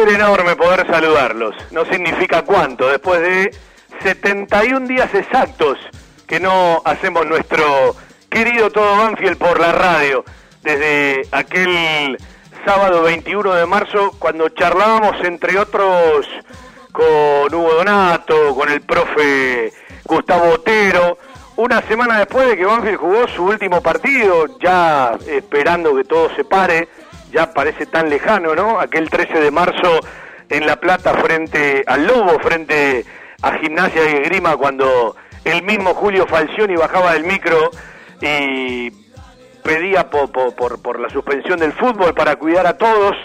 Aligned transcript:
placer 0.00 0.20
enorme 0.20 0.56
poder 0.56 0.86
saludarlos. 0.86 1.54
No 1.70 1.84
significa 1.84 2.42
cuánto, 2.42 2.88
después 2.88 3.20
de 3.20 3.50
71 4.02 4.86
días 4.86 5.12
exactos 5.14 5.78
que 6.26 6.40
no 6.40 6.80
hacemos 6.84 7.26
nuestro 7.26 7.94
querido 8.28 8.70
Todo 8.70 8.96
Banfield 8.96 9.36
por 9.36 9.58
la 9.58 9.72
radio, 9.72 10.24
desde 10.62 11.22
aquel 11.32 12.16
sábado 12.64 13.02
21 13.02 13.54
de 13.54 13.66
marzo, 13.66 14.12
cuando 14.18 14.48
charlábamos 14.50 15.16
entre 15.24 15.58
otros 15.58 16.26
con 16.92 17.54
Hugo 17.54 17.74
Donato, 17.74 18.54
con 18.54 18.68
el 18.70 18.80
profe 18.82 19.72
Gustavo 20.04 20.54
Otero, 20.54 21.18
una 21.56 21.82
semana 21.82 22.18
después 22.18 22.48
de 22.48 22.56
que 22.56 22.64
Banfield 22.64 22.98
jugó 22.98 23.28
su 23.28 23.44
último 23.44 23.82
partido, 23.82 24.46
ya 24.60 25.18
esperando 25.26 25.94
que 25.94 26.04
todo 26.04 26.34
se 26.34 26.44
pare, 26.44 26.88
ya 27.30 27.52
parece 27.52 27.86
tan 27.86 28.10
lejano, 28.10 28.54
¿no? 28.54 28.80
Aquel 28.80 29.08
13 29.08 29.40
de 29.40 29.50
marzo 29.50 30.00
en 30.48 30.66
La 30.66 30.76
Plata 30.76 31.14
frente 31.14 31.84
al 31.86 32.06
Lobo, 32.06 32.38
frente 32.40 33.04
a 33.42 33.52
Gimnasia 33.58 34.10
y 34.10 34.22
Grima, 34.24 34.56
cuando 34.56 35.16
el 35.44 35.62
mismo 35.62 35.94
Julio 35.94 36.26
Falcioni 36.26 36.76
bajaba 36.76 37.14
del 37.14 37.24
micro 37.24 37.70
y 38.20 38.90
pedía 39.62 40.10
por, 40.10 40.30
por, 40.30 40.82
por, 40.82 41.00
la 41.00 41.08
suspensión 41.08 41.58
del 41.58 41.72
fútbol 41.72 42.14
para 42.14 42.36
cuidar 42.36 42.66
a 42.66 42.76
todos 42.76 43.16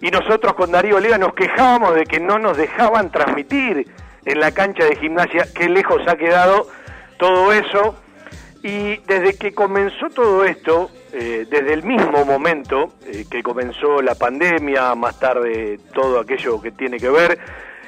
y 0.00 0.10
nosotros 0.10 0.54
con 0.54 0.70
Darío 0.70 1.00
Lega 1.00 1.18
nos 1.18 1.34
quejábamos 1.34 1.94
de 1.94 2.04
que 2.04 2.20
no 2.20 2.38
nos 2.38 2.56
dejaban 2.56 3.10
transmitir 3.10 3.88
en 4.24 4.40
la 4.40 4.52
cancha 4.52 4.84
de 4.84 4.96
gimnasia, 4.96 5.46
qué 5.54 5.68
lejos 5.68 6.06
ha 6.06 6.16
quedado 6.16 6.68
todo 7.18 7.52
eso. 7.52 7.96
Y 8.62 8.98
desde 9.06 9.36
que 9.36 9.54
comenzó 9.54 10.08
todo 10.10 10.44
esto, 10.44 10.90
eh, 11.14 11.46
desde 11.48 11.72
el 11.72 11.84
mismo 11.84 12.24
momento 12.24 12.94
eh, 13.06 13.24
que 13.30 13.42
comenzó 13.42 14.02
la 14.02 14.14
pandemia, 14.14 14.94
más 14.94 15.18
tarde 15.18 15.78
todo 15.92 16.18
aquello 16.20 16.60
que 16.60 16.72
tiene 16.72 16.98
que 16.98 17.08
ver 17.08 17.38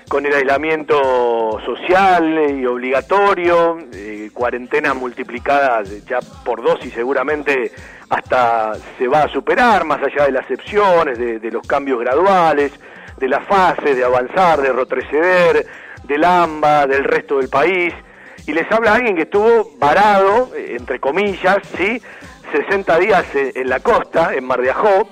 con 0.09 0.25
el 0.25 0.33
aislamiento 0.33 1.61
social 1.65 2.53
y 2.57 2.65
obligatorio, 2.65 3.79
eh, 3.93 4.31
cuarentena 4.33 4.95
multiplicada 4.95 5.83
ya 5.83 6.21
por 6.45 6.63
dos 6.63 6.85
y 6.87 6.91
seguramente 6.91 7.73
hasta 8.09 8.75
se 8.99 9.09
va 9.09 9.25
a 9.25 9.29
superar, 9.29 9.85
más 9.85 10.01
allá 10.03 10.27
de 10.27 10.33
las 10.33 10.43
excepciones, 10.49 11.19
de, 11.19 11.51
los 11.51 11.67
cambios 11.67 11.99
graduales, 11.99 12.73
de 13.17 13.29
las 13.29 13.45
fases, 13.47 13.97
de 13.97 14.05
avanzar, 14.05 14.61
de 14.61 14.73
retroceder, 14.73 15.67
del 16.05 16.23
AMBA, 16.23 16.87
del 16.87 17.03
resto 17.03 17.39
del 17.39 17.49
país. 17.49 17.93
Y 18.47 18.53
les 18.53 18.71
habla 18.71 18.95
alguien 18.95 19.17
que 19.17 19.23
estuvo 19.23 19.73
varado, 19.79 20.55
eh, 20.55 20.77
entre 20.79 21.01
comillas, 21.01 21.59
¿sí? 21.77 22.01
60 22.57 22.99
días 22.99 23.25
eh, 23.35 23.53
en 23.55 23.69
la 23.69 23.81
costa, 23.81 24.35
en 24.35 24.45
Mar 24.45 24.61
de 24.61 24.71
Ajó, 24.71 25.09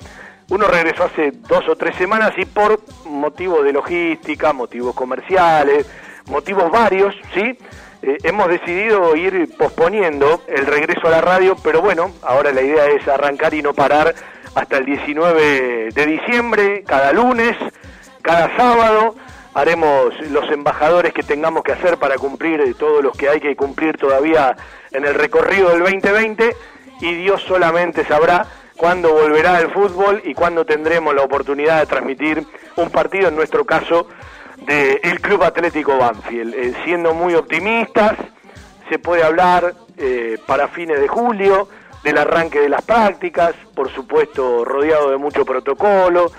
uno 0.50 0.66
regresó 0.66 1.04
hace 1.04 1.30
dos 1.32 1.68
o 1.68 1.76
tres 1.76 1.96
semanas 1.96 2.32
y 2.36 2.44
por 2.44 2.80
motivos 3.06 3.64
de 3.64 3.72
logística, 3.72 4.52
motivos 4.52 4.94
comerciales, 4.94 5.86
motivos 6.26 6.70
varios, 6.70 7.14
¿sí? 7.32 7.58
Eh, 8.02 8.18
hemos 8.22 8.48
decidido 8.48 9.16
ir 9.16 9.48
posponiendo 9.56 10.42
el 10.46 10.66
regreso 10.66 11.06
a 11.06 11.10
la 11.10 11.20
radio, 11.22 11.56
pero 11.62 11.80
bueno, 11.80 12.12
ahora 12.22 12.52
la 12.52 12.60
idea 12.60 12.86
es 12.86 13.08
arrancar 13.08 13.54
y 13.54 13.62
no 13.62 13.72
parar 13.72 14.14
hasta 14.54 14.76
el 14.76 14.84
19 14.84 15.90
de 15.90 16.06
diciembre, 16.06 16.84
cada 16.86 17.12
lunes, 17.12 17.56
cada 18.20 18.54
sábado. 18.56 19.16
Haremos 19.54 20.12
los 20.30 20.50
embajadores 20.50 21.14
que 21.14 21.22
tengamos 21.22 21.62
que 21.62 21.72
hacer 21.72 21.96
para 21.96 22.16
cumplir 22.16 22.74
todos 22.76 23.02
los 23.02 23.16
que 23.16 23.28
hay 23.28 23.40
que 23.40 23.56
cumplir 23.56 23.96
todavía 23.96 24.56
en 24.90 25.04
el 25.04 25.14
recorrido 25.14 25.70
del 25.70 25.80
2020 25.80 26.54
y 27.04 27.14
Dios 27.16 27.42
solamente 27.42 28.02
sabrá 28.06 28.46
cuándo 28.78 29.12
volverá 29.12 29.60
el 29.60 29.70
fútbol 29.70 30.22
y 30.24 30.32
cuándo 30.32 30.64
tendremos 30.64 31.14
la 31.14 31.20
oportunidad 31.22 31.80
de 31.80 31.86
transmitir 31.86 32.46
un 32.76 32.88
partido, 32.88 33.28
en 33.28 33.36
nuestro 33.36 33.66
caso, 33.66 34.08
del 34.56 35.20
Club 35.20 35.42
Atlético 35.42 35.98
Banfield. 35.98 36.54
Eh, 36.54 36.74
siendo 36.84 37.12
muy 37.12 37.34
optimistas, 37.34 38.14
se 38.88 38.98
puede 38.98 39.22
hablar 39.22 39.74
eh, 39.98 40.38
para 40.46 40.68
fines 40.68 40.98
de 40.98 41.06
julio 41.06 41.68
del 42.02 42.16
arranque 42.16 42.60
de 42.60 42.70
las 42.70 42.80
prácticas, 42.80 43.54
por 43.74 43.90
supuesto 43.90 44.64
rodeado 44.64 45.10
de 45.10 45.18
mucho 45.18 45.44
protocolo, 45.44 46.32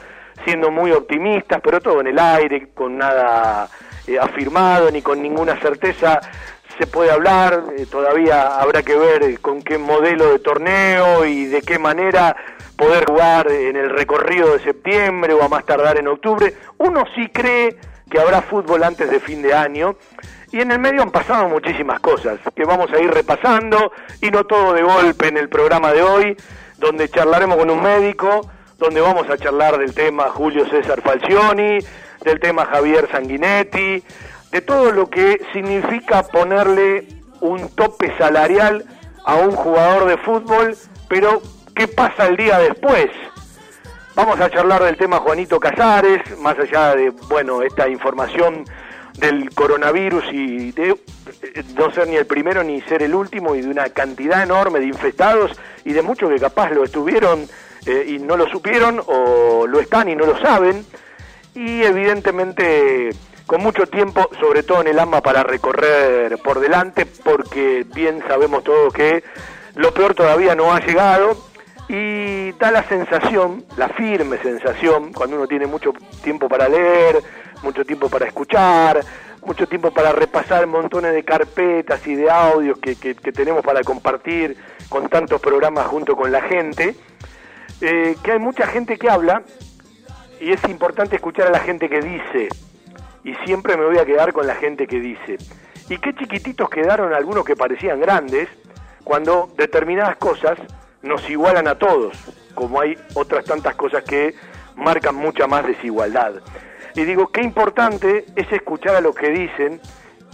siendo 0.46 0.72
muy 0.72 0.92
optimistas, 0.92 1.62
pero 1.64 1.80
todo 1.80 2.02
en 2.02 2.08
el 2.08 2.18
aire, 2.18 2.70
con 2.74 2.98
nada 2.98 3.70
eh, 4.08 4.18
afirmado 4.20 4.90
ni 4.90 5.04
con 5.04 5.22
ninguna 5.22 5.60
certeza 5.60 6.20
se 6.78 6.88
puede 6.88 7.12
hablar, 7.12 7.64
eh, 7.78 7.86
todavía 7.90 8.60
habrá 8.60 8.84
que 8.84 8.96
ver 8.96 9.40
con 9.40 9.62
qué 9.62 9.78
modelo 9.78 10.32
de 10.32 10.40
torneo 10.40 11.26
y 11.26 11.46
de 11.46 11.62
qué 11.62 11.80
manera 11.80 12.36
poder 12.76 13.06
jugar 13.06 13.50
en 13.50 13.76
el 13.76 13.90
recorrido 13.90 14.54
de 14.54 14.64
septiembre 14.64 15.34
o 15.34 15.44
a 15.44 15.48
más 15.48 15.66
tardar 15.66 15.98
en 15.98 16.08
octubre. 16.08 16.54
Uno 16.78 17.04
sí 17.16 17.30
cree 17.30 17.78
que 18.10 18.20
habrá 18.20 18.42
fútbol 18.42 18.84
antes 18.84 19.10
de 19.10 19.20
fin 19.20 19.42
de 19.42 19.54
año 19.54 19.96
y 20.52 20.62
en 20.62 20.72
el 20.72 20.80
medio 20.80 21.02
han 21.02 21.12
pasado 21.12 21.50
muchísimas 21.50 22.00
cosas 22.00 22.40
que 22.56 22.64
vamos 22.64 22.92
a 22.92 23.00
ir 23.00 23.12
repasando 23.12 23.92
y 24.22 24.30
no 24.32 24.46
todo 24.46 24.74
de 24.74 24.84
golpe 24.84 25.28
en 25.28 25.38
el 25.38 25.50
programa 25.50 25.92
de 25.92 26.02
hoy, 26.02 26.38
donde 26.78 27.10
charlaremos 27.10 27.58
con 27.58 27.70
un 27.70 27.82
médico, 27.82 28.50
donde 28.78 29.02
vamos 29.02 29.30
a 29.30 29.38
charlar 29.38 29.78
del 29.78 29.94
tema 29.94 30.30
Julio 30.30 30.66
César 30.70 31.02
Falcioni, 31.02 31.80
del 32.24 32.40
tema 32.40 32.66
Javier 32.66 33.10
Sanguinetti, 33.12 34.04
de 34.56 34.62
todo 34.62 34.94
lo 34.94 35.10
que 35.10 35.42
significa 35.52 36.24
ponerle 36.24 37.06
un 37.42 37.68
tope 37.76 38.18
salarial 38.18 38.86
a 39.26 39.36
un 39.36 39.52
jugador 39.52 40.08
de 40.08 40.16
fútbol, 40.16 40.78
pero 41.10 41.42
¿qué 41.76 41.90
pasa 41.90 42.28
el 42.28 42.38
día 42.38 42.60
después? 42.60 43.08
Vamos 44.16 44.40
a 44.40 44.50
charlar 44.50 44.82
del 44.82 44.96
tema 44.96 45.18
Juanito 45.18 45.60
Casares, 45.60 46.22
más 46.40 46.58
allá 46.58 46.96
de, 46.96 47.10
bueno, 47.28 47.64
esta 47.64 47.90
información 47.90 48.64
del 49.18 49.50
coronavirus 49.54 50.24
y 50.32 50.72
de 50.72 50.92
eh, 50.92 51.64
no 51.76 51.92
ser 51.92 52.08
ni 52.08 52.16
el 52.16 52.26
primero 52.26 52.64
ni 52.64 52.80
ser 52.84 53.04
el 53.04 53.14
último 53.14 53.56
y 53.56 53.62
de 53.62 53.68
una 53.68 53.90
cantidad 53.90 54.42
enorme 54.42 54.80
de 54.80 54.86
infectados 54.86 55.52
y 55.84 55.92
de 55.92 56.02
muchos 56.02 56.30
que 56.30 56.40
capaz 56.40 56.70
lo 56.70 56.86
estuvieron 56.86 57.46
eh, 57.86 58.06
y 58.08 58.20
no 58.20 58.38
lo 58.38 58.48
supieron 58.48 59.02
o 59.06 59.68
lo 59.68 59.82
están 59.82 60.08
y 60.08 60.16
no 60.16 60.26
lo 60.26 60.40
saben 60.40 60.86
y 61.54 61.84
evidentemente 61.84 63.12
con 63.46 63.62
mucho 63.62 63.88
tiempo, 63.88 64.30
sobre 64.40 64.64
todo 64.64 64.82
en 64.82 64.88
el 64.88 65.00
AMA, 65.00 65.22
para 65.22 65.44
recorrer 65.44 66.38
por 66.40 66.60
delante, 66.60 67.06
porque 67.06 67.86
bien 67.94 68.24
sabemos 68.28 68.64
todos 68.64 68.94
que 68.94 69.24
lo 69.76 69.94
peor 69.94 70.16
todavía 70.16 70.56
no 70.56 70.74
ha 70.74 70.80
llegado 70.80 71.38
y 71.88 72.52
da 72.54 72.72
la 72.72 72.84
sensación, 72.88 73.64
la 73.78 73.90
firme 73.90 74.38
sensación, 74.40 75.14
cuando 75.14 75.36
uno 75.36 75.48
tiene 75.48 75.68
mucho 75.68 75.94
tiempo 76.24 76.50
para 76.50 76.68
leer, 76.68 77.22
mucho 77.62 77.86
tiempo 77.86 78.10
para 78.10 78.26
escuchar, 78.26 79.02
mucho 79.46 79.68
tiempo 79.68 79.92
para 79.92 80.12
repasar 80.12 80.66
montones 80.66 81.14
de 81.14 81.24
carpetas 81.24 82.06
y 82.08 82.16
de 82.16 82.30
audios 82.30 82.80
que, 82.80 82.96
que, 82.96 83.14
tenemos 83.14 83.64
para 83.64 83.84
compartir 83.84 84.58
con 84.90 85.08
tantos 85.08 85.40
programas 85.40 85.86
junto 85.86 86.16
con 86.16 86.32
la 86.32 86.42
gente, 86.42 86.96
eh, 87.82 88.16
que 88.24 88.32
hay 88.32 88.40
mucha 88.40 88.66
gente 88.66 88.98
que 88.98 89.10
habla 89.10 89.44
y 90.40 90.52
es 90.52 90.64
importante 90.68 91.18
escuchar 91.18 91.48
a 91.48 91.52
la 91.52 91.60
gente 91.60 91.90
que 91.90 92.02
dice 92.02 92.50
y 93.26 93.34
siempre 93.44 93.76
me 93.76 93.86
voy 93.86 93.98
a 93.98 94.06
quedar 94.06 94.32
con 94.32 94.46
la 94.46 94.56
gente 94.56 94.86
que 94.86 95.00
dice. 95.00 95.38
Y 95.90 95.98
qué 95.98 96.14
chiquititos 96.14 96.70
quedaron 96.70 97.12
algunos 97.14 97.44
que 97.44 97.56
parecían 97.56 98.00
grandes 98.00 98.48
cuando 99.04 99.50
determinadas 99.58 100.16
cosas 100.18 100.58
nos 101.02 101.28
igualan 101.30 101.68
a 101.68 101.76
todos, 101.76 102.16
como 102.54 102.80
hay 102.80 102.96
otras 103.16 103.44
tantas 103.46 103.76
cosas 103.76 104.04
que 104.04 104.36
marcan 104.76 105.16
mucha 105.16 105.48
más 105.48 105.66
desigualdad. 105.66 106.36
Y 106.94 107.04
digo, 107.04 107.28
qué 107.28 107.42
importante 107.42 108.26
es 108.36 108.52
escuchar 108.52 108.96
a 108.96 109.02
los 109.02 109.16
que 109.16 109.30
dicen, 109.30 109.82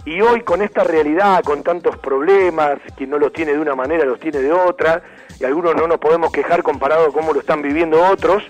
y 0.04 0.20
hoy 0.20 0.42
con 0.42 0.60
esta 0.60 0.84
realidad, 0.84 1.42
con 1.44 1.62
tantos 1.62 1.96
problemas, 1.96 2.78
quien 2.96 3.10
no 3.10 3.18
los 3.18 3.32
tiene 3.32 3.52
de 3.52 3.58
una 3.58 3.74
manera 3.74 4.04
los 4.04 4.20
tiene 4.20 4.38
de 4.38 4.52
otra, 4.52 5.02
y 5.40 5.44
algunos 5.44 5.74
no 5.74 5.86
nos 5.86 5.98
podemos 5.98 6.30
quejar 6.30 6.62
comparado 6.62 7.06
a 7.06 7.12
cómo 7.12 7.32
lo 7.32 7.40
están 7.40 7.62
viviendo 7.62 8.02
otros, 8.06 8.42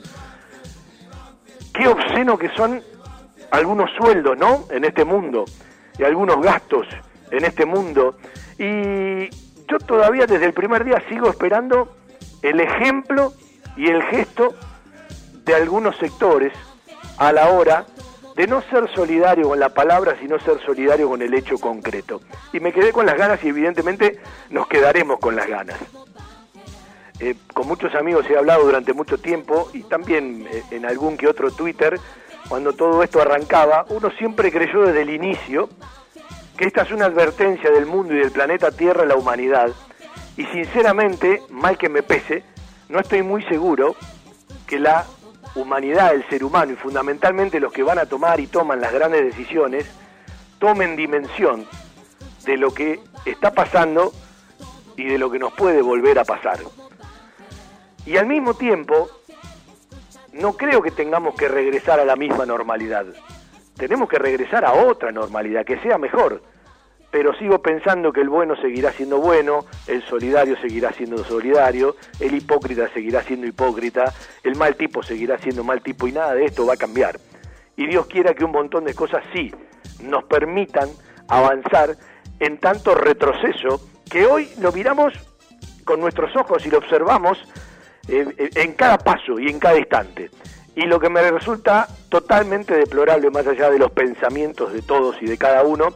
qué 1.73 1.87
obsceno 1.87 2.39
que 2.39 2.49
son 2.51 2.83
algunos 3.53 3.91
sueldos, 3.93 4.37
¿no? 4.37 4.67
En 4.71 4.85
este 4.85 5.05
mundo, 5.05 5.45
y 5.99 6.03
algunos 6.03 6.41
gastos 6.43 6.87
en 7.31 7.45
este 7.45 7.65
mundo. 7.65 8.17
Y 8.59 9.29
yo 9.69 9.79
todavía 9.87 10.27
desde 10.27 10.47
el 10.47 10.53
primer 10.53 10.85
día 10.85 11.03
sigo 11.09 11.29
esperando 11.31 11.97
el 12.43 12.61
ejemplo 12.61 13.33
y 13.77 13.89
el 13.89 14.03
gesto 14.03 14.55
de 15.45 15.55
algunos 15.55 15.97
sectores 15.97 16.53
a 17.19 17.31
la 17.33 17.51
hora 17.51 17.85
de 18.37 18.47
no 18.47 18.63
ser 18.63 18.89
solidario 18.95 19.49
con 19.49 19.61
la 19.61 19.69
palabra, 19.69 20.17
sino 20.19 20.39
ser 20.39 20.59
solidario 20.65 21.09
con 21.09 21.21
el 21.21 21.35
hecho 21.35 21.59
concreto. 21.59 22.23
Y 22.53 22.61
me 22.61 22.73
quedé 22.73 22.93
con 22.93 23.05
las 23.05 23.19
ganas 23.19 23.45
y 23.45 23.49
evidentemente 23.49 24.19
nos 24.51 24.67
quedaremos 24.67 25.19
con 25.19 25.37
las 25.37 25.47
ganas. 25.47 25.79
eh, 27.21 27.37
con 27.55 27.69
muchos 27.69 27.95
amigos 27.95 28.25
he 28.29 28.37
hablado 28.37 28.65
durante 28.65 28.95
mucho 28.95 29.19
tiempo 29.19 29.69
y 29.73 29.83
también 29.83 30.47
eh, 30.51 30.63
en 30.71 30.87
algún 30.87 31.17
que 31.17 31.29
otro 31.29 31.51
Twitter, 31.53 32.01
cuando 32.49 32.73
todo 32.73 33.03
esto 33.03 33.21
arrancaba, 33.21 33.87
uno 33.89 34.11
siempre 34.19 34.53
creyó 34.53 34.83
desde 34.83 35.03
el 35.03 35.11
inicio 35.11 35.69
que 36.57 36.67
esta 36.67 36.83
es 36.83 36.93
una 36.93 37.07
advertencia 37.07 37.71
del 37.71 37.87
mundo 37.87 38.15
y 38.15 38.19
del 38.19 38.31
planeta 38.31 38.71
Tierra 38.71 39.03
a 39.03 39.07
la 39.07 39.17
humanidad. 39.17 39.71
Y 40.37 40.45
sinceramente, 40.47 41.43
mal 41.51 41.79
que 41.79 41.89
me 41.89 42.03
pese, 42.03 42.45
no 42.89 43.01
estoy 43.01 43.23
muy 43.23 43.43
seguro 43.45 43.97
que 44.67 44.79
la 44.79 45.07
humanidad, 45.55 46.15
el 46.15 46.29
ser 46.29 46.45
humano 46.45 46.73
y 46.73 46.77
fundamentalmente 46.77 47.61
los 47.61 47.73
que 47.73 47.83
van 47.83 47.99
a 47.99 48.07
tomar 48.07 48.41
y 48.41 48.47
toman 48.47 48.81
las 48.81 48.93
grandes 48.93 49.25
decisiones, 49.25 49.87
tomen 50.59 50.97
dimensión 50.97 51.67
de 52.45 52.57
lo 52.57 52.73
que 52.73 53.01
está 53.25 53.53
pasando 53.53 54.13
y 54.97 55.05
de 55.05 55.19
lo 55.19 55.31
que 55.31 55.39
nos 55.39 55.53
puede 55.53 55.83
volver 55.83 56.19
a 56.19 56.25
pasar. 56.25 56.59
Y 58.05 58.17
al 58.17 58.27
mismo 58.27 58.55
tiempo, 58.55 59.09
no 60.33 60.55
creo 60.55 60.83
que 60.83 60.91
tengamos 60.91 61.35
que 61.35 61.49
regresar 61.49 62.01
a 62.01 62.05
la 62.05 62.17
misma 62.17 62.47
normalidad. 62.47 63.07
Tenemos 63.77 64.09
que 64.09 64.19
regresar 64.19 64.65
a 64.65 64.73
otra 64.73 65.13
normalidad, 65.13 65.65
que 65.65 65.79
sea 65.81 65.99
mejor. 65.99 66.43
Pero 67.11 67.35
sigo 67.35 67.61
pensando 67.61 68.11
que 68.11 68.23
el 68.23 68.31
bueno 68.31 68.57
seguirá 68.57 68.91
siendo 68.93 69.19
bueno, 69.19 69.67
el 69.87 70.03
solidario 70.05 70.57
seguirá 70.59 70.93
siendo 70.93 71.23
solidario, 71.25 71.97
el 72.21 72.35
hipócrita 72.35 72.89
seguirá 72.95 73.23
siendo 73.23 73.47
hipócrita, 73.47 74.13
el 74.43 74.57
mal 74.57 74.77
tipo 74.77 75.03
seguirá 75.03 75.37
siendo 75.37 75.63
mal 75.63 75.83
tipo 75.83 76.09
y 76.09 76.13
nada 76.13 76.35
de 76.35 76.47
esto 76.47 76.65
va 76.65 76.75
a 76.75 76.79
cambiar. 76.79 77.21
Y 77.77 77.87
Dios 77.87 78.07
quiera 78.07 78.33
que 78.33 78.45
un 78.45 78.53
montón 78.53 78.85
de 78.85 78.95
cosas 78.95 79.23
sí 79.35 79.53
nos 80.03 80.25
permitan 80.25 80.89
avanzar 81.29 81.97
en 82.41 82.59
tanto 82.59 82.95
retroceso 82.95 83.87
que 84.11 84.25
hoy 84.25 84.49
lo 84.59 84.73
miramos 84.73 85.13
con 85.85 86.01
nuestros 86.01 86.35
ojos 86.37 86.65
y 86.65 86.71
lo 86.71 86.79
observamos 86.79 87.39
eh, 88.09 88.27
eh, 88.37 88.51
en 88.55 88.73
cada 88.73 88.99
paso 88.99 89.39
y 89.39 89.49
en 89.49 89.59
cada 89.59 89.79
instante. 89.79 90.31
Y 90.75 90.83
lo 90.83 90.99
que 90.99 91.11
me 91.11 91.31
resulta 91.31 91.87
totalmente 92.09 92.75
deplorable, 92.75 93.31
más 93.31 93.47
allá 93.47 93.71
de 93.71 93.79
los 93.79 93.93
pensamientos 93.93 94.73
de 94.73 94.83
todos 94.83 95.17
y 95.21 95.27
de 95.27 95.37
cada 95.37 95.63
uno, 95.65 95.95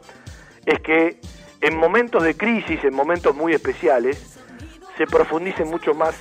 es 0.67 0.81
que 0.81 1.21
en 1.61 1.77
momentos 1.77 2.23
de 2.23 2.37
crisis, 2.37 2.85
en 2.85 2.95
momentos 2.95 3.35
muy 3.35 3.55
especiales, 3.55 4.39
se 4.97 5.07
profundice 5.07 5.65
mucho 5.65 5.95
más 5.95 6.15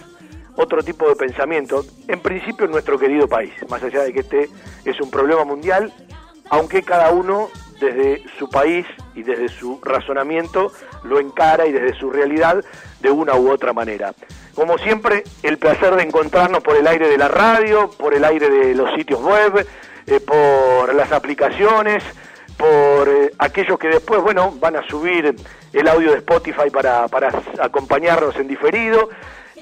otro 0.55 0.81
tipo 0.83 1.07
de 1.09 1.15
pensamiento, 1.15 1.85
en 2.07 2.19
principio 2.21 2.65
en 2.65 2.71
nuestro 2.71 2.97
querido 2.97 3.27
país, 3.27 3.51
más 3.69 3.83
allá 3.83 4.03
de 4.03 4.13
que 4.13 4.21
este 4.21 4.49
es 4.85 4.99
un 5.01 5.11
problema 5.11 5.43
mundial, 5.43 5.91
aunque 6.49 6.81
cada 6.81 7.11
uno 7.11 7.49
desde 7.79 8.23
su 8.39 8.49
país 8.49 8.85
y 9.15 9.23
desde 9.23 9.49
su 9.49 9.79
razonamiento 9.83 10.71
lo 11.03 11.19
encara 11.19 11.65
y 11.65 11.71
desde 11.71 11.97
su 11.99 12.09
realidad 12.09 12.63
de 13.01 13.11
una 13.11 13.35
u 13.35 13.51
otra 13.51 13.73
manera. 13.73 14.13
Como 14.55 14.77
siempre, 14.77 15.23
el 15.43 15.57
placer 15.57 15.95
de 15.95 16.03
encontrarnos 16.03 16.63
por 16.63 16.77
el 16.77 16.87
aire 16.87 17.09
de 17.09 17.17
la 17.17 17.27
radio, 17.27 17.89
por 17.91 18.13
el 18.13 18.23
aire 18.23 18.49
de 18.49 18.73
los 18.73 18.93
sitios 18.95 19.21
web, 19.21 19.67
eh, 20.07 20.19
por 20.21 20.95
las 20.95 21.11
aplicaciones, 21.11 22.03
por 22.57 23.09
eh, 23.09 23.31
aquellos 23.37 23.77
que 23.77 23.89
después, 23.89 24.21
bueno, 24.21 24.53
van 24.59 24.77
a 24.77 24.87
subir 24.87 25.35
el 25.73 25.87
audio 25.87 26.11
de 26.11 26.17
Spotify 26.19 26.69
para, 26.71 27.07
para 27.09 27.31
acompañarnos 27.59 28.35
en 28.37 28.47
diferido. 28.47 29.09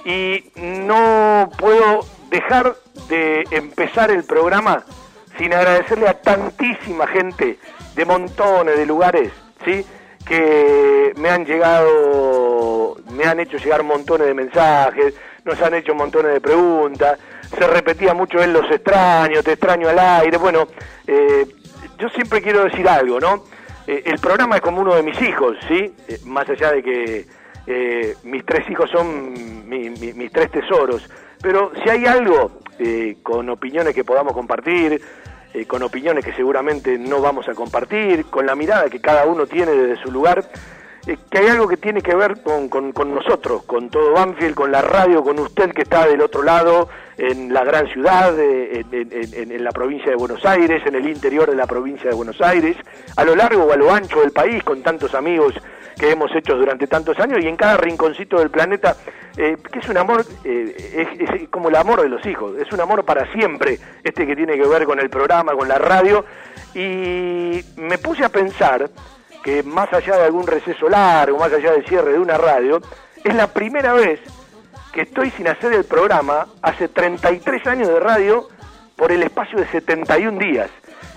Y 0.06 0.52
no 0.56 1.50
puedo 1.58 2.06
dejar 2.30 2.76
de 3.10 3.46
empezar 3.52 4.12
el 4.12 4.24
programa 4.24 4.84
sin 5.38 5.54
agradecerle 5.54 6.08
a 6.08 6.22
tantísima 6.22 7.08
gente 7.08 7.58
de 7.96 8.06
montones 8.06 8.78
de 8.78 8.86
lugares, 8.86 9.32
¿sí? 9.66 9.86
Que 10.26 11.14
me 11.18 11.30
han 11.30 11.46
llegado, 11.46 12.98
me 13.12 13.26
han 13.26 13.40
hecho 13.40 13.58
llegar 13.58 13.84
montones 13.84 14.28
de 14.28 14.34
mensajes, 14.34 15.14
nos 15.46 15.62
han 15.62 15.74
hecho 15.74 15.94
montones 15.94 16.34
de 16.34 16.42
preguntas, 16.42 17.20
se 17.58 17.68
repetía 17.68 18.14
mucho 18.14 18.42
en 18.42 18.54
los 18.54 18.70
extraños, 18.72 19.44
te 19.44 19.54
extraño 19.54 19.90
al 19.90 20.00
aire, 20.00 20.38
bueno, 20.38 20.68
eh, 21.06 21.46
yo 22.00 22.10
siempre 22.10 22.42
quiero 22.42 22.64
decir 22.64 22.88
algo, 22.88 23.20
¿no? 23.20 23.44
Eh, 23.86 24.04
el 24.06 24.20
programa 24.20 24.56
es 24.56 24.62
como 24.62 24.82
uno 24.82 24.96
de 24.96 25.04
mis 25.04 25.22
hijos, 25.22 25.58
¿sí? 25.68 25.94
Eh, 26.08 26.20
más 26.26 26.50
allá 26.50 26.72
de 26.72 26.84
que 26.84 27.44
mis 28.24 28.46
tres 28.46 28.70
hijos 28.70 28.90
son 28.90 29.70
mis 29.70 30.32
tres 30.34 30.52
tesoros, 30.52 31.10
pero 31.42 31.72
si 31.82 31.90
hay 31.90 32.06
algo 32.06 32.60
con 33.22 33.48
opiniones 33.50 33.96
que 33.96 34.04
podamos 34.04 34.34
compartir, 34.34 35.02
eh, 35.54 35.66
con 35.66 35.84
opiniones 35.84 36.26
que 36.26 36.34
seguramente 36.34 36.98
no 36.98 37.22
vamos 37.22 37.48
a 37.48 37.54
compartir, 37.54 38.26
con 38.26 38.46
la 38.46 38.56
mirada 38.56 38.90
que 38.90 39.00
cada 39.00 39.26
uno 39.26 39.46
tiene 39.46 39.72
desde 39.72 40.02
su 40.02 40.12
lugar, 40.12 40.44
eh, 41.06 41.18
que 41.30 41.38
hay 41.38 41.48
algo 41.48 41.68
que 41.68 41.78
tiene 41.78 42.02
que 42.02 42.16
ver 42.16 42.42
con, 42.42 42.70
con, 42.70 43.14
nosotros, 43.14 43.64
con 43.64 43.90
todo 43.90 44.14
Banfield, 44.14 44.56
con 44.56 44.72
la 44.72 44.82
radio, 44.82 45.24
con 45.24 45.38
usted 45.38 45.72
que 45.72 45.84
está 45.84 46.08
del 46.08 46.22
otro 46.22 46.42
lado, 46.42 46.90
en 47.18 47.54
la 47.54 47.64
gran 47.64 47.88
ciudad, 47.88 48.34
eh, 48.40 48.84
en, 48.92 49.52
en, 49.52 49.64
la 49.64 49.72
provincia 49.72 50.10
de 50.10 50.16
Buenos 50.16 50.44
Aires, 50.44 50.82
en 50.88 50.96
el 50.96 51.08
interior 51.08 51.50
de 51.50 51.56
la 51.56 51.68
provincia 51.68 52.10
de 52.10 52.16
Buenos 52.16 52.42
Aires, 52.42 52.76
a 53.16 53.24
lo 53.24 53.36
largo 53.36 53.66
o 53.66 53.72
a 53.72 53.76
lo 53.76 53.94
ancho 53.94 54.22
del 54.22 54.32
país, 54.32 54.64
con 54.64 54.82
tantos 54.82 55.14
amigos 55.14 55.54
que 55.98 56.12
hemos 56.12 56.34
hecho 56.36 56.56
durante 56.56 56.88
tantos 56.88 57.20
años 57.20 57.40
y 57.42 57.48
en 57.48 57.56
cada 57.56 57.78
rinconcito 57.78 58.40
del 58.40 58.50
planeta, 58.50 58.96
eh, 59.38 59.58
que 59.72 59.80
es 59.80 59.90
un 59.90 59.98
amor, 59.98 60.26
eh, 60.44 61.08
es, 61.20 61.50
como 61.50 61.70
el 61.70 61.76
amor 61.76 62.02
de 62.02 62.10
los 62.10 62.26
hijos, 62.26 62.58
es 62.60 62.72
un 62.72 62.82
amor 62.82 63.04
para 63.06 63.32
siempre, 63.34 63.80
este 64.04 64.26
que 64.26 64.36
tiene 64.36 64.58
que 64.58 64.68
ver 64.68 64.86
con 64.86 65.00
el 65.00 65.10
programa, 65.10 65.54
con 65.54 65.68
la 65.68 65.78
radio, 65.78 66.26
y 66.74 67.64
me 67.78 67.98
puse 67.98 68.24
a 68.24 68.30
pensar 68.30 68.90
que 69.44 69.62
más 69.64 69.92
allá 69.94 70.18
de 70.18 70.24
algún 70.24 70.48
receso 70.48 70.90
largo, 70.90 71.38
más 71.38 71.52
allá 71.52 71.72
del 71.72 71.86
cierre 71.86 72.14
de 72.14 72.20
una 72.20 72.38
radio, 72.38 72.82
es 73.24 73.36
la 73.36 73.48
primera 73.48 73.94
vez 73.94 74.20
que 74.94 75.02
estoy 75.02 75.32
sin 75.32 75.48
hacer 75.48 75.74
el 75.74 75.86
programa 75.86 76.48
hace 76.62 76.88
33 76.88 77.68
años 77.68 77.88
de 77.88 78.00
radio 78.00 78.48
por 78.96 79.12
el 79.12 79.24
espacio 79.24 79.60
de 79.60 79.68
71 79.68 80.40
días 80.40 80.70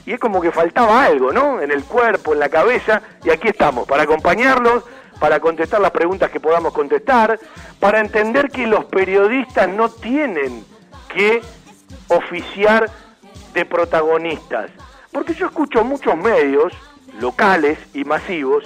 y 0.07 0.13
es 0.13 0.21
como 0.21 0.41
que 0.41 0.53
faltaba 0.53 1.05
algo, 1.05 1.33
¿no? 1.33 1.61
En 1.61 1.73
el 1.73 1.85
cuerpo, 1.85 2.33
en 2.33 2.39
la 2.39 2.49
cabeza, 2.49 3.03
y 3.25 3.31
aquí 3.31 3.49
estamos, 3.49 3.89
para 3.89 4.05
acompañarlos, 4.05 4.85
para 5.19 5.41
contestar 5.41 5.81
las 5.81 5.91
preguntas 5.91 6.31
que 6.31 6.39
podamos 6.39 6.73
contestar, 6.73 7.39
para 7.81 8.01
entender 8.01 8.49
que 8.49 8.69
los 8.69 8.85
periodistas 8.85 9.69
no 9.69 9.89
tienen 9.89 10.65
que 11.13 11.43
oficiar 12.09 12.89
de 13.53 13.65
protagonistas. 13.65 14.71
Porque 15.11 15.35
yo 15.35 15.47
escucho 15.47 15.83
muchos 15.83 16.17
medios, 16.17 16.73
locales 17.19 17.79
y 17.93 18.05
masivos, 18.05 18.63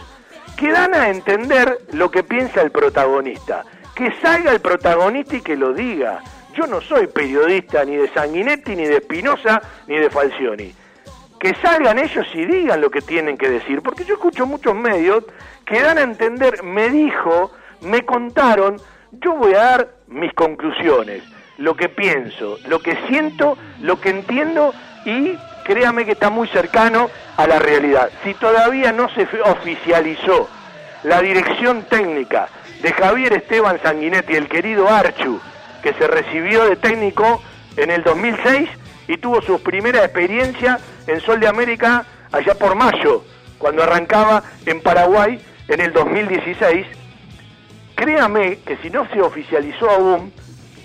que 0.56 0.70
dan 0.70 0.92
a 0.94 1.08
entender 1.08 1.78
lo 1.92 2.10
que 2.10 2.22
piensa 2.22 2.60
el 2.60 2.70
protagonista. 2.70 3.64
Que 3.94 4.12
salga 4.20 4.52
el 4.52 4.60
protagonista 4.60 5.36
y 5.36 5.40
que 5.40 5.56
lo 5.56 5.72
diga. 5.72 6.22
Yo 6.54 6.66
no 6.66 6.82
soy 6.82 7.06
periodista 7.06 7.84
ni 7.84 7.96
de 7.96 8.08
Sanguinetti, 8.12 8.76
ni 8.76 8.84
de 8.84 8.96
Espinosa, 8.96 9.62
ni 9.86 9.96
de 9.96 10.10
Falcioni 10.10 10.74
que 11.40 11.54
salgan 11.54 11.98
ellos 11.98 12.26
y 12.34 12.44
digan 12.44 12.82
lo 12.82 12.90
que 12.90 13.00
tienen 13.00 13.38
que 13.38 13.48
decir, 13.48 13.80
porque 13.80 14.04
yo 14.04 14.14
escucho 14.14 14.46
muchos 14.46 14.74
medios 14.74 15.24
que 15.64 15.80
dan 15.80 15.96
a 15.96 16.02
entender, 16.02 16.62
me 16.62 16.90
dijo, 16.90 17.50
me 17.80 18.04
contaron, 18.04 18.76
yo 19.10 19.34
voy 19.34 19.54
a 19.54 19.62
dar 19.62 19.88
mis 20.06 20.32
conclusiones, 20.34 21.22
lo 21.56 21.74
que 21.76 21.88
pienso, 21.88 22.58
lo 22.68 22.80
que 22.80 22.94
siento, 23.08 23.56
lo 23.80 23.98
que 23.98 24.10
entiendo 24.10 24.74
y 25.06 25.34
créame 25.64 26.04
que 26.04 26.12
está 26.12 26.28
muy 26.28 26.46
cercano 26.48 27.08
a 27.38 27.46
la 27.46 27.58
realidad. 27.58 28.10
Si 28.22 28.34
todavía 28.34 28.92
no 28.92 29.08
se 29.08 29.26
oficializó 29.44 30.48
la 31.04 31.22
dirección 31.22 31.84
técnica 31.84 32.48
de 32.82 32.92
Javier 32.92 33.32
Esteban 33.32 33.80
Sanguinetti, 33.82 34.34
el 34.34 34.48
querido 34.48 34.88
Archu, 34.88 35.40
que 35.82 35.94
se 35.94 36.06
recibió 36.06 36.66
de 36.66 36.76
técnico 36.76 37.42
en 37.78 37.90
el 37.90 38.02
2006, 38.02 38.68
y 39.10 39.18
tuvo 39.18 39.42
su 39.42 39.60
primera 39.60 40.04
experiencia 40.04 40.78
en 41.08 41.20
Sol 41.20 41.40
de 41.40 41.48
América 41.48 42.06
allá 42.30 42.54
por 42.54 42.76
mayo, 42.76 43.24
cuando 43.58 43.82
arrancaba 43.82 44.44
en 44.64 44.80
Paraguay 44.80 45.40
en 45.66 45.80
el 45.80 45.92
2016. 45.92 46.86
Créame 47.96 48.60
que 48.60 48.76
si 48.76 48.88
no 48.88 49.08
se 49.08 49.20
oficializó 49.20 49.90
aún, 49.90 50.32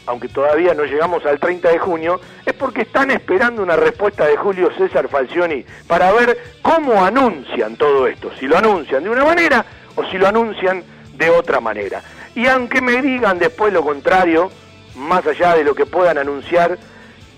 aunque 0.08 0.28
todavía 0.28 0.74
no 0.74 0.86
llegamos 0.86 1.24
al 1.24 1.40
30 1.40 1.70
de 1.70 1.78
junio, 1.78 2.20
es 2.44 2.54
porque 2.54 2.82
están 2.82 3.12
esperando 3.12 3.62
una 3.62 3.76
respuesta 3.76 4.26
de 4.26 4.38
Julio 4.38 4.72
César 4.76 5.08
Falcioni 5.08 5.64
para 5.86 6.12
ver 6.12 6.36
cómo 6.64 7.06
anuncian 7.06 7.76
todo 7.76 8.08
esto, 8.08 8.32
si 8.40 8.48
lo 8.48 8.58
anuncian 8.58 9.04
de 9.04 9.10
una 9.12 9.24
manera 9.24 9.64
o 9.96 10.04
si 10.06 10.18
lo 10.18 10.28
anuncian 10.28 10.84
de 11.14 11.30
otra 11.30 11.60
manera. 11.60 12.02
Y 12.34 12.48
aunque 12.48 12.82
me 12.82 13.04
digan 13.04 13.38
después 13.38 13.72
lo 13.72 13.84
contrario, 13.84 14.50
más 14.96 15.28
allá 15.28 15.56
de 15.56 15.64
lo 15.64 15.76
que 15.76 15.86
puedan 15.86 16.18
anunciar, 16.18 16.80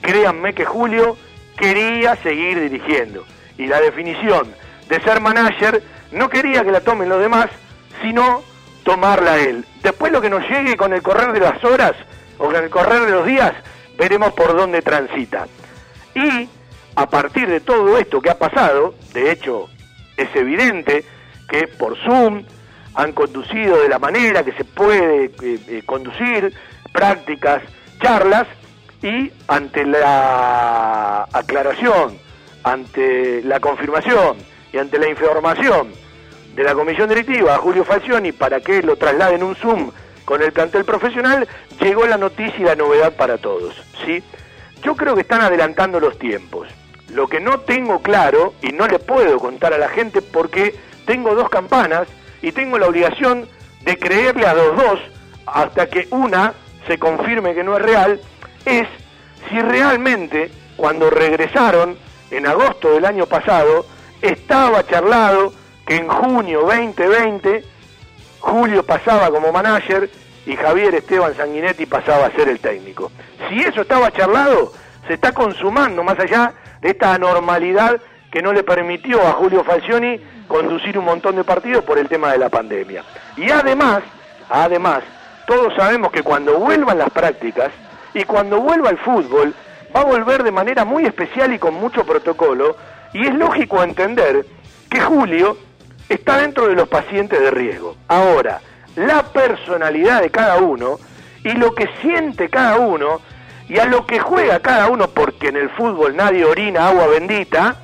créanme 0.02 0.54
que 0.54 0.66
Julio 0.66 1.18
quería 1.58 2.16
seguir 2.18 2.60
dirigiendo. 2.60 3.26
Y 3.58 3.68
la 3.68 3.80
definición 3.82 4.54
de 4.90 5.02
ser 5.02 5.20
manager 5.20 5.84
no 6.12 6.30
quería 6.30 6.64
que 6.64 6.72
la 6.72 6.82
tomen 6.82 7.10
los 7.10 7.20
demás, 7.20 7.48
sino 8.02 8.44
tomarla 8.84 9.38
él. 9.38 9.66
Después 9.84 10.12
lo 10.12 10.22
que 10.22 10.30
nos 10.30 10.48
llegue 10.48 10.78
con 10.78 10.94
el 10.94 11.02
correr 11.02 11.34
de 11.34 11.40
las 11.40 11.64
horas 11.64 11.94
o 12.38 12.46
con 12.46 12.56
el 12.56 12.70
correr 12.70 13.02
de 13.06 13.12
los 13.12 13.26
días, 13.26 13.54
veremos 13.98 14.34
por 14.34 14.56
dónde 14.56 14.82
transita. 14.82 15.48
Y 16.16 16.48
a 16.96 17.10
partir 17.10 17.48
de 17.48 17.60
todo 17.60 17.98
esto 17.98 18.22
que 18.22 18.30
ha 18.30 18.38
pasado, 18.38 18.96
de 19.14 19.32
hecho 19.32 19.68
es 20.16 20.34
evidente 20.36 21.04
que 21.50 21.68
por 21.68 21.98
Zoom 21.98 22.44
han 22.96 23.12
conducido 23.12 23.82
de 23.82 23.90
la 23.90 24.00
manera 24.00 24.44
que 24.44 24.54
se 24.54 24.64
puede 24.64 25.26
eh, 25.26 25.32
eh, 25.68 25.84
conducir, 25.86 26.54
prácticas, 26.92 27.62
charlas 28.02 28.48
y 29.02 29.32
ante 29.48 29.86
la 29.86 31.24
aclaración, 31.32 32.18
ante 32.64 33.42
la 33.44 33.60
confirmación 33.60 34.38
y 34.74 34.78
ante 34.78 34.98
la 35.00 35.10
información 35.10 35.92
de 36.56 36.64
la 36.64 36.74
comisión 36.74 37.08
directiva 37.08 37.56
a 37.56 37.60
Julio 37.60 37.86
Falcioni 37.86 38.32
para 38.32 38.60
que 38.60 38.82
lo 38.82 38.96
trasladen 38.96 39.44
un 39.44 39.56
Zoom 39.56 39.92
con 40.26 40.42
el 40.42 40.52
plantel 40.52 40.84
profesional, 40.84 41.48
llegó 41.80 42.06
la 42.06 42.18
noticia 42.18 42.60
y 42.60 42.64
la 42.64 42.76
novedad 42.76 43.14
para 43.14 43.38
todos. 43.38 43.76
¿sí? 44.06 44.24
Yo 44.84 44.96
creo 44.96 45.16
que 45.16 45.22
están 45.22 45.42
adelantando 45.42 46.00
los 46.00 46.18
tiempos. 46.20 46.68
Lo 47.14 47.28
que 47.28 47.40
no 47.40 47.60
tengo 47.62 48.02
claro, 48.02 48.54
y 48.62 48.74
no 48.74 48.88
le 48.88 49.00
puedo 49.00 49.40
contar 49.40 49.74
a 49.74 49.78
la 49.78 49.88
gente 49.88 50.22
porque 50.22 50.76
tengo 51.06 51.36
dos 51.36 51.50
campanas 51.50 52.08
y 52.42 52.52
tengo 52.52 52.78
la 52.78 52.88
obligación 52.88 53.48
de 53.84 53.98
creerle 53.98 54.46
a 54.46 54.54
los 54.54 54.76
dos 54.76 55.00
hasta 55.46 55.88
que 55.88 56.08
una 56.12 56.54
se 56.88 56.98
confirme 56.98 57.54
que 57.54 57.64
no 57.64 57.78
es 57.78 57.84
real, 57.84 58.20
es 58.68 58.88
si 59.50 59.60
realmente 59.62 60.52
cuando 60.76 61.10
regresaron 61.10 61.98
en 62.32 62.46
agosto 62.46 62.92
del 62.92 63.06
año 63.06 63.26
pasado 63.26 63.86
estaba 64.22 64.86
charlado 64.86 65.54
que 65.86 65.96
en 65.96 66.08
junio 66.08 66.62
2020 66.62 67.64
Julio 68.40 68.84
pasaba 68.84 69.30
como 69.30 69.52
manager 69.52 70.10
y 70.46 70.56
Javier 70.56 70.96
Esteban 70.96 71.36
Sanguinetti 71.36 71.86
pasaba 71.86 72.28
a 72.28 72.32
ser 72.32 72.50
el 72.50 72.60
técnico. 72.60 73.12
Si 73.50 73.60
eso 73.60 73.82
estaba 73.82 74.12
charlado, 74.12 74.72
se 75.08 75.14
está 75.14 75.32
consumando 75.32 76.04
más 76.04 76.20
allá 76.20 76.54
de 76.82 76.90
esta 76.90 77.14
anormalidad 77.14 78.00
que 78.32 78.42
no 78.42 78.54
le 78.54 78.64
permitió 78.64 79.26
a 79.26 79.34
Julio 79.34 79.64
Falcioni 79.64 80.20
conducir 80.48 80.98
un 80.98 81.06
montón 81.06 81.36
de 81.36 81.44
partidos 81.44 81.84
por 81.84 81.98
el 81.98 82.08
tema 82.08 82.32
de 82.32 82.38
la 82.38 82.50
pandemia. 82.50 83.04
Y 83.36 83.50
además, 83.50 84.04
además, 84.50 85.04
todos 85.46 85.74
sabemos 85.76 86.12
que 86.12 86.24
cuando 86.24 86.58
vuelvan 86.60 86.98
las 86.98 87.10
prácticas 87.10 87.72
y 88.18 88.24
cuando 88.24 88.60
vuelva 88.60 88.90
el 88.90 88.98
fútbol, 88.98 89.54
va 89.96 90.02
a 90.02 90.06
volver 90.06 90.44
de 90.44 90.52
manera 90.52 90.86
muy 90.86 91.06
especial 91.06 91.54
y 91.54 91.60
con 91.60 91.76
mucho 91.76 92.04
protocolo, 92.04 92.76
y 93.14 93.28
es 93.28 93.36
lógico 93.36 93.84
entender 93.84 94.44
que 94.90 95.00
Julio 95.00 95.56
está 96.10 96.38
dentro 96.38 96.68
de 96.68 96.76
los 96.76 96.88
pacientes 96.88 97.40
de 97.40 97.52
riesgo. 97.52 97.96
Ahora, 98.08 98.60
la 98.96 99.22
personalidad 99.22 100.22
de 100.22 100.32
cada 100.32 100.58
uno 100.58 100.98
y 101.44 101.52
lo 101.52 101.76
que 101.76 101.88
siente 102.02 102.50
cada 102.50 102.78
uno 102.78 103.22
y 103.70 103.78
a 103.78 103.86
lo 103.86 104.08
que 104.08 104.20
juega 104.20 104.62
cada 104.62 104.88
uno, 104.88 105.10
porque 105.10 105.50
en 105.50 105.58
el 105.58 105.70
fútbol 105.70 106.16
nadie 106.16 106.44
orina 106.44 106.88
agua 106.88 107.06
bendita, 107.08 107.76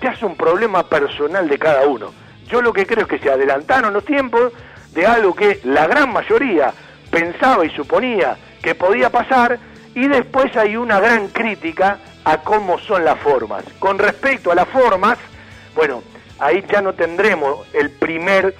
ya 0.00 0.12
es 0.12 0.22
un 0.22 0.34
problema 0.34 0.88
personal 0.88 1.46
de 1.46 1.58
cada 1.58 1.86
uno. 1.86 2.12
Yo 2.48 2.62
lo 2.62 2.72
que 2.72 2.86
creo 2.86 3.02
es 3.02 3.08
que 3.08 3.18
se 3.18 3.30
adelantaron 3.30 3.92
los 3.92 4.04
tiempos 4.04 4.52
de 4.92 5.06
algo 5.06 5.34
que 5.34 5.60
la 5.64 5.86
gran 5.86 6.10
mayoría 6.10 6.72
pensaba 7.10 7.66
y 7.66 7.70
suponía 7.70 8.38
que 8.62 8.74
podía 8.74 9.10
pasar 9.10 9.58
y 9.94 10.08
después 10.08 10.56
hay 10.56 10.76
una 10.76 11.00
gran 11.00 11.28
crítica 11.28 11.98
a 12.24 12.38
cómo 12.38 12.78
son 12.78 13.04
las 13.04 13.18
formas. 13.20 13.64
Con 13.78 13.98
respecto 13.98 14.50
a 14.50 14.54
las 14.54 14.68
formas, 14.68 15.18
bueno, 15.74 16.02
ahí 16.38 16.64
ya 16.70 16.80
no 16.80 16.94
tendremos 16.94 17.66
el 17.72 17.90
primer 17.90 18.54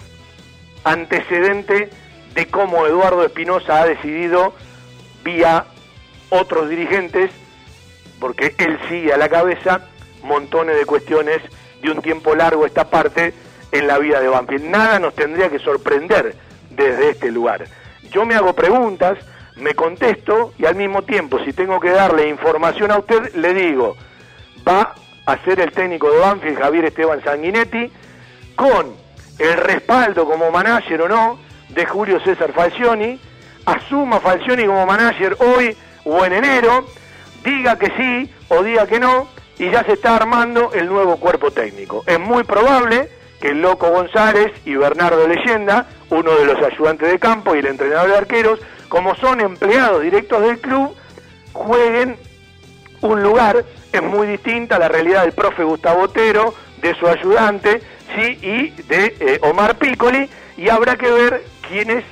antecedente 0.85 1.91
de 2.35 2.47
cómo 2.47 2.87
Eduardo 2.87 3.25
Espinosa 3.25 3.81
ha 3.81 3.87
decidido, 3.87 4.55
vía 5.25 5.65
otros 6.31 6.69
dirigentes, 6.69 7.31
porque 8.21 8.55
él 8.59 8.79
sigue 8.89 9.13
a 9.13 9.17
la 9.17 9.29
cabeza, 9.29 9.89
montones 10.23 10.77
de 10.77 10.87
cuestiones 10.87 11.41
de 11.83 11.91
un 11.91 12.01
tiempo 12.03 12.35
largo 12.35 12.67
esta 12.67 12.89
parte 12.89 13.35
en 13.73 13.87
la 13.87 13.99
vida 13.99 14.21
de 14.21 14.29
Banfield. 14.29 14.65
Nada 14.65 14.99
nos 14.99 15.15
tendría 15.15 15.51
que 15.51 15.59
sorprender 15.59 16.35
desde 16.71 17.11
este 17.11 17.31
lugar. 17.31 17.65
Yo 18.11 18.25
me 18.25 18.35
hago 18.35 18.55
preguntas, 18.55 19.19
me 19.57 19.75
contesto 19.75 20.53
y 20.59 20.67
al 20.67 20.75
mismo 20.75 21.03
tiempo, 21.03 21.39
si 21.45 21.53
tengo 21.53 21.81
que 21.81 21.91
darle 21.91 22.29
información 22.29 22.91
a 22.91 22.99
usted, 22.99 23.35
le 23.35 23.55
digo, 23.55 23.97
va 24.67 24.95
a 25.27 25.39
ser 25.45 25.61
el 25.61 25.73
técnico 25.73 26.11
de 26.11 26.19
Banfield, 26.19 26.59
Javier 26.59 26.85
Esteban 26.87 27.23
Sanguinetti, 27.23 27.91
con 28.57 28.95
el 29.39 29.57
respaldo 29.57 30.27
como 30.27 30.51
manager 30.51 31.03
o 31.03 31.09
no 31.09 31.39
de 31.71 31.87
Julio 31.87 32.21
César 32.21 32.53
Falcioni, 32.53 33.19
asuma 33.65 34.21
Falcioni 34.21 34.67
como 34.67 34.87
manager 34.87 35.37
hoy 35.41 35.77
o 36.05 36.25
en 36.25 36.35
enero, 36.35 36.87
diga 37.43 37.79
que 37.79 37.93
sí 37.97 38.33
o 38.49 38.63
diga 38.63 38.87
que 38.87 39.01
no, 39.01 39.29
y 39.59 39.71
ya 39.71 39.85
se 39.85 39.93
está 39.93 40.17
armando 40.17 40.73
el 40.75 40.87
nuevo 40.87 41.17
cuerpo 41.17 41.51
técnico. 41.51 42.03
Es 42.07 42.19
muy 42.19 42.45
probable 42.45 43.09
que 43.41 43.49
el 43.49 43.63
Loco 43.63 43.89
González 43.91 44.53
y 44.65 44.75
Bernardo 44.75 45.27
Leyenda, 45.29 45.87
uno 46.11 46.35
de 46.35 46.47
los 46.47 46.59
ayudantes 46.63 47.11
de 47.11 47.19
campo 47.19 47.55
y 47.55 47.59
el 47.61 47.67
entrenador 47.67 48.11
de 48.11 48.17
arqueros, 48.17 48.61
como 48.89 49.15
son 49.17 49.41
empleados 49.41 50.03
directos 50.03 50.43
del 50.43 50.61
club, 50.61 50.95
jueguen 51.53 52.17
un 53.01 53.23
lugar, 53.23 53.65
es 53.93 54.03
muy 54.03 54.27
distinta 54.27 54.77
a 54.77 54.79
la 54.79 54.89
realidad 54.89 55.23
del 55.23 55.33
profe 55.33 55.63
Gustavo 55.63 56.03
Otero, 56.03 56.55
de 56.81 56.95
su 56.95 57.07
ayudante, 57.07 57.83
sí, 58.15 58.39
y 58.43 58.71
de 58.83 59.17
eh, 59.21 59.39
Omar 59.43 59.77
Piccoli, 59.77 60.29
y 60.57 60.69
habrá 60.69 60.97
que 60.97 61.11
ver 61.11 61.45
quién 61.69 61.91
es 61.91 62.05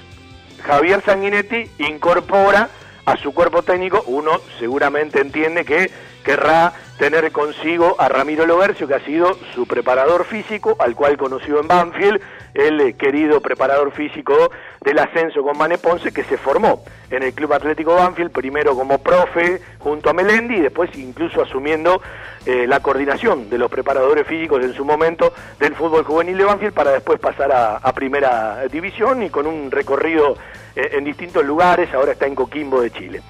Javier 0.63 1.03
Sanguinetti 1.05 1.71
incorpora 1.79 2.69
a 3.05 3.17
su 3.17 3.33
cuerpo 3.33 3.63
técnico, 3.63 4.05
uno 4.07 4.41
seguramente 4.59 5.21
entiende 5.21 5.65
que 5.65 5.91
querrá 6.23 6.73
tener 6.99 7.33
consigo 7.33 7.97
a 7.99 8.09
Ramiro 8.09 8.47
Lobercio, 8.47 8.87
que 8.87 8.95
ha 8.95 9.05
sido 9.05 9.37
su 9.55 9.67
preparador 9.67 10.25
físico, 10.25 10.77
al 10.79 10.95
cual 10.95 11.17
conoció 11.17 11.61
en 11.61 11.69
Banfield, 11.69 12.21
el 12.55 12.81
eh, 12.81 12.93
querido 12.95 13.41
preparador 13.41 13.93
físico 13.93 14.51
del 14.83 14.99
ascenso 14.99 15.43
con 15.43 15.57
Mane 15.57 15.79
Ponce, 15.79 16.13
que 16.13 16.25
se 16.25 16.37
formó 16.37 16.85
en 17.11 17.23
el 17.23 17.33
Club 17.33 17.53
Atlético 17.53 17.95
Banfield, 17.95 18.31
primero 18.31 18.75
como 18.75 18.99
profe 18.99 19.61
junto 19.79 20.11
a 20.11 20.13
Melendi 20.13 20.57
y 20.57 20.61
después 20.61 20.91
incluso 20.97 21.43
asumiendo 21.43 22.01
eh, 22.47 22.67
la 22.67 22.81
coordinación 22.81 23.51
de 23.51 23.59
los 23.59 23.71
preparadores 23.71 24.27
físicos 24.27 24.63
en 24.65 24.75
su 24.75 24.85
momento 24.85 25.33
del 25.59 25.75
fútbol 25.75 26.05
juvenil 26.05 26.39
de 26.39 26.45
Banfield 26.45 26.75
para 26.75 26.93
después 26.93 27.19
pasar 27.21 27.51
a, 27.53 27.93
primera 27.93 28.67
división 28.69 29.23
y 29.23 29.31
con 29.31 29.47
un 29.47 29.71
recorrido 29.71 30.37
eh, 30.75 30.91
en 30.93 31.05
distintos 31.05 31.45
lugares, 31.45 31.93
ahora 31.95 32.13
está 32.13 32.27
en 32.27 32.35
Coquimbo 32.35 32.81
de 32.81 32.91
Chile. 32.91 33.23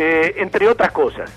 Entre 0.00 0.66
otras 0.66 0.92
cosas, 0.92 1.30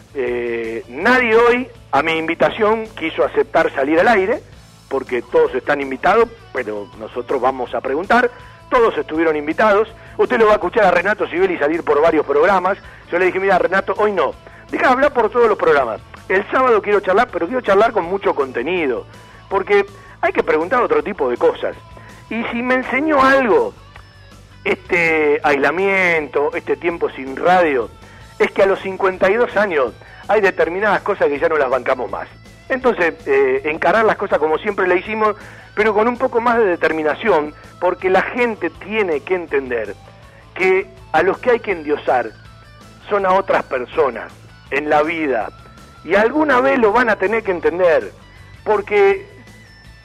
nadie 0.88 1.36
hoy 1.36 1.68
a 1.92 2.02
mi 2.02 2.14
invitación 2.14 2.88
quiso 2.98 3.24
aceptar 3.26 3.72
salir 3.74 4.00
al 4.00 4.08
aire, 4.08 4.40
porque 4.88 5.22
todos 5.22 5.54
están 5.56 5.82
invitados, 5.82 6.30
pero 6.54 6.88
nosotros 6.98 7.42
vamos 7.42 7.74
a 7.76 7.82
preguntar. 7.82 8.32
Todos 8.70 8.98
estuvieron 8.98 9.36
invitados. 9.36 9.88
Usted 10.18 10.40
lo 10.40 10.46
va 10.46 10.54
a 10.54 10.56
escuchar 10.56 10.86
a 10.86 10.92
Renato 10.92 11.28
Sibeli 11.28 11.58
salir 11.58 11.84
por 11.84 12.02
varios 12.02 12.26
programas. 12.26 12.78
Yo 13.12 13.20
le 13.20 13.26
dije, 13.26 13.40
mira, 13.40 13.60
Renato, 13.60 13.94
hoy 13.98 14.12
no. 14.12 14.34
Deja 14.72 14.90
hablar 14.92 15.14
por 15.14 15.30
todos 15.30 15.48
los 15.48 15.58
programas. 15.58 16.00
El 16.30 16.50
sábado 16.50 16.82
quiero 16.82 17.00
charlar, 17.00 17.28
pero 17.32 17.46
quiero 17.48 17.62
charlar 17.62 17.92
con 17.92 18.06
mucho 18.06 18.34
contenido. 18.34 19.06
Porque 19.50 19.86
hay 20.22 20.32
que 20.32 20.42
preguntar 20.42 20.82
otro 20.82 21.04
tipo 21.04 21.30
de 21.30 21.38
cosas. 21.38 21.76
Y 22.30 22.44
si 22.46 22.64
me 22.64 22.76
enseñó 22.76 23.22
algo, 23.22 23.74
este 24.64 25.40
aislamiento, 25.44 26.56
este 26.56 26.78
tiempo 26.78 27.10
sin 27.12 27.36
radio, 27.36 27.90
es 28.44 28.52
que 28.52 28.64
a 28.64 28.66
los 28.66 28.80
52 28.80 29.56
años 29.58 29.94
hay 30.28 30.42
determinadas 30.42 31.02
cosas 31.02 31.28
que 31.28 31.40
ya 31.40 31.50
no 31.50 31.58
las 31.58 31.70
bancamos 31.70 32.10
más. 32.10 32.28
Entonces, 32.70 33.14
eh, 33.26 33.62
encarar 33.66 34.06
las 34.06 34.18
cosas 34.18 34.40
como 34.40 34.58
siempre 34.58 34.88
le 34.88 34.98
hicimos, 34.98 35.36
pero 35.76 35.94
con 35.94 36.08
un 36.08 36.18
poco 36.18 36.42
más 36.42 36.58
de 36.58 36.66
determinación, 36.66 37.54
porque 37.80 38.10
la 38.10 38.22
gente 38.22 38.70
tiene 38.70 39.22
que 39.22 39.36
entender 39.36 39.96
que 40.56 40.88
a 41.12 41.24
los 41.24 41.38
que 41.40 41.52
hay 41.52 41.60
que 41.60 41.72
endiosar 41.72 42.32
son 43.10 43.26
a 43.26 43.34
otras 43.34 43.64
personas 43.64 44.32
en 44.72 44.90
la 44.90 45.04
vida. 45.04 45.50
Y 46.04 46.16
alguna 46.16 46.60
vez 46.62 46.80
lo 46.80 46.92
van 46.92 47.10
a 47.10 47.16
tener 47.16 47.44
que 47.44 47.52
entender, 47.52 48.12
porque 48.64 49.28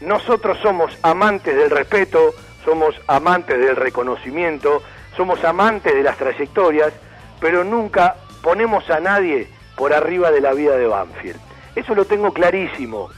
nosotros 0.01 0.59
somos 0.63 0.97
amantes 1.03 1.57
del 1.57 1.71
respeto, 1.71 2.35
somos 2.65 2.95
amantes 3.07 3.59
del 3.59 3.77
reconocimiento, 3.77 4.83
somos 5.17 5.43
amantes 5.45 5.95
de 5.95 6.03
las 6.03 6.17
trayectorias, 6.17 6.93
pero 7.41 7.65
nunca 7.65 8.17
ponemos 8.43 8.89
a 8.91 9.01
nadie 9.01 9.49
por 9.77 9.93
arriba 9.93 10.31
de 10.31 10.41
la 10.41 10.53
vida 10.53 10.77
de 10.77 10.87
Banfield. 10.87 11.41
Eso 11.77 11.95
lo 11.95 12.05
tengo 12.05 12.33
clarísimo 12.33 13.11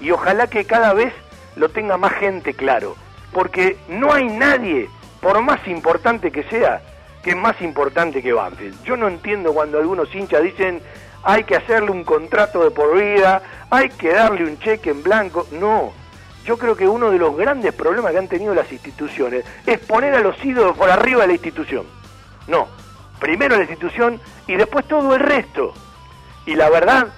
y 0.00 0.10
ojalá 0.10 0.46
que 0.46 0.64
cada 0.64 0.92
vez 0.94 1.12
lo 1.56 1.68
tenga 1.68 1.96
más 1.96 2.12
gente 2.14 2.54
claro, 2.54 2.96
porque 3.32 3.76
no 3.88 4.12
hay 4.12 4.26
nadie, 4.26 4.88
por 5.20 5.40
más 5.42 5.66
importante 5.66 6.30
que 6.30 6.44
sea, 6.44 6.82
que 7.22 7.30
es 7.30 7.36
más 7.36 7.60
importante 7.62 8.22
que 8.22 8.32
Banfield. 8.32 8.82
Yo 8.84 8.96
no 8.96 9.08
entiendo 9.08 9.52
cuando 9.52 9.78
algunos 9.78 10.14
hinchas 10.14 10.42
dicen 10.42 10.82
hay 11.22 11.44
que 11.44 11.56
hacerle 11.56 11.90
un 11.90 12.04
contrato 12.04 12.62
de 12.62 12.70
por 12.70 12.96
vida, 12.98 13.42
hay 13.70 13.88
que 13.88 14.12
darle 14.12 14.44
un 14.44 14.58
cheque 14.58 14.90
en 14.90 15.02
blanco. 15.02 15.46
No, 15.52 15.92
yo 16.44 16.58
creo 16.58 16.76
que 16.76 16.86
uno 16.86 17.10
de 17.10 17.18
los 17.18 17.36
grandes 17.36 17.72
problemas 17.72 18.12
que 18.12 18.18
han 18.18 18.28
tenido 18.28 18.54
las 18.54 18.70
instituciones 18.70 19.44
es 19.66 19.78
poner 19.78 20.14
a 20.14 20.20
los 20.20 20.42
ídolos 20.44 20.76
por 20.76 20.90
arriba 20.90 21.22
de 21.22 21.28
la 21.28 21.32
institución. 21.32 21.86
No, 22.46 22.68
primero 23.18 23.56
la 23.56 23.62
institución 23.62 24.20
y 24.46 24.56
después 24.56 24.86
todo 24.86 25.14
el 25.14 25.20
resto. 25.20 25.72
Y 26.46 26.54
la 26.54 26.68
verdad, 26.70 27.08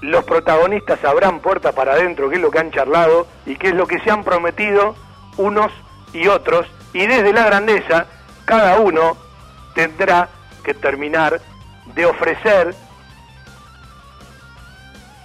los 0.00 0.24
protagonistas 0.24 1.00
sabrán 1.00 1.40
puerta 1.40 1.72
para 1.72 1.92
adentro 1.92 2.28
qué 2.28 2.36
es 2.36 2.42
lo 2.42 2.50
que 2.50 2.58
han 2.58 2.70
charlado 2.70 3.26
y 3.46 3.56
qué 3.56 3.68
es 3.68 3.74
lo 3.74 3.86
que 3.86 3.98
se 4.00 4.10
han 4.10 4.24
prometido 4.24 4.94
unos 5.36 5.72
y 6.12 6.28
otros. 6.28 6.66
Y 6.92 7.06
desde 7.06 7.32
la 7.32 7.44
grandeza, 7.44 8.06
cada 8.44 8.78
uno 8.78 9.16
tendrá 9.74 10.28
que 10.62 10.74
terminar 10.74 11.40
de 11.94 12.06
ofrecer 12.06 12.74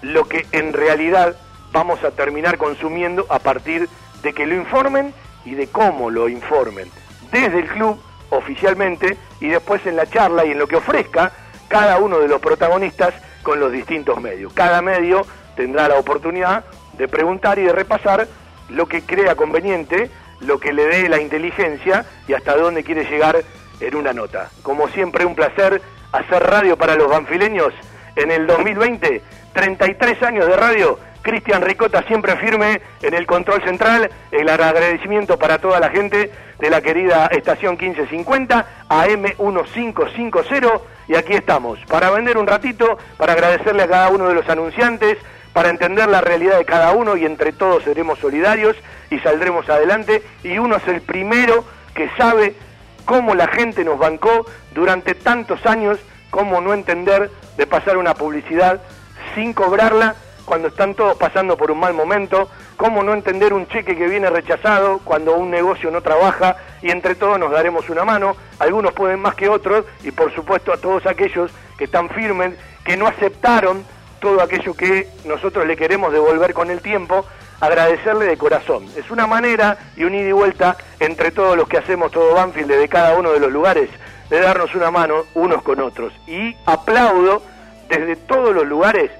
lo 0.01 0.27
que 0.27 0.45
en 0.51 0.73
realidad 0.73 1.35
vamos 1.71 2.03
a 2.03 2.11
terminar 2.11 2.57
consumiendo 2.57 3.25
a 3.29 3.39
partir 3.39 3.89
de 4.21 4.33
que 4.33 4.45
lo 4.45 4.55
informen 4.55 5.13
y 5.45 5.55
de 5.55 5.67
cómo 5.67 6.09
lo 6.09 6.29
informen. 6.29 6.89
Desde 7.31 7.59
el 7.59 7.67
club, 7.67 7.99
oficialmente, 8.33 9.17
y 9.39 9.49
después 9.49 9.85
en 9.85 9.95
la 9.95 10.05
charla 10.05 10.45
y 10.45 10.51
en 10.51 10.59
lo 10.59 10.67
que 10.67 10.75
ofrezca 10.75 11.31
cada 11.67 11.97
uno 11.97 12.19
de 12.19 12.27
los 12.27 12.39
protagonistas 12.39 13.13
con 13.41 13.59
los 13.59 13.71
distintos 13.71 14.21
medios. 14.21 14.53
Cada 14.53 14.81
medio 14.81 15.25
tendrá 15.55 15.87
la 15.87 15.95
oportunidad 15.95 16.63
de 16.97 17.07
preguntar 17.07 17.59
y 17.59 17.63
de 17.63 17.73
repasar 17.73 18.27
lo 18.69 18.87
que 18.87 19.01
crea 19.01 19.35
conveniente, 19.35 20.09
lo 20.39 20.59
que 20.59 20.73
le 20.73 20.85
dé 20.85 21.09
la 21.09 21.21
inteligencia 21.21 22.05
y 22.27 22.33
hasta 22.33 22.55
dónde 22.55 22.83
quiere 22.83 23.05
llegar 23.05 23.43
en 23.79 23.95
una 23.95 24.13
nota. 24.13 24.49
Como 24.61 24.87
siempre, 24.89 25.25
un 25.25 25.35
placer 25.35 25.81
hacer 26.11 26.43
radio 26.43 26.77
para 26.77 26.95
los 26.95 27.09
banfileños 27.09 27.73
en 28.15 28.31
el 28.31 28.47
2020, 28.47 29.21
33 29.53 30.23
años 30.23 30.47
de 30.47 30.55
radio. 30.55 30.99
Cristian 31.23 31.61
Ricota 31.61 32.03
siempre 32.03 32.35
firme 32.35 32.81
en 33.01 33.13
el 33.13 33.25
control 33.25 33.63
central. 33.63 34.11
El 34.31 34.49
agradecimiento 34.49 35.39
para 35.39 35.57
toda 35.57 35.79
la 35.79 35.89
gente 35.89 36.31
de 36.59 36.69
la 36.69 36.81
querida 36.81 37.27
estación 37.27 37.77
1550 37.79 38.67
AM 38.89 39.21
1550 39.21 40.81
y 41.07 41.15
aquí 41.15 41.33
estamos 41.33 41.79
para 41.87 42.11
vender 42.11 42.37
un 42.37 42.47
ratito, 42.47 42.97
para 43.17 43.33
agradecerle 43.33 43.83
a 43.83 43.87
cada 43.87 44.09
uno 44.09 44.27
de 44.27 44.35
los 44.35 44.47
anunciantes, 44.47 45.17
para 45.53 45.69
entender 45.69 46.07
la 46.07 46.21
realidad 46.21 46.57
de 46.57 46.65
cada 46.65 46.91
uno 46.91 47.17
y 47.17 47.25
entre 47.25 47.51
todos 47.53 47.83
seremos 47.83 48.19
solidarios 48.19 48.75
y 49.09 49.19
saldremos 49.19 49.69
adelante 49.69 50.23
y 50.43 50.57
uno 50.57 50.77
es 50.77 50.87
el 50.87 51.01
primero 51.01 51.65
que 51.93 52.09
sabe 52.17 52.55
cómo 53.05 53.35
la 53.35 53.47
gente 53.47 53.83
nos 53.83 53.99
bancó 53.99 54.45
durante 54.73 55.15
tantos 55.15 55.65
años, 55.65 55.99
cómo 56.31 56.61
no 56.61 56.73
entender 56.73 57.29
de 57.57 57.67
pasar 57.67 57.97
una 57.97 58.13
publicidad 58.13 58.81
sin 59.35 59.53
cobrarla 59.53 60.15
cuando 60.45 60.67
están 60.67 60.95
todos 60.95 61.17
pasando 61.17 61.57
por 61.57 61.71
un 61.71 61.79
mal 61.79 61.93
momento, 61.93 62.49
cómo 62.77 63.03
no 63.03 63.13
entender 63.13 63.53
un 63.53 63.67
cheque 63.67 63.95
que 63.95 64.07
viene 64.07 64.29
rechazado 64.29 64.99
cuando 65.03 65.35
un 65.35 65.49
negocio 65.49 65.91
no 65.91 66.01
trabaja 66.01 66.57
y 66.81 66.91
entre 66.91 67.15
todos 67.15 67.39
nos 67.39 67.51
daremos 67.51 67.89
una 67.89 68.03
mano, 68.03 68.35
algunos 68.59 68.93
pueden 68.93 69.19
más 69.19 69.35
que 69.35 69.49
otros 69.49 69.85
y 70.03 70.11
por 70.11 70.33
supuesto 70.33 70.73
a 70.73 70.77
todos 70.77 71.05
aquellos 71.05 71.51
que 71.77 71.85
están 71.85 72.09
firmes, 72.09 72.55
que 72.83 72.97
no 72.97 73.07
aceptaron 73.07 73.83
todo 74.19 74.41
aquello 74.41 74.73
que 74.73 75.07
nosotros 75.25 75.65
le 75.67 75.75
queremos 75.75 76.13
devolver 76.13 76.53
con 76.53 76.71
el 76.71 76.81
tiempo, 76.81 77.25
agradecerle 77.59 78.25
de 78.25 78.37
corazón. 78.37 78.85
Es 78.95 79.11
una 79.11 79.27
manera 79.27 79.77
y 79.95 80.03
un 80.03 80.15
ida 80.15 80.29
y 80.29 80.31
vuelta 80.31 80.77
entre 80.99 81.31
todos 81.31 81.57
los 81.57 81.67
que 81.67 81.77
hacemos 81.77 82.11
todo 82.11 82.33
Banfield 82.33 82.69
desde 82.69 82.87
cada 82.87 83.17
uno 83.17 83.31
de 83.31 83.39
los 83.39 83.51
lugares 83.51 83.89
de 84.29 84.39
darnos 84.39 84.73
una 84.75 84.91
mano 84.91 85.23
unos 85.35 85.61
con 85.61 85.79
otros. 85.79 86.13
Y 86.27 86.55
aplaudo 86.65 87.43
desde 87.89 88.15
todos 88.15 88.53
los 88.53 88.65
lugares 88.65 89.11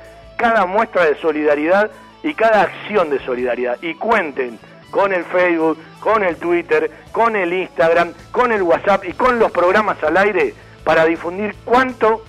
cada 0.43 0.65
muestra 0.65 1.05
de 1.05 1.15
solidaridad 1.21 1.89
y 2.21 2.33
cada 2.33 2.63
acción 2.63 3.09
de 3.09 3.17
solidaridad. 3.19 3.77
Y 3.81 3.93
cuenten 3.93 4.59
con 4.91 5.13
el 5.13 5.23
Facebook, 5.23 5.77
con 6.01 6.21
el 6.21 6.35
Twitter, 6.35 6.91
con 7.13 7.37
el 7.37 7.53
Instagram, 7.53 8.11
con 8.29 8.51
el 8.51 8.61
WhatsApp 8.61 9.05
y 9.05 9.13
con 9.13 9.39
los 9.39 9.53
programas 9.53 10.03
al 10.03 10.17
aire 10.17 10.53
para 10.83 11.05
difundir 11.05 11.55
cuánto 11.63 12.25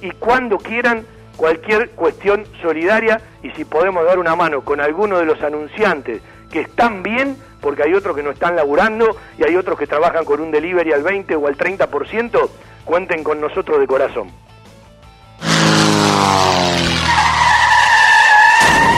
y 0.00 0.12
cuando 0.12 0.58
quieran 0.58 1.04
cualquier 1.36 1.90
cuestión 1.90 2.44
solidaria 2.62 3.20
y 3.42 3.50
si 3.50 3.64
podemos 3.64 4.06
dar 4.06 4.20
una 4.20 4.36
mano 4.36 4.60
con 4.60 4.80
alguno 4.80 5.18
de 5.18 5.24
los 5.24 5.42
anunciantes 5.42 6.22
que 6.52 6.60
están 6.60 7.02
bien, 7.02 7.36
porque 7.60 7.82
hay 7.82 7.94
otros 7.94 8.14
que 8.14 8.22
no 8.22 8.30
están 8.30 8.54
laburando 8.54 9.16
y 9.38 9.42
hay 9.42 9.56
otros 9.56 9.76
que 9.76 9.88
trabajan 9.88 10.24
con 10.24 10.40
un 10.40 10.52
delivery 10.52 10.92
al 10.92 11.02
20 11.02 11.34
o 11.34 11.48
al 11.48 11.56
30%, 11.56 12.48
cuenten 12.84 13.24
con 13.24 13.40
nosotros 13.40 13.80
de 13.80 13.88
corazón. 13.88 14.30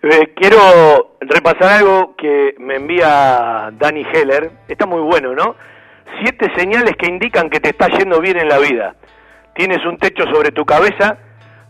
Eh, 0.00 0.32
quiero 0.36 1.16
repasar 1.20 1.78
algo 1.78 2.14
que 2.16 2.54
me 2.58 2.76
envía 2.76 3.70
Danny 3.72 4.06
Heller. 4.12 4.50
Está 4.68 4.86
muy 4.86 5.00
bueno, 5.02 5.34
¿no? 5.34 5.56
Siete 6.22 6.46
señales 6.56 6.94
que 6.96 7.08
indican 7.08 7.50
que 7.50 7.60
te 7.60 7.70
está 7.70 7.88
yendo 7.88 8.20
bien 8.20 8.38
en 8.38 8.48
la 8.48 8.58
vida. 8.58 8.94
Tienes 9.54 9.84
un 9.84 9.98
techo 9.98 10.24
sobre 10.32 10.52
tu 10.52 10.64
cabeza, 10.64 11.18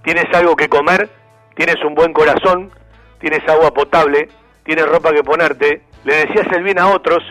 tienes 0.04 0.26
algo 0.34 0.54
que 0.56 0.68
comer, 0.68 1.08
tienes 1.56 1.82
un 1.84 1.94
buen 1.94 2.12
corazón, 2.12 2.70
tienes 3.18 3.40
agua 3.48 3.72
potable, 3.72 4.28
tienes 4.62 4.86
ropa 4.86 5.10
que 5.12 5.24
ponerte, 5.24 5.82
le 6.04 6.26
decías 6.26 6.46
el 6.52 6.62
bien 6.62 6.78
a 6.78 6.88
otros 6.88 7.24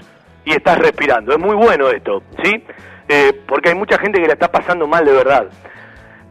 y 0.46 0.54
estás 0.54 0.80
respirando. 0.80 1.32
Es 1.32 1.40
muy 1.40 1.56
bueno 1.56 1.90
esto, 1.90 2.24
¿sí? 2.44 2.64
Eh, 3.08 3.40
porque 3.48 3.70
hay 3.70 3.76
mucha 3.76 4.00
gente 4.00 4.20
que 4.20 4.28
la 4.28 4.34
está 4.34 4.52
pasando 4.52 4.88
mal 4.88 5.06
de 5.06 5.14
verdad. 5.14 5.48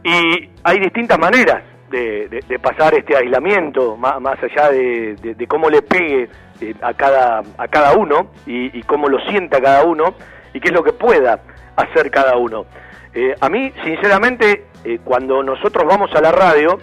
Y 0.03 0.49
hay 0.63 0.79
distintas 0.79 1.17
maneras 1.17 1.63
de, 1.89 2.59
pasar 2.61 2.93
este 2.95 3.15
aislamiento, 3.15 3.95
más, 3.97 4.19
más 4.19 4.37
allá 4.43 4.69
de, 4.69 5.45
cómo 5.47 5.69
le 5.69 5.81
pegue 5.81 6.29
eh, 6.61 6.75
a, 6.81 6.93
cada, 6.93 7.43
a 7.57 7.67
cada 7.67 7.93
uno 7.93 8.31
y, 8.45 8.77
y 8.77 8.83
cómo 8.83 9.07
lo 9.07 9.19
sienta 9.29 9.61
cada 9.61 9.83
uno 9.83 10.15
y 10.53 10.59
qué 10.59 10.69
es 10.69 10.73
lo 10.73 10.83
que 10.83 10.93
pueda 10.93 11.39
hacer 11.75 12.09
cada 12.11 12.37
uno. 12.37 12.65
Eh, 13.13 13.33
a 13.39 13.49
mí, 13.49 13.71
sinceramente, 13.83 14.65
eh, 14.83 14.99
cuando 15.03 15.41
nosotros 15.41 15.85
vamos 15.87 16.13
a 16.13 16.21
la 16.21 16.31
radio, 16.31 16.77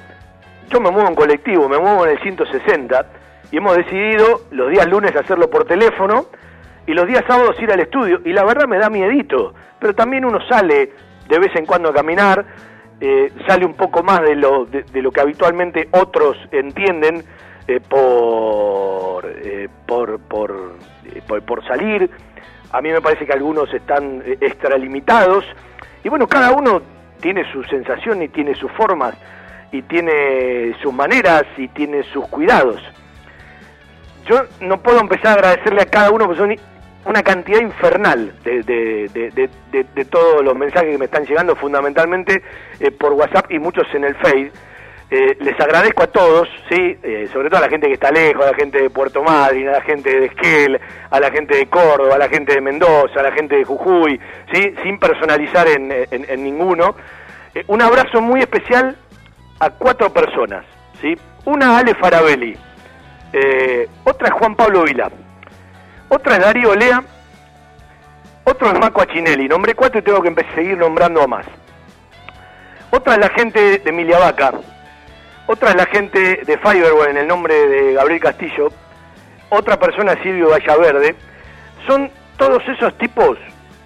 yo 0.69 0.81
me 0.81 0.91
muevo 0.91 1.09
en 1.09 1.15
colectivo, 1.15 1.69
me 1.69 1.79
muevo 1.79 2.05
en 2.07 2.13
el 2.13 2.23
160 2.23 3.07
y 3.51 3.59
hemos 3.59 3.77
decidido 3.77 4.43
los 4.51 4.71
días 4.71 4.89
lunes 4.89 5.15
hacerlo 5.15 5.49
por 5.49 5.65
teléfono 5.65 6.27
y 6.87 6.93
los 6.93 7.07
días 7.07 7.23
sábados 7.27 7.57
ir 7.61 7.71
al 7.71 7.81
estudio 7.81 8.21
y 8.25 8.33
la 8.33 8.45
verdad 8.45 8.67
me 8.67 8.79
da 8.79 8.91
miedito, 8.91 9.55
pero 9.79 9.95
también 9.95 10.25
uno 10.25 10.41
sale 10.49 10.93
de 11.29 11.39
vez 11.39 11.55
en 11.55 11.67
cuando 11.67 11.91
a 11.91 11.95
caminar, 11.95 12.45
eh, 13.07 13.33
sale 13.47 13.67
un 13.67 13.75
poco 13.75 14.03
más 14.03 14.23
de 14.23 14.35
lo, 14.35 14.65
de, 14.65 15.03
lo 15.03 15.13
que 15.13 15.21
habitualmente 15.21 15.89
otros 15.91 16.39
entienden 16.51 17.23
eh, 17.69 17.79
por, 17.81 19.27
eh, 19.27 19.69
por, 19.87 20.19
por, 20.21 20.77
eh, 21.05 21.21
por, 21.27 21.43
por 21.43 21.67
salir. 21.67 22.11
A 22.73 22.81
mí 22.81 22.91
me 22.91 23.03
parece 23.03 23.27
que 23.27 23.33
algunos 23.35 23.73
están 23.75 24.23
eh, 24.25 24.39
extralimitados. 24.41 25.45
Y 26.03 26.09
bueno, 26.09 26.27
cada 26.27 26.53
uno 26.53 26.81
tiene 27.21 27.45
su 27.53 27.63
sensación 27.65 28.23
y 28.23 28.29
tiene 28.29 28.55
sus 28.55 28.73
formas 28.73 29.15
y 29.71 29.83
tiene 29.83 30.75
sus 30.83 30.93
maneras 30.95 31.45
y 31.59 31.69
tiene 31.69 32.05
sus 32.05 32.27
cuidados. 32.29 32.81
Yo 34.27 34.45
no 34.61 34.81
puedo 34.81 34.99
empezar 34.99 35.27
a 35.27 35.33
agradecerle 35.35 35.83
a 35.83 35.87
cada 35.87 36.11
uno, 36.11 36.25
porque 36.25 36.41
son 36.41 36.57
una 37.05 37.23
cantidad 37.23 37.61
infernal 37.61 38.33
de, 38.45 38.63
de, 38.63 39.49
de, 39.71 40.05
todos 40.07 40.43
los 40.43 40.57
mensajes 40.57 40.91
que 40.91 40.99
me 40.99 41.05
están 41.05 41.25
llegando, 41.25 41.55
fundamentalmente 41.57 42.43
eh, 42.81 42.91
por 42.91 43.13
WhatsApp 43.13 43.51
y 43.51 43.59
muchos 43.59 43.87
en 43.95 44.05
el 44.05 44.15
Face. 44.17 44.53
Eh, 45.11 45.37
les 45.41 45.61
agradezco 45.61 46.03
a 46.03 46.07
todos, 46.07 46.49
sí, 46.69 46.97
Eh, 47.03 47.29
sobre 47.33 47.49
todo 47.49 47.59
a 47.59 47.63
la 47.63 47.69
gente 47.69 47.89
que 47.89 47.95
está 47.95 48.11
lejos, 48.11 48.45
a 48.45 48.51
la 48.51 48.57
gente 48.57 48.81
de 48.81 48.89
Puerto 48.89 49.23
Madryn, 49.23 49.69
a 49.69 49.73
la 49.73 49.83
gente 49.83 50.19
de 50.19 50.27
Esquel, 50.27 50.81
a 51.11 51.21
la 51.21 51.31
gente 51.31 51.57
de 51.57 51.67
Córdoba, 51.67 52.15
a 52.15 52.19
la 52.19 52.29
gente 52.29 52.55
de 52.55 52.61
Mendoza, 52.61 53.21
a 53.21 53.23
la 53.23 53.33
gente 53.33 53.57
de 53.57 53.65
Jujuy, 53.65 54.19
sí, 54.53 54.75
sin 54.83 54.99
personalizar 54.99 55.69
en, 55.69 56.43
ninguno. 56.43 56.97
Un 57.69 57.83
abrazo 57.83 58.21
muy 58.21 58.41
especial 58.41 58.97
a 59.61 59.71
cuatro 59.71 60.11
personas, 60.11 60.65
sí. 61.01 61.17
Una 61.45 61.79
Ale 61.79 61.95
Farabelli, 61.95 62.57
otra 64.05 64.31
Juan 64.33 64.57
Pablo 64.57 64.85
Vila. 64.85 65.11
Otra 66.09 66.37
es 66.37 66.43
Darío 66.43 66.75
Lea. 66.75 67.03
Otro 68.45 68.71
es 68.71 68.79
Marco 68.79 69.01
Achinelli. 69.01 69.49
Nombré 69.49 69.75
cuatro 69.75 70.01
y 70.01 70.03
tengo 70.03 70.23
que 70.23 70.35
seguir 70.55 70.77
nombrando 70.77 71.23
a 71.23 71.27
más. 71.27 71.47
Otra 72.91 73.15
es 73.15 73.19
la 73.19 73.31
gente 73.31 73.79
de 73.79 73.91
Emilia 73.91 74.19
Vaca. 74.19 74.53
Otra 75.47 75.71
es 75.71 75.77
la 75.77 75.87
gente 75.87 76.43
de 76.45 76.59
Fiverr 76.59 77.11
en 77.11 77.17
el 77.17 77.27
nombre 77.27 77.55
de 77.55 77.95
Gabriel 77.95 78.21
Castillo. 78.21 78.69
Otra 79.51 79.79
persona 79.79 80.13
es 80.13 80.23
Silvio 80.23 80.51
Vallaverde. 80.51 81.17
Son 81.87 82.11
todos 82.37 82.63
esos 82.69 82.97
tipos 82.99 83.39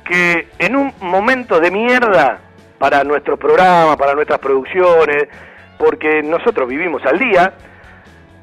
que 0.04 0.48
en 0.58 0.76
un 0.76 0.92
momento 1.00 1.60
de 1.60 1.70
mierda 1.70 2.38
para 2.78 3.04
nuestros 3.04 3.38
programas, 3.38 3.96
para 3.96 4.14
nuestras 4.14 4.38
producciones, 4.38 5.28
porque 5.78 6.22
nosotros 6.22 6.68
vivimos 6.68 7.04
al 7.04 7.18
día, 7.18 7.52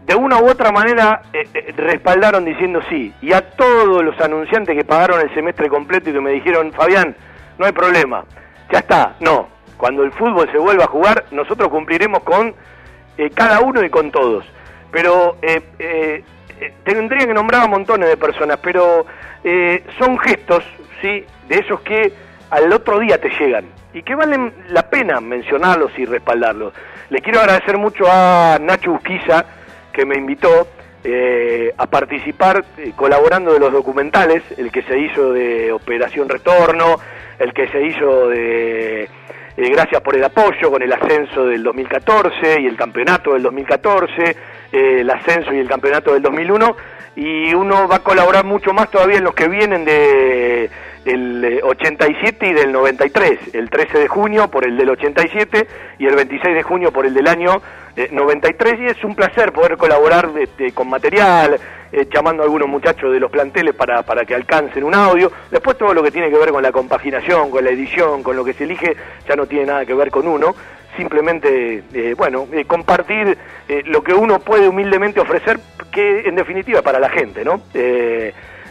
de 0.06 0.16
una 0.16 0.38
u 0.38 0.50
otra 0.50 0.72
manera 0.72 1.22
eh, 1.34 1.48
eh, 1.54 1.74
respaldaron 1.76 2.46
diciendo 2.46 2.82
sí. 2.90 3.14
Y 3.22 3.34
a 3.34 3.42
todos 3.42 4.04
los 4.04 4.20
anunciantes 4.22 4.76
que 4.76 4.84
pagaron 4.84 5.22
el 5.22 5.34
semestre 5.34 5.68
completo 5.68 6.10
y 6.10 6.14
que 6.14 6.22
me 6.22 6.32
dijeron, 6.32 6.72
Fabián, 6.72 7.16
no 7.58 7.66
hay 7.66 7.72
problema, 7.72 8.24
ya 8.72 8.80
está. 8.80 9.16
No, 9.20 9.48
cuando 9.78 10.04
el 10.04 10.12
fútbol 10.12 10.50
se 10.52 10.58
vuelva 10.58 10.84
a 10.84 10.88
jugar, 10.88 11.26
nosotros 11.32 11.70
cumpliremos 11.70 12.22
con 12.24 12.54
eh, 13.18 13.30
cada 13.32 13.62
uno 13.62 13.84
y 13.84 13.90
con 13.90 14.12
todos. 14.12 14.46
Pero 14.92 15.38
tendría 16.86 17.28
que 17.28 17.34
nombrar 17.34 17.64
a 17.64 17.68
montones 17.68 18.08
de 18.08 18.16
personas, 18.16 18.60
pero 18.62 19.06
son 20.00 20.18
gestos, 20.20 20.64
¿sí? 21.02 21.26
De 21.50 21.60
esos 21.60 21.82
que 21.82 22.14
al 22.50 22.72
otro 22.72 23.00
día 23.00 23.20
te 23.20 23.30
llegan 23.30 23.66
y 23.94 24.04
que 24.04 24.16
valen 24.16 24.54
la 24.70 24.90
pena 24.90 25.20
mencionarlos 25.20 25.92
y 25.98 26.06
respaldarlos. 26.06 26.74
Le 27.10 27.20
quiero 27.20 27.42
agradecer 27.42 27.78
mucho 27.78 28.06
a 28.10 28.58
Nacho 28.62 28.94
Usquiza, 28.94 29.46
que 29.96 30.06
me 30.06 30.18
invitó 30.18 30.68
eh, 31.04 31.74
a 31.78 31.86
participar 31.86 32.66
eh, 32.78 32.92
colaborando 32.96 33.54
de 33.54 33.60
los 33.60 33.72
documentales, 33.72 34.44
el 34.58 34.72
que 34.72 34.82
se 34.84 34.98
hizo 35.00 35.32
de 35.32 35.72
Operación 35.72 36.28
Retorno, 36.28 37.00
el 37.40 37.54
que 37.54 37.68
se 37.70 37.82
hizo 37.86 38.28
de 38.28 39.04
eh, 39.04 39.10
Gracias 39.70 40.02
por 40.02 40.16
el 40.16 40.24
apoyo 40.24 40.70
con 40.70 40.82
el 40.82 40.92
ascenso 40.92 41.46
del 41.46 41.64
2014 41.64 42.60
y 42.60 42.66
el 42.66 42.76
campeonato 42.76 43.34
del 43.34 43.44
2014, 43.44 44.36
el 44.72 45.10
ascenso 45.10 45.54
y 45.54 45.60
el 45.60 45.68
campeonato 45.68 46.14
del 46.14 46.22
2001, 46.22 46.76
y 47.16 47.54
uno 47.54 47.88
va 47.88 47.98
a 47.98 48.04
colaborar 48.04 48.44
mucho 48.44 48.74
más 48.74 48.92
todavía 48.92 49.20
en 49.20 49.24
los 49.24 49.34
que 49.34 49.48
vienen 49.48 49.86
de 49.86 50.70
el 51.06 51.62
87 51.64 52.48
y 52.48 52.54
del 52.54 52.72
93, 52.72 53.54
el 53.54 53.70
13 53.70 54.00
de 54.00 54.08
junio 54.08 54.50
por 54.50 54.68
el 54.68 54.76
del 54.76 54.90
87 54.90 55.68
y 56.00 56.06
el 56.06 56.16
26 56.16 56.56
de 56.56 56.64
junio 56.64 56.92
por 56.92 57.06
el 57.06 57.14
del 57.14 57.28
año 57.28 57.62
93 58.12 58.74
eh, 58.74 58.78
y 58.82 58.86
es 58.88 59.04
un 59.04 59.16
placer 59.16 59.52
poder 59.54 59.78
colaborar 59.78 60.30
con 60.74 60.90
material, 60.90 61.58
eh, 61.92 62.08
llamando 62.14 62.44
a 62.44 62.46
algunos 62.46 62.68
muchachos 62.68 63.14
de 63.14 63.20
los 63.20 63.32
planteles 63.32 63.74
para, 63.74 64.04
para 64.04 64.26
que 64.26 64.36
alcancen 64.36 64.84
un 64.84 64.94
audio. 64.94 65.32
Después 65.52 65.78
todo 65.78 65.94
lo 65.94 66.04
que 66.04 66.12
tiene 66.12 66.30
que 66.30 66.38
ver 66.38 66.50
con 66.50 66.64
la 66.64 66.72
compaginación, 66.72 67.52
con 67.52 67.64
la 67.64 67.70
edición, 67.70 68.24
con 68.24 68.36
lo 68.36 68.44
que 68.44 68.54
se 68.54 68.66
elige, 68.66 68.96
ya 69.28 69.36
no 69.36 69.46
tiene 69.46 69.68
nada 69.68 69.86
que 69.86 69.94
ver 69.94 70.12
con 70.12 70.28
uno. 70.28 70.56
Simplemente, 70.98 71.84
eh, 71.94 72.16
bueno, 72.18 72.48
compartir 72.68 73.38
lo 73.86 74.02
que 74.02 74.14
uno 74.14 74.40
puede 74.40 74.68
humildemente 74.68 75.20
ofrecer, 75.20 75.60
que 75.92 76.22
en 76.22 76.36
definitiva 76.36 76.82
para 76.82 77.00
la 77.00 77.10
gente, 77.10 77.44
¿no? 77.44 77.62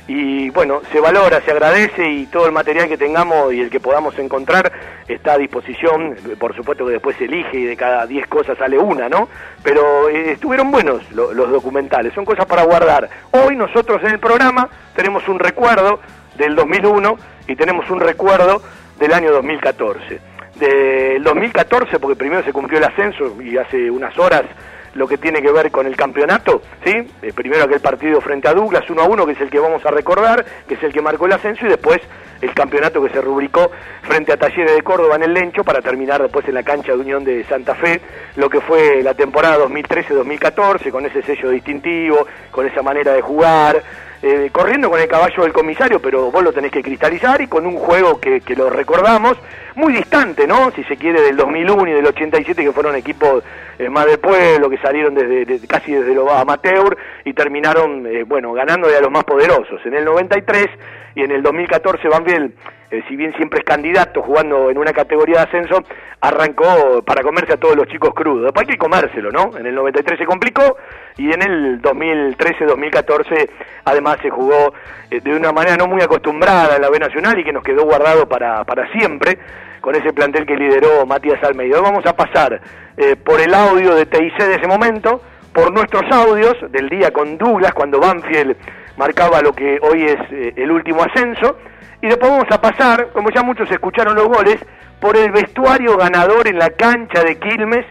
Y 0.07 0.51
bueno, 0.51 0.83
se 0.93 1.01
valora, 1.01 1.41
se 1.41 1.51
agradece 1.51 2.07
y 2.07 2.27
todo 2.27 2.47
el 2.47 2.53
material 2.53 2.89
que 2.89 2.99
tengamos 2.99 3.55
y 3.55 3.61
el 3.61 3.71
que 3.71 3.81
podamos 3.81 4.19
encontrar 4.19 4.71
está 5.09 5.33
a 5.33 5.39
disposición, 5.39 6.15
por 6.39 6.55
supuesto 6.55 6.85
que 6.85 6.93
después 6.93 7.17
se 7.17 7.25
elige 7.25 7.59
y 7.59 7.65
de 7.65 7.77
cada 7.77 8.07
10 8.07 8.27
cosas 8.27 8.59
sale 8.59 8.79
una, 8.79 9.09
¿no? 9.09 9.29
Pero 9.63 10.11
eh, 10.11 10.33
estuvieron 10.33 10.71
buenos 10.71 11.11
los 11.11 11.51
documentales, 11.51 12.13
son 12.13 12.27
cosas 12.27 12.45
para 12.45 12.65
guardar. 12.65 13.09
Hoy 13.31 13.57
nosotros 13.57 14.03
en 14.05 14.11
el 14.11 14.19
programa 14.19 14.69
tenemos 14.95 15.27
un 15.27 15.39
recuerdo 15.39 16.01
del 16.37 16.55
2001 16.55 17.17
y 17.49 17.57
tenemos 17.57 17.89
un 17.91 18.01
recuerdo 18.01 18.61
del 18.99 19.13
año 19.13 19.33
2014. 19.33 20.21
Del 20.57 21.23
2014, 21.25 21.99
porque 21.99 22.17
primero 22.17 22.45
se 22.45 22.53
cumplió 22.53 22.79
el 22.79 22.85
ascenso 22.85 23.41
y 23.43 23.57
hace 23.57 23.91
unas 23.91 24.17
horas 24.19 24.45
lo 24.95 25.07
que 25.07 25.19
tiene 25.19 25.43
que 25.43 25.53
ver 25.53 25.71
con 25.71 25.87
el 25.87 25.97
campeonato, 25.97 26.63
¿sí? 26.85 26.93
Eh, 27.23 27.33
primero 27.35 27.65
aquel 27.65 27.81
partido 27.81 28.21
frente 28.21 28.49
a 28.49 28.55
Douglas, 28.55 28.89
1 28.89 29.03
a 29.03 29.05
1, 29.05 29.27
que 29.27 29.33
es 29.33 29.41
el 29.41 29.51
que 29.51 29.59
vamos 29.59 29.85
a 29.85 29.91
recordar, 29.91 30.45
que 30.67 30.75
es 30.75 30.83
el 30.83 30.93
que 30.93 31.03
marcó 31.03 31.27
el 31.27 31.33
ascenso, 31.33 31.67
y 31.67 31.69
después 31.69 32.01
el 32.41 32.53
campeonato 32.55 33.03
que 33.03 33.11
se 33.11 33.21
rubricó 33.21 33.71
frente 34.03 34.33
a 34.33 34.37
Talleres 34.37 34.75
de 34.75 34.83
Córdoba 34.83 35.17
en 35.17 35.25
el 35.25 35.35
Lencho 35.35 35.65
para 35.65 35.81
terminar 35.81 36.23
después 36.23 36.47
en 36.47 36.55
la 36.55 36.63
cancha 36.63 36.93
de 36.93 36.99
Unión 36.99 37.25
de 37.25 37.45
Santa 37.45 37.75
Fe, 37.75 38.01
lo 38.37 38.49
que 38.51 38.61
fue 38.61 39.03
la 39.03 39.15
temporada 39.15 39.59
2013-2014, 39.65 40.91
con 40.91 41.07
ese 41.07 41.23
sello 41.23 41.51
distintivo, 41.51 42.27
con 42.51 42.67
esa 42.67 42.83
manera 42.83 43.13
de 43.15 43.23
jugar, 43.23 43.83
eh, 44.27 44.49
corriendo 44.51 44.89
con 44.89 44.99
el 44.99 45.07
caballo 45.07 45.43
del 45.43 45.53
comisario, 45.53 46.01
pero 46.01 46.31
vos 46.31 46.43
lo 46.43 46.51
tenés 46.51 46.73
que 46.73 46.83
cristalizar 46.83 47.43
y 47.43 47.47
con 47.47 47.67
un 47.67 47.77
juego 47.77 48.19
que, 48.19 48.41
lo 48.57 48.71
recordamos, 48.71 49.37
muy 49.75 49.93
distante, 49.93 50.47
¿no? 50.47 50.71
Si 50.71 50.83
se 50.85 50.97
quiere, 50.97 51.21
del 51.21 51.37
2001 51.37 51.89
y 51.89 51.93
del 51.93 52.07
87, 52.07 52.65
que 52.65 52.73
fueron 52.73 52.97
equipos 52.97 53.45
eh, 53.79 53.91
más 53.91 54.07
de 54.07 54.17
pueblo, 54.17 54.71
que 54.71 54.79
salieron 54.79 55.15
desde, 55.15 55.67
casi 55.67 55.93
desde 55.93 56.15
lo 56.15 56.33
amateur 56.33 56.97
y 57.27 57.35
terminaron, 57.35 58.07
eh, 58.07 58.23
bueno, 58.23 58.55
ganando 58.55 58.89
a 58.89 59.01
los 59.03 59.11
más 59.11 59.25
poderosos. 59.25 59.85
En 59.85 59.93
el 59.93 60.07
93 60.07 60.71
y 61.15 61.23
en 61.23 61.31
el 61.31 61.43
2014 61.43 62.09
Banfield, 62.09 62.53
eh, 62.91 63.03
si 63.09 63.17
bien 63.17 63.35
siempre 63.37 63.61
es 63.61 63.65
candidato 63.65 64.23
jugando 64.23 64.71
en 64.71 64.79
una 64.79 64.93
categoría 64.93 65.37
de 65.37 65.43
ascenso, 65.43 65.83
arrancó 66.21 67.03
para 67.05 67.23
comerse 67.23 67.55
a 67.55 67.57
todos 67.57 67.77
los 67.77 67.87
chicos 67.89 68.15
crudos. 68.15 68.45
Después 68.45 68.67
hay 68.67 68.75
que 68.75 68.79
comérselo, 68.79 69.31
¿no? 69.31 69.57
En 69.57 69.67
el 69.67 69.75
93 69.75 70.19
se 70.19 70.27
complicó 70.27 70.77
y 71.17 71.33
en 71.33 71.43
el 71.43 71.83
2013-2014 71.83 73.49
además 73.85 74.19
se 74.23 74.31
jugó 74.31 74.75
eh, 75.11 75.21
de 75.21 75.37
una 75.37 75.53
manera 75.53 75.77
no 75.77 75.87
muy 75.87 76.03
acostumbrada 76.03 76.77
en 76.77 76.83
la 76.83 76.91
B 76.91 76.99
Nacional 76.99 77.39
y 77.39 77.45
que 77.45 77.53
nos 77.53 77.63
quedó 77.63 77.85
guardado 77.85 78.29
para, 78.29 78.65
para 78.65 78.91
siempre 78.93 79.39
con 79.81 79.95
ese 79.95 80.13
plantel 80.15 80.47
que 80.47 80.57
lideró 80.57 81.05
Matías 81.05 81.43
Almeida. 81.45 81.81
Vamos 81.81 82.07
a 82.07 82.17
pasar 82.17 82.61
eh, 82.97 83.17
por 83.17 83.41
el 83.41 83.53
audio 83.53 83.95
de 83.95 84.07
TIC 84.07 84.39
de 84.39 84.55
ese 84.55 84.67
momento, 84.67 85.21
por 85.55 85.73
nuestros 85.73 86.03
audios 86.11 86.55
del 86.71 86.89
día 86.89 87.13
con 87.13 87.39
Douglas, 87.39 87.73
cuando 87.73 88.01
Banfield 88.01 88.57
marcaba 88.97 89.41
lo 89.41 89.53
que 89.53 89.79
hoy 89.81 90.05
es 90.05 90.21
eh, 90.33 90.53
el 90.57 90.71
último 90.71 91.03
ascenso. 91.03 91.57
Y 92.03 92.09
después 92.09 92.31
vamos 92.31 92.49
a 92.51 92.61
pasar, 92.61 93.11
como 93.13 93.31
ya 93.31 93.43
muchos 93.43 93.71
escucharon 93.71 94.17
los 94.17 94.27
goles, 94.27 94.59
por 95.01 95.17
el 95.17 95.31
vestuario 95.31 95.97
ganador 95.97 96.49
en 96.49 96.59
la 96.59 96.71
cancha 96.71 97.23
de 97.23 97.39
Quilmes 97.39 97.87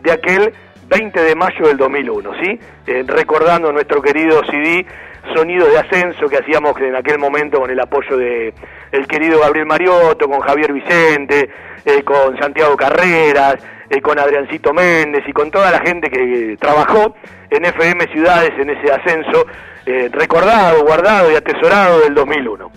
de 0.00 0.12
aquel 0.12 0.54
20 0.88 1.20
de 1.20 1.34
mayo 1.34 1.66
del 1.66 1.76
2001, 1.76 2.30
¿sí? 2.42 2.60
Eh, 2.86 3.04
recordando 3.06 3.72
nuestro 3.72 4.00
querido 4.00 4.40
CD 4.44 4.86
Sonido 5.34 5.66
de 5.66 5.78
Ascenso 5.78 6.28
que 6.28 6.38
hacíamos 6.38 6.80
en 6.80 6.94
aquel 6.96 7.18
momento 7.18 7.60
con 7.60 7.70
el 7.70 7.80
apoyo 7.80 8.16
de 8.16 8.54
el 8.92 9.06
querido 9.06 9.40
Gabriel 9.40 9.66
Mariotto, 9.66 10.28
con 10.28 10.40
Javier 10.40 10.72
Vicente, 10.72 11.50
eh, 11.84 12.02
con 12.04 12.38
Santiago 12.38 12.76
Carreras, 12.76 13.56
con 14.02 14.18
Adriancito 14.18 14.72
Méndez 14.72 15.24
y 15.26 15.32
con 15.32 15.50
toda 15.50 15.70
la 15.70 15.80
gente 15.80 16.10
que 16.10 16.56
trabajó 16.60 17.14
en 17.50 17.64
FM 17.64 18.06
Ciudades 18.12 18.52
en 18.58 18.70
ese 18.70 18.92
ascenso 18.92 19.46
eh, 19.86 20.10
recordado, 20.12 20.84
guardado 20.84 21.32
y 21.32 21.34
atesorado 21.34 22.00
del 22.00 22.14
2001. 22.14 22.70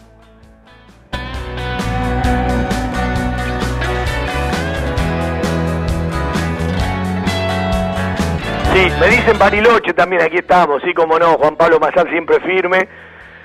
Sí, 8.73 8.87
me 9.01 9.07
dicen 9.07 9.37
Bariloche 9.37 9.93
también, 9.93 10.21
aquí 10.21 10.37
estamos, 10.37 10.81
sí, 10.81 10.93
como 10.93 11.19
no, 11.19 11.33
Juan 11.33 11.57
Pablo 11.57 11.77
Mazal 11.77 12.09
siempre 12.09 12.39
firme, 12.39 12.87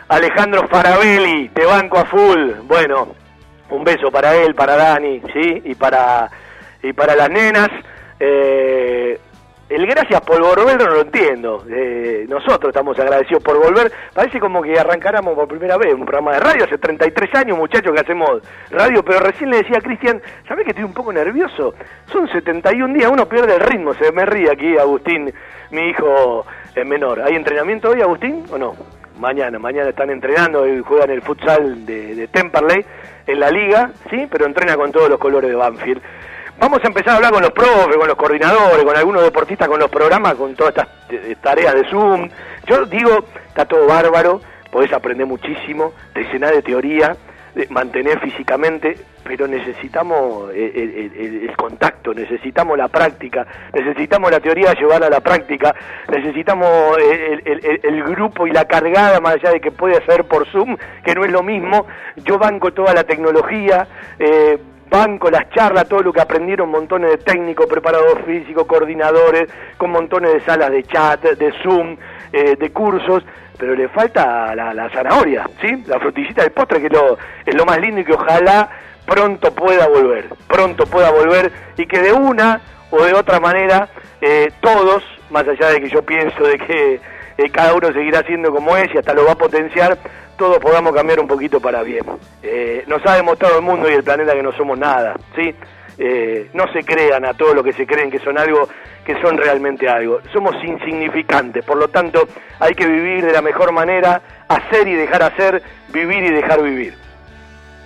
Alejandro 0.07 0.69
Farabelli, 0.69 1.49
te 1.49 1.65
banco 1.65 1.99
a 1.99 2.05
full, 2.05 2.53
bueno, 2.63 3.09
un 3.71 3.83
beso 3.83 4.13
para 4.13 4.37
él, 4.37 4.55
para 4.55 4.77
Dani, 4.77 5.21
sí, 5.33 5.63
y 5.65 5.75
para, 5.75 6.31
y 6.83 6.93
para 6.93 7.15
las 7.17 7.31
nenas, 7.31 7.69
eh, 8.19 9.19
el 9.69 9.85
gracias 9.85 10.21
por 10.21 10.41
volver 10.41 10.79
no 10.79 10.87
lo 10.87 11.01
entiendo. 11.01 11.65
Eh, 11.69 12.25
nosotros 12.29 12.71
estamos 12.71 12.97
agradecidos 12.99 13.43
por 13.43 13.59
volver. 13.59 13.91
Parece 14.15 14.39
como 14.39 14.63
que 14.63 14.79
arrancáramos 14.79 15.35
por 15.35 15.49
primera 15.49 15.77
vez 15.77 15.93
un 15.93 16.05
programa 16.05 16.35
de 16.35 16.41
radio. 16.41 16.65
Hace 16.65 16.79
33 16.79 17.35
años, 17.35 17.59
muchachos, 17.59 17.93
que 17.93 18.01
hacemos 18.01 18.43
radio. 18.71 19.05
Pero 19.05 19.19
recién 19.21 19.51
le 19.51 19.59
decía 19.59 19.79
a 19.79 19.81
Cristian, 19.81 20.23
¿sabés 20.47 20.65
que 20.65 20.71
estoy 20.71 20.85
un 20.85 20.95
poco 20.95 21.13
nervioso? 21.13 21.75
Son 22.13 22.29
71 22.29 22.95
días, 22.95 23.11
uno 23.11 23.27
pierde 23.29 23.57
el 23.57 23.61
ritmo. 23.61 23.93
Se 23.95 24.13
me 24.13 24.25
ríe 24.25 24.51
aquí 24.51 24.79
Agustín, 24.79 25.35
mi 25.73 25.91
hijo 25.91 26.47
menor. 26.85 27.23
¿Hay 27.23 27.35
entrenamiento 27.35 27.91
hoy, 27.91 28.03
Agustín, 28.03 28.45
o 28.53 28.59
no? 28.59 28.77
Mañana, 29.19 29.59
mañana 29.59 29.89
están 29.89 30.11
entrenando 30.11 30.69
y 30.69 30.81
juegan 30.81 31.11
el 31.11 31.23
futsal 31.23 31.87
de, 31.87 32.15
de 32.15 32.29
Temperley 32.29 32.85
en 33.27 33.41
la 33.41 33.51
liga, 33.51 33.91
¿sí? 34.11 34.29
Pero 34.31 34.47
entrena 34.47 34.77
con 34.77 34.93
todos 34.93 35.09
los 35.09 35.19
colores 35.19 35.51
de 35.51 35.57
Banfield. 35.57 36.03
Vamos 36.59 36.83
a 36.83 36.87
empezar 36.87 37.11
a 37.11 37.17
hablar 37.17 37.33
con 37.33 37.43
los 37.43 37.53
profes, 37.53 37.97
con 37.97 38.09
los 38.09 38.17
coordinadores, 38.17 38.85
con 38.85 38.97
algunos 38.97 39.23
deportistas, 39.23 39.69
con 39.69 39.79
los 39.79 39.91
programas, 39.91 40.35
con 40.37 40.55
todas 40.55 40.75
estas 40.75 40.89
eh, 41.11 41.37
tareas 41.43 41.75
de 41.75 41.85
Zoom. 41.91 42.31
Yo 42.67 42.87
digo, 42.87 43.25
está 43.49 43.67
todo 43.67 43.87
bárbaro, 43.87 44.41
podés 44.71 44.93
aprender 44.93 45.27
muchísimo, 45.27 45.93
te 46.15 46.25
llenar 46.25 46.55
de 46.55 46.63
teoría, 46.63 47.15
eh, 47.55 47.67
mantener 47.69 48.21
físicamente, 48.21 48.97
pero 49.23 49.47
necesitamos 49.47 50.51
eh, 50.55 51.11
el, 51.15 51.57
contacto, 51.57 52.15
necesitamos 52.15 52.79
la 52.79 52.89
práctica, 52.89 53.47
necesitamos 53.75 54.31
la 54.31 54.41
teoría 54.41 54.73
llevar 54.73 55.05
a 55.05 55.11
la 55.11 55.21
práctica, 55.21 55.75
necesitamos 56.09 56.97
el, 56.99 57.81
el, 57.83 58.05
grupo 58.05 58.47
y 58.47 58.51
la 58.51 58.65
cargada, 58.65 59.21
más 59.21 59.35
allá 59.35 59.51
de 59.51 59.61
que 59.61 59.73
puede 59.73 60.03
ser 60.07 60.25
por 60.25 60.47
Zoom, 60.49 60.77
que 61.05 61.15
no 61.15 61.25
es 61.25 61.31
lo 61.31 61.43
mismo. 61.43 61.87
Yo 62.17 62.39
banco 62.39 62.73
toda 62.73 62.95
la 62.95 63.05
tecnología. 63.05 63.87
Eh, 64.19 64.59
banco, 64.89 65.31
las 65.31 65.49
charlas, 65.51 65.89
todo 65.89 66.03
lo 66.03 66.13
que 66.13 66.21
aprendieron 66.21 66.71
montones 66.71 67.11
de 67.11 67.19
técnicos, 67.19 67.67
preparadores 67.67 68.25
físicos, 68.25 68.67
coordinadores, 68.67 69.49
con 69.77 69.91
montones 69.91 70.33
de 70.35 70.41
salas 70.41 70.71
de 70.71 70.83
chat, 70.85 71.21
de 71.23 71.53
Zoom, 71.63 71.97
eh, 72.33 72.57
de 72.57 72.71
cursos, 72.73 73.25
pero 73.59 73.75
le 73.75 73.89
falta 73.89 74.55
la, 74.55 74.91
zanahoria, 74.91 75.49
¿sí? 75.61 75.85
La 75.87 75.99
frutillita 75.99 76.43
del 76.43 76.53
postre, 76.53 76.81
que 76.81 76.87
es 76.87 76.93
lo, 76.93 77.19
es 77.45 77.55
lo 77.55 77.65
más 77.65 77.79
lindo 77.81 78.01
y 78.01 78.05
que 78.05 78.13
ojalá 78.13 78.69
pronto 79.07 79.55
pueda 79.55 79.87
volver, 79.89 80.29
pronto 80.49 80.85
pueda 80.87 81.11
volver 81.11 81.53
y 81.77 81.87
que 81.87 82.01
de 82.01 82.13
una 82.13 82.61
o 82.91 83.03
de 83.03 83.15
otra 83.15 83.41
manera 83.41 83.89
eh, 84.21 84.51
todos, 84.61 85.03
más 85.31 85.47
allá 85.47 85.71
de 85.71 85.81
que 85.81 85.89
yo 85.89 86.03
pienso 86.03 86.43
de 86.43 86.59
que 86.59 87.01
eh, 87.39 87.51
cada 87.51 87.75
uno 87.75 87.93
seguirá 87.93 88.23
siendo 88.23 88.51
como 88.51 88.77
es 88.77 88.93
y 88.95 88.99
hasta 88.99 89.15
lo 89.15 89.25
va 89.25 89.33
a 89.33 89.39
potenciar, 89.39 89.99
todos 90.37 90.59
podamos 90.59 90.95
cambiar 90.95 91.21
un 91.21 91.27
poquito 91.27 91.61
para 91.61 91.83
bien. 91.83 92.05
Eh, 92.43 92.85
nos 92.87 93.05
ha 93.07 93.17
demostrado 93.17 93.57
el 93.57 93.63
mundo 93.63 93.91
y 93.91 93.95
el 93.95 94.05
planeta 94.05 94.35
que 94.35 94.43
no 94.43 94.53
somos 94.53 94.79
nada, 94.79 95.17
¿sí? 95.35 95.55
Eh, 95.99 96.51
no 96.53 96.71
se 96.73 96.85
crean 96.85 97.25
a 97.25 97.35
todo 97.35 97.55
lo 97.55 97.65
que 97.65 97.73
se 97.73 97.87
creen 97.87 98.11
que 98.11 98.19
son 98.19 98.39
algo, 98.39 98.69
que 99.05 99.19
son 99.23 99.39
realmente 99.39 99.89
algo. 99.89 100.21
Somos 100.33 100.55
insignificantes, 100.63 101.65
por 101.65 101.79
lo 101.79 101.89
tanto 101.89 102.29
hay 102.61 102.75
que 102.75 102.87
vivir 102.87 103.25
de 103.25 103.33
la 103.33 103.41
mejor 103.41 103.73
manera, 103.73 104.21
hacer 104.49 104.87
y 104.89 104.95
dejar 104.95 105.23
hacer, 105.23 105.63
vivir 105.93 106.25
y 106.25 106.31
dejar 106.31 106.63
vivir. 106.63 107.06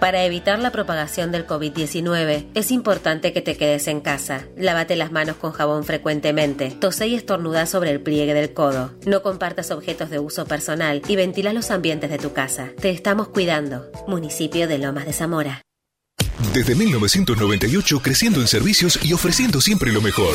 Para 0.00 0.24
evitar 0.24 0.58
la 0.58 0.72
propagación 0.72 1.30
del 1.30 1.46
COVID-19, 1.46 2.46
es 2.54 2.70
importante 2.70 3.34
que 3.34 3.42
te 3.42 3.58
quedes 3.58 3.86
en 3.86 4.00
casa. 4.00 4.46
Lávate 4.56 4.96
las 4.96 5.12
manos 5.12 5.36
con 5.36 5.52
jabón 5.52 5.84
frecuentemente. 5.84 6.70
Tose 6.70 7.06
y 7.06 7.14
estornuda 7.14 7.66
sobre 7.66 7.90
el 7.90 8.00
pliegue 8.00 8.32
del 8.32 8.54
codo. 8.54 8.94
No 9.04 9.22
compartas 9.22 9.70
objetos 9.70 10.08
de 10.08 10.18
uso 10.18 10.46
personal 10.46 11.02
y 11.06 11.16
ventila 11.16 11.52
los 11.52 11.70
ambientes 11.70 12.08
de 12.08 12.16
tu 12.16 12.32
casa. 12.32 12.70
Te 12.80 12.88
estamos 12.88 13.28
cuidando. 13.28 13.90
Municipio 14.08 14.66
de 14.66 14.78
Lomas 14.78 15.04
de 15.04 15.12
Zamora. 15.12 15.60
Desde 16.54 16.74
1998 16.74 18.00
creciendo 18.00 18.40
en 18.40 18.48
servicios 18.48 18.98
y 19.04 19.12
ofreciendo 19.12 19.60
siempre 19.60 19.92
lo 19.92 20.00
mejor. 20.00 20.34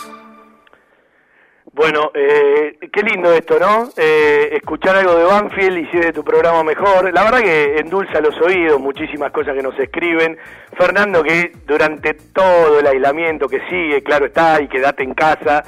Bueno, 1.81 2.11
eh, 2.13 2.77
qué 2.93 3.01
lindo 3.01 3.33
esto, 3.33 3.57
¿no? 3.59 3.89
Eh, 3.97 4.49
escuchar 4.53 4.97
algo 4.97 5.15
de 5.15 5.23
Banfield 5.23 5.79
y 5.79 5.87
si 5.87 5.97
de 5.97 6.13
tu 6.13 6.23
programa 6.23 6.63
mejor. 6.63 7.11
La 7.11 7.23
verdad 7.23 7.39
que 7.39 7.79
endulza 7.79 8.21
los 8.21 8.39
oídos, 8.39 8.79
muchísimas 8.79 9.31
cosas 9.31 9.55
que 9.55 9.63
nos 9.63 9.79
escriben. 9.79 10.37
Fernando, 10.77 11.23
que 11.23 11.51
durante 11.65 12.13
todo 12.13 12.81
el 12.81 12.85
aislamiento 12.85 13.47
que 13.47 13.61
sigue, 13.67 14.03
claro 14.03 14.27
está, 14.27 14.61
y 14.61 14.67
quédate 14.67 15.01
en 15.01 15.15
casa 15.15 15.63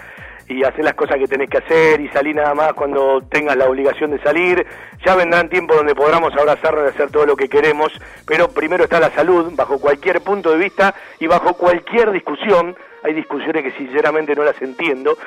y 0.48 0.64
hacer 0.64 0.86
las 0.86 0.94
cosas 0.94 1.18
que 1.18 1.26
tenés 1.26 1.50
que 1.50 1.58
hacer 1.58 2.00
y 2.00 2.08
salir 2.10 2.36
nada 2.36 2.54
más 2.54 2.74
cuando 2.74 3.24
tengas 3.24 3.58
la 3.58 3.66
obligación 3.66 4.12
de 4.12 4.22
salir. 4.22 4.68
Ya 5.04 5.16
vendrán 5.16 5.50
tiempos 5.50 5.78
donde 5.78 5.96
podamos 5.96 6.32
abrazarnos 6.38 6.84
y 6.86 6.90
hacer 6.90 7.10
todo 7.10 7.26
lo 7.26 7.36
que 7.36 7.50
queremos, 7.50 7.92
pero 8.28 8.50
primero 8.50 8.84
está 8.84 9.00
la 9.00 9.10
salud, 9.10 9.52
bajo 9.56 9.80
cualquier 9.80 10.22
punto 10.22 10.52
de 10.52 10.58
vista 10.58 10.94
y 11.20 11.26
bajo 11.26 11.56
cualquier 11.56 12.12
discusión. 12.12 12.76
Hay 13.04 13.14
discusiones 13.14 13.64
que 13.64 13.72
sinceramente 13.72 14.36
no 14.36 14.44
las 14.44 14.62
entiendo. 14.62 15.18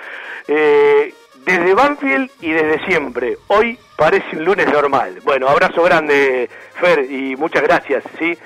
Eh, 0.49 1.13
desde 1.45 1.75
Banfield 1.75 2.31
y 2.41 2.51
desde 2.51 2.85
siempre. 2.87 3.39
Hoy 3.47 3.79
parece 3.97 4.37
un 4.37 4.45
lunes 4.45 4.67
normal. 4.67 5.21
Bueno, 5.25 5.49
abrazo 5.49 5.83
grande, 5.83 6.51
Fer, 6.75 7.11
y 7.11 7.37
muchas 7.37 7.63
gracias, 7.63 8.03
¿sí? 8.19 8.37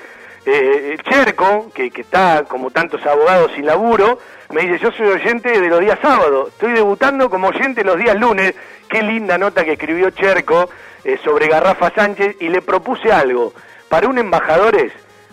Eh, 0.45 0.97
Cherco, 1.09 1.71
que, 1.75 1.91
que 1.91 2.03
está 2.03 2.45
como 2.49 2.71
tantos 2.71 3.05
abogados 3.07 3.53
sin 3.55 3.67
laburo, 3.67 4.19
me 4.51 4.63
dice, 4.63 4.79
yo 4.79 4.91
soy 4.93 5.09
oyente 5.09 5.61
de 5.61 5.69
los 5.69 5.81
días 5.81 5.99
sábados, 6.01 6.49
estoy 6.49 6.73
debutando 6.73 7.31
como 7.31 7.49
oyente 7.49 7.85
los 7.85 7.99
días 7.99 8.19
lunes. 8.19 8.55
Qué 8.89 9.03
linda 9.03 9.39
nota 9.39 9.65
que 9.65 9.73
escribió 9.73 10.11
Cherco 10.11 10.69
eh, 11.05 11.19
sobre 11.23 11.47
Garrafa 11.47 11.93
Sánchez 11.95 12.37
y 12.41 12.49
le 12.49 12.61
propuse 12.61 13.13
algo. 13.13 13.53
Para 13.89 14.09
un 14.09 14.19
embajadores 14.19 14.93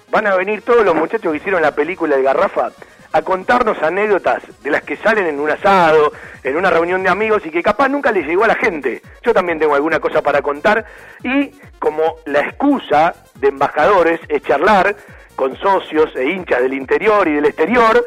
van 0.10 0.28
a 0.28 0.36
venir 0.36 0.62
todos 0.62 0.86
los 0.86 0.96
muchachos 0.96 1.32
que 1.32 1.38
hicieron 1.38 1.62
la 1.62 1.74
película 1.74 2.16
de 2.16 2.24
Garrafa 2.24 2.72
a 3.18 3.22
contarnos 3.24 3.82
anécdotas 3.82 4.44
de 4.62 4.70
las 4.70 4.84
que 4.84 4.96
salen 4.98 5.26
en 5.26 5.40
un 5.40 5.50
asado, 5.50 6.14
en 6.44 6.56
una 6.56 6.70
reunión 6.70 7.04
de 7.04 7.10
amigos 7.10 7.46
y 7.46 7.50
que 7.50 7.64
capaz 7.64 7.90
nunca 7.90 8.12
les 8.12 8.26
llegó 8.26 8.44
a 8.44 8.48
la 8.48 8.56
gente. 8.56 9.02
Yo 9.24 9.34
también 9.34 9.60
tengo 9.60 9.76
alguna 9.76 10.00
cosa 10.00 10.22
para 10.22 10.42
contar 10.42 10.86
y 11.24 11.52
como 11.80 12.16
la 12.26 12.42
excusa 12.42 13.16
de 13.36 13.48
embajadores 13.48 14.20
es 14.30 14.42
charlar 14.44 14.96
con 15.36 15.56
socios 15.58 16.16
e 16.16 16.26
hinchas 16.26 16.62
del 16.62 16.74
interior 16.74 17.28
y 17.28 17.36
del 17.36 17.46
exterior, 17.46 18.04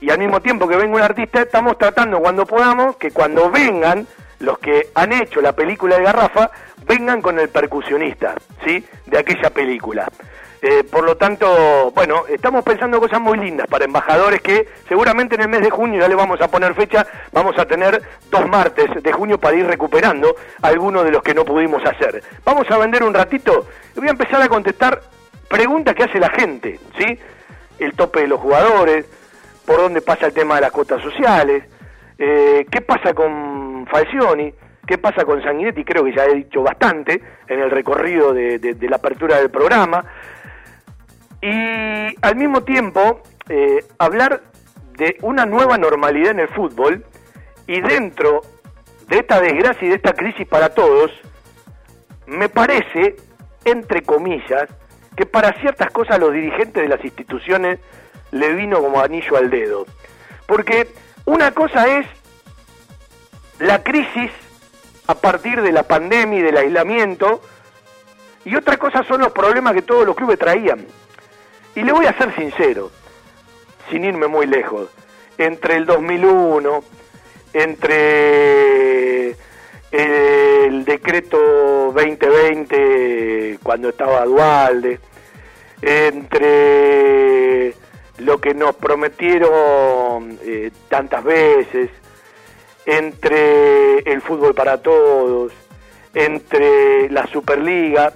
y 0.00 0.10
al 0.10 0.18
mismo 0.18 0.40
tiempo 0.40 0.66
que 0.66 0.76
venga 0.76 0.94
un 0.94 1.02
artista, 1.02 1.42
estamos 1.42 1.76
tratando 1.76 2.20
cuando 2.20 2.46
podamos 2.46 2.96
que 2.96 3.10
cuando 3.10 3.50
vengan 3.50 4.06
los 4.38 4.58
que 4.58 4.88
han 4.94 5.12
hecho 5.12 5.42
la 5.42 5.52
película 5.52 5.98
de 5.98 6.04
Garrafa, 6.04 6.50
vengan 6.86 7.20
con 7.20 7.38
el 7.38 7.50
percusionista, 7.50 8.34
¿sí? 8.64 8.84
De 9.06 9.18
aquella 9.18 9.50
película. 9.50 10.08
Eh, 10.62 10.84
por 10.84 11.04
lo 11.04 11.16
tanto, 11.16 11.90
bueno, 11.94 12.24
estamos 12.28 12.62
pensando 12.62 13.00
cosas 13.00 13.20
muy 13.20 13.38
lindas 13.38 13.66
para 13.66 13.86
embajadores 13.86 14.42
que 14.42 14.68
seguramente 14.86 15.34
en 15.34 15.40
el 15.42 15.48
mes 15.48 15.62
de 15.62 15.70
junio 15.70 16.00
ya 16.00 16.08
le 16.08 16.14
vamos 16.14 16.40
a 16.42 16.48
poner 16.48 16.74
fecha, 16.74 17.06
vamos 17.32 17.58
a 17.58 17.64
tener 17.64 18.02
dos 18.30 18.46
martes 18.46 19.02
de 19.02 19.12
junio 19.12 19.38
para 19.38 19.56
ir 19.56 19.66
recuperando 19.66 20.36
algunos 20.60 21.04
de 21.04 21.12
los 21.12 21.22
que 21.22 21.32
no 21.32 21.46
pudimos 21.46 21.82
hacer. 21.86 22.22
Vamos 22.44 22.70
a 22.70 22.76
vender 22.76 23.02
un 23.02 23.14
ratito 23.14 23.66
voy 23.96 24.08
a 24.08 24.12
empezar 24.12 24.40
a 24.40 24.48
contestar 24.48 25.00
preguntas 25.48 25.94
que 25.94 26.04
hace 26.04 26.18
la 26.18 26.30
gente, 26.30 26.78
¿sí? 26.98 27.18
El 27.78 27.94
tope 27.94 28.20
de 28.20 28.28
los 28.28 28.40
jugadores, 28.40 29.06
por 29.66 29.78
dónde 29.78 30.00
pasa 30.00 30.26
el 30.26 30.32
tema 30.32 30.56
de 30.56 30.62
las 30.62 30.70
cuotas 30.70 31.02
sociales, 31.02 31.64
eh, 32.18 32.66
qué 32.70 32.80
pasa 32.80 33.14
con 33.14 33.86
Falcioni, 33.90 34.52
qué 34.86 34.98
pasa 34.98 35.24
con 35.24 35.42
Sanguinetti, 35.42 35.84
creo 35.84 36.04
que 36.04 36.14
ya 36.14 36.24
he 36.24 36.34
dicho 36.34 36.62
bastante 36.62 37.20
en 37.46 37.60
el 37.60 37.70
recorrido 37.70 38.32
de, 38.32 38.76
la 38.80 38.96
apertura 38.96 39.36
del 39.38 39.50
programa, 39.50 40.04
y 41.42 42.16
al 42.20 42.36
mismo 42.36 42.62
tiempo 42.62 43.20
eh, 43.48 43.84
hablar 43.98 44.42
de 44.96 45.16
una 45.22 45.46
nueva 45.46 45.78
normalidad 45.78 46.32
en 46.32 46.40
el 46.40 46.48
fútbol 46.48 47.04
y 47.66 47.80
dentro 47.80 48.42
de 49.08 49.18
esta 49.18 49.40
desgracia 49.40 49.86
y 49.86 49.88
de 49.88 49.96
esta 49.96 50.12
crisis 50.12 50.46
para 50.46 50.70
todos, 50.74 51.10
me 52.26 52.48
parece, 52.48 53.16
entre 53.64 54.02
comillas, 54.02 54.68
que 55.16 55.26
para 55.26 55.52
ciertas 55.60 55.90
cosas 55.90 56.18
los 56.18 56.32
dirigentes 56.32 56.82
de 56.82 56.88
las 56.88 57.04
instituciones 57.04 57.80
le 58.30 58.52
vino 58.54 58.80
como 58.80 59.00
anillo 59.00 59.36
al 59.36 59.50
dedo. 59.50 59.86
Porque 60.46 60.88
una 61.24 61.52
cosa 61.52 61.98
es 61.98 62.06
la 63.58 63.82
crisis 63.82 64.30
a 65.06 65.14
partir 65.14 65.60
de 65.60 65.72
la 65.72 65.82
pandemia 65.82 66.38
y 66.38 66.42
del 66.42 66.56
aislamiento, 66.56 67.42
y 68.44 68.54
otra 68.54 68.76
cosa 68.76 69.02
son 69.04 69.20
los 69.20 69.32
problemas 69.32 69.74
que 69.74 69.82
todos 69.82 70.06
los 70.06 70.14
clubes 70.14 70.38
traían. 70.38 70.86
Y 71.74 71.82
le 71.82 71.92
voy 71.92 72.06
a 72.06 72.16
ser 72.18 72.34
sincero, 72.34 72.90
sin 73.90 74.04
irme 74.04 74.26
muy 74.26 74.46
lejos, 74.46 74.88
entre 75.38 75.76
el 75.76 75.86
2001, 75.86 76.84
entre 77.52 79.36
el 79.90 80.84
decreto 80.84 81.92
2020 81.92 83.58
cuando 83.62 83.88
estaba 83.88 84.24
Dualde, 84.24 85.00
entre 85.82 87.74
lo 88.18 88.40
que 88.40 88.54
nos 88.54 88.76
prometieron 88.76 90.38
eh, 90.42 90.70
tantas 90.88 91.24
veces, 91.24 91.90
entre 92.86 93.98
el 94.00 94.20
fútbol 94.20 94.54
para 94.54 94.78
todos, 94.82 95.52
entre 96.14 97.08
la 97.10 97.26
Superliga, 97.28 98.12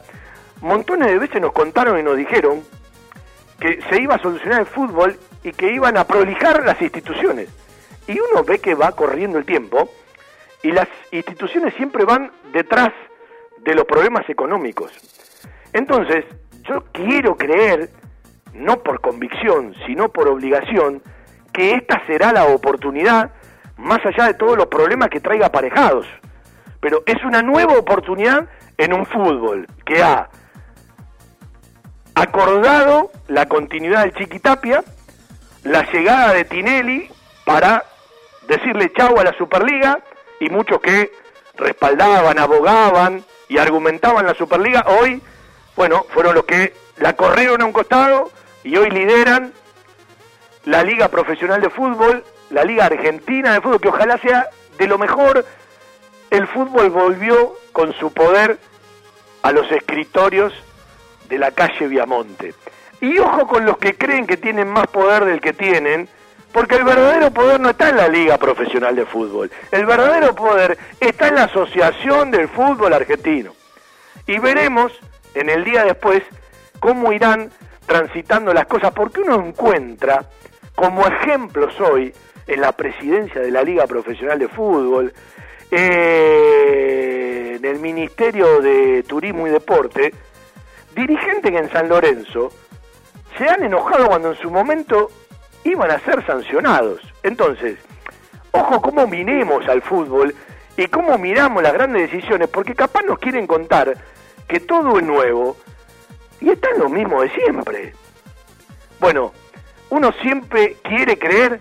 montones 0.61 1.09
de 1.09 1.19
veces 1.19 1.41
nos 1.41 1.53
contaron 1.53 1.99
y 1.99 2.03
nos 2.03 2.17
dijeron 2.17 2.63
que 3.59 3.81
se 3.89 4.01
iba 4.01 4.17
a 4.17 4.23
solucionar 4.23 4.61
el 4.61 4.67
fútbol 4.67 5.19
y 5.43 5.53
que 5.53 5.73
iban 5.73 5.97
a 5.97 6.05
prolijar 6.05 6.65
las 6.65 6.81
instituciones. 6.81 7.49
Y 8.07 8.19
uno 8.19 8.45
ve 8.45 8.59
que 8.59 8.75
va 8.75 8.93
corriendo 8.93 9.39
el 9.39 9.45
tiempo 9.45 9.91
y 10.63 10.73
las 10.73 10.89
instituciones 11.11 11.75
siempre 11.75 12.05
van 12.05 12.31
detrás 12.53 12.93
de 13.59 13.75
los 13.75 13.85
problemas 13.85 14.29
económicos. 14.29 14.93
Entonces, 15.73 16.25
yo 16.63 16.85
quiero 16.93 17.37
creer 17.37 17.91
no 18.55 18.83
por 18.83 19.01
convicción, 19.01 19.75
sino 19.87 20.09
por 20.09 20.29
obligación, 20.29 21.03
que 21.53 21.75
esta 21.75 22.05
será 22.07 22.33
la 22.33 22.47
oportunidad, 22.47 23.31
más 23.77 24.05
allá 24.05 24.27
de 24.27 24.35
todos 24.35 24.57
los 24.57 24.67
problemas 24.67 25.11
que 25.11 25.21
traiga 25.21 25.47
aparejados. 25.47 26.07
Pero 26.81 27.03
es 27.07 27.23
una 27.25 27.43
nueva 27.43 27.77
oportunidad 27.77 28.49
en 28.79 28.93
un 28.93 29.07
fútbol 29.07 29.67
que 29.85 30.03
ha 30.03 30.29
acordado 32.15 33.11
la 33.29 33.47
continuidad 33.47 34.03
del 34.03 34.15
Chiquitapia, 34.15 34.85
la 35.65 35.91
llegada 35.91 36.33
de 36.33 36.45
Tinelli 36.45 37.11
para 37.45 37.85
decirle 38.47 38.93
chau 38.93 39.19
a 39.19 39.25
la 39.25 39.37
Superliga 39.37 39.99
y 40.41 40.49
muchos 40.51 40.81
que 40.81 41.11
respaldaban, 41.57 42.39
abogaban 42.39 43.25
y 43.49 43.59
argumentaban 43.59 44.27
la 44.27 44.35
Superliga, 44.35 44.85
hoy, 45.01 45.23
bueno, 45.77 46.05
fueron 46.11 46.35
los 46.35 46.45
que 46.45 46.75
la 46.99 47.15
corrieron 47.15 47.63
a 47.63 47.67
un 47.67 47.73
costado 47.73 48.31
y 48.63 48.77
hoy 48.77 48.91
lideran 48.91 49.53
la 50.65 50.83
Liga 50.83 51.09
Profesional 51.09 51.61
de 51.61 51.71
Fútbol, 51.71 52.25
la 52.51 52.65
Liga 52.65 52.87
Argentina 52.87 53.53
de 53.53 53.61
Fútbol, 53.61 53.81
que 53.81 53.89
ojalá 53.89 54.19
sea 54.19 54.49
de 54.79 54.87
lo 54.87 54.99
mejor. 54.99 55.45
El 56.31 56.47
fútbol 56.49 56.91
volvió 56.91 57.55
con 57.73 57.93
su 57.95 58.13
poder 58.13 58.59
a 59.43 59.53
los 59.53 59.71
escritorios 59.71 60.53
de 61.29 61.39
la 61.39 61.51
calle 61.51 61.89
Viamonte. 61.89 62.55
Y 63.01 63.19
ojo 63.19 63.47
con 63.47 63.65
los 63.65 63.79
que 63.79 63.95
creen 63.95 64.27
que 64.27 64.37
tienen 64.37 64.69
más 64.69 64.87
poder 64.87 65.25
del 65.25 65.41
que 65.41 65.53
tienen, 65.53 66.09
porque 66.53 66.77
el 66.77 66.85
verdadero 66.85 67.31
poder 67.33 67.61
no 67.61 67.71
está 67.71 67.91
en 67.91 67.97
la 67.97 68.09
Liga 68.09 68.39
Profesional 68.39 68.95
de 68.95 69.05
Fútbol. 69.05 69.51
El 69.73 69.87
verdadero 69.87 70.35
poder 70.35 70.79
está 71.01 71.29
en 71.29 71.35
la 71.35 71.45
Asociación 71.45 72.31
del 72.31 72.49
Fútbol 72.49 72.95
Argentino. 72.95 73.55
Y 74.27 74.39
veremos 74.39 74.93
en 75.35 75.51
el 75.51 75.65
día 75.65 75.85
después 75.85 76.23
cómo 76.79 77.13
irán 77.13 77.51
transitando 77.87 78.55
las 78.55 78.67
cosas, 78.67 78.93
porque 78.95 79.21
uno 79.21 79.45
encuentra 79.45 80.25
como 80.75 81.07
ejemplos 81.07 81.79
hoy 81.81 82.15
en 82.47 82.61
la 82.61 82.73
presidencia 82.73 83.41
de 83.41 83.51
la 83.51 83.63
Liga 83.63 83.87
Profesional 83.87 84.39
de 84.39 84.49
Fútbol, 84.49 85.13
eh, 85.71 87.55
en 87.57 87.65
el 87.65 87.79
Ministerio 87.81 88.61
de 88.61 89.03
Turismo 89.03 89.47
y 89.47 89.51
Deporte, 89.51 90.13
dirigentes 90.95 91.53
en 91.53 91.71
San 91.71 91.89
Lorenzo 91.89 92.53
se 93.37 93.49
han 93.49 93.63
enojado 93.63 94.07
cuando 94.07 94.31
en 94.33 94.39
su 94.39 94.51
momento 94.51 95.11
iban 95.65 95.91
a 95.91 95.99
ser 96.01 96.25
sancionados. 96.27 97.01
Entonces, 97.23 97.79
ojo 98.53 98.81
cómo 98.81 99.07
miremos 99.07 99.67
al 99.69 99.83
fútbol 99.83 100.35
y 100.77 100.87
cómo 100.87 101.19
miramos 101.19 101.63
las 101.63 101.73
grandes 101.73 102.11
decisiones, 102.11 102.49
porque 102.49 102.75
capaz 102.75 103.03
nos 103.03 103.19
quieren 103.19 103.47
contar 103.47 103.97
que 104.49 104.61
todo 104.61 104.99
es 104.99 105.05
nuevo 105.05 105.57
y 106.41 106.51
está 106.51 106.69
lo 106.77 106.89
mismo 106.89 107.23
de 107.23 107.31
siempre. 107.31 107.93
Bueno, 109.01 109.33
uno 109.91 110.13
siempre 110.23 110.77
quiere 110.83 111.19
creer 111.19 111.61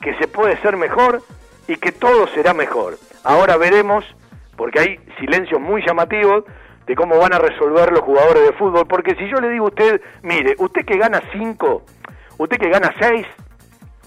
que 0.00 0.14
se 0.18 0.28
puede 0.28 0.60
ser 0.60 0.76
mejor 0.76 1.22
y 1.66 1.76
que 1.76 1.92
todo 1.92 2.26
será 2.28 2.54
mejor. 2.54 2.98
Ahora 3.24 3.56
veremos, 3.56 4.04
porque 4.56 4.80
hay 4.80 5.00
silencios 5.18 5.60
muy 5.60 5.84
llamativos 5.84 6.44
de 6.90 6.96
cómo 6.96 7.18
van 7.18 7.32
a 7.32 7.38
resolver 7.38 7.92
los 7.92 8.00
jugadores 8.00 8.42
de 8.42 8.52
fútbol, 8.54 8.84
porque 8.88 9.14
si 9.14 9.30
yo 9.30 9.40
le 9.40 9.48
digo 9.48 9.66
a 9.66 9.68
usted, 9.68 10.00
mire, 10.22 10.56
usted 10.58 10.84
que 10.84 10.98
gana 10.98 11.22
5, 11.30 11.84
usted 12.36 12.58
que 12.58 12.68
gana 12.68 12.92
6, 12.98 13.26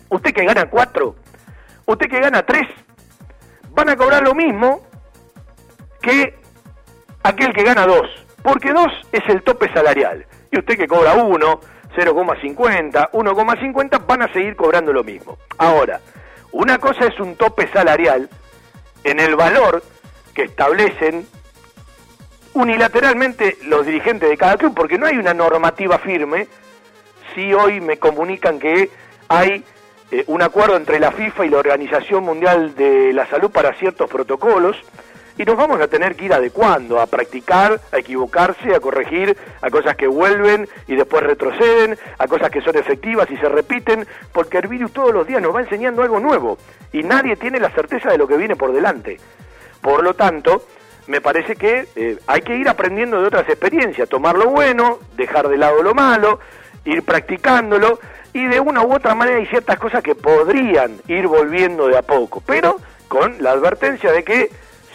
usted 0.09 0.33
que 0.33 0.43
gana 0.43 0.69
4, 0.69 1.15
usted 1.85 2.09
que 2.09 2.19
gana 2.19 2.45
3, 2.45 2.67
van 3.69 3.87
a 3.87 3.95
cobrar 3.95 4.21
lo 4.21 4.35
mismo 4.35 4.81
que 6.01 6.35
aquel 7.23 7.53
que 7.53 7.63
gana 7.63 7.87
2, 7.87 8.01
porque 8.41 8.73
2 8.73 8.85
es 9.13 9.29
el 9.29 9.43
tope 9.43 9.71
salarial, 9.73 10.25
y 10.51 10.59
usted 10.59 10.75
que 10.75 10.85
cobra 10.85 11.13
1, 11.13 11.59
0,50, 11.95 13.11
1,50 13.11 14.05
van 14.05 14.23
a 14.23 14.33
seguir 14.33 14.57
cobrando 14.57 14.91
lo 14.91 15.05
mismo. 15.05 15.37
Ahora, 15.57 16.01
una 16.51 16.79
cosa 16.79 17.05
es 17.05 17.17
un 17.21 17.37
tope 17.37 17.69
salarial 17.69 18.29
en 19.05 19.21
el 19.21 19.37
valor 19.37 19.81
que 20.35 20.43
establecen 20.43 21.25
unilateralmente 22.53 23.57
los 23.63 23.85
dirigentes 23.85 24.29
de 24.29 24.37
cada 24.37 24.57
club, 24.57 24.73
porque 24.75 24.97
no 24.97 25.05
hay 25.05 25.17
una 25.17 25.33
normativa 25.33 25.97
firme. 25.99 26.47
Si 27.33 27.53
hoy 27.53 27.81
me 27.81 27.97
comunican 27.97 28.59
que 28.59 28.89
hay 29.27 29.63
eh, 30.11 30.23
un 30.27 30.41
acuerdo 30.41 30.77
entre 30.77 30.99
la 30.99 31.11
FIFA 31.11 31.45
y 31.45 31.49
la 31.49 31.57
Organización 31.57 32.23
Mundial 32.23 32.75
de 32.75 33.13
la 33.13 33.27
Salud 33.27 33.49
para 33.49 33.73
ciertos 33.73 34.09
protocolos, 34.09 34.77
y 35.37 35.43
nos 35.45 35.57
vamos 35.57 35.81
a 35.81 35.87
tener 35.87 36.15
que 36.15 36.25
ir 36.25 36.33
adecuando, 36.33 36.99
a 36.99 37.07
practicar, 37.07 37.81
a 37.91 37.97
equivocarse, 37.97 38.75
a 38.75 38.79
corregir, 38.79 39.35
a 39.61 39.69
cosas 39.69 39.95
que 39.95 40.07
vuelven 40.07 40.67
y 40.87 40.95
después 40.95 41.23
retroceden, 41.23 41.97
a 42.19 42.27
cosas 42.27 42.51
que 42.51 42.61
son 42.61 42.77
efectivas 42.77 43.29
y 43.31 43.37
se 43.37 43.49
repiten, 43.49 44.05
porque 44.31 44.59
el 44.59 44.67
virus 44.67 44.93
todos 44.93 45.13
los 45.13 45.25
días 45.25 45.41
nos 45.41 45.55
va 45.55 45.61
enseñando 45.61 46.03
algo 46.03 46.19
nuevo 46.19 46.57
y 46.91 47.03
nadie 47.03 47.35
tiene 47.35 47.59
la 47.59 47.71
certeza 47.71 48.11
de 48.11 48.17
lo 48.17 48.27
que 48.27 48.37
viene 48.37 48.55
por 48.55 48.73
delante. 48.73 49.19
Por 49.81 50.03
lo 50.03 50.13
tanto, 50.13 50.65
me 51.07 51.21
parece 51.21 51.55
que 51.55 51.87
eh, 51.95 52.17
hay 52.27 52.41
que 52.41 52.55
ir 52.55 52.69
aprendiendo 52.69 53.21
de 53.21 53.27
otras 53.27 53.47
experiencias, 53.49 54.09
tomar 54.09 54.37
lo 54.37 54.49
bueno, 54.49 54.99
dejar 55.15 55.47
de 55.49 55.57
lado 55.57 55.83
lo 55.83 55.93
malo, 55.93 56.39
ir 56.85 57.03
practicándolo 57.03 57.99
y 58.33 58.45
de 58.45 58.59
una 58.59 58.83
u 58.83 58.93
otra 58.93 59.15
manera 59.15 59.37
hay 59.37 59.45
ciertas 59.45 59.77
cosas 59.77 60.01
que 60.01 60.15
podrían 60.15 60.97
ir 61.07 61.27
volviendo 61.27 61.87
de 61.87 61.97
a 61.97 62.01
poco, 62.01 62.41
pero 62.45 62.77
con 63.07 63.41
la 63.43 63.51
advertencia 63.51 64.11
de 64.11 64.23
que 64.23 64.49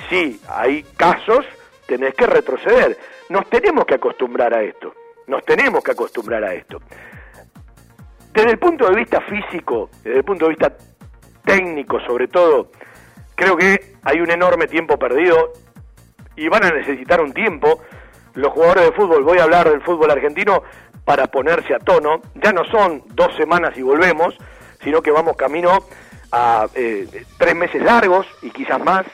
si 0.08 0.40
hay 0.48 0.82
casos, 0.96 1.44
tenés 1.86 2.14
que 2.14 2.26
retroceder. 2.26 2.98
Nos 3.28 3.48
tenemos 3.48 3.84
que 3.86 3.94
acostumbrar 3.94 4.54
a 4.54 4.62
esto, 4.62 4.94
nos 5.26 5.44
tenemos 5.44 5.84
que 5.84 5.92
acostumbrar 5.92 6.42
a 6.42 6.54
esto. 6.54 6.80
Desde 8.32 8.50
el 8.50 8.58
punto 8.58 8.88
de 8.88 8.96
vista 8.96 9.20
físico, 9.20 9.90
desde 10.02 10.18
el 10.18 10.24
punto 10.24 10.46
de 10.46 10.50
vista 10.50 10.72
técnico 11.44 12.00
sobre 12.00 12.28
todo, 12.28 12.70
creo 13.34 13.56
que 13.56 13.96
hay 14.02 14.20
un 14.20 14.30
enorme 14.30 14.66
tiempo 14.66 14.98
perdido 14.98 15.52
y 16.38 16.48
van 16.48 16.64
a 16.64 16.70
necesitar 16.70 17.20
un 17.20 17.32
tiempo. 17.32 17.82
Los 18.34 18.52
jugadores 18.52 18.84
de 18.84 18.92
fútbol, 18.92 19.24
voy 19.24 19.38
a 19.38 19.42
hablar 19.42 19.68
del 19.68 19.82
fútbol 19.82 20.10
argentino 20.10 20.62
para 21.04 21.26
ponerse 21.26 21.74
a 21.74 21.80
tono. 21.80 22.22
Ya 22.36 22.52
no 22.52 22.64
son 22.64 23.02
dos 23.08 23.34
semanas 23.36 23.76
y 23.76 23.82
volvemos, 23.82 24.36
sino 24.82 25.02
que 25.02 25.10
vamos 25.10 25.36
camino 25.36 25.84
a 26.30 26.66
eh, 26.74 27.24
tres 27.38 27.56
meses 27.56 27.82
largos 27.82 28.26
y 28.42 28.50
quizás 28.50 28.82
más. 28.82 29.04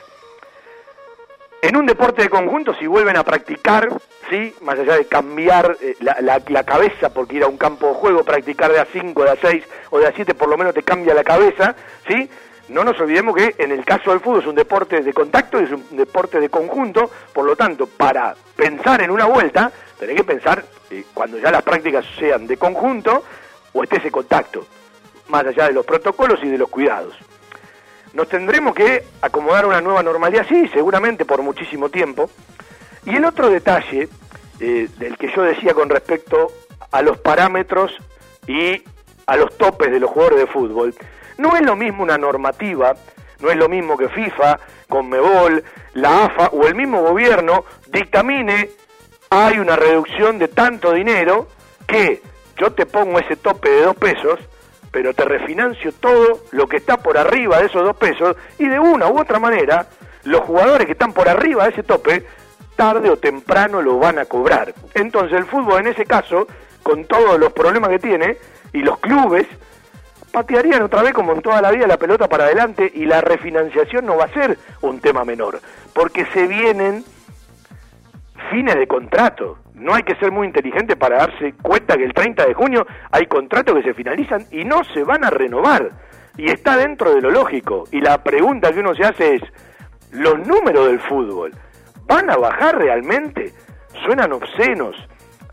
En 1.63 1.77
un 1.77 1.87
deporte 1.87 2.23
de 2.23 2.29
conjunto, 2.29 2.75
si 2.75 2.87
vuelven 2.87 3.17
a 3.17 3.25
practicar, 3.25 3.89
¿sí? 4.29 4.55
más 4.61 4.79
allá 4.79 4.99
de 4.99 5.07
cambiar 5.07 5.79
eh, 5.81 5.97
la, 6.01 6.43
la, 6.47 6.65
cabeza, 6.65 7.15
porque 7.15 7.37
ir 7.37 7.43
a 7.43 7.47
un 7.47 7.57
campo 7.57 7.87
de 7.87 7.95
juego, 7.95 8.23
practicar 8.23 8.71
de 8.71 8.81
a 8.81 8.85
5, 8.85 9.25
de 9.25 9.31
a 9.31 9.37
6 9.37 9.65
o 9.89 9.99
de 9.99 10.07
a 10.07 10.13
7, 10.13 10.35
por 10.35 10.51
lo 10.51 10.59
menos 10.59 10.75
te 10.75 10.83
cambia 10.83 11.15
la 11.15 11.25
cabeza, 11.25 11.75
¿sí? 12.07 12.29
No 12.68 12.85
nos 12.85 12.98
olvidemos 12.98 13.37
que 13.37 13.55
en 13.59 13.72
el 13.72 13.85
caso 13.85 14.11
del 14.11 14.20
fútbol 14.20 14.40
es 14.40 14.46
un 14.46 14.55
deporte 14.55 15.03
de 15.03 15.12
contacto 15.12 15.61
y 15.61 15.64
es 15.64 15.70
un 15.70 15.85
deporte 15.96 16.40
de 16.40 16.48
conjunto, 16.48 17.11
por 17.33 17.44
lo 17.44 17.57
tanto, 17.57 17.87
para 17.87 18.35
pensar 18.57 19.03
en 19.03 19.11
una 19.11 19.27
vuelta, 19.27 19.70
tenés 19.98 20.16
que 20.16 20.24
pensar 20.24 20.64
eh, 20.90 21.05
cuando 21.12 21.38
ya 21.38 21.50
las 21.50 21.62
prácticas 21.62 22.05
sean 22.18 22.46
de 22.46 22.57
conjunto 22.57 23.22
o 23.72 23.83
esté 23.83 23.96
ese 23.96 24.11
contacto, 24.11 24.66
más 25.29 25.44
allá 25.44 25.66
de 25.66 25.74
los 25.74 25.85
protocolos 25.85 26.40
y 26.42 26.48
de 26.48 26.59
los 26.59 26.70
cuidados. 26.70 27.14
Nos 28.14 28.29
tendremos 28.29 28.74
que 28.74 29.05
acomodar 29.20 29.66
una 29.66 29.81
nueva 29.81 30.03
normalidad, 30.03 30.46
sí, 30.48 30.68
seguramente 30.68 31.24
por 31.24 31.42
muchísimo 31.42 31.88
tiempo. 31.88 32.31
Y 33.05 33.16
el 33.16 33.24
otro 33.24 33.50
detalle 33.50 34.08
eh, 34.60 34.88
del 34.98 35.19
que 35.19 35.33
yo 35.35 35.42
decía 35.42 35.75
con 35.75 35.90
respecto 35.90 36.52
a 36.92 37.02
los 37.02 37.19
parámetros 37.19 37.92
y 38.46 38.83
a 39.27 39.37
los 39.37 39.56
topes 39.58 39.90
de 39.90 39.98
los 39.98 40.10
jugadores 40.10 40.38
de 40.38 40.46
fútbol, 40.46 40.94
no 41.39 41.57
es 41.57 41.63
lo 41.63 41.77
mismo 41.77 42.03
una 42.03 42.19
normativa, 42.19 42.95
no 43.41 43.51
es 43.51 43.57
lo 43.57 43.69
mismo 43.69 43.97
que 43.97 44.09
FIFA, 44.09 44.59
Conmebol, 44.89 45.63
la 45.95 46.25
AFA 46.25 46.49
o 46.53 46.67
el 46.67 46.75
mismo 46.75 47.03
gobierno 47.03 47.65
dictamine 47.89 48.71
hay 49.31 49.59
una 49.59 49.77
reducción 49.77 50.39
de 50.39 50.49
tanto 50.49 50.93
dinero 50.93 51.49
que 51.87 52.23
yo 52.57 52.73
te 52.73 52.87
pongo 52.87 53.19
ese 53.19 53.37
tope 53.37 53.69
de 53.69 53.83
dos 53.83 53.97
pesos, 53.97 54.39
pero 54.91 55.13
te 55.13 55.25
refinancio 55.25 55.93
todo 55.93 56.45
lo 56.53 56.67
que 56.69 56.77
está 56.77 56.97
por 56.99 57.19
arriba 57.19 57.59
de 57.59 57.67
esos 57.67 57.83
dos 57.83 57.97
pesos 57.97 58.37
y 58.59 58.69
de 58.69 58.79
una 58.79 59.09
u 59.09 59.19
otra 59.19 59.39
manera 59.39 59.89
los 60.23 60.41
jugadores 60.43 60.87
que 60.87 60.93
están 60.93 61.13
por 61.13 61.29
arriba 61.29 61.65
de 61.65 61.71
ese 61.71 61.83
tope 61.83 62.25
tarde 62.77 63.11
o 63.11 63.17
temprano 63.17 63.83
lo 63.83 63.99
van 63.99 64.19
a 64.19 64.25
cobrar. 64.25 64.75
Entonces 64.95 65.39
el 65.39 65.47
fútbol 65.47 65.81
en 65.81 65.89
ese 65.89 66.07
caso, 66.07 66.47
con 66.83 67.05
todos 67.05 67.39
los 67.39 67.53
problemas 67.53 67.91
que 67.91 67.99
tiene, 67.99 68.37
y 68.73 68.83
los 68.83 68.99
clubes 68.99 69.47
patearían 70.35 70.83
otra 70.83 71.01
vez 71.03 71.15
como 71.15 71.33
en 71.33 71.41
toda 71.41 71.63
la 71.63 71.71
vida 71.71 71.87
la 71.87 71.97
pelota 71.97 72.29
para 72.29 72.47
adelante 72.47 72.91
y 72.93 73.07
la 73.07 73.21
refinanciación 73.21 74.05
no 74.05 74.17
va 74.17 74.25
a 74.25 74.33
ser 74.33 74.59
un 74.81 74.99
tema 74.99 75.25
menor, 75.25 75.61
porque 75.93 76.27
se 76.27 76.49
vienen 76.49 77.05
fines 78.51 78.75
de 78.75 78.89
contrato. 78.89 79.59
No 79.75 79.95
hay 79.95 80.03
que 80.03 80.17
ser 80.17 80.33
muy 80.33 80.49
inteligente 80.49 80.97
para 80.97 81.19
darse 81.19 81.55
cuenta 81.63 81.97
que 81.97 82.05
el 82.05 82.13
30 82.13 82.47
de 82.47 82.55
junio 82.55 82.85
hay 83.13 83.27
contratos 83.27 83.77
que 83.77 83.85
se 83.85 83.95
finalizan 83.95 84.45
y 84.51 84.65
no 84.65 84.83
se 84.93 85.05
van 85.05 85.25
a 85.25 85.31
renovar. 85.31 85.91
Y 86.37 86.51
está 86.51 86.77
dentro 86.77 87.15
de 87.15 87.21
lo 87.21 87.31
lógico. 87.31 87.85
Y 87.93 88.01
la 88.01 88.23
pregunta 88.25 88.73
que 88.73 88.81
uno 88.81 88.93
se 88.95 89.05
hace 89.05 89.37
es, 89.37 89.43
¿los 90.11 90.37
números 90.47 90.89
del 90.89 90.99
fútbol 90.99 91.53
van 92.07 92.29
a 92.29 92.37
bajar 92.37 92.77
realmente? 92.77 93.53
Suenan 94.05 94.33
obscenos 94.33 94.97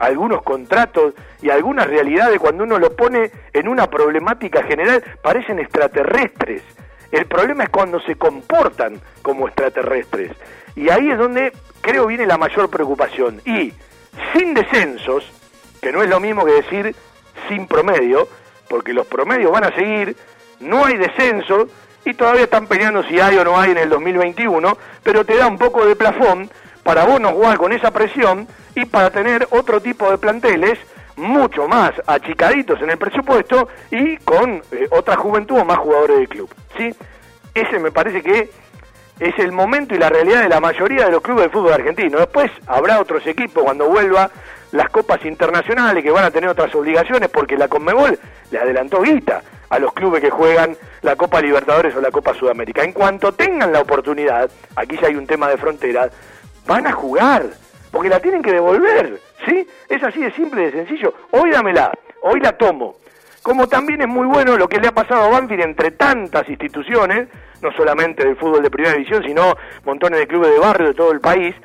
algunos 0.02 0.42
contratos 0.42 1.14
y 1.42 1.50
algunas 1.50 1.88
realidades 1.88 2.40
cuando 2.40 2.64
uno 2.64 2.80
lo 2.80 2.96
pone 2.96 3.32
en 3.54 3.68
una 3.68 3.88
problemática 3.90 4.64
general 4.64 5.04
parecen 5.22 5.60
extraterrestres. 5.60 6.64
El 7.12 7.28
problema 7.28 7.66
es 7.66 7.70
cuando 7.70 8.00
se 8.02 8.16
comportan 8.16 9.00
como 9.22 9.48
extraterrestres. 9.48 10.32
Y 10.76 10.90
ahí 10.90 11.12
es 11.12 11.18
donde 11.18 11.54
creo 11.82 12.08
viene 12.08 12.26
la 12.26 12.38
mayor 12.38 12.70
preocupación. 12.70 13.42
Y 13.46 13.74
sin 14.34 14.54
descensos, 14.54 15.30
que 15.82 15.92
no 15.92 16.02
es 16.02 16.10
lo 16.10 16.20
mismo 16.20 16.46
que 16.46 16.54
decir 16.54 16.96
sin 17.48 17.68
promedio, 17.68 18.28
porque 18.70 18.94
los 18.94 19.06
promedios 19.06 19.52
van 19.52 19.66
a 19.66 19.76
seguir, 19.76 20.16
no 20.62 20.86
hay 20.86 20.98
descenso 20.98 21.68
y 22.06 22.14
todavía 22.16 22.44
están 22.44 22.66
peleando 22.66 23.04
si 23.04 23.20
hay 23.20 23.38
o 23.38 23.44
no 23.44 23.60
hay 23.60 23.72
en 23.72 23.78
el 23.78 23.90
2021, 23.90 24.78
pero 25.04 25.26
te 25.26 25.38
da 25.38 25.48
un 25.48 25.58
poco 25.58 25.86
de 25.86 25.96
plafón 25.96 26.50
para 26.84 27.06
vos 27.06 27.22
no 27.22 27.32
jugar 27.34 27.58
con 27.58 27.72
esa 27.74 27.92
presión 27.92 28.48
y 28.76 28.86
para 28.86 29.10
tener 29.10 29.48
otro 29.52 29.82
tipo 29.82 30.10
de 30.10 30.18
planteles 30.18 30.80
mucho 31.18 31.68
más 31.68 31.92
achicaditos 32.08 32.82
en 32.82 32.90
el 32.92 32.98
presupuesto 32.98 33.68
y 33.92 34.18
con 34.18 34.62
eh, 34.72 34.88
otra 34.92 35.16
juventud 35.16 35.60
o 35.60 35.66
más 35.66 35.78
jugadores 35.78 36.18
del 36.18 36.30
club. 36.30 36.50
¿sí? 36.78 36.94
Ese 37.54 37.80
me 37.80 37.92
parece 37.92 38.22
que 38.22 38.50
es 39.20 39.38
el 39.38 39.52
momento 39.52 39.94
y 39.94 40.00
la 40.00 40.10
realidad 40.10 40.42
de 40.42 40.50
la 40.50 40.60
mayoría 40.60 41.06
de 41.06 41.12
los 41.12 41.22
clubes 41.22 41.46
de 41.46 41.50
fútbol 41.50 41.74
argentino. 41.74 42.18
Después 42.18 42.52
habrá 42.66 43.00
otros 43.00 43.26
equipos 43.28 43.64
cuando 43.64 43.88
vuelva 43.88 44.32
las 44.72 44.90
copas 44.90 45.24
internacionales 45.26 46.04
que 46.04 46.12
van 46.12 46.26
a 46.26 46.32
tener 46.32 46.50
otras 46.50 46.74
obligaciones 46.74 47.30
porque 47.30 47.58
la 47.58 47.68
Conmebol 47.68 48.18
le 48.50 48.60
adelantó 48.60 49.02
guita 49.02 49.44
a 49.70 49.80
los 49.80 49.94
clubes 49.94 50.22
que 50.22 50.30
juegan 50.30 50.76
la 51.02 51.16
Copa 51.16 51.42
Libertadores 51.42 51.96
o 51.96 52.02
la 52.02 52.12
Copa 52.12 52.34
Sudamérica. 52.34 52.84
En 52.84 52.94
cuanto 52.94 53.32
tengan 53.34 53.72
la 53.72 53.82
oportunidad, 53.82 54.50
aquí 54.76 54.98
ya 55.00 55.08
hay 55.08 55.16
un 55.16 55.28
tema 55.28 55.50
de 55.50 55.58
frontera, 55.58 56.10
van 56.66 56.88
a 56.88 56.92
jugar, 56.92 57.46
porque 57.92 58.10
la 58.10 58.20
tienen 58.20 58.42
que 58.42 58.52
devolver, 58.52 59.20
¿sí? 59.46 59.68
Es 59.90 60.02
así 60.04 60.22
de 60.22 60.32
simple 60.32 60.62
y 60.62 60.66
de 60.66 60.72
sencillo. 60.72 61.14
Hoy 61.32 61.52
dámela, 61.52 61.92
hoy 62.22 62.40
la 62.40 62.54
tomo. 62.54 62.96
Como 63.44 63.68
también 63.68 64.02
es 64.02 64.08
muy 64.08 64.28
bueno 64.28 64.56
lo 64.56 64.70
que 64.70 64.80
le 64.80 64.88
ha 64.88 64.94
pasado 64.94 65.24
a 65.24 65.30
Banfield 65.30 65.64
entre 65.64 65.92
tantas 65.92 66.48
instituciones, 66.48 67.28
no 67.62 67.72
solamente 67.74 68.24
del 68.24 68.38
fútbol 68.38 68.64
de 68.64 68.70
primera 68.70 68.94
división, 68.94 69.24
sino 69.24 69.56
montones 69.84 70.20
de 70.20 70.28
clubes 70.28 70.52
de 70.52 70.60
barrio 70.60 70.88
de 70.88 70.94
todo 70.94 71.12
el 71.12 71.20
país, 71.20 71.56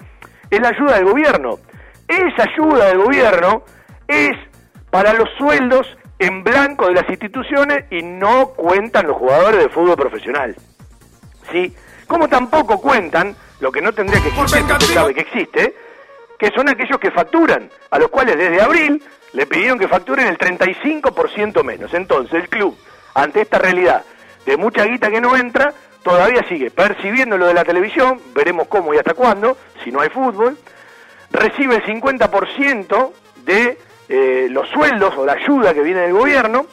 es 0.51 0.61
la 0.61 0.69
ayuda 0.69 0.97
del 0.97 1.05
gobierno. 1.05 1.59
Esa 2.09 2.45
ayuda 2.51 2.87
del 2.87 2.99
gobierno 2.99 3.63
es 4.09 4.37
para 4.91 5.13
los 5.13 5.29
sueldos 5.37 5.97
en 6.19 6.43
blanco 6.43 6.87
de 6.87 6.95
las 6.95 7.09
instituciones 7.11 7.85
y 7.91 8.03
no 8.03 8.49
cuentan 8.49 9.07
los 9.07 9.17
jugadores 9.17 9.63
de 9.63 9.69
fútbol 9.69 9.97
profesional. 9.97 10.57
¿Sí? 11.53 11.75
Como 12.07 12.29
tampoco 12.29 12.81
cuentan, 12.81 13.37
lo 13.61 13.71
que 13.71 13.81
no 13.81 13.93
tendría 13.93 14.21
que 14.23 14.29
existir, 14.29 14.63
usted 14.63 14.95
sabe 14.95 15.15
que 15.15 15.21
existe, 15.21 15.75
que 16.39 16.51
son 16.51 16.69
aquellos 16.69 16.99
que 16.99 17.11
facturan, 17.11 17.71
a 17.91 17.99
los 17.99 18.09
cuales 18.09 18.37
desde 18.37 18.61
abril 18.61 19.03
le 19.33 19.47
pidieron 19.47 19.79
que 19.79 19.89
facturen 19.89 20.27
el 20.27 20.39
35% 20.39 21.63
menos. 21.63 21.93
Entonces 21.95 22.35
el 22.35 22.49
club, 22.49 22.77
ante 23.15 23.43
esta 23.43 23.59
realidad 23.59 24.05
de 24.45 24.57
mucha 24.57 24.85
guita 24.85 25.11
que 25.11 25.21
no 25.21 25.37
entra, 25.37 25.73
todavía 26.03 26.47
sigue 26.49 26.71
percibiendo 26.71 27.37
lo 27.37 27.47
de 27.47 27.55
la 27.55 27.65
televisión, 27.65 28.21
veremos 28.35 28.69
cómo 28.69 28.95
y 28.95 28.99
hasta 28.99 29.15
cuándo, 29.15 29.57
si 29.83 29.91
no 29.91 30.01
hay 30.01 30.09
fútbol, 30.09 30.57
recibe 31.33 31.77
el 31.77 31.85
50% 31.85 33.13
de 33.45 33.79
eh, 34.09 34.47
los 34.51 34.69
sueldos 34.69 35.15
o 35.17 35.27
la 35.27 35.33
ayuda 35.33 35.75
que 35.75 35.83
viene 35.83 36.03
del 36.03 36.13
gobierno, 36.13 36.67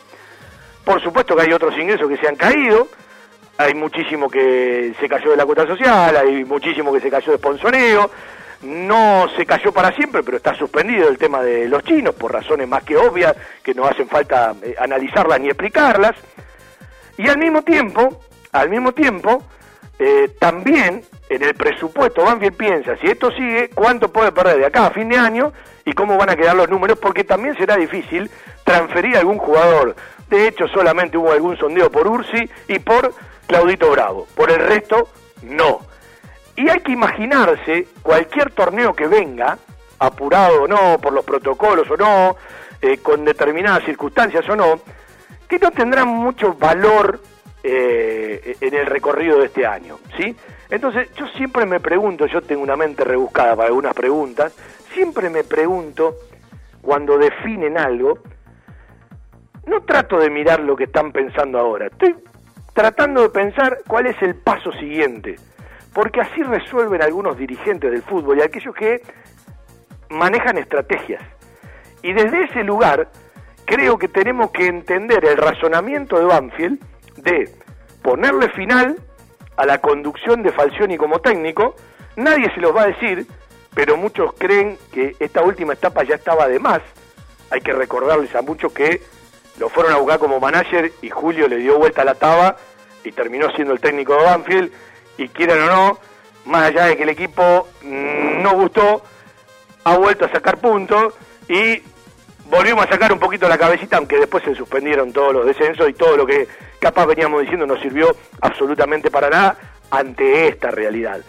por 0.86 1.02
supuesto 1.02 1.36
que 1.36 1.44
hay 1.44 1.54
otros 1.54 1.76
ingresos 1.78 2.08
que 2.08 2.18
se 2.18 2.28
han 2.28 2.36
caído, 2.36 2.88
hay 3.58 3.74
muchísimo 3.74 4.30
que 4.30 4.94
se 5.00 5.10
cayó 5.10 5.32
de 5.32 5.38
la 5.38 5.46
cuota 5.46 5.66
social, 5.66 6.16
hay 6.16 6.46
muchísimo 6.46 6.94
que 6.94 7.00
se 7.00 7.10
cayó 7.10 7.32
de 7.32 7.38
sponsoreo, 7.38 8.12
no 8.64 9.28
se 9.36 9.46
cayó 9.46 9.72
para 9.72 9.94
siempre, 9.94 10.24
pero 10.24 10.38
está 10.38 10.56
suspendido 10.56 11.10
el 11.10 11.18
tema 11.18 11.42
de 11.42 11.68
los 11.68 11.84
chinos 11.84 12.16
por 12.16 12.32
razones 12.32 12.68
más 12.68 12.84
que 12.84 12.98
obvias, 12.98 13.36
que 13.62 13.74
no 13.74 13.86
hacen 13.86 14.08
falta 14.08 14.56
eh, 14.62 14.76
analizarlas 14.80 15.40
ni 15.40 15.48
explicarlas. 15.48 16.16
Y 17.18 17.28
al 17.28 17.38
mismo 17.38 17.62
tiempo, 17.62 18.22
al 18.52 18.70
mismo 18.70 18.94
tiempo, 18.94 19.44
eh, 20.00 20.30
también 20.40 21.04
en 21.30 21.44
el 21.44 21.54
presupuesto 21.56 22.24
Banfield 22.24 22.56
piensa, 22.56 22.96
si 22.98 23.08
esto 23.08 23.32
sigue, 23.32 23.70
cuánto 23.70 24.12
puede 24.12 24.32
perder 24.32 24.58
de 24.58 24.66
acá 24.66 24.88
a 24.88 24.92
fin 24.92 25.10
de 25.10 25.18
año 25.18 25.54
y 25.86 25.94
cómo 25.94 26.18
van 26.18 26.30
a 26.30 26.36
quedar 26.36 26.56
los 26.56 26.70
números, 26.70 26.98
porque 27.00 27.24
también 27.24 27.56
será 27.58 27.76
difícil 27.76 28.30
transferir 28.64 29.16
a 29.16 29.20
algún 29.20 29.38
jugador. 29.38 29.96
De 30.30 30.48
hecho, 30.48 30.68
solamente 30.68 31.18
hubo 31.18 31.32
algún 31.32 31.58
sondeo 31.58 31.92
por 31.92 32.08
Ursi 32.08 32.50
y 32.68 32.80
por 32.80 33.14
Claudito 33.48 33.92
Bravo. 33.92 34.28
Por 34.36 34.52
el 34.52 34.60
resto, 34.60 35.10
no. 35.44 35.93
Y 36.56 36.70
hay 36.70 36.80
que 36.82 36.92
imaginarse 36.92 37.88
cualquier 38.02 38.52
torneo 38.52 38.94
que 38.94 39.08
venga, 39.08 39.58
apurado 40.00 40.64
o 40.64 40.68
no, 40.68 41.00
por 41.00 41.14
los 41.14 41.26
protocolos 41.26 41.90
o 41.90 41.98
no, 41.98 42.36
eh, 42.82 42.98
con 42.98 43.26
determinadas 43.26 43.84
circunstancias 43.86 44.48
o 44.50 44.56
no, 44.56 44.80
que 45.48 45.58
no 45.58 45.72
tendrán 45.72 46.10
mucho 46.10 46.54
valor 46.54 47.20
eh, 47.64 48.58
en 48.60 48.74
el 48.74 48.86
recorrido 48.86 49.40
de 49.40 49.46
este 49.46 49.66
año, 49.66 49.98
¿sí? 50.18 50.36
Entonces, 50.70 51.10
yo 51.16 51.28
siempre 51.28 51.66
me 51.66 51.80
pregunto, 51.80 52.26
yo 52.26 52.42
tengo 52.42 52.62
una 52.62 52.76
mente 52.76 53.04
rebuscada 53.04 53.56
para 53.56 53.68
algunas 53.70 53.94
preguntas, 53.94 54.54
siempre 54.94 55.30
me 55.30 55.44
pregunto, 55.44 56.16
cuando 56.82 57.18
definen 57.18 57.78
algo, 57.78 58.20
no 59.66 59.82
trato 59.84 60.20
de 60.20 60.30
mirar 60.30 60.60
lo 60.60 60.76
que 60.76 60.86
están 60.86 61.12
pensando 61.12 61.58
ahora, 61.58 61.88
estoy 61.88 62.16
tratando 62.74 63.22
de 63.22 63.30
pensar 63.30 63.80
cuál 63.88 64.08
es 64.08 64.22
el 64.22 64.36
paso 64.36 64.72
siguiente 64.74 65.38
porque 65.94 66.22
así 66.22 66.42
resuelven 66.44 67.02
algunos 67.02 67.38
dirigentes 67.38 67.92
del 67.92 68.02
fútbol 68.02 68.40
y 68.40 68.42
aquellos 68.42 68.76
que 68.76 69.02
manejan 70.10 70.58
estrategias. 70.58 71.24
Y 72.02 72.14
desde 72.14 72.44
ese 72.46 72.64
lugar 72.64 73.10
creo 73.66 73.98
que 73.98 74.08
tenemos 74.08 74.52
que 74.52 74.68
entender 74.68 75.24
el 75.26 75.38
razonamiento 75.38 76.18
de 76.20 76.26
Banfield 76.26 76.80
de 77.18 77.50
ponerle 78.02 78.50
final 78.50 78.98
a 79.56 79.66
la 79.66 79.80
conducción 79.80 80.44
de 80.44 80.52
Falcioni 80.52 80.98
como 80.98 81.20
técnico. 81.20 81.76
Nadie 82.16 82.52
se 82.54 82.60
los 82.60 82.76
va 82.76 82.84
a 82.84 82.88
decir, 82.88 83.26
pero 83.74 83.96
muchos 83.96 84.34
creen 84.34 84.78
que 84.92 85.16
esta 85.20 85.42
última 85.42 85.74
etapa 85.74 86.04
ya 86.04 86.16
estaba 86.16 86.48
de 86.48 86.60
más. 86.60 86.82
Hay 87.52 87.62
que 87.62 87.72
recordarles 87.72 88.36
a 88.36 88.42
muchos 88.42 88.74
que 88.74 89.02
lo 89.60 89.70
fueron 89.70 89.94
a 89.94 89.98
buscar 89.98 90.20
como 90.20 90.40
manager 90.40 90.92
y 91.02 91.10
Julio 91.10 91.48
le 91.48 91.58
dio 91.58 91.78
vuelta 91.78 92.02
a 92.02 92.06
la 92.06 92.16
taba 92.16 92.58
y 93.04 93.12
terminó 93.12 93.52
siendo 93.52 93.74
el 93.74 93.80
técnico 93.80 94.16
de 94.16 94.24
Banfield 94.24 94.72
y 95.18 95.28
quieran 95.30 95.62
o 95.62 95.66
no, 95.68 96.00
más 96.46 96.64
allá 96.64 96.86
de 96.86 96.98
que 96.98 97.04
el 97.04 97.10
equipo 97.10 97.68
no 97.84 98.54
gustó, 98.54 99.04
ha 99.84 99.98
vuelto 99.98 100.26
a 100.26 100.32
sacar 100.32 100.58
puntos 100.58 101.14
y 101.48 101.82
volvimos 102.50 102.86
a 102.86 102.90
sacar 102.90 103.12
un 103.12 103.20
poquito 103.20 103.48
la 103.48 103.58
cabecita, 103.58 103.98
aunque 103.98 104.18
después 104.18 104.44
se 104.44 104.56
suspendieron 104.56 105.12
todos 105.14 105.34
los 105.34 105.46
descensos 105.46 105.90
y 105.90 105.94
todo 105.94 106.18
lo 106.18 106.26
que 106.26 106.48
capaz 106.80 107.06
veníamos 107.06 107.42
diciendo 107.42 107.66
no 107.66 107.78
sirvió 107.78 108.16
absolutamente 108.42 109.10
para 109.10 109.30
nada 109.30 109.58
ante 109.92 110.48
esta 110.48 110.72
realidad. 110.72 111.22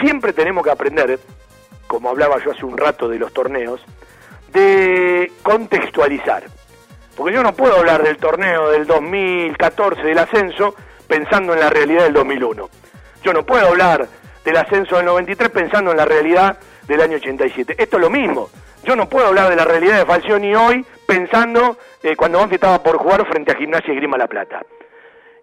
Siempre 0.00 0.32
tenemos 0.32 0.64
que 0.64 0.70
aprender, 0.70 1.18
como 1.86 2.08
hablaba 2.08 2.42
yo 2.42 2.52
hace 2.52 2.64
un 2.64 2.76
rato 2.76 3.08
de 3.08 3.18
los 3.18 3.32
torneos, 3.32 3.80
de 4.52 5.32
contextualizar. 5.42 6.44
Porque 7.16 7.34
yo 7.34 7.42
no 7.42 7.54
puedo 7.54 7.76
hablar 7.76 8.02
del 8.02 8.16
torneo 8.16 8.70
del 8.70 8.86
2014 8.86 10.02
del 10.02 10.18
ascenso 10.18 10.74
pensando 11.06 11.52
en 11.54 11.60
la 11.60 11.70
realidad 11.70 12.04
del 12.04 12.14
2001 12.14 12.68
yo 13.24 13.32
no 13.32 13.44
puedo 13.44 13.66
hablar 13.68 14.06
del 14.44 14.56
ascenso 14.56 14.96
del 14.96 15.06
93 15.06 15.48
pensando 15.48 15.90
en 15.90 15.96
la 15.96 16.04
realidad 16.04 16.58
del 16.86 17.00
año 17.00 17.16
87. 17.16 17.74
Esto 17.78 17.96
es 17.96 18.02
lo 18.02 18.10
mismo. 18.10 18.50
Yo 18.84 18.94
no 18.94 19.08
puedo 19.08 19.26
hablar 19.26 19.48
de 19.48 19.56
la 19.56 19.64
realidad 19.64 19.98
de 19.98 20.04
Falcioni 20.04 20.54
hoy 20.54 20.84
pensando 21.06 21.78
eh, 22.02 22.14
cuando 22.16 22.38
Banfield 22.38 22.62
estaba 22.62 22.82
por 22.82 22.98
jugar 22.98 23.26
frente 23.26 23.52
a 23.52 23.56
Gimnasia 23.56 23.94
y 23.94 23.96
Grima 23.96 24.18
La 24.18 24.28
Plata. 24.28 24.60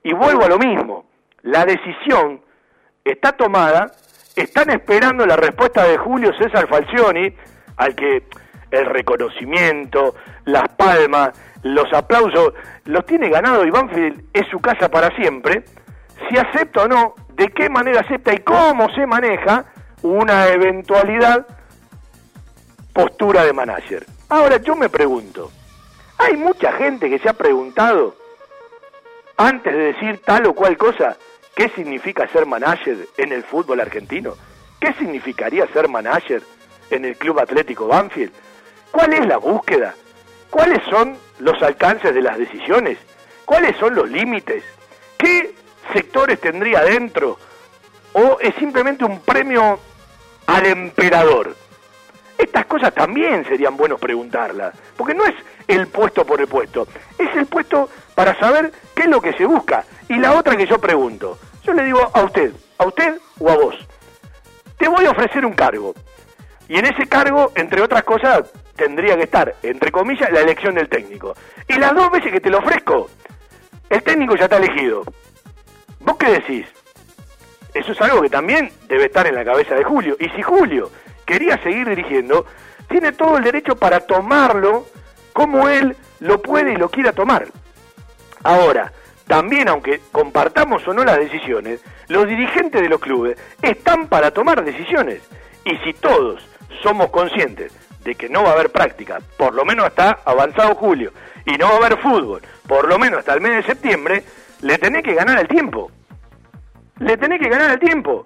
Y 0.04 0.14
vuelvo 0.14 0.44
a 0.44 0.48
lo 0.48 0.60
mismo. 0.60 1.06
La 1.42 1.66
decisión 1.66 2.42
está 3.04 3.32
tomada, 3.32 3.92
están 4.36 4.70
esperando 4.70 5.26
la 5.26 5.36
respuesta 5.36 5.84
de 5.86 5.98
Julio 5.98 6.32
César 6.38 6.68
Falcioni, 6.68 7.36
al 7.78 7.96
que 7.96 8.24
el 8.70 8.86
reconocimiento, 8.86 10.14
las 10.46 10.70
palmas, 10.76 11.32
los 11.64 11.92
aplausos, 11.94 12.54
los 12.86 13.06
tiene 13.08 13.30
ganado 13.30 13.66
y 13.66 13.72
Banfield 13.72 14.24
es 14.34 14.48
su 14.50 14.60
casa 14.60 14.90
para 14.90 15.16
siempre, 15.16 15.64
si 16.30 16.38
acepta 16.38 16.84
o 16.84 16.88
no 16.88 17.16
de 17.42 17.50
qué 17.50 17.70
manera 17.70 18.02
acepta 18.02 18.36
y 18.36 18.38
cómo 18.42 18.94
se 18.94 19.08
maneja 19.08 19.66
una 20.04 20.48
eventualidad 20.50 21.48
postura 22.94 23.44
de 23.44 23.52
manager. 23.52 24.06
Ahora 24.30 24.58
yo 24.58 24.76
me 24.76 24.90
pregunto, 24.90 25.50
hay 26.20 26.38
mucha 26.38 26.72
gente 26.74 27.10
que 27.10 27.18
se 27.18 27.30
ha 27.30 27.34
preguntado 27.34 28.16
antes 29.38 29.74
de 29.74 29.94
decir 29.94 30.22
tal 30.24 30.46
o 30.46 30.54
cual 30.54 30.78
cosa, 30.78 31.18
¿qué 31.56 31.70
significa 31.70 32.28
ser 32.28 32.46
manager 32.46 33.08
en 33.18 33.32
el 33.32 33.44
fútbol 33.44 33.80
argentino? 33.80 34.36
¿Qué 34.80 34.94
significaría 34.94 35.66
ser 35.74 35.88
manager 35.88 36.44
en 36.92 37.06
el 37.06 37.18
Club 37.18 37.40
Atlético 37.40 37.88
Banfield? 37.88 38.32
¿Cuál 38.92 39.14
es 39.14 39.26
la 39.26 39.38
búsqueda? 39.38 39.96
¿Cuáles 40.52 40.84
son 40.92 41.18
los 41.40 41.60
alcances 41.64 42.14
de 42.14 42.22
las 42.22 42.38
decisiones? 42.38 43.00
¿Cuáles 43.46 43.76
son 43.78 43.96
los 43.96 44.08
límites? 44.12 44.64
¿Qué 45.18 45.56
sectores 45.94 46.40
tendría 46.40 46.82
dentro? 46.82 47.38
¿O 48.14 48.38
es 48.40 48.54
simplemente 48.56 49.06
un 49.06 49.20
premio 49.22 49.80
al 50.48 50.66
emperador? 50.66 51.56
Estas 52.38 52.66
cosas 52.66 52.94
también 52.94 53.46
serían 53.46 53.78
buenos 53.78 54.00
preguntarlas, 54.00 54.74
porque 54.98 55.14
no 55.14 55.26
es 55.26 55.36
el 55.68 55.88
puesto 55.88 56.26
por 56.26 56.42
el 56.42 56.48
puesto, 56.48 56.88
es 57.18 57.36
el 57.36 57.46
puesto 57.46 57.90
para 58.16 58.38
saber 58.40 58.72
qué 58.96 59.04
es 59.04 59.10
lo 59.10 59.22
que 59.22 59.34
se 59.34 59.46
busca. 59.46 59.86
Y 60.10 60.18
la 60.18 60.34
otra 60.34 60.56
que 60.56 60.66
yo 60.66 60.80
pregunto, 60.80 61.38
yo 61.64 61.74
le 61.74 61.84
digo 61.84 62.10
a 62.14 62.24
usted, 62.24 62.52
a 62.80 62.86
usted 62.86 63.20
o 63.40 63.50
a 63.50 63.56
vos, 63.56 63.76
te 64.78 64.88
voy 64.88 65.06
a 65.06 65.12
ofrecer 65.12 65.46
un 65.46 65.54
cargo. 65.54 65.94
Y 66.68 66.80
en 66.80 66.86
ese 66.86 67.06
cargo, 67.08 67.52
entre 67.56 67.82
otras 67.82 68.04
cosas, 68.04 68.52
tendría 68.76 69.16
que 69.16 69.24
estar, 69.24 69.56
entre 69.62 69.92
comillas, 69.92 70.32
la 70.32 70.40
elección 70.40 70.74
del 70.74 70.90
técnico. 70.90 71.36
Y 71.68 71.76
las 71.76 71.94
dos 71.94 72.10
veces 72.10 72.32
que 72.32 72.40
te 72.40 72.50
lo 72.50 72.58
ofrezco, 72.58 73.10
el 73.90 74.02
técnico 74.02 74.36
ya 74.36 74.46
está 74.46 74.58
elegido. 74.58 75.04
¿Vos 76.04 76.18
qué 76.18 76.32
decís? 76.32 76.68
Eso 77.74 77.92
es 77.94 78.02
algo 78.02 78.22
que 78.22 78.30
también 78.30 78.72
debe 78.88 79.06
estar 79.06 79.26
en 79.28 79.36
la 79.36 79.46
cabeza 79.46 79.76
de 79.76 79.84
Julio. 79.84 80.18
Y 80.20 80.30
si 80.30 80.42
Julio 80.42 80.92
quería 81.26 81.58
seguir 81.64 81.88
dirigiendo, 81.88 82.46
tiene 82.90 83.14
todo 83.14 83.38
el 83.38 83.44
derecho 83.44 83.76
para 83.76 84.02
tomarlo 84.02 84.86
como 85.34 85.70
él 85.70 85.96
lo 86.20 86.42
puede 86.42 86.74
y 86.74 86.78
lo 86.78 86.90
quiera 86.90 87.14
tomar. 87.14 87.48
Ahora, 88.44 88.92
también 89.28 89.70
aunque 89.70 90.02
compartamos 90.12 90.86
o 90.88 90.94
no 90.94 91.06
las 91.06 91.18
decisiones, 91.18 91.80
los 92.10 92.28
dirigentes 92.28 92.82
de 92.82 92.90
los 92.90 93.00
clubes 93.00 93.38
están 93.62 94.08
para 94.08 94.32
tomar 94.32 94.66
decisiones. 94.66 95.22
Y 95.64 95.78
si 95.78 95.94
todos 95.94 96.46
somos 96.84 97.10
conscientes 97.12 97.72
de 98.04 98.16
que 98.16 98.28
no 98.28 98.44
va 98.44 98.50
a 98.50 98.54
haber 98.54 98.72
práctica, 98.72 99.20
por 99.38 99.54
lo 99.54 99.64
menos 99.64 99.86
hasta 99.86 100.20
avanzado 100.26 100.76
julio, 100.76 101.14
y 101.46 101.58
no 101.58 101.68
va 101.68 101.74
a 101.76 101.78
haber 101.78 101.98
fútbol, 101.98 102.42
por 102.68 102.88
lo 102.88 103.00
menos 103.00 103.20
hasta 103.20 103.34
el 103.34 103.42
mes 103.42 103.56
de 103.56 103.64
septiembre, 103.64 104.24
le 104.62 104.78
tenés 104.78 105.04
que 105.04 105.14
ganar 105.14 105.40
el 105.40 105.48
tiempo. 105.48 105.92
Le 107.00 107.18
tenés 107.18 107.40
que 107.40 107.50
ganar 107.50 107.72
el 107.72 107.80
tiempo. 107.80 108.24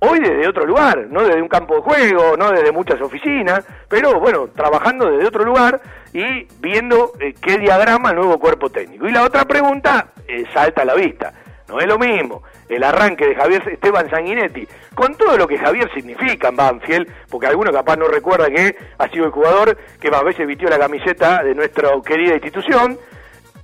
Hoy 0.00 0.18
desde 0.18 0.48
otro 0.48 0.66
lugar, 0.66 1.06
no 1.10 1.22
desde 1.22 1.40
un 1.40 1.48
campo 1.48 1.76
de 1.76 1.82
juego, 1.82 2.36
no 2.36 2.50
desde 2.50 2.72
muchas 2.72 3.00
oficinas, 3.00 3.64
pero 3.88 4.18
bueno, 4.18 4.48
trabajando 4.48 5.08
desde 5.10 5.28
otro 5.28 5.44
lugar 5.44 5.80
y 6.12 6.46
viendo 6.58 7.12
eh, 7.20 7.34
qué 7.40 7.56
diagrama 7.58 8.10
el 8.10 8.16
nuevo 8.16 8.38
cuerpo 8.38 8.68
técnico. 8.68 9.06
Y 9.06 9.12
la 9.12 9.22
otra 9.22 9.44
pregunta 9.44 10.08
eh, 10.26 10.44
salta 10.52 10.82
a 10.82 10.84
la 10.84 10.94
vista. 10.94 11.32
No 11.68 11.78
es 11.78 11.86
lo 11.86 11.98
mismo 11.98 12.42
el 12.68 12.82
arranque 12.82 13.26
de 13.26 13.34
Javier 13.34 13.62
Esteban 13.68 14.10
Sanguinetti, 14.10 14.66
con 14.94 15.14
todo 15.14 15.36
lo 15.36 15.46
que 15.46 15.58
Javier 15.58 15.90
significa 15.94 16.48
en 16.48 16.56
Banfield, 16.56 17.08
porque 17.30 17.46
alguno 17.46 17.72
capaz 17.72 17.96
no 17.96 18.08
recuerda 18.08 18.50
que 18.50 18.76
ha 18.98 19.08
sido 19.08 19.26
el 19.26 19.30
jugador 19.30 19.76
que 20.00 20.10
más 20.10 20.24
veces 20.24 20.46
vistió 20.46 20.68
la 20.68 20.78
camiseta 20.78 21.42
de 21.42 21.54
nuestra 21.54 21.90
querida 22.04 22.34
institución, 22.34 22.98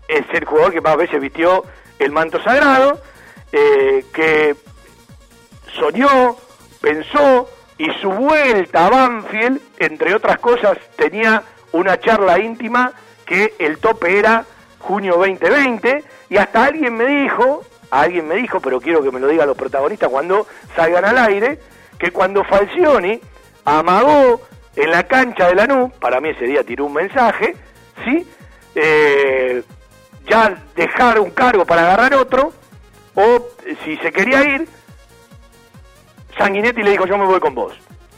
es 0.09 0.25
el 0.33 0.45
jugador 0.45 0.73
que 0.73 0.81
más 0.81 0.97
veces 0.97 1.21
vistió 1.21 1.65
el 1.99 2.13
manto 2.13 2.43
sagrado, 2.43 3.01
eh, 3.53 4.05
que 4.13 4.57
soñó, 5.79 6.37
pensó 6.81 7.49
y 7.77 7.87
su 8.01 8.11
vuelta 8.11 8.87
a 8.87 8.91
Banfield, 8.91 9.61
entre 9.79 10.15
otras 10.15 10.39
cosas, 10.39 10.79
tenía 10.97 11.43
una 11.73 11.99
charla 12.01 12.39
íntima 12.39 12.93
que 13.25 13.55
el 13.59 13.79
tope 13.79 14.19
era 14.19 14.45
junio 14.79 15.17
2020 15.17 16.05
y 16.31 16.37
hasta 16.37 16.65
alguien 16.65 16.97
me 16.97 17.07
dijo, 17.07 17.65
alguien 17.91 18.27
me 18.27 18.37
dijo, 18.37 18.61
pero 18.61 18.81
quiero 18.81 19.03
que 19.03 19.11
me 19.11 19.21
lo 19.21 19.29
digan 19.29 19.47
los 19.47 19.57
protagonistas 19.57 20.09
cuando 20.09 20.47
salgan 20.75 21.05
al 21.05 21.19
aire, 21.19 21.61
que 21.99 22.11
cuando 22.11 22.45
Falcioni 22.45 23.21
amagó 23.65 24.41
en 24.77 24.91
la 24.91 25.05
cancha 25.05 25.49
de 25.49 25.55
la 25.55 25.67
NU, 25.67 25.91
para 26.01 26.21
mí 26.21 26.31
ese 26.31 26.47
día 26.47 26.65
tiró 26.65 26.87
un 26.87 26.95
mensaje, 26.95 27.57
¿sí? 28.05 28.27
Eh, 28.75 29.63
ya 30.29 30.55
dejar 30.77 31.19
un 31.19 31.31
cargo 31.31 31.65
para 31.65 31.83
agarrar 31.83 32.15
otro, 32.15 32.53
o 33.15 33.47
si 33.85 33.97
se 33.97 34.13
quería 34.13 34.43
ir, 34.45 34.69
Sanguinetti 36.37 36.83
le 36.83 36.93
dijo 36.93 37.07
yo 37.07 37.19
me 37.19 37.27
voy 37.27 37.41
con 37.41 37.55
vos. 37.55 37.75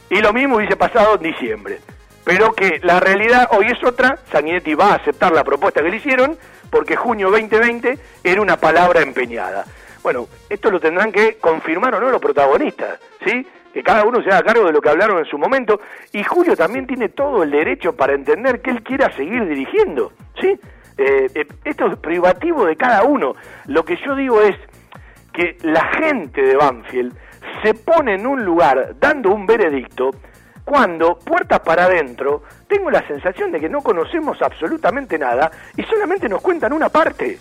Y 0.09 0.19
lo 0.19 0.33
mismo 0.33 0.57
hubiese 0.57 0.75
pasado 0.75 1.15
en 1.15 1.21
diciembre. 1.21 1.79
Pero 2.23 2.53
que 2.53 2.79
la 2.83 2.99
realidad 2.99 3.49
hoy 3.51 3.67
es 3.67 3.83
otra, 3.83 4.19
Sanguinetti 4.31 4.75
va 4.75 4.91
a 4.91 4.95
aceptar 4.95 5.31
la 5.31 5.43
propuesta 5.43 5.81
que 5.81 5.89
le 5.89 5.97
hicieron, 5.97 6.37
porque 6.69 6.95
junio 6.95 7.31
2020 7.31 7.97
era 8.23 8.41
una 8.41 8.57
palabra 8.57 9.01
empeñada. 9.01 9.65
Bueno, 10.03 10.27
esto 10.49 10.69
lo 10.69 10.79
tendrán 10.79 11.11
que 11.11 11.37
confirmar 11.37 11.95
o 11.95 11.99
no 11.99 12.09
los 12.09 12.21
protagonistas, 12.21 12.99
¿sí? 13.25 13.45
Que 13.73 13.83
cada 13.83 14.03
uno 14.03 14.21
se 14.21 14.29
haga 14.29 14.43
cargo 14.43 14.65
de 14.65 14.73
lo 14.73 14.81
que 14.81 14.89
hablaron 14.89 15.19
en 15.19 15.25
su 15.25 15.37
momento. 15.37 15.79
Y 16.11 16.23
Julio 16.23 16.55
también 16.55 16.85
tiene 16.85 17.09
todo 17.09 17.43
el 17.43 17.51
derecho 17.51 17.95
para 17.95 18.13
entender 18.13 18.61
que 18.61 18.71
él 18.71 18.83
quiera 18.83 19.11
seguir 19.15 19.47
dirigiendo, 19.47 20.11
¿sí? 20.39 20.59
Eh, 21.01 21.31
eh, 21.33 21.47
esto 21.63 21.87
es 21.87 21.97
privativo 21.97 22.65
de 22.65 22.75
cada 22.75 23.03
uno. 23.03 23.35
Lo 23.65 23.83
que 23.83 23.97
yo 24.05 24.15
digo 24.15 24.39
es 24.41 24.55
que 25.33 25.57
la 25.63 25.83
gente 25.97 26.43
de 26.43 26.55
Banfield 26.55 27.17
se 27.63 27.73
pone 27.73 28.15
en 28.15 28.27
un 28.27 28.45
lugar 28.45 28.95
dando 28.99 29.31
un 29.31 29.47
veredicto 29.47 30.11
cuando, 30.63 31.17
puertas 31.17 31.61
para 31.61 31.85
adentro, 31.85 32.43
tengo 32.67 32.91
la 32.91 33.05
sensación 33.07 33.51
de 33.51 33.59
que 33.59 33.67
no 33.67 33.81
conocemos 33.81 34.39
absolutamente 34.43 35.17
nada 35.17 35.49
y 35.75 35.81
solamente 35.83 36.29
nos 36.29 36.41
cuentan 36.41 36.71
una 36.71 36.89
parte. 36.89 37.39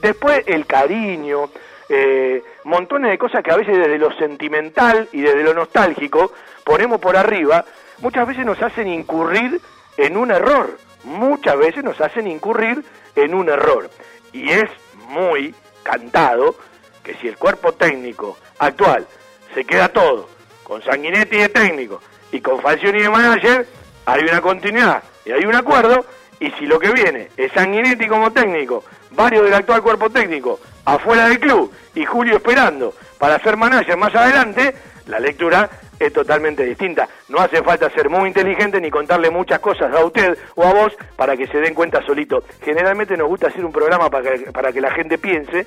Después 0.00 0.44
el 0.46 0.66
cariño, 0.66 1.50
eh, 1.88 2.42
montones 2.64 3.10
de 3.10 3.18
cosas 3.18 3.42
que 3.42 3.50
a 3.50 3.56
veces 3.56 3.76
desde 3.76 3.98
lo 3.98 4.12
sentimental 4.12 5.08
y 5.12 5.20
desde 5.20 5.42
lo 5.42 5.52
nostálgico 5.52 6.32
ponemos 6.64 7.00
por 7.00 7.16
arriba, 7.16 7.64
muchas 7.98 8.28
veces 8.28 8.46
nos 8.46 8.62
hacen 8.62 8.86
incurrir 8.86 9.60
en 9.96 10.16
un 10.16 10.30
error, 10.30 10.78
muchas 11.02 11.58
veces 11.58 11.82
nos 11.82 12.00
hacen 12.00 12.28
incurrir 12.28 12.84
en 13.16 13.34
un 13.34 13.48
error. 13.48 13.90
Y 14.32 14.50
es 14.50 14.68
muy 15.08 15.54
cantado 15.82 16.56
que 17.02 17.14
si 17.14 17.28
el 17.28 17.36
cuerpo 17.36 17.72
técnico 17.72 18.36
actual 18.58 19.06
se 19.54 19.64
queda 19.64 19.88
todo 19.88 20.28
con 20.62 20.82
Sanguinetti 20.82 21.36
de 21.36 21.48
técnico 21.48 22.00
y 22.30 22.40
con 22.40 22.60
Falcioni 22.60 23.02
de 23.02 23.10
manager, 23.10 23.66
hay 24.06 24.22
una 24.22 24.40
continuidad 24.40 25.02
y 25.24 25.32
hay 25.32 25.44
un 25.44 25.54
acuerdo, 25.54 26.04
y 26.38 26.50
si 26.52 26.66
lo 26.66 26.78
que 26.78 26.92
viene 26.92 27.28
es 27.36 27.52
Sanguinetti 27.52 28.06
como 28.06 28.32
técnico, 28.32 28.84
varios 29.10 29.44
del 29.44 29.54
actual 29.54 29.82
cuerpo 29.82 30.10
técnico 30.10 30.60
afuera 30.84 31.28
del 31.28 31.40
club 31.40 31.72
y 31.94 32.04
Julio 32.04 32.36
esperando 32.36 32.94
para 33.18 33.38
ser 33.40 33.56
manager 33.56 33.96
más 33.96 34.14
adelante, 34.14 34.74
la 35.06 35.20
lectura 35.20 35.68
es 36.00 36.12
totalmente 36.12 36.64
distinta. 36.64 37.08
No 37.28 37.38
hace 37.38 37.62
falta 37.62 37.90
ser 37.90 38.08
muy 38.08 38.28
inteligente 38.28 38.80
ni 38.80 38.90
contarle 38.90 39.30
muchas 39.30 39.60
cosas 39.60 39.94
a 39.94 40.04
usted 40.04 40.36
o 40.56 40.64
a 40.64 40.72
vos 40.72 40.96
para 41.14 41.36
que 41.36 41.46
se 41.46 41.58
den 41.58 41.74
cuenta 41.74 42.02
solito. 42.02 42.42
Generalmente 42.62 43.16
nos 43.16 43.28
gusta 43.28 43.48
hacer 43.48 43.64
un 43.64 43.72
programa 43.72 44.10
para 44.10 44.36
que, 44.36 44.50
para 44.50 44.72
que 44.72 44.80
la 44.80 44.90
gente 44.90 45.18
piense 45.18 45.66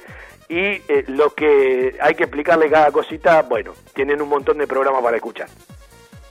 y 0.49 0.59
eh, 0.59 1.05
lo 1.07 1.33
que 1.33 1.95
hay 2.01 2.15
que 2.15 2.23
explicarle 2.23 2.69
cada 2.69 2.91
cosita, 2.91 3.43
bueno, 3.43 3.73
tienen 3.93 4.21
un 4.21 4.29
montón 4.29 4.57
de 4.57 4.67
programas 4.67 5.01
para 5.03 5.17
escuchar. 5.17 5.47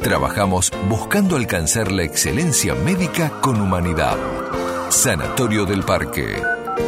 trabajamos 0.00 0.72
buscando 0.88 1.36
alcanzar 1.36 1.92
la 1.92 2.02
excelencia 2.02 2.74
médica 2.74 3.30
con 3.40 3.60
humanidad. 3.60 4.16
Sanatorio 4.90 5.66
del 5.66 5.84
Parque. 5.84 6.42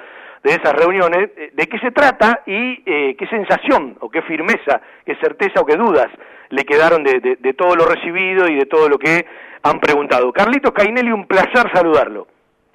de 0.44 0.50
esas 0.50 0.74
reuniones, 0.74 1.30
eh, 1.36 1.50
de 1.54 1.66
qué 1.66 1.78
se 1.78 1.90
trata 1.90 2.42
y 2.44 2.82
eh, 2.84 3.16
qué 3.16 3.26
sensación 3.28 3.96
o 4.00 4.10
qué 4.10 4.20
firmeza, 4.22 4.82
qué 5.06 5.16
certeza 5.16 5.62
o 5.62 5.64
qué 5.64 5.76
dudas 5.76 6.08
le 6.50 6.64
quedaron 6.64 7.02
de, 7.02 7.38
de, 7.40 7.54
todo 7.54 7.74
lo 7.74 7.86
recibido 7.86 8.46
y 8.46 8.54
de 8.54 8.66
todo 8.66 8.88
lo 8.90 8.98
que 8.98 9.26
han 9.62 9.80
preguntado. 9.80 10.30
Carlitos 10.32 10.72
Cainelli, 10.72 11.10
un 11.10 11.26
placer 11.26 11.72
saludarlo. 11.72 12.26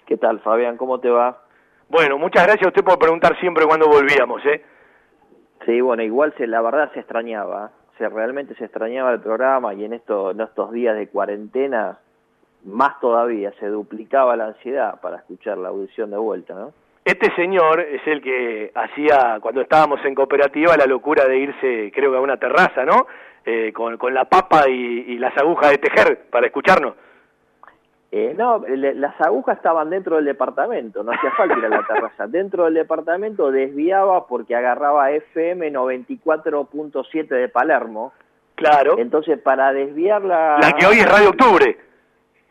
¿Qué 0.07 0.17
tal, 0.17 0.39
Fabián? 0.39 0.77
¿Cómo 0.77 0.99
te 0.99 1.09
va? 1.09 1.43
Bueno, 1.87 2.17
muchas 2.17 2.43
gracias 2.43 2.65
a 2.65 2.69
usted 2.69 2.83
por 2.83 2.97
preguntar 2.97 3.39
siempre 3.39 3.65
cuando 3.65 3.87
volvíamos, 3.87 4.43
¿eh? 4.47 4.65
Sí, 5.65 5.79
bueno, 5.79 6.01
igual 6.01 6.33
se, 6.37 6.47
la 6.47 6.61
verdad 6.61 6.91
se 6.93 7.01
extrañaba, 7.01 7.71
se 7.99 8.09
realmente 8.09 8.55
se 8.55 8.65
extrañaba 8.65 9.11
el 9.13 9.19
programa 9.19 9.75
y 9.75 9.85
en, 9.85 9.93
esto, 9.93 10.31
en 10.31 10.41
estos 10.41 10.71
días 10.71 10.97
de 10.97 11.07
cuarentena 11.07 11.99
más 12.65 12.99
todavía 12.99 13.53
se 13.59 13.67
duplicaba 13.67 14.35
la 14.35 14.47
ansiedad 14.47 14.99
para 14.99 15.17
escuchar 15.17 15.59
la 15.59 15.69
audición 15.69 16.09
de 16.09 16.17
vuelta, 16.17 16.55
¿no? 16.55 16.73
Este 17.05 17.33
señor 17.35 17.79
es 17.79 18.05
el 18.05 18.21
que 18.21 18.71
hacía, 18.75 19.39
cuando 19.41 19.61
estábamos 19.61 20.03
en 20.05 20.13
cooperativa, 20.13 20.75
la 20.77 20.85
locura 20.85 21.25
de 21.25 21.37
irse, 21.37 21.91
creo 21.93 22.11
que 22.11 22.17
a 22.17 22.21
una 22.21 22.37
terraza, 22.37 22.85
¿no? 22.85 23.07
Eh, 23.45 23.71
con, 23.73 23.97
con, 23.97 24.13
la 24.13 24.25
papa 24.25 24.67
y, 24.69 25.17
las 25.17 25.35
agujas 25.37 25.71
de 25.71 25.77
tejer 25.77 26.25
para 26.29 26.47
escucharnos. 26.47 26.93
Eh, 28.11 28.33
no, 28.37 28.63
las 28.67 29.21
agujas 29.21 29.57
estaban 29.57 29.89
dentro 29.89 30.17
del 30.17 30.25
departamento, 30.25 31.03
no 31.03 31.11
hacía 31.11 31.31
falta 31.31 31.57
ir 31.57 31.65
a 31.65 31.69
la 31.69 31.83
terraza. 31.83 32.27
Dentro 32.27 32.65
del 32.65 32.73
departamento 32.73 33.51
desviaba 33.51 34.25
porque 34.27 34.55
agarraba 34.55 35.11
FM 35.11 35.71
94.7 35.71 37.27
de 37.27 37.49
Palermo. 37.49 38.13
Claro. 38.55 38.97
Entonces, 38.97 39.39
para 39.39 39.71
desviar 39.71 40.23
la... 40.23 40.57
La 40.59 40.73
que 40.73 40.85
hoy 40.85 40.97
es 40.97 41.09
Radio 41.09 41.29
Octubre. 41.29 41.77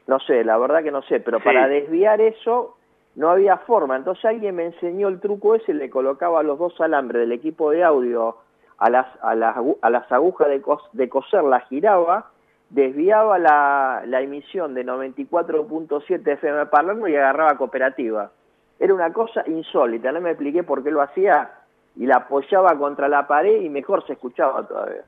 No 0.06 0.18
sé, 0.20 0.42
la 0.42 0.56
verdad 0.56 0.82
que 0.82 0.90
no 0.90 1.02
sé, 1.02 1.20
pero 1.20 1.38
para 1.38 1.68
desviar 1.68 2.20
eso 2.20 2.77
no 3.18 3.30
había 3.30 3.56
forma. 3.58 3.96
Entonces 3.96 4.24
alguien 4.24 4.54
me 4.54 4.66
enseñó 4.66 5.08
el 5.08 5.18
truco 5.18 5.56
ese, 5.56 5.74
le 5.74 5.90
colocaba 5.90 6.44
los 6.44 6.56
dos 6.56 6.80
alambres 6.80 7.22
del 7.22 7.32
equipo 7.32 7.72
de 7.72 7.82
audio 7.82 8.36
a 8.78 8.90
las, 8.90 9.08
a 9.22 9.34
las, 9.34 9.56
a 9.82 9.90
las 9.90 10.12
agujas 10.12 10.46
de, 10.46 10.62
de 10.92 11.08
coser, 11.08 11.42
la 11.42 11.58
giraba, 11.62 12.30
desviaba 12.70 13.40
la, 13.40 14.04
la 14.06 14.20
emisión 14.20 14.72
de 14.72 14.86
94.7 14.86 16.32
FM 16.34 16.66
Palermo 16.66 17.08
y 17.08 17.16
agarraba 17.16 17.58
cooperativa. 17.58 18.30
Era 18.78 18.94
una 18.94 19.12
cosa 19.12 19.42
insólita, 19.48 20.12
no 20.12 20.20
me 20.20 20.30
expliqué 20.30 20.62
por 20.62 20.84
qué 20.84 20.92
lo 20.92 21.02
hacía 21.02 21.50
y 21.96 22.06
la 22.06 22.18
apoyaba 22.18 22.78
contra 22.78 23.08
la 23.08 23.26
pared 23.26 23.62
y 23.62 23.68
mejor 23.68 24.06
se 24.06 24.12
escuchaba 24.12 24.64
todavía. 24.64 25.02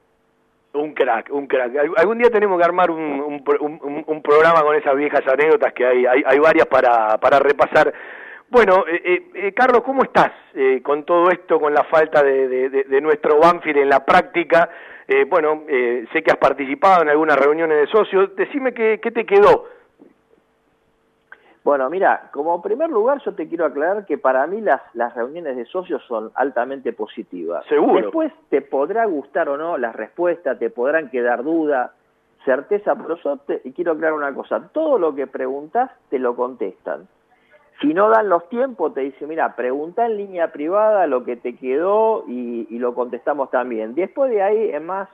Un 0.73 0.95
crack, 0.95 1.31
un 1.33 1.49
crack. 1.49 1.73
Algún 1.97 2.19
día 2.19 2.31
tenemos 2.31 2.57
que 2.57 2.65
armar 2.65 2.93
un, 2.93 3.43
un, 4.07 4.23
programa 4.23 4.63
con 4.63 4.77
esas 4.77 4.95
viejas 4.95 5.27
anécdotas 5.27 5.73
que 5.73 5.85
hay, 5.85 6.07
hay, 6.07 6.23
hay 6.25 6.39
varias 6.39 6.67
para, 6.67 7.19
para 7.19 7.41
repasar. 7.41 7.93
Bueno, 8.49 8.85
eh, 8.87 9.03
eh, 9.05 9.31
eh 9.35 9.53
Carlos, 9.53 9.83
¿cómo 9.83 10.05
estás 10.05 10.31
eh, 10.55 10.81
con 10.83 11.05
todo 11.05 11.29
esto, 11.31 11.59
con 11.59 11.75
la 11.75 11.83
falta 11.85 12.23
de, 12.23 12.49
de, 12.49 12.69
de 12.85 13.01
nuestro 13.01 13.41
Banfield 13.41 13.79
en 13.79 13.89
la 13.89 14.05
práctica? 14.05 14.71
Eh, 15.09 15.25
bueno, 15.25 15.65
sé 16.13 16.23
que 16.23 16.31
has 16.31 16.37
participado 16.37 17.03
en 17.03 17.09
algunas 17.09 17.37
reuniones 17.37 17.79
de 17.79 17.87
socios. 17.89 18.37
Decime 18.37 18.73
qué, 18.73 19.01
qué 19.03 19.11
te 19.11 19.27
quedó 19.27 19.67
bueno, 21.63 21.91
mira, 21.91 22.31
como 22.33 22.63
primer 22.63 22.89
lugar 22.89 23.21
yo 23.23 23.35
te 23.35 23.47
quiero 23.47 23.67
aclarar 23.67 24.07
que 24.07 24.17
para 24.17 24.47
mí 24.47 24.61
las, 24.61 24.81
las 24.95 25.15
reuniones 25.15 25.57
de 25.57 25.67
socios 25.67 26.03
son 26.09 26.31
altamente 26.35 26.93
positivas. 26.93 27.65
Seguro. 27.67 28.01
Después 28.01 28.33
te 28.49 28.63
podrá 28.63 29.05
gustar 29.05 29.49
o 29.51 29.59
no 29.59 29.77
la 29.77 29.93
respuesta, 29.93 30.59
te 30.59 30.71
podrán 30.71 31.11
quedar 31.11 31.45
dudas, 31.45 31.91
certeza, 32.45 32.95
pero 32.95 33.17
yo 33.17 33.37
te 33.39 33.61
y 33.65 33.73
quiero 33.73 33.93
aclarar 33.93 34.15
una 34.15 34.35
cosa, 34.35 34.71
todo 34.73 34.99
lo 34.99 35.15
que 35.15 35.27
preguntas 35.27 35.91
te 36.09 36.19
lo 36.19 36.35
contestan. 36.35 37.07
Si 37.83 37.95
no 37.95 38.11
dan 38.11 38.29
los 38.29 38.47
tiempos, 38.49 38.93
te 38.93 39.01
dice, 39.01 39.27
mira, 39.27 39.57
pregunta 39.57 40.05
en 40.05 40.17
línea 40.17 40.53
privada 40.53 41.07
lo 41.07 41.25
que 41.25 41.37
te 41.37 41.57
quedó 41.57 42.25
y, 42.27 42.67
y 42.69 42.79
lo 42.79 42.95
contestamos 42.95 43.51
también. 43.51 43.95
Después 43.95 44.31
de 44.31 44.43
ahí, 44.43 44.71
es 44.71 44.83
más, 44.83 45.09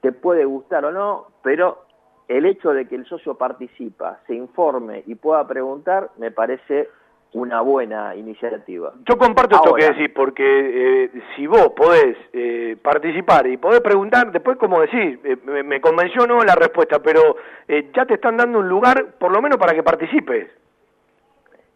te 0.00 0.12
puede 0.12 0.46
gustar 0.46 0.86
o 0.86 0.92
no, 0.92 1.26
pero 1.42 1.85
el 2.28 2.46
hecho 2.46 2.72
de 2.72 2.86
que 2.88 2.96
el 2.96 3.06
socio 3.06 3.34
participa, 3.34 4.20
se 4.26 4.34
informe 4.34 5.04
y 5.06 5.14
pueda 5.14 5.46
preguntar, 5.46 6.10
me 6.18 6.30
parece 6.30 6.88
una 7.32 7.60
buena 7.60 8.14
iniciativa. 8.14 8.94
Yo 9.06 9.18
comparto 9.18 9.56
esto 9.56 9.74
que 9.74 9.84
decís, 9.84 10.10
porque 10.14 11.04
eh, 11.04 11.10
si 11.34 11.46
vos 11.46 11.72
podés 11.76 12.16
eh, 12.32 12.76
participar 12.82 13.46
y 13.46 13.56
podés 13.56 13.80
preguntar, 13.80 14.32
después 14.32 14.56
como 14.56 14.80
decís, 14.80 15.18
eh, 15.22 15.36
me, 15.44 15.80
convenció 15.80 16.26
no 16.26 16.42
la 16.42 16.54
respuesta, 16.54 16.98
pero 17.00 17.36
ya 17.68 18.06
te 18.06 18.14
están 18.14 18.36
dando 18.36 18.60
un 18.60 18.68
lugar 18.68 19.16
por 19.18 19.32
lo 19.32 19.42
menos 19.42 19.58
para 19.58 19.74
que 19.74 19.82
participes. 19.82 20.48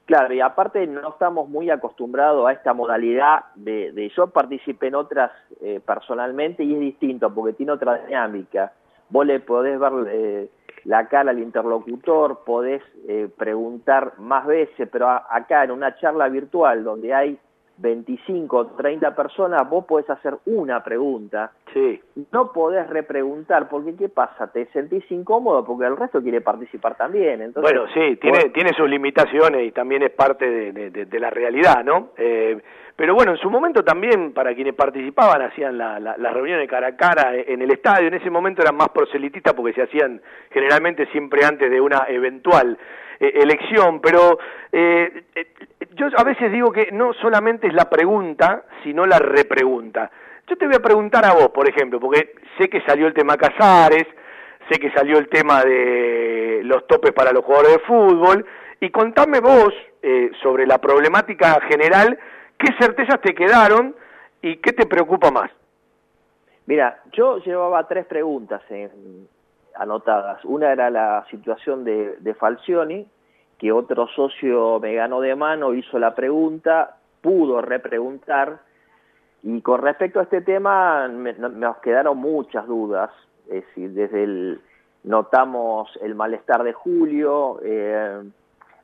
Claro, 0.07 0.33
y 0.35 0.41
aparte 0.41 0.85
no 0.87 1.11
estamos 1.11 1.49
muy 1.49 1.71
acostumbrados 1.71 2.49
a 2.49 2.53
esta 2.53 2.73
modalidad 2.73 3.45
de, 3.55 3.93
de 3.93 4.09
yo 4.09 4.29
participé 4.29 4.89
en 4.89 4.97
otras 4.97 5.31
personalmente 5.85 6.65
y 6.65 6.75
es 6.75 6.81
distinto 6.81 7.33
porque 7.33 7.53
tiene 7.53 7.73
otra 7.73 7.99
dinámica 8.07 8.73
vos 9.11 9.27
le 9.27 9.41
podés 9.41 9.79
ver 9.79 9.93
eh, 10.09 10.51
la 10.85 11.09
cara 11.09 11.31
al 11.31 11.39
interlocutor, 11.39 12.41
podés 12.45 12.83
eh, 13.07 13.29
preguntar 13.37 14.15
más 14.19 14.47
veces, 14.47 14.89
pero 14.91 15.09
acá 15.09 15.65
en 15.65 15.73
una 15.73 15.97
charla 15.97 16.29
virtual 16.29 16.85
donde 16.85 17.13
hay 17.13 17.39
25 17.81 18.57
o 18.57 18.67
30 18.69 19.15
personas, 19.15 19.69
vos 19.69 19.85
podés 19.87 20.09
hacer 20.11 20.37
una 20.47 20.83
pregunta. 20.83 21.53
Sí. 21.73 22.01
No 22.33 22.53
podés 22.53 22.89
repreguntar, 22.89 23.69
porque 23.69 23.95
¿qué 23.97 24.09
pasa? 24.09 24.49
Te 24.49 24.67
sentís 24.67 25.11
incómodo 25.11 25.65
porque 25.65 25.87
el 25.87 25.97
resto 25.97 26.23
quiere 26.23 26.41
participar 26.41 26.97
también. 26.97 27.41
Entonces, 27.41 27.73
bueno, 27.73 27.91
sí, 27.95 28.17
tiene, 28.17 28.51
tiene 28.51 28.73
sus 28.75 28.89
limitaciones 28.89 29.67
y 29.67 29.73
también 29.73 30.03
es 30.03 30.11
parte 30.11 30.73
de, 30.73 30.91
de, 30.91 31.21
la 31.21 31.31
realidad, 31.31 31.85
¿no? 31.85 32.11
Eh, 32.17 32.61
pero 32.97 33.15
bueno, 33.15 33.33
en 33.33 33.39
su 33.39 33.49
momento 33.49 33.83
también 33.83 34.33
para 34.33 34.55
quienes 34.55 34.75
participaban 34.75 35.41
hacían 35.41 35.79
las 35.79 36.03
la, 36.03 36.33
reuniones 36.33 36.69
cara 36.69 36.89
a 36.89 36.97
cara 36.97 37.35
en 37.35 37.63
el 37.63 37.71
estadio, 37.71 38.09
en 38.09 38.15
ese 38.15 38.29
momento 38.29 38.61
eran 38.61 38.77
más 38.77 38.91
proselitistas 38.91 39.55
porque 39.55 39.73
se 39.73 39.83
hacían 39.83 40.21
generalmente 40.51 41.07
siempre 41.07 41.45
antes 41.45 41.71
de 41.71 41.81
una 41.81 42.05
eventual 42.09 42.77
eh, 43.21 43.33
elección, 43.35 44.01
pero 44.01 44.39
eh, 44.73 45.25
eh, 45.35 45.47
yo 45.95 46.09
a 46.17 46.25
veces 46.25 46.51
digo 46.51 46.73
que 46.73 46.89
no 46.91 47.13
solamente 47.15 47.69
es 47.69 47.75
la 47.75 47.89
pregunta, 47.89 48.65
sino 48.83 49.07
la 49.07 49.19
repregunta. 49.19 50.11
Yo 50.49 50.57
te 50.57 50.67
voy 50.67 50.75
a 50.75 50.83
preguntar 50.83 51.25
a 51.25 51.35
vos, 51.35 51.51
por 51.51 51.69
ejemplo, 51.69 52.01
porque 52.01 52.33
sé 52.59 52.69
que 52.69 52.81
salió 52.83 53.07
el 53.07 53.15
tema 53.15 53.37
Casares, 53.37 54.07
sé 54.69 54.81
que 54.81 54.91
salió 54.91 55.19
el 55.19 55.29
tema 55.29 55.63
de 55.63 56.63
los 56.65 56.87
topes 56.89 57.13
para 57.13 57.33
los 57.33 57.45
jugadores 57.45 57.75
de 57.75 57.85
fútbol, 57.85 58.45
y 58.81 58.91
contame 58.91 59.41
vos 59.41 59.75
sobre 60.41 60.67
la 60.67 60.79
problemática 60.79 61.61
general 61.69 62.19
¿Qué 62.61 62.75
certezas 62.79 63.23
te 63.23 63.35
quedaron 63.35 63.97
y 64.43 64.59
qué 64.59 64.73
te 64.73 64.85
preocupa 64.85 65.31
más? 65.31 65.51
Mira, 66.67 67.03
yo 67.13 67.39
llevaba 67.39 67.89
tres 67.89 68.05
preguntas 68.05 68.61
anotadas. 69.75 70.45
Una 70.45 70.73
era 70.73 70.91
la 70.91 71.25
situación 71.31 71.85
de, 71.85 72.17
de 72.21 72.35
Falcioni, 72.35 73.07
que 73.59 73.73
otro 73.73 74.09
socio 74.09 74.81
me 74.81 74.95
ganó 74.95 75.21
de 75.21 75.35
mano, 75.35 75.75
hizo 75.75 75.99
la 75.99 76.15
pregunta, 76.15 76.97
pudo 77.21 77.61
repreguntar, 77.61 78.61
y 79.43 79.61
con 79.63 79.81
respecto 79.81 80.21
a 80.21 80.25
este 80.25 80.43
tema 80.43 81.09
me, 81.09 81.33
nos 81.35 81.79
quedaron 81.79 82.19
muchas 82.19 82.67
dudas, 82.67 83.11
es 83.49 83.65
decir, 83.67 83.93
desde 83.93 84.25
el 84.25 84.61
notamos 85.03 85.91
el 86.03 86.15
malestar 86.15 86.63
de 86.63 86.75
Julio, 86.75 87.59
eh, 87.63 88.23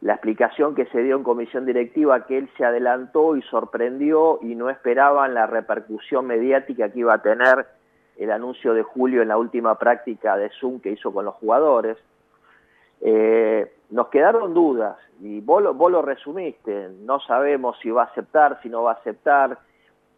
la 0.01 0.13
explicación 0.15 0.75
que 0.75 0.87
se 0.87 1.03
dio 1.03 1.17
en 1.17 1.23
comisión 1.23 1.67
directiva 1.67 2.27
que 2.27 2.39
él 2.39 2.49
se 2.57 2.65
adelantó 2.65 3.37
y 3.37 3.43
sorprendió 3.43 4.39
y 4.43 4.55
no 4.55 4.71
esperaban 4.71 5.35
la 5.35 5.47
repercusión 5.47 6.27
mediática 6.27 6.91
que 6.91 7.01
iba 7.01 7.15
a 7.15 7.23
tener 7.23 7.67
el 8.19 8.31
anuncio 8.31 8.75
de 8.75 8.83
Julio 8.83 9.23
en 9.23 9.29
la 9.29 9.39
última 9.39 9.79
práctica 9.79 10.37
de 10.37 10.51
Zoom 10.61 10.81
que 10.81 10.91
hizo 10.91 11.13
con 11.13 11.25
los 11.25 11.35
jugadores. 11.35 11.97
Eh, 13.01 13.71
nos 13.91 14.09
quedaron 14.09 14.55
dudas 14.55 14.97
y 15.21 15.41
vos 15.41 15.63
lo, 15.63 15.75
vos 15.75 15.91
lo 15.91 16.03
resumiste, 16.03 16.89
no 17.01 17.21
sabemos 17.21 17.79
si 17.81 17.91
va 17.91 18.03
a 18.03 18.07
aceptar, 18.07 18.61
si 18.63 18.69
no 18.69 18.83
va 18.83 18.93
a 18.93 18.95
aceptar, 18.95 19.59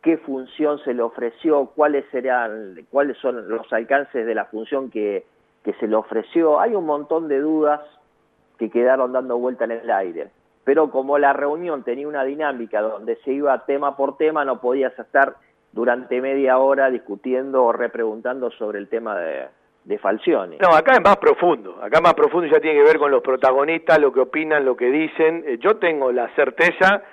qué 0.02 0.16
función 0.18 0.78
se 0.80 0.94
le 0.94 1.02
ofreció, 1.02 1.66
cuáles 1.74 2.04
serían, 2.10 2.86
cuáles 2.90 3.18
son 3.18 3.48
los 3.48 3.72
alcances 3.72 4.26
de 4.26 4.34
la 4.34 4.46
función 4.46 4.90
que, 4.90 5.26
que 5.64 5.72
se 5.74 5.88
le 5.88 5.96
ofreció. 5.96 6.60
Hay 6.60 6.74
un 6.74 6.86
montón 6.86 7.28
de 7.28 7.40
dudas 7.40 7.80
que 8.58 8.70
quedaron 8.70 9.12
dando 9.12 9.38
vuelta 9.38 9.64
en 9.64 9.72
el 9.72 9.90
aire. 9.90 10.30
Pero 10.64 10.90
como 10.90 11.18
la 11.18 11.32
reunión 11.32 11.82
tenía 11.82 12.06
una 12.06 12.24
dinámica 12.24 12.80
donde 12.82 13.16
se 13.24 13.32
iba 13.32 13.64
tema 13.64 13.96
por 13.96 14.16
tema, 14.16 14.44
no 14.44 14.60
podías 14.60 14.96
estar 14.98 15.36
durante 15.78 16.20
media 16.20 16.58
hora 16.58 16.90
discutiendo 16.90 17.62
o 17.62 17.72
repreguntando 17.72 18.50
sobre 18.50 18.80
el 18.80 18.88
tema 18.88 19.16
de, 19.16 19.46
de 19.84 19.96
Falcioni. 19.98 20.58
No, 20.58 20.74
acá 20.74 20.94
es 20.94 21.00
más 21.00 21.18
profundo, 21.18 21.78
acá 21.80 22.00
más 22.00 22.14
profundo 22.14 22.48
ya 22.48 22.58
tiene 22.58 22.78
que 22.80 22.84
ver 22.84 22.98
con 22.98 23.12
los 23.12 23.22
protagonistas, 23.22 24.00
lo 24.00 24.12
que 24.12 24.18
opinan, 24.18 24.64
lo 24.64 24.76
que 24.76 24.90
dicen. 24.90 25.44
Eh, 25.46 25.58
yo 25.60 25.76
tengo 25.76 26.10
la 26.10 26.34
certeza, 26.34 27.04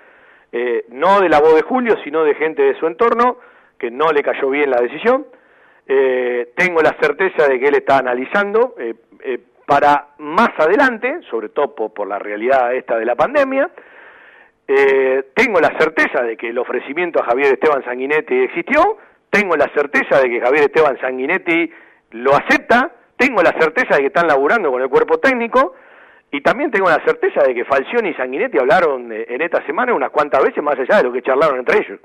eh, 0.52 0.86
no 0.90 1.22
de 1.22 1.30
la 1.30 1.40
voz 1.42 1.54
de 1.54 1.62
Julio, 1.62 1.96
sino 2.04 2.24
de 2.24 2.34
gente 2.34 2.64
de 2.64 2.74
su 2.80 2.88
entorno, 2.88 3.38
que 3.78 3.92
no 3.92 4.12
le 4.12 4.24
cayó 4.24 4.50
bien 4.50 4.72
la 4.72 4.82
decisión. 4.82 5.28
Eh, 5.86 6.52
tengo 6.56 6.82
la 6.82 6.98
certeza 7.00 7.48
de 7.48 7.60
que 7.60 7.68
él 7.68 7.76
está 7.76 8.00
analizando 8.00 8.74
para 9.68 10.08
más 10.18 10.50
adelante, 10.58 11.20
sobre 11.30 11.50
todo 11.50 11.76
por, 11.76 12.08
la 12.08 12.18
realidad 12.18 12.74
esta 12.74 12.98
de 12.98 13.06
la 13.06 13.16
pandemia. 13.16 13.70
Tengo 14.66 15.60
la 15.60 15.78
certeza 15.78 16.24
de 16.24 16.36
que 16.38 16.50
el 16.50 16.58
ofrecimiento 16.58 17.22
a 17.22 17.26
Javier 17.26 17.54
Esteban 17.54 17.84
Sanguinetti 17.84 18.34
existió, 18.36 18.98
tengo 19.30 19.56
la 19.56 19.70
certeza 19.74 20.20
de 20.22 20.30
que 20.30 20.40
Javier 20.40 20.64
Esteban 20.64 20.98
Sanguinetti 21.00 21.70
lo 22.12 22.36
acepta, 22.36 22.92
tengo 23.18 23.42
la 23.44 23.52
certeza 23.60 23.96
de 23.96 24.02
que 24.02 24.08
están 24.08 24.28
laburando 24.28 24.72
con 24.72 24.82
el 24.82 24.90
cuerpo 24.90 25.20
técnico 25.20 25.76
y 26.32 26.42
también 26.42 26.72
tengo 26.72 26.90
la 26.90 27.04
certeza 27.04 27.44
de 27.44 27.54
que 27.54 27.66
Falcioni 27.66 28.10
y 28.10 28.14
Sanguinetti 28.14 28.58
hablaron 28.58 29.12
eh, 29.12 29.26
en 29.30 29.42
esta 29.42 29.66
semana 29.66 29.94
unas 29.94 30.12
cuantas 30.12 30.44
veces 30.44 30.64
más 30.64 30.80
allá 30.80 30.98
de 30.98 31.04
lo 31.04 31.12
que 31.12 31.22
charlaron 31.22 31.60
entre 31.60 31.80
ellos. 31.80 32.00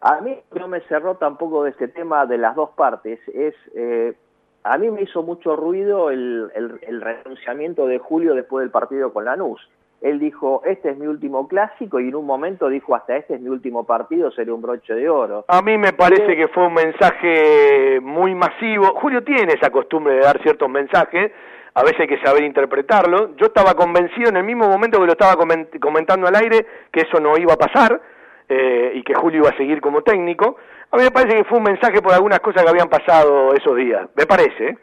A 0.00 0.20
mí 0.20 0.38
no 0.54 0.68
me 0.68 0.80
cerró 0.82 1.16
tampoco 1.16 1.64
de 1.64 1.70
este 1.70 1.88
tema 1.88 2.26
de 2.26 2.38
las 2.38 2.54
dos 2.54 2.70
partes. 2.70 3.18
Es, 3.28 3.54
eh, 3.74 4.14
a 4.62 4.78
mí 4.78 4.90
me 4.90 5.02
hizo 5.02 5.22
mucho 5.22 5.56
ruido 5.56 6.10
el, 6.10 6.50
el 6.54 7.00
renunciamiento 7.00 7.86
de 7.86 7.98
Julio 7.98 8.34
después 8.34 8.62
del 8.62 8.70
partido 8.70 9.12
con 9.12 9.24
Lanús 9.24 9.60
él 10.04 10.18
dijo, 10.18 10.60
este 10.66 10.90
es 10.90 10.98
mi 10.98 11.06
último 11.06 11.48
clásico 11.48 11.98
y 11.98 12.08
en 12.08 12.14
un 12.14 12.26
momento 12.26 12.68
dijo, 12.68 12.94
hasta 12.94 13.16
este 13.16 13.36
es 13.36 13.40
mi 13.40 13.48
último 13.48 13.84
partido, 13.84 14.30
sería 14.32 14.52
un 14.52 14.60
broche 14.60 14.94
de 14.94 15.08
oro. 15.08 15.46
A 15.48 15.62
mí 15.62 15.78
me 15.78 15.94
parece 15.94 16.36
que 16.36 16.46
fue 16.48 16.66
un 16.66 16.74
mensaje 16.74 18.00
muy 18.02 18.34
masivo. 18.34 18.92
Julio 18.96 19.24
tiene 19.24 19.54
esa 19.54 19.70
costumbre 19.70 20.12
de 20.16 20.20
dar 20.20 20.42
ciertos 20.42 20.68
mensajes, 20.68 21.32
a 21.72 21.82
veces 21.82 22.00
hay 22.00 22.06
que 22.06 22.20
saber 22.20 22.44
interpretarlo. 22.44 23.34
Yo 23.36 23.46
estaba 23.46 23.72
convencido 23.72 24.28
en 24.28 24.36
el 24.36 24.44
mismo 24.44 24.68
momento 24.68 25.00
que 25.00 25.06
lo 25.06 25.12
estaba 25.12 25.36
comentando 25.80 26.26
al 26.26 26.36
aire 26.36 26.66
que 26.92 27.00
eso 27.00 27.18
no 27.18 27.38
iba 27.38 27.54
a 27.54 27.56
pasar 27.56 27.98
eh, 28.46 28.92
y 28.96 29.02
que 29.04 29.14
Julio 29.14 29.40
iba 29.40 29.48
a 29.48 29.56
seguir 29.56 29.80
como 29.80 30.02
técnico. 30.02 30.58
A 30.90 30.98
mí 30.98 31.02
me 31.02 31.12
parece 31.12 31.38
que 31.38 31.44
fue 31.44 31.56
un 31.56 31.64
mensaje 31.64 32.02
por 32.02 32.12
algunas 32.12 32.40
cosas 32.40 32.62
que 32.62 32.68
habían 32.68 32.90
pasado 32.90 33.54
esos 33.54 33.74
días, 33.74 34.06
me 34.14 34.26
parece. 34.26 34.76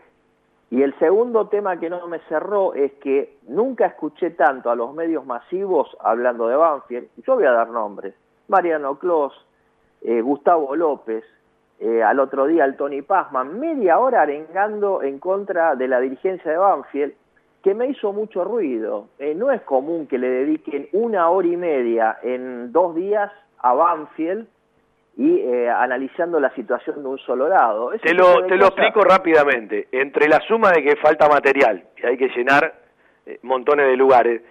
Y 0.71 0.83
el 0.83 0.97
segundo 0.99 1.49
tema 1.49 1.77
que 1.77 1.89
no 1.89 2.07
me 2.07 2.19
cerró 2.29 2.73
es 2.73 2.93
que 2.93 3.37
nunca 3.49 3.87
escuché 3.87 4.31
tanto 4.31 4.71
a 4.71 4.75
los 4.75 4.93
medios 4.93 5.25
masivos 5.25 5.95
hablando 5.99 6.47
de 6.47 6.55
Banfield. 6.55 7.09
Yo 7.27 7.35
voy 7.35 7.43
a 7.43 7.51
dar 7.51 7.69
nombres. 7.69 8.15
Mariano 8.47 8.97
Clos, 8.97 9.33
eh, 10.01 10.21
Gustavo 10.21 10.73
López, 10.77 11.25
eh, 11.77 12.01
al 12.01 12.21
otro 12.21 12.45
día 12.45 12.63
el 12.63 12.77
Tony 12.77 13.01
Pazman, 13.01 13.59
media 13.59 13.99
hora 13.99 14.21
arengando 14.21 15.03
en 15.03 15.19
contra 15.19 15.75
de 15.75 15.89
la 15.89 15.99
dirigencia 15.99 16.49
de 16.49 16.57
Banfield, 16.57 17.13
que 17.63 17.75
me 17.75 17.87
hizo 17.87 18.13
mucho 18.13 18.45
ruido. 18.45 19.09
Eh, 19.19 19.35
no 19.35 19.51
es 19.51 19.61
común 19.63 20.07
que 20.07 20.17
le 20.17 20.29
dediquen 20.29 20.87
una 20.93 21.29
hora 21.29 21.49
y 21.49 21.57
media 21.57 22.17
en 22.23 22.71
dos 22.71 22.95
días 22.95 23.29
a 23.59 23.73
Banfield 23.73 24.47
y 25.21 25.39
eh, 25.39 25.69
analizando 25.69 26.39
la 26.39 26.49
situación 26.55 27.03
de 27.03 27.09
un 27.09 27.19
solo 27.19 27.47
lado. 27.47 27.91
te 28.01 28.11
lo, 28.11 28.43
te 28.47 28.55
lo 28.55 28.65
explico 28.65 29.01
rápidamente. 29.01 29.87
Entre 29.91 30.27
la 30.27 30.39
suma 30.47 30.71
de 30.71 30.81
que 30.81 30.95
falta 30.95 31.29
material 31.29 31.83
y 31.95 32.05
hay 32.07 32.17
que 32.17 32.29
llenar 32.29 32.73
eh, 33.27 33.37
montones 33.43 33.85
de 33.85 33.95
lugares, 33.95 34.41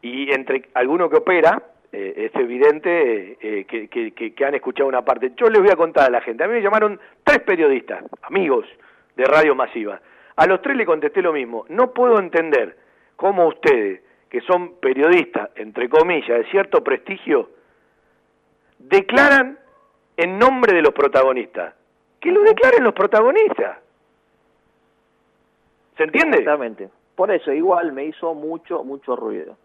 y 0.00 0.32
entre 0.32 0.70
alguno 0.72 1.10
que 1.10 1.18
opera, 1.18 1.62
eh, 1.92 2.30
es 2.32 2.40
evidente 2.40 3.36
que, 3.68 3.88
que, 3.88 4.32
que, 4.32 4.44
han 4.46 4.54
escuchado 4.54 4.88
una 4.88 5.04
parte. 5.04 5.32
Yo 5.36 5.48
les 5.48 5.60
voy 5.60 5.70
a 5.70 5.76
contar 5.76 6.06
a 6.06 6.10
la 6.10 6.22
gente. 6.22 6.42
A 6.42 6.48
mí 6.48 6.54
me 6.54 6.62
llamaron 6.62 6.98
tres 7.22 7.40
periodistas, 7.40 8.02
amigos 8.22 8.64
de 9.16 9.24
Radio 9.24 9.54
Masiva. 9.54 10.00
A 10.36 10.46
los 10.46 10.62
tres 10.62 10.74
le 10.74 10.86
contesté 10.86 11.20
lo 11.20 11.34
mismo. 11.34 11.66
No 11.68 11.92
puedo 11.92 12.18
entender 12.18 12.78
cómo 13.16 13.46
ustedes, 13.46 14.00
que 14.30 14.40
son 14.40 14.76
periodistas, 14.80 15.50
entre 15.56 15.90
comillas, 15.90 16.38
de 16.38 16.50
cierto 16.50 16.82
prestigio, 16.82 17.50
declaran 18.78 19.58
en 20.16 20.38
nombre 20.38 20.74
de 20.74 20.82
los 20.82 20.92
protagonistas. 20.92 21.74
Que 22.20 22.30
lo 22.30 22.42
declaren 22.42 22.84
los 22.84 22.94
protagonistas. 22.94 23.78
¿Se 25.96 26.04
entiende? 26.04 26.38
Exactamente. 26.38 26.88
Por 27.14 27.30
eso, 27.30 27.52
igual 27.52 27.92
me 27.92 28.04
hizo 28.04 28.34
mucho, 28.34 28.82
mucho 28.82 29.14
ruido. 29.14 29.56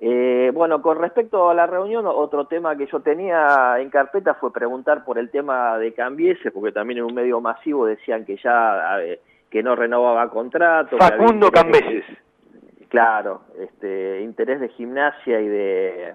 Eh, 0.00 0.50
bueno, 0.52 0.82
con 0.82 0.98
respecto 0.98 1.48
a 1.48 1.54
la 1.54 1.66
reunión, 1.66 2.06
otro 2.06 2.46
tema 2.46 2.76
que 2.76 2.86
yo 2.86 3.00
tenía 3.00 3.76
en 3.78 3.88
carpeta 3.88 4.34
fue 4.34 4.52
preguntar 4.52 5.04
por 5.04 5.16
el 5.16 5.30
tema 5.30 5.78
de 5.78 5.92
Cambiese, 5.92 6.50
porque 6.50 6.72
también 6.72 6.98
en 6.98 7.04
un 7.04 7.14
medio 7.14 7.40
masivo 7.40 7.86
decían 7.86 8.24
que 8.24 8.36
ya 8.36 8.98
que 9.48 9.62
no 9.62 9.76
renovaba 9.76 10.28
contrato. 10.30 10.96
Facundo 10.98 11.50
Cambises. 11.52 12.04
Claro, 12.88 13.42
este, 13.60 14.22
interés 14.22 14.60
de 14.60 14.68
gimnasia 14.70 15.40
y 15.40 15.48
de 15.48 16.14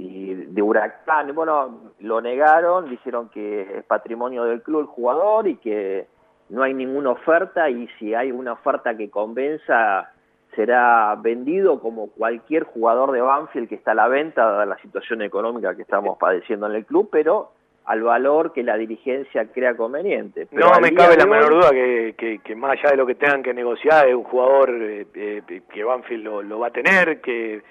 y 0.00 0.32
de 0.32 0.62
Huracán, 0.62 1.34
bueno, 1.34 1.92
lo 1.98 2.20
negaron, 2.20 2.88
dijeron 2.88 3.28
que 3.30 3.62
es 3.62 3.84
patrimonio 3.84 4.44
del 4.44 4.62
club 4.62 4.82
el 4.82 4.86
jugador 4.86 5.48
y 5.48 5.56
que 5.56 6.06
no 6.50 6.62
hay 6.62 6.72
ninguna 6.72 7.10
oferta 7.10 7.68
y 7.68 7.88
si 7.98 8.14
hay 8.14 8.30
una 8.30 8.52
oferta 8.52 8.96
que 8.96 9.10
convenza 9.10 10.12
será 10.54 11.16
vendido 11.16 11.80
como 11.80 12.10
cualquier 12.10 12.62
jugador 12.62 13.10
de 13.10 13.22
Banfield 13.22 13.68
que 13.68 13.74
está 13.74 13.90
a 13.90 13.96
la 13.96 14.06
venta 14.06 14.44
dada 14.44 14.66
la 14.66 14.78
situación 14.78 15.20
económica 15.22 15.74
que 15.74 15.82
estamos 15.82 16.16
padeciendo 16.16 16.68
en 16.68 16.76
el 16.76 16.86
club, 16.86 17.08
pero 17.10 17.50
al 17.84 18.02
valor 18.02 18.52
que 18.52 18.62
la 18.62 18.76
dirigencia 18.76 19.50
crea 19.52 19.76
conveniente. 19.76 20.46
no 20.52 20.78
me 20.80 20.94
cabe 20.94 21.16
la 21.16 21.26
menor 21.26 21.54
duda 21.54 21.70
que, 21.70 22.40
que, 22.44 22.54
más 22.54 22.78
allá 22.78 22.90
de 22.90 22.96
lo 22.98 23.06
que 23.06 23.16
tengan 23.16 23.42
que 23.42 23.52
negociar 23.52 24.06
es 24.06 24.14
un 24.14 24.24
jugador 24.24 24.70
eh, 24.80 25.06
eh, 25.12 25.62
que 25.72 25.82
Banfield 25.82 26.22
lo, 26.22 26.42
lo 26.42 26.60
va 26.60 26.68
a 26.68 26.70
tener, 26.70 27.20
que 27.20 27.62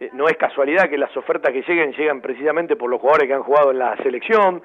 eh, 0.00 0.10
no 0.12 0.28
es 0.28 0.36
casualidad 0.36 0.88
que 0.88 0.98
las 0.98 1.16
ofertas 1.16 1.52
que 1.52 1.62
lleguen 1.62 1.92
llegan 1.92 2.20
precisamente 2.20 2.76
por 2.76 2.90
los 2.90 3.00
jugadores 3.00 3.28
que 3.28 3.34
han 3.34 3.42
jugado 3.42 3.70
en 3.70 3.78
la 3.78 3.96
selección, 3.98 4.62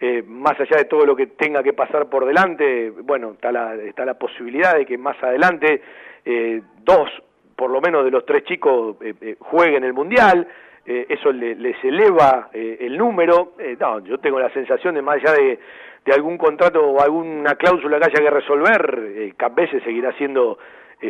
eh, 0.00 0.22
más 0.26 0.58
allá 0.58 0.78
de 0.78 0.86
todo 0.86 1.04
lo 1.04 1.14
que 1.14 1.26
tenga 1.26 1.62
que 1.62 1.72
pasar 1.72 2.06
por 2.06 2.24
delante, 2.24 2.90
bueno, 2.90 3.32
está 3.32 3.52
la, 3.52 3.74
está 3.74 4.04
la 4.04 4.14
posibilidad 4.14 4.74
de 4.74 4.86
que 4.86 4.96
más 4.96 5.22
adelante 5.22 5.82
eh, 6.24 6.62
dos, 6.82 7.10
por 7.54 7.70
lo 7.70 7.80
menos 7.80 8.04
de 8.04 8.10
los 8.10 8.24
tres 8.24 8.44
chicos, 8.44 8.96
jueguen 9.38 9.84
el 9.84 9.92
Mundial, 9.92 10.48
eso 10.86 11.30
les 11.30 11.84
eleva 11.84 12.48
el 12.54 12.96
número, 12.96 13.52
no, 13.78 14.00
yo 14.00 14.16
tengo 14.18 14.40
la 14.40 14.50
sensación 14.50 14.94
de 14.94 15.02
más 15.02 15.16
allá 15.16 15.34
de, 15.34 15.58
de 16.04 16.12
algún 16.12 16.38
contrato 16.38 16.82
o 16.82 17.00
alguna 17.00 17.54
cláusula 17.56 17.98
que 17.98 18.06
haya 18.06 18.24
que 18.24 18.30
resolver, 18.30 19.12
eh, 19.14 19.80
seguirá 19.84 20.12
siendo 20.14 20.58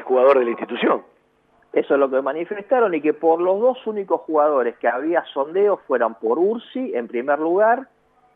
jugador 0.02 0.38
de 0.38 0.44
la 0.44 0.50
institución. 0.50 1.02
Eso 1.72 1.94
es 1.94 2.00
lo 2.00 2.10
que 2.10 2.20
manifestaron 2.20 2.94
y 2.94 3.00
que 3.00 3.14
por 3.14 3.40
los 3.40 3.60
dos 3.60 3.86
únicos 3.86 4.22
jugadores 4.22 4.76
que 4.78 4.88
había 4.88 5.24
sondeos 5.32 5.80
fueran 5.86 6.16
por 6.16 6.38
Ursi 6.38 6.92
en 6.94 7.06
primer 7.06 7.38
lugar 7.38 7.88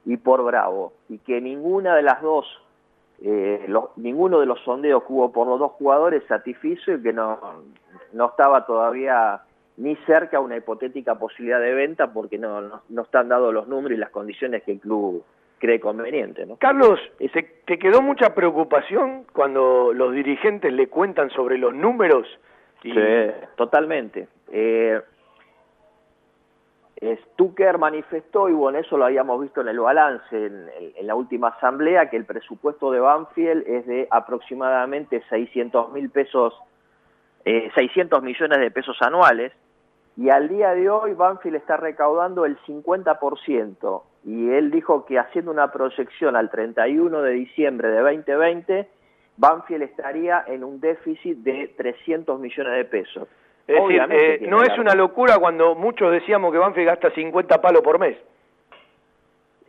y 0.04 0.16
por 0.16 0.44
Bravo 0.44 0.92
y 1.08 1.18
que 1.18 1.40
ninguna 1.40 1.96
de 1.96 2.02
las 2.02 2.22
dos 2.22 2.46
eh, 3.22 3.66
ninguno 3.96 4.40
de 4.40 4.46
los 4.46 4.60
sondeos 4.60 5.02
que 5.04 5.12
hubo 5.12 5.32
por 5.32 5.46
los 5.46 5.58
dos 5.58 5.72
jugadores 5.72 6.22
satisfizo 6.28 6.92
y 6.92 7.02
que 7.02 7.12
no, 7.12 7.38
no 8.12 8.26
estaba 8.26 8.66
todavía 8.66 9.40
ni 9.76 9.96
cerca 10.06 10.36
a 10.36 10.40
una 10.40 10.56
hipotética 10.56 11.16
posibilidad 11.16 11.60
de 11.60 11.74
venta 11.74 12.12
porque 12.12 12.38
no, 12.38 12.82
no, 12.88 13.02
están 13.02 13.28
dados 13.28 13.52
los 13.52 13.66
números 13.66 13.96
y 13.96 14.00
las 14.00 14.10
condiciones 14.10 14.62
que 14.62 14.72
el 14.72 14.80
club 14.80 15.24
cree 15.58 15.80
conveniente. 15.80 16.46
¿no? 16.46 16.56
Carlos, 16.56 17.00
¿te 17.18 17.78
quedó 17.78 18.02
mucha 18.02 18.34
preocupación 18.34 19.24
cuando 19.32 19.92
los 19.92 20.12
dirigentes 20.12 20.72
le 20.72 20.88
cuentan 20.88 21.30
sobre 21.30 21.58
los 21.58 21.74
números 21.74 22.26
Sí, 22.84 22.92
totalmente. 23.56 24.28
Eh, 24.52 25.00
Stucker 27.02 27.78
manifestó, 27.78 28.48
y 28.48 28.52
bueno, 28.52 28.78
eso 28.78 28.96
lo 28.96 29.06
habíamos 29.06 29.40
visto 29.40 29.60
en 29.60 29.68
el 29.68 29.80
balance, 29.80 30.46
en, 30.46 31.06
la 31.06 31.14
última 31.14 31.48
asamblea, 31.48 32.08
que 32.08 32.16
el 32.16 32.24
presupuesto 32.24 32.90
de 32.90 33.00
Banfield 33.00 33.64
es 33.66 33.86
de 33.86 34.06
aproximadamente 34.10 35.22
600 35.28 35.92
mil 35.92 36.10
pesos, 36.10 36.54
eh, 37.44 37.70
600 37.74 38.22
millones 38.22 38.58
de 38.58 38.70
pesos 38.70 38.96
anuales, 39.00 39.52
y 40.16 40.30
al 40.30 40.48
día 40.48 40.70
de 40.70 40.88
hoy 40.88 41.12
Banfield 41.14 41.56
está 41.56 41.76
recaudando 41.76 42.44
el 42.44 42.58
50%, 42.60 44.02
y 44.24 44.50
él 44.50 44.70
dijo 44.70 45.04
que 45.04 45.18
haciendo 45.18 45.50
una 45.50 45.72
proyección 45.72 46.36
al 46.36 46.50
31 46.50 47.22
de 47.22 47.32
diciembre 47.32 47.88
de 47.88 48.00
2020, 48.00 48.88
Banfield 49.36 49.82
estaría 49.82 50.44
en 50.46 50.64
un 50.64 50.80
déficit 50.80 51.38
de 51.38 51.74
300 51.76 52.38
millones 52.38 52.74
de 52.74 52.84
pesos. 52.84 53.28
Es 53.66 53.80
decir, 53.80 54.06
eh, 54.10 54.46
no 54.48 54.62
es 54.62 54.78
una 54.78 54.94
locura 54.94 55.38
cuando 55.38 55.74
muchos 55.74 56.12
decíamos 56.12 56.52
que 56.52 56.58
Banfield 56.58 56.88
gasta 56.88 57.10
50 57.10 57.60
palos 57.60 57.82
por 57.82 57.98
mes. 57.98 58.16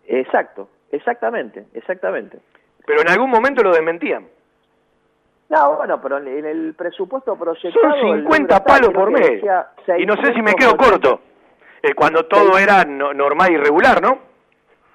Exacto, 0.08 0.70
exactamente, 0.92 1.66
exactamente. 1.74 2.40
Pero 2.86 3.02
en 3.02 3.10
algún 3.10 3.30
momento 3.30 3.64
lo 3.64 3.72
desmentían. 3.72 4.28
No, 5.50 5.76
bueno, 5.78 6.02
pero 6.02 6.18
en 6.18 6.46
el 6.46 6.74
presupuesto 6.74 7.36
proyectado... 7.38 7.96
Son 8.00 8.18
50 8.24 8.64
palos 8.64 8.90
por 8.90 9.12
mes. 9.12 9.42
Y 9.98 10.06
no 10.06 10.16
sé 10.18 10.34
si 10.34 10.42
me 10.42 10.54
quedo 10.54 10.76
corto. 10.76 11.22
Eh, 11.82 11.94
cuando 11.94 12.26
todo 12.26 12.58
era 12.58 12.84
normal 12.84 13.52
y 13.52 13.58
regular, 13.58 14.02
¿no? 14.02 14.35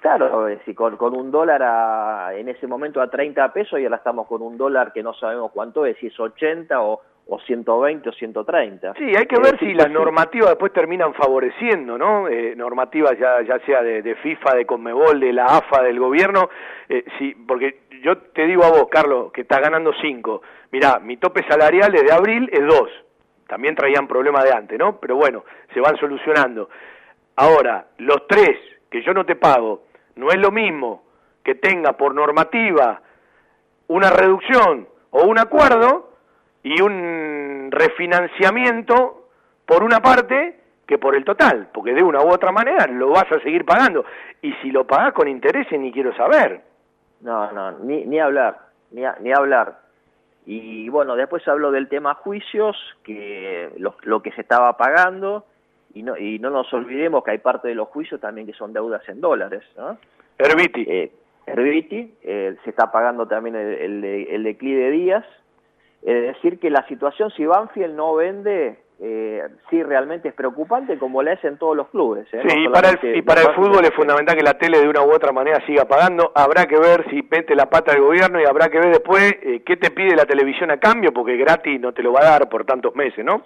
Claro, 0.01 0.47
si 0.65 0.73
con, 0.73 0.97
con 0.97 1.15
un 1.15 1.29
dólar 1.29 1.61
a, 1.61 2.33
en 2.33 2.49
ese 2.49 2.65
momento 2.65 2.99
a 2.99 3.07
30 3.07 3.53
pesos 3.53 3.79
y 3.79 3.83
ahora 3.83 3.97
estamos 3.97 4.25
con 4.25 4.41
un 4.41 4.57
dólar 4.57 4.91
que 4.91 5.03
no 5.03 5.13
sabemos 5.13 5.51
cuánto 5.51 5.85
es, 5.85 5.95
si 5.99 6.07
es 6.07 6.19
80 6.19 6.81
o, 6.81 6.99
o 7.27 7.39
120 7.39 8.09
o 8.09 8.11
130. 8.11 8.95
Sí, 8.95 9.03
hay 9.15 9.27
que 9.27 9.39
ver 9.39 9.59
si 9.59 9.75
las 9.75 9.91
normativas 9.91 10.49
después 10.49 10.73
terminan 10.73 11.13
favoreciendo, 11.13 11.99
¿no? 11.99 12.27
Eh, 12.27 12.55
normativas 12.55 13.15
ya, 13.19 13.43
ya 13.43 13.59
sea 13.59 13.83
de, 13.83 14.01
de, 14.01 14.15
FIFA, 14.15 14.55
de 14.55 14.65
Conmebol, 14.65 15.19
de 15.19 15.33
la 15.33 15.45
AFA, 15.45 15.83
del 15.83 15.99
gobierno, 15.99 16.49
eh, 16.89 17.05
sí, 17.19 17.35
porque 17.47 17.81
yo 18.01 18.17
te 18.17 18.47
digo 18.47 18.63
a 18.63 18.71
vos, 18.71 18.87
Carlos, 18.89 19.31
que 19.31 19.41
estás 19.41 19.61
ganando 19.61 19.93
5. 20.01 20.41
Mirá, 20.71 20.97
mi 20.97 21.17
tope 21.17 21.43
salarial 21.47 21.91
desde 21.91 22.11
abril 22.11 22.49
es 22.51 22.65
2. 22.65 22.89
También 23.47 23.75
traían 23.75 24.07
problemas 24.07 24.45
de 24.45 24.51
antes, 24.51 24.79
¿no? 24.79 24.99
Pero 24.99 25.15
bueno, 25.15 25.43
se 25.75 25.79
van 25.79 25.95
solucionando. 25.97 26.69
Ahora, 27.35 27.85
los 27.99 28.25
tres 28.27 28.57
que 28.89 29.03
yo 29.03 29.13
no 29.13 29.25
te 29.25 29.35
pago, 29.35 29.83
no 30.15 30.29
es 30.29 30.37
lo 30.37 30.51
mismo 30.51 31.03
que 31.43 31.55
tenga 31.55 31.93
por 31.93 32.13
normativa 32.13 33.01
una 33.87 34.09
reducción 34.09 34.87
o 35.09 35.23
un 35.23 35.39
acuerdo 35.39 36.11
y 36.63 36.81
un 36.81 37.69
refinanciamiento 37.71 39.27
por 39.65 39.83
una 39.83 39.99
parte 40.01 40.59
que 40.85 40.97
por 40.97 41.15
el 41.15 41.23
total, 41.23 41.69
porque 41.73 41.93
de 41.93 42.03
una 42.03 42.21
u 42.21 42.29
otra 42.29 42.51
manera 42.51 42.85
lo 42.87 43.09
vas 43.09 43.31
a 43.31 43.39
seguir 43.39 43.65
pagando. 43.65 44.05
Y 44.41 44.53
si 44.61 44.71
lo 44.71 44.85
pagás 44.85 45.13
con 45.13 45.27
intereses 45.27 45.79
ni 45.79 45.91
quiero 45.91 46.15
saber. 46.15 46.61
No, 47.21 47.51
no, 47.51 47.71
ni, 47.79 48.05
ni 48.05 48.19
hablar, 48.19 48.57
ni, 48.91 49.03
ni 49.21 49.31
hablar. 49.31 49.79
Y 50.45 50.89
bueno, 50.89 51.15
después 51.15 51.47
habló 51.47 51.71
del 51.71 51.87
tema 51.87 52.15
juicios, 52.15 52.75
que 53.03 53.71
lo 53.77 54.21
que 54.21 54.31
se 54.31 54.41
estaba 54.41 54.75
pagando, 54.75 55.45
y 55.93 56.03
no, 56.03 56.17
y 56.17 56.39
no 56.39 56.49
nos 56.49 56.71
olvidemos 56.73 57.23
que 57.23 57.31
hay 57.31 57.37
parte 57.39 57.67
de 57.67 57.75
los 57.75 57.87
juicios 57.89 58.19
también 58.21 58.47
que 58.47 58.53
son 58.53 58.73
deudas 58.73 59.07
en 59.09 59.21
dólares. 59.21 59.63
¿no? 59.77 59.97
Herbiti. 60.37 60.85
Eh, 60.87 61.11
Herbiti, 61.45 62.13
eh, 62.23 62.55
se 62.63 62.69
está 62.69 62.91
pagando 62.91 63.27
también 63.27 63.55
el, 63.55 63.73
el, 63.73 64.03
el 64.03 64.43
declive 64.43 64.83
de 64.83 64.91
días, 64.91 65.25
es 66.03 66.35
decir, 66.35 66.59
que 66.59 66.69
la 66.69 66.85
situación, 66.87 67.29
si 67.31 67.45
Banfield 67.45 67.95
no 67.95 68.15
vende, 68.15 68.77
eh, 69.03 69.43
sí 69.69 69.81
realmente 69.81 70.29
es 70.29 70.33
preocupante, 70.33 70.97
como 70.97 71.23
la 71.23 71.33
es 71.33 71.43
en 71.43 71.57
todos 71.57 71.75
los 71.75 71.89
clubes. 71.89 72.27
¿eh? 72.33 72.41
Sí, 72.47 72.55
no 72.55 72.63
y 72.63 72.69
para 72.69 72.89
el, 72.89 73.17
y 73.17 73.21
para 73.23 73.41
el 73.41 73.53
fútbol 73.55 73.83
es 73.83 73.93
fundamental 73.95 74.35
que 74.35 74.43
la 74.43 74.57
tele 74.59 74.79
de 74.79 74.87
una 74.87 75.01
u 75.03 75.11
otra 75.11 75.31
manera 75.31 75.63
siga 75.65 75.85
pagando. 75.85 76.31
Habrá 76.35 76.65
que 76.65 76.77
ver 76.77 77.07
si 77.09 77.23
mete 77.29 77.55
la 77.55 77.67
pata 77.67 77.93
del 77.93 78.01
gobierno 78.01 78.39
y 78.39 78.45
habrá 78.45 78.69
que 78.69 78.79
ver 78.79 78.89
después 78.89 79.35
eh, 79.41 79.63
qué 79.65 79.77
te 79.77 79.91
pide 79.91 80.15
la 80.15 80.25
televisión 80.25 80.69
a 80.69 80.77
cambio, 80.77 81.11
porque 81.13 81.35
gratis 81.35 81.79
no 81.79 81.93
te 81.93 82.03
lo 82.03 82.13
va 82.13 82.21
a 82.21 82.31
dar 82.31 82.49
por 82.49 82.65
tantos 82.65 82.95
meses, 82.95 83.25
¿no? 83.25 83.43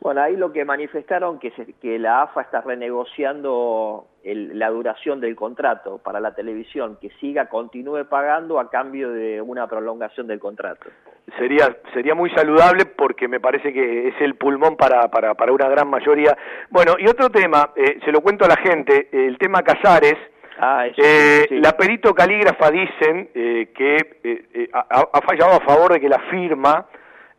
Bueno, 0.00 0.22
ahí 0.22 0.34
lo 0.34 0.50
que 0.50 0.64
manifestaron 0.64 1.38
que, 1.38 1.50
se, 1.50 1.74
que 1.74 1.98
la 1.98 2.22
AFA 2.22 2.40
está 2.40 2.62
renegociando 2.62 4.06
el, 4.24 4.58
la 4.58 4.70
duración 4.70 5.20
del 5.20 5.36
contrato 5.36 5.98
para 5.98 6.20
la 6.20 6.34
televisión, 6.34 6.96
que 7.00 7.10
siga, 7.20 7.50
continúe 7.50 8.06
pagando 8.08 8.58
a 8.58 8.70
cambio 8.70 9.10
de 9.10 9.42
una 9.42 9.66
prolongación 9.66 10.26
del 10.26 10.40
contrato. 10.40 10.88
Sería, 11.36 11.76
sería 11.92 12.14
muy 12.14 12.30
saludable 12.30 12.86
porque 12.86 13.28
me 13.28 13.40
parece 13.40 13.74
que 13.74 14.08
es 14.08 14.14
el 14.20 14.36
pulmón 14.36 14.76
para, 14.76 15.08
para, 15.08 15.34
para 15.34 15.52
una 15.52 15.68
gran 15.68 15.88
mayoría. 15.88 16.36
Bueno, 16.70 16.94
y 16.98 17.06
otro 17.06 17.28
tema, 17.28 17.70
eh, 17.76 18.00
se 18.02 18.10
lo 18.10 18.22
cuento 18.22 18.46
a 18.46 18.48
la 18.48 18.56
gente, 18.56 19.08
el 19.12 19.36
tema 19.36 19.62
Casares. 19.62 20.16
Ah, 20.58 20.86
eso, 20.86 21.00
eh, 21.02 21.44
sí. 21.46 21.60
La 21.60 21.72
perito 21.72 22.14
calígrafa 22.14 22.70
dicen 22.70 23.30
eh, 23.34 23.70
que 23.74 24.68
ha, 24.72 25.08
ha 25.12 25.20
fallado 25.20 25.56
a 25.56 25.60
favor 25.60 25.92
de 25.92 26.00
que 26.00 26.08
la 26.08 26.20
firma 26.30 26.86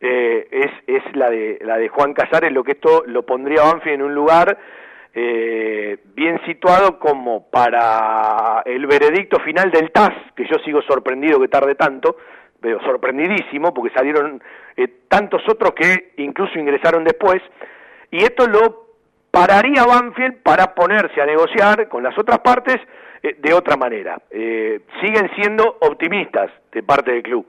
eh, 0.02 0.48
es, 0.50 0.70
es 0.86 1.16
la 1.16 1.30
de 1.30 1.58
la 1.62 1.78
de 1.78 1.88
Juan 1.88 2.12
Casares, 2.12 2.52
lo 2.52 2.64
que 2.64 2.72
esto 2.72 3.04
lo 3.06 3.24
pondría 3.24 3.62
a 3.62 3.72
Banfield 3.72 3.94
en 3.94 4.02
un 4.02 4.14
lugar 4.14 4.58
eh, 5.14 5.98
bien 6.14 6.40
situado 6.44 6.98
como 6.98 7.48
para 7.50 8.62
el 8.64 8.86
veredicto 8.86 9.38
final 9.40 9.70
del 9.70 9.92
TAS, 9.92 10.12
que 10.34 10.44
yo 10.44 10.58
sigo 10.64 10.82
sorprendido 10.82 11.38
que 11.38 11.48
tarde 11.48 11.76
tanto, 11.76 12.16
pero 12.60 12.80
sorprendidísimo 12.82 13.72
porque 13.72 13.94
salieron 13.94 14.42
eh, 14.76 14.88
tantos 15.08 15.42
otros 15.48 15.72
que 15.72 16.14
incluso 16.16 16.58
ingresaron 16.58 17.04
después, 17.04 17.40
y 18.10 18.24
esto 18.24 18.46
lo 18.46 18.82
pararía 19.30 19.84
Banfield 19.84 20.42
para 20.42 20.74
ponerse 20.74 21.20
a 21.20 21.26
negociar 21.26 21.88
con 21.88 22.02
las 22.02 22.18
otras 22.18 22.40
partes 22.40 22.76
eh, 23.22 23.36
de 23.38 23.54
otra 23.54 23.76
manera. 23.76 24.20
Eh, 24.30 24.80
siguen 25.00 25.30
siendo 25.36 25.78
optimistas 25.80 26.50
de 26.72 26.82
parte 26.82 27.12
del 27.12 27.22
club. 27.22 27.46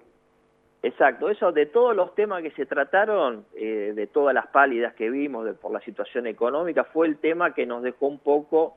Exacto, 0.86 1.30
eso 1.30 1.54
de 1.54 1.66
todos 1.66 1.96
los 1.96 2.14
temas 2.14 2.44
que 2.44 2.52
se 2.52 2.66
trataron, 2.66 3.46
eh, 3.56 3.94
de 3.96 4.06
todas 4.06 4.36
las 4.36 4.48
pálidas 4.48 4.94
que 4.96 5.10
vimos 5.10 5.46
de, 5.46 5.54
por 5.54 5.72
la 5.72 5.80
situación 5.80 6.28
económica, 6.28 6.84
fue 6.84 7.08
el 7.08 7.20
tema 7.20 7.54
que 7.54 7.66
nos 7.66 7.84
dejó 7.84 8.08
un 8.08 8.20
poco 8.20 8.76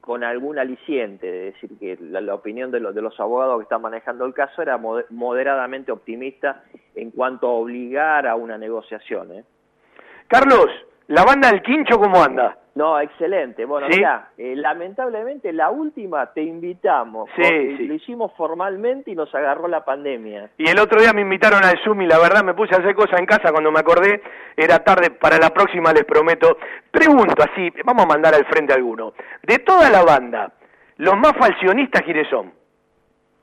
con 0.00 0.22
algún 0.22 0.60
aliciente, 0.60 1.48
es 1.48 1.54
decir, 1.54 1.78
que 1.80 1.98
la, 2.00 2.32
opinión 2.32 2.70
de, 2.70 2.78
lo, 2.78 2.92
de, 2.92 3.02
los 3.02 3.18
abogados 3.18 3.58
que 3.58 3.64
están 3.64 3.82
manejando 3.82 4.24
el 4.24 4.34
caso 4.34 4.62
era 4.62 4.78
moder, 4.78 5.06
moderadamente 5.10 5.90
optimista 5.90 6.62
en 6.94 7.10
cuanto 7.10 7.48
a 7.48 7.54
obligar 7.54 8.28
a 8.28 8.36
una 8.36 8.56
negociación. 8.56 9.32
¿eh? 9.32 9.44
Carlos, 10.28 10.66
¿la 11.08 11.24
banda 11.24 11.50
del 11.50 11.62
Quincho 11.62 11.98
cómo 11.98 12.22
anda? 12.22 12.56
No, 12.74 12.98
excelente. 12.98 13.64
Bueno, 13.66 13.86
¿Sí? 13.90 13.98
mira, 13.98 14.30
eh, 14.38 14.54
lamentablemente 14.56 15.52
la 15.52 15.70
última 15.70 16.32
te 16.32 16.42
invitamos. 16.42 17.28
Sí, 17.36 17.76
sí, 17.76 17.86
Lo 17.86 17.94
hicimos 17.94 18.32
formalmente 18.36 19.10
y 19.10 19.14
nos 19.14 19.34
agarró 19.34 19.68
la 19.68 19.84
pandemia. 19.84 20.50
Y 20.56 20.68
el 20.68 20.78
otro 20.78 21.00
día 21.00 21.12
me 21.12 21.20
invitaron 21.20 21.62
al 21.64 21.78
Zoom 21.84 22.02
y 22.02 22.06
la 22.06 22.18
verdad 22.18 22.42
me 22.42 22.54
puse 22.54 22.74
a 22.74 22.78
hacer 22.78 22.94
cosas 22.94 23.20
en 23.20 23.26
casa 23.26 23.52
cuando 23.52 23.70
me 23.70 23.80
acordé. 23.80 24.22
Era 24.56 24.78
tarde, 24.78 25.10
para 25.10 25.36
la 25.38 25.50
próxima 25.50 25.92
les 25.92 26.04
prometo. 26.04 26.56
Pregunto 26.90 27.42
así, 27.42 27.70
vamos 27.84 28.04
a 28.04 28.08
mandar 28.08 28.34
al 28.34 28.46
frente 28.46 28.72
alguno. 28.72 29.12
De 29.42 29.58
toda 29.58 29.90
la 29.90 30.02
banda, 30.02 30.52
¿los 30.96 31.16
más 31.16 31.32
falsionistas 31.38 32.02
quiénes 32.02 32.28
son? 32.28 32.52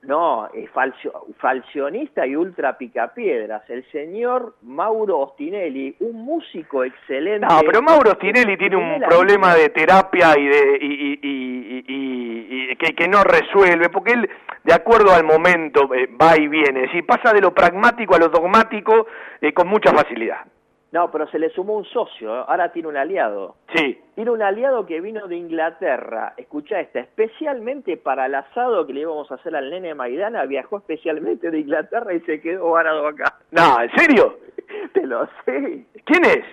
No, 0.02 0.48
es 0.54 0.70
falso, 0.72 1.28
falsionista 1.40 2.26
y 2.26 2.36
ultra 2.36 2.78
picapiedras. 2.78 3.70
El 3.70 3.84
señor 3.92 4.56
Mauro 4.62 5.20
Ostinelli, 5.20 5.96
un 6.00 6.24
músico 6.24 6.86
excelente. 6.86 7.46
No, 7.46 7.60
pero 7.66 7.82
Mauro 7.82 8.12
Ostinelli 8.12 8.58
tiene 8.58 8.78
un 8.78 9.02
problema 9.02 9.56
de 9.56 9.70
terapia 9.70 10.38
y 10.38 10.48
de 10.48 10.78
y, 10.82 11.20
y, 11.22 11.84
y, 11.88 12.72
y 12.72 12.76
que, 12.78 12.96
que, 12.96 13.08
no 13.10 13.24
resuelve, 13.24 13.90
porque 13.90 14.14
él, 14.14 14.30
de 14.64 14.74
acuerdo 14.74 15.14
al 15.14 15.26
momento, 15.26 15.94
eh, 15.94 16.08
va 16.20 16.38
y 16.38 16.48
viene. 16.48 16.86
Es 16.86 16.92
decir, 16.92 17.06
pasa 17.06 17.34
de 17.34 17.42
lo 17.42 17.54
pragmático 17.54 18.16
a 18.16 18.20
lo 18.20 18.30
dogmático 18.30 19.08
eh, 19.42 19.54
con 19.54 19.68
mucha 19.68 19.92
facilidad. 19.92 20.46
No, 20.92 21.12
pero 21.12 21.28
se 21.28 21.38
le 21.38 21.50
sumó 21.52 21.76
un 21.76 21.86
socio, 21.86 22.36
¿eh? 22.36 22.44
ahora 22.48 22.72
tiene 22.72 22.88
un 22.88 22.98
aliado. 22.98 23.56
Sí. 23.76 24.00
Tiene 24.16 24.32
un 24.32 24.42
aliado 24.42 24.88
que 24.88 25.00
vino 25.02 25.28
de 25.28 25.36
Inglaterra, 25.36 26.34
escucha 26.36 26.80
esta, 26.80 27.00
especialmente 27.00 27.96
para 27.98 28.26
el 28.26 28.34
asado 28.34 28.88
que 28.88 28.94
le 28.94 29.02
íbamos 29.02 29.32
a 29.32 29.36
hacer 29.36 29.56
al 29.56 29.70
nene 29.70 29.94
Maidana, 29.94 30.46
viajó 30.46 30.78
especialmente 30.78 31.52
de 31.52 31.60
Inglaterra 31.60 32.14
y 32.14 32.22
se 32.22 32.42
quedó 32.42 32.72
varado 32.72 33.08
acá. 33.08 33.36
No, 33.52 33.82
¿en 33.82 33.92
serio? 33.92 34.40
Te 34.94 35.06
lo 35.06 35.28
sé. 35.46 35.86
¿Quién 36.06 36.26
es? 36.26 36.46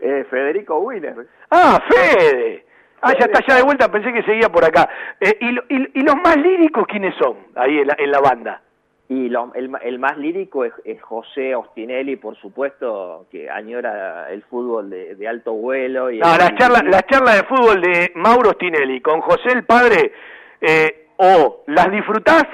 Eh, 0.00 0.24
Federico 0.30 0.78
Wiener. 0.78 1.26
Ah, 1.50 1.80
Fede. 1.88 2.64
Ah, 3.02 3.12
ya 3.12 3.26
está 3.26 3.40
ya 3.46 3.56
de 3.56 3.62
vuelta, 3.62 3.90
pensé 3.90 4.10
que 4.14 4.22
seguía 4.22 4.48
por 4.48 4.64
acá. 4.64 4.88
Eh, 5.20 5.36
y, 5.38 5.74
y, 5.74 5.90
¿Y 5.94 6.00
los 6.00 6.16
más 6.16 6.38
líricos 6.38 6.86
quiénes 6.86 7.14
son 7.16 7.36
ahí 7.54 7.78
en 7.78 7.88
la, 7.88 7.96
en 7.98 8.10
la 8.10 8.20
banda? 8.20 8.62
Y 9.08 9.28
lo, 9.28 9.52
el, 9.54 9.70
el, 9.82 9.98
más 9.98 10.16
lírico 10.16 10.64
es, 10.64 10.72
es, 10.84 11.00
José 11.02 11.54
Ostinelli, 11.54 12.16
por 12.16 12.36
supuesto, 12.36 13.26
que 13.30 13.50
añora 13.50 14.30
el 14.30 14.42
fútbol 14.44 14.88
de, 14.88 15.14
de 15.14 15.28
alto 15.28 15.52
vuelo. 15.52 16.10
Y 16.10 16.20
no, 16.20 16.36
la 16.38 16.54
charla, 16.56 16.82
la 16.82 17.02
charla 17.02 17.34
de 17.34 17.42
fútbol 17.42 17.82
de 17.82 18.12
Mauro 18.14 18.50
Ostinelli 18.50 19.02
con 19.02 19.20
José 19.20 19.50
el 19.52 19.64
padre, 19.66 20.12
eh, 20.60 21.08
o 21.18 21.64
las 21.66 21.90
disfrutás 21.90 22.44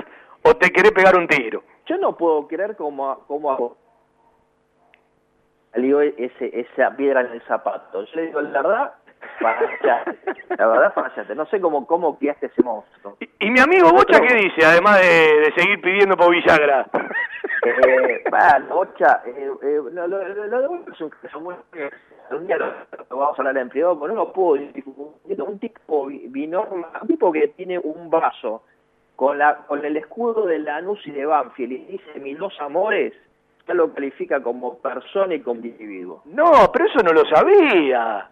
o 0.42 0.54
te 0.56 0.70
querés 0.70 0.92
pegar 0.92 1.16
un 1.16 1.28
tiro. 1.28 1.62
Yo 1.86 1.96
no 1.98 2.16
puedo 2.16 2.46
creer 2.48 2.76
cómo, 2.76 3.24
cómo 3.26 3.76
salió 5.72 6.00
ese, 6.00 6.50
esa 6.52 6.96
piedra 6.96 7.20
en 7.22 7.32
el 7.32 7.42
zapato. 7.42 8.04
Yo 8.04 8.16
le 8.16 8.26
digo, 8.26 8.40
la 8.40 8.62
verdad, 8.62 8.94
fallate. 9.38 10.18
La 10.56 10.66
verdad, 10.66 10.92
fallate. 10.94 11.34
No 11.34 11.46
sé 11.46 11.60
cómo, 11.60 11.86
cómo 11.86 12.18
criaste 12.18 12.46
ese 12.46 12.62
monstruo. 12.62 13.16
¿Y, 13.20 13.46
y 13.46 13.50
mi 13.50 13.60
amigo 13.60 13.90
Bocha 13.90 14.20
qué 14.20 14.34
dice, 14.34 14.64
además 14.64 15.00
de, 15.00 15.06
de 15.06 15.52
seguir 15.54 15.80
pidiendo 15.80 16.16
por 16.16 16.30
Villagra? 16.30 16.86
Eh, 17.62 18.24
bueno, 18.30 18.74
Bocha, 18.74 19.22
eh, 19.26 19.50
eh, 19.62 19.80
lo, 19.92 20.06
lo, 20.06 20.28
lo, 20.28 20.60
de 20.60 20.68
Bocha 20.68 20.92
es 20.92 21.00
un 21.00 21.10
caso 21.10 21.40
muy... 21.40 21.54
Un 22.30 22.46
día 22.46 22.56
lo, 22.58 22.66
lo, 22.66 23.16
vamos 23.16 23.38
a 23.38 23.42
hablar 23.42 23.58
en 23.58 23.68
privado, 23.68 23.98
pero 23.98 24.14
no 24.14 24.20
lo 24.20 24.32
puedo 24.32 24.62
Un 24.62 25.58
tipo 25.58 26.06
binorma, 26.06 26.88
un 27.02 27.08
tipo 27.08 27.32
que 27.32 27.48
tiene 27.48 27.78
un 27.78 28.08
vaso 28.08 28.62
con, 29.16 29.36
la, 29.36 29.56
con 29.66 29.84
el 29.84 29.96
escudo 29.96 30.46
de 30.46 30.60
Lanús 30.60 31.06
y 31.06 31.10
de 31.10 31.26
Banfield 31.26 31.72
y 31.72 31.84
dice 31.86 32.20
mis 32.20 32.38
dos 32.38 32.54
amores, 32.60 33.12
ya 33.66 33.74
lo 33.74 33.92
califica 33.92 34.42
como 34.42 34.78
persona 34.78 35.34
y 35.34 35.40
como 35.40 35.60
individuo. 35.60 36.22
No, 36.24 36.70
pero 36.72 36.86
eso 36.86 37.00
no 37.00 37.12
lo 37.12 37.26
sabía. 37.26 38.30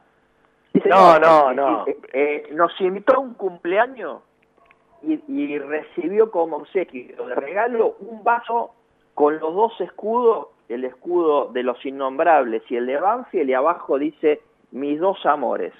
No, 0.84 1.18
no, 1.18 1.52
no. 1.52 1.86
Eh, 1.86 1.98
eh, 2.12 2.48
nos 2.52 2.78
invitó 2.80 3.16
a 3.16 3.18
un 3.18 3.34
cumpleaños 3.34 4.22
y, 5.02 5.20
y, 5.28 5.58
recibió 5.58 6.30
como 6.30 6.56
obsequio 6.56 7.26
de 7.26 7.34
regalo 7.34 7.96
un 8.00 8.22
vaso 8.24 8.72
con 9.14 9.38
los 9.38 9.54
dos 9.54 9.80
escudos, 9.80 10.48
el 10.68 10.84
escudo 10.84 11.46
de 11.52 11.62
los 11.62 11.84
innombrables 11.84 12.62
y 12.68 12.76
el 12.76 12.86
de 12.86 12.98
Banfield, 12.98 13.50
y 13.50 13.54
abajo 13.54 13.98
dice 13.98 14.40
mis 14.70 15.00
dos 15.00 15.24
amores. 15.24 15.72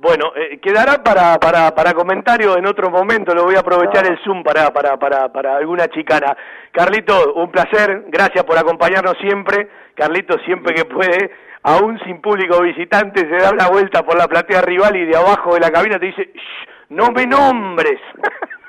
Bueno, 0.00 0.32
eh, 0.34 0.58
quedará 0.60 1.02
para, 1.02 1.38
para, 1.38 1.74
para 1.74 1.92
comentario 1.92 2.56
en 2.56 2.64
otro 2.64 2.88
momento, 2.90 3.34
lo 3.34 3.44
voy 3.44 3.56
a 3.56 3.60
aprovechar 3.60 4.06
el 4.06 4.18
Zoom 4.24 4.42
para, 4.42 4.72
para, 4.72 4.98
para, 4.98 5.30
para 5.30 5.56
alguna 5.56 5.88
chicana. 5.88 6.34
Carlito, 6.72 7.34
un 7.34 7.50
placer, 7.50 8.04
gracias 8.08 8.42
por 8.44 8.56
acompañarnos 8.56 9.18
siempre. 9.20 9.68
Carlito 9.94 10.38
siempre 10.46 10.74
que 10.74 10.86
puede, 10.86 11.30
aún 11.62 11.98
sin 12.00 12.20
público 12.20 12.62
visitante, 12.62 13.20
se 13.20 13.44
da 13.44 13.50
una 13.50 13.68
vuelta 13.68 14.02
por 14.02 14.16
la 14.16 14.28
platea 14.28 14.62
rival 14.62 14.96
y 14.96 15.06
de 15.06 15.16
abajo 15.16 15.54
de 15.54 15.60
la 15.60 15.70
cabina 15.70 15.98
te 15.98 16.06
dice, 16.06 16.32
Shh, 16.34 16.68
no 16.90 17.10
me 17.10 17.26
nombres. 17.26 18.00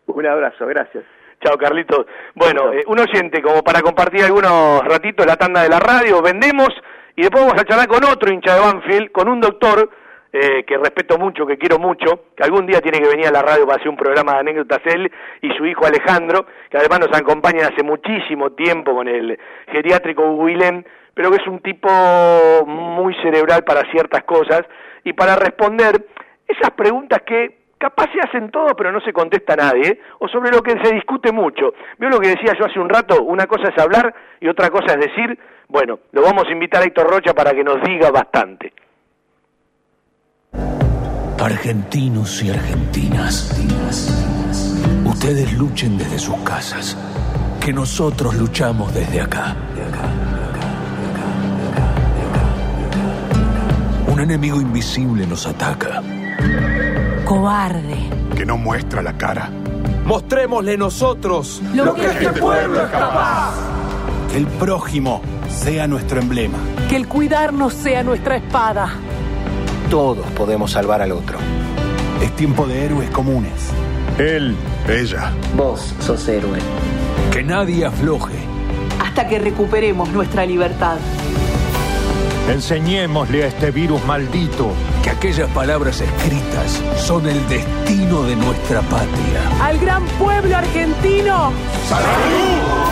un 0.06 0.26
abrazo, 0.26 0.66
gracias. 0.66 1.04
Chao, 1.42 1.58
Carlitos. 1.58 2.06
Bueno, 2.34 2.72
eh, 2.72 2.84
un 2.86 3.00
oyente, 3.00 3.42
como 3.42 3.62
para 3.62 3.80
compartir 3.80 4.22
algunos 4.22 4.84
ratitos 4.84 5.26
la 5.26 5.36
tanda 5.36 5.62
de 5.62 5.68
la 5.68 5.80
radio, 5.80 6.22
vendemos 6.22 6.68
y 7.16 7.22
después 7.22 7.44
vamos 7.44 7.60
a 7.60 7.64
charlar 7.64 7.88
con 7.88 8.04
otro 8.04 8.32
hincha 8.32 8.54
de 8.54 8.60
Banfield, 8.60 9.12
con 9.12 9.28
un 9.28 9.40
doctor 9.40 9.90
eh, 10.32 10.64
que 10.64 10.78
respeto 10.78 11.18
mucho, 11.18 11.44
que 11.44 11.58
quiero 11.58 11.78
mucho, 11.78 12.26
que 12.36 12.42
algún 12.42 12.66
día 12.66 12.80
tiene 12.80 13.00
que 13.00 13.08
venir 13.08 13.26
a 13.26 13.32
la 13.32 13.42
radio 13.42 13.66
para 13.66 13.76
hacer 13.76 13.90
un 13.90 13.96
programa 13.96 14.32
de 14.34 14.38
anécdotas 14.38 14.80
él 14.86 15.10
y 15.42 15.50
su 15.50 15.66
hijo 15.66 15.84
Alejandro, 15.84 16.46
que 16.70 16.78
además 16.78 17.00
nos 17.00 17.20
acompañan 17.20 17.70
hace 17.72 17.82
muchísimo 17.82 18.52
tiempo 18.52 18.94
con 18.94 19.08
el 19.08 19.38
geriátrico 19.70 20.22
Willem, 20.30 20.84
pero 21.14 21.30
que 21.30 21.36
es 21.36 21.46
un 21.46 21.60
tipo 21.60 21.88
muy 22.66 23.14
cerebral 23.22 23.64
para 23.64 23.90
ciertas 23.90 24.24
cosas 24.24 24.62
y 25.04 25.12
para 25.12 25.36
responder 25.36 26.06
esas 26.46 26.70
preguntas 26.70 27.22
que 27.26 27.62
capaz 27.78 28.10
se 28.12 28.20
hacen 28.20 28.50
todo 28.50 28.76
pero 28.76 28.92
no 28.92 29.00
se 29.00 29.12
contesta 29.12 29.56
nadie, 29.56 29.88
¿eh? 29.88 30.00
o 30.20 30.28
sobre 30.28 30.50
lo 30.50 30.62
que 30.62 30.72
se 30.82 30.94
discute 30.94 31.32
mucho. 31.32 31.74
Veo 31.98 32.10
lo 32.10 32.20
que 32.20 32.28
decía 32.28 32.54
yo 32.58 32.66
hace 32.66 32.78
un 32.78 32.88
rato? 32.88 33.22
Una 33.22 33.46
cosa 33.46 33.68
es 33.68 33.82
hablar 33.82 34.14
y 34.40 34.48
otra 34.48 34.70
cosa 34.70 34.94
es 34.94 35.00
decir. 35.00 35.38
Bueno, 35.68 36.00
lo 36.12 36.22
vamos 36.22 36.44
a 36.48 36.52
invitar 36.52 36.82
a 36.82 36.84
Héctor 36.84 37.08
Rocha 37.08 37.32
para 37.32 37.52
que 37.52 37.64
nos 37.64 37.82
diga 37.82 38.10
bastante. 38.10 38.72
Argentinos 41.42 42.40
y 42.44 42.50
argentinas, 42.50 43.50
ustedes 45.04 45.52
luchen 45.58 45.98
desde 45.98 46.18
sus 46.18 46.36
casas, 46.44 46.96
que 47.64 47.72
nosotros 47.72 48.36
luchamos 48.36 48.94
desde 48.94 49.22
acá. 49.22 49.56
Un 54.12 54.20
enemigo 54.20 54.60
invisible 54.60 55.26
nos 55.26 55.46
ataca. 55.46 56.02
Cobarde. 57.24 58.10
Que 58.36 58.44
no 58.44 58.58
muestra 58.58 59.00
la 59.00 59.16
cara. 59.16 59.48
Mostrémosle 60.04 60.76
nosotros 60.76 61.62
lo, 61.72 61.94
que, 61.94 62.04
este 62.04 62.28
pueblo 62.34 62.84
es 62.84 62.90
capaz. 62.90 63.54
Que 64.30 64.36
el 64.36 64.46
prójimo 64.46 65.22
sea 65.48 65.86
nuestro 65.86 66.20
emblema. 66.20 66.58
Que 66.90 66.96
el 66.96 67.08
cuidarnos 67.08 67.72
sea 67.72 68.02
nuestra 68.02 68.36
espada. 68.36 68.92
Todos 69.88 70.26
podemos 70.32 70.72
salvar 70.72 71.00
al 71.00 71.12
otro. 71.12 71.38
Es 72.20 72.36
tiempo 72.36 72.66
de 72.66 72.84
héroes 72.84 73.08
comunes. 73.08 73.70
Él, 74.18 74.54
ella. 74.90 75.32
Vos 75.56 75.94
sos 76.00 76.28
héroe. 76.28 76.58
Que 77.32 77.42
nadie 77.42 77.86
afloje. 77.86 78.34
Hasta 79.02 79.26
que 79.26 79.38
recuperemos 79.38 80.10
nuestra 80.10 80.44
libertad. 80.44 80.98
Enseñémosle 82.48 83.44
a 83.44 83.46
este 83.46 83.70
virus 83.70 84.04
maldito 84.04 84.72
que 85.02 85.10
aquellas 85.10 85.48
palabras 85.50 86.00
escritas 86.00 86.82
son 86.96 87.28
el 87.28 87.48
destino 87.48 88.22
de 88.24 88.36
nuestra 88.36 88.80
patria. 88.82 89.64
Al 89.64 89.78
gran 89.78 90.04
pueblo 90.18 90.56
argentino. 90.56 91.52
¡Salud! 91.88 92.91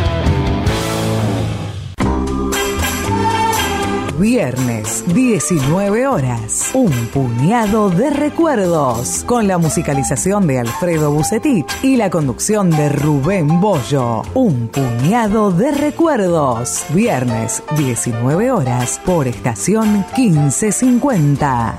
Viernes, 4.21 5.03
19 5.15 6.05
horas. 6.05 6.69
Un 6.75 6.91
puñado 7.07 7.89
de 7.89 8.11
recuerdos. 8.11 9.23
Con 9.25 9.47
la 9.47 9.57
musicalización 9.57 10.45
de 10.45 10.59
Alfredo 10.59 11.11
Bucetich 11.11 11.65
y 11.81 11.95
la 11.95 12.11
conducción 12.11 12.69
de 12.69 12.89
Rubén 12.89 13.59
Bollo. 13.59 14.21
Un 14.35 14.67
puñado 14.67 15.49
de 15.49 15.71
recuerdos. 15.71 16.85
Viernes, 16.93 17.63
19 17.75 18.51
horas. 18.51 19.01
Por 19.03 19.27
estación 19.27 20.05
1550. 20.15 21.77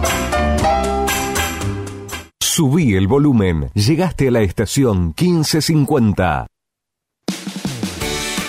Subí 2.40 2.94
el 2.94 3.06
volumen. 3.06 3.70
Llegaste 3.74 4.26
a 4.26 4.30
la 4.32 4.40
estación 4.40 5.14
1550. 5.16 6.48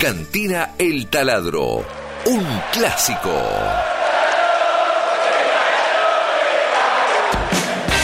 Cantina 0.00 0.76
El 0.78 1.08
Taladro, 1.08 1.84
un 2.24 2.46
clásico. 2.72 3.89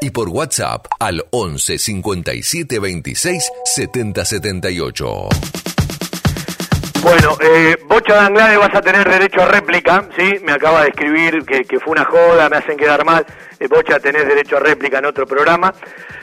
y 0.00 0.10
por 0.10 0.28
WhatsApp 0.28 0.86
al 0.98 1.24
11 1.30 1.78
57 1.78 2.78
26 2.78 3.50
70 3.64 4.24
78. 4.24 5.28
Bueno, 7.02 7.38
eh, 7.40 7.76
Bocha 7.86 8.14
de 8.14 8.20
Anglade 8.20 8.56
vas 8.56 8.74
a 8.74 8.82
tener 8.82 9.08
derecho 9.08 9.40
a 9.40 9.46
réplica, 9.46 10.08
¿sí? 10.16 10.34
Me 10.42 10.52
acaba 10.52 10.82
de 10.82 10.88
escribir 10.88 11.44
que, 11.44 11.62
que 11.64 11.78
fue 11.78 11.92
una 11.92 12.04
joda, 12.04 12.48
me 12.48 12.56
hacen 12.56 12.76
quedar 12.76 13.04
mal. 13.04 13.24
Eh, 13.58 13.68
Bocha, 13.68 14.00
tenés 14.00 14.26
derecho 14.26 14.56
a 14.56 14.60
réplica 14.60 14.98
en 14.98 15.06
otro 15.06 15.26
programa. 15.26 15.72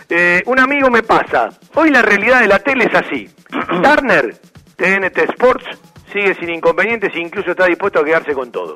Eh, 0.10 0.44
un 0.46 0.60
amigo 0.60 0.90
me 0.90 1.02
pasa, 1.02 1.50
hoy 1.74 1.90
la 1.90 2.02
realidad 2.02 2.42
de 2.42 2.48
la 2.48 2.60
tele 2.60 2.86
es 2.86 2.94
así. 2.94 3.30
Turner, 3.84 4.36
TNT 4.76 5.18
Sports, 5.30 5.66
sigue 6.12 6.36
sin 6.36 6.50
inconvenientes 6.50 7.12
e 7.16 7.20
incluso 7.20 7.52
está 7.52 7.66
dispuesto 7.66 8.00
a 8.00 8.06
quedarse 8.06 8.34
con 8.34 8.52
todo. 8.52 8.76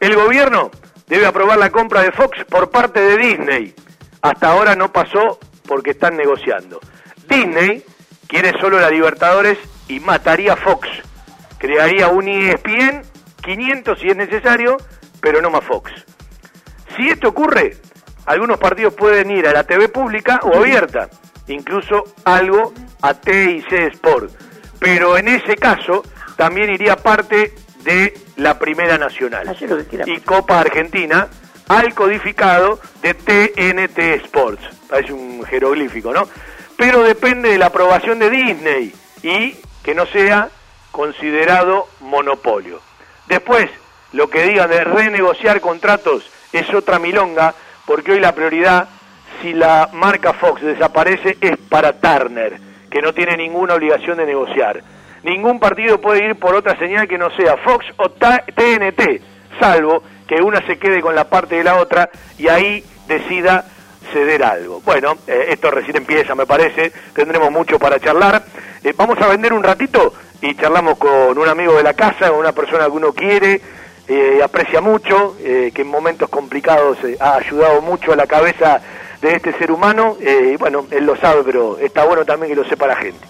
El 0.00 0.16
gobierno 0.16 0.70
debe 1.06 1.26
aprobar 1.26 1.58
la 1.58 1.70
compra 1.70 2.02
de 2.02 2.12
Fox 2.12 2.44
por 2.48 2.70
parte 2.70 3.00
de 3.00 3.16
Disney. 3.16 3.74
Hasta 4.22 4.50
ahora 4.50 4.74
no 4.74 4.92
pasó 4.92 5.38
porque 5.66 5.90
están 5.90 6.16
negociando. 6.16 6.80
Disney 7.28 7.84
quiere 8.26 8.52
solo 8.60 8.78
la 8.78 8.90
Libertadores 8.90 9.58
y 9.88 10.00
mataría 10.00 10.54
a 10.54 10.56
Fox. 10.56 10.88
Crearía 11.58 12.08
un 12.08 12.28
ESPN 12.28 13.02
500 13.42 13.98
si 13.98 14.08
es 14.08 14.16
necesario, 14.16 14.76
pero 15.20 15.40
no 15.40 15.50
más 15.50 15.64
Fox. 15.64 15.92
Si 16.96 17.08
esto 17.08 17.28
ocurre, 17.28 17.76
algunos 18.26 18.58
partidos 18.58 18.94
pueden 18.94 19.30
ir 19.30 19.46
a 19.46 19.52
la 19.52 19.64
TV 19.64 19.88
pública 19.88 20.40
o 20.42 20.56
abierta, 20.56 21.08
incluso 21.48 22.04
algo 22.24 22.72
a 23.02 23.14
TIC 23.14 23.72
Sport. 23.72 24.32
Pero 24.78 25.16
en 25.16 25.28
ese 25.28 25.56
caso 25.56 26.02
también 26.36 26.70
iría 26.70 26.96
parte 26.96 27.54
de 27.84 28.14
la 28.36 28.58
Primera 28.58 28.98
Nacional 28.98 29.56
y 30.06 30.20
Copa 30.20 30.60
Argentina 30.60 31.28
al 31.70 31.94
codificado 31.94 32.80
de 33.00 33.14
TNT 33.14 33.98
Sports. 34.24 34.62
Parece 34.88 35.12
un 35.12 35.44
jeroglífico, 35.44 36.12
¿no? 36.12 36.26
pero 36.80 37.02
depende 37.02 37.50
de 37.50 37.58
la 37.58 37.66
aprobación 37.66 38.18
de 38.18 38.30
Disney 38.30 38.94
y 39.22 39.54
que 39.84 39.94
no 39.94 40.06
sea 40.06 40.48
considerado 40.92 41.88
monopolio. 42.00 42.80
Después, 43.28 43.68
lo 44.12 44.30
que 44.30 44.44
digan 44.44 44.70
de 44.70 44.82
renegociar 44.82 45.60
contratos 45.60 46.24
es 46.54 46.72
otra 46.72 46.98
milonga, 46.98 47.54
porque 47.84 48.12
hoy 48.12 48.20
la 48.20 48.34
prioridad, 48.34 48.88
si 49.42 49.52
la 49.52 49.90
marca 49.92 50.32
Fox 50.32 50.62
desaparece, 50.62 51.36
es 51.42 51.58
para 51.68 52.00
Turner, 52.00 52.58
que 52.90 53.02
no 53.02 53.12
tiene 53.12 53.36
ninguna 53.36 53.74
obligación 53.74 54.16
de 54.16 54.24
negociar. 54.24 54.82
Ningún 55.22 55.60
partido 55.60 56.00
puede 56.00 56.24
ir 56.24 56.36
por 56.36 56.54
otra 56.54 56.78
señal 56.78 57.06
que 57.06 57.18
no 57.18 57.30
sea 57.36 57.58
Fox 57.58 57.84
o 57.98 58.08
TNT, 58.08 59.20
salvo 59.60 60.02
que 60.30 60.40
una 60.40 60.64
se 60.64 60.78
quede 60.78 61.00
con 61.00 61.16
la 61.16 61.24
parte 61.24 61.56
de 61.56 61.64
la 61.64 61.74
otra 61.80 62.08
y 62.38 62.46
ahí 62.46 62.84
decida 63.08 63.64
ceder 64.12 64.44
algo. 64.44 64.80
Bueno, 64.84 65.16
eh, 65.26 65.46
esto 65.48 65.72
recién 65.72 65.96
empieza, 65.96 66.36
me 66.36 66.46
parece, 66.46 66.92
tendremos 67.12 67.50
mucho 67.50 67.80
para 67.80 67.98
charlar. 67.98 68.44
Eh, 68.84 68.94
vamos 68.96 69.20
a 69.20 69.26
vender 69.26 69.52
un 69.52 69.64
ratito 69.64 70.14
y 70.40 70.54
charlamos 70.54 70.98
con 70.98 71.36
un 71.36 71.48
amigo 71.48 71.74
de 71.76 71.82
la 71.82 71.94
casa, 71.94 72.30
una 72.30 72.52
persona 72.52 72.84
que 72.84 72.92
uno 72.92 73.12
quiere, 73.12 73.60
eh, 74.06 74.40
aprecia 74.40 74.80
mucho, 74.80 75.36
que 75.36 75.72
en 75.74 75.88
momentos 75.88 76.28
complicados 76.28 76.98
ha 77.18 77.34
ayudado 77.34 77.82
mucho 77.82 78.12
a 78.12 78.16
la 78.16 78.28
cabeza 78.28 78.80
de 79.20 79.34
este 79.34 79.52
ser 79.54 79.72
humano, 79.72 80.16
y 80.20 80.54
bueno, 80.56 80.86
él 80.92 81.06
lo 81.06 81.16
sabe, 81.16 81.42
pero 81.44 81.76
está 81.80 82.04
bueno 82.04 82.24
también 82.24 82.52
que 82.52 82.56
lo 82.56 82.68
sepa 82.68 82.86
la 82.86 82.96
gente. 82.96 83.29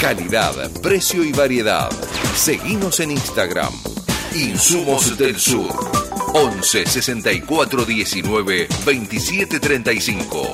Calidad, 0.00 0.70
precio 0.80 1.22
y 1.22 1.32
variedad. 1.32 1.90
Seguimos 2.34 3.00
en 3.00 3.10
Instagram. 3.10 3.74
Insumos 4.36 5.16
del 5.16 5.36
Sur. 5.36 5.72
11 6.34 6.84
64 6.84 7.84
19 7.86 8.66
27 8.84 9.58
35. 9.58 10.52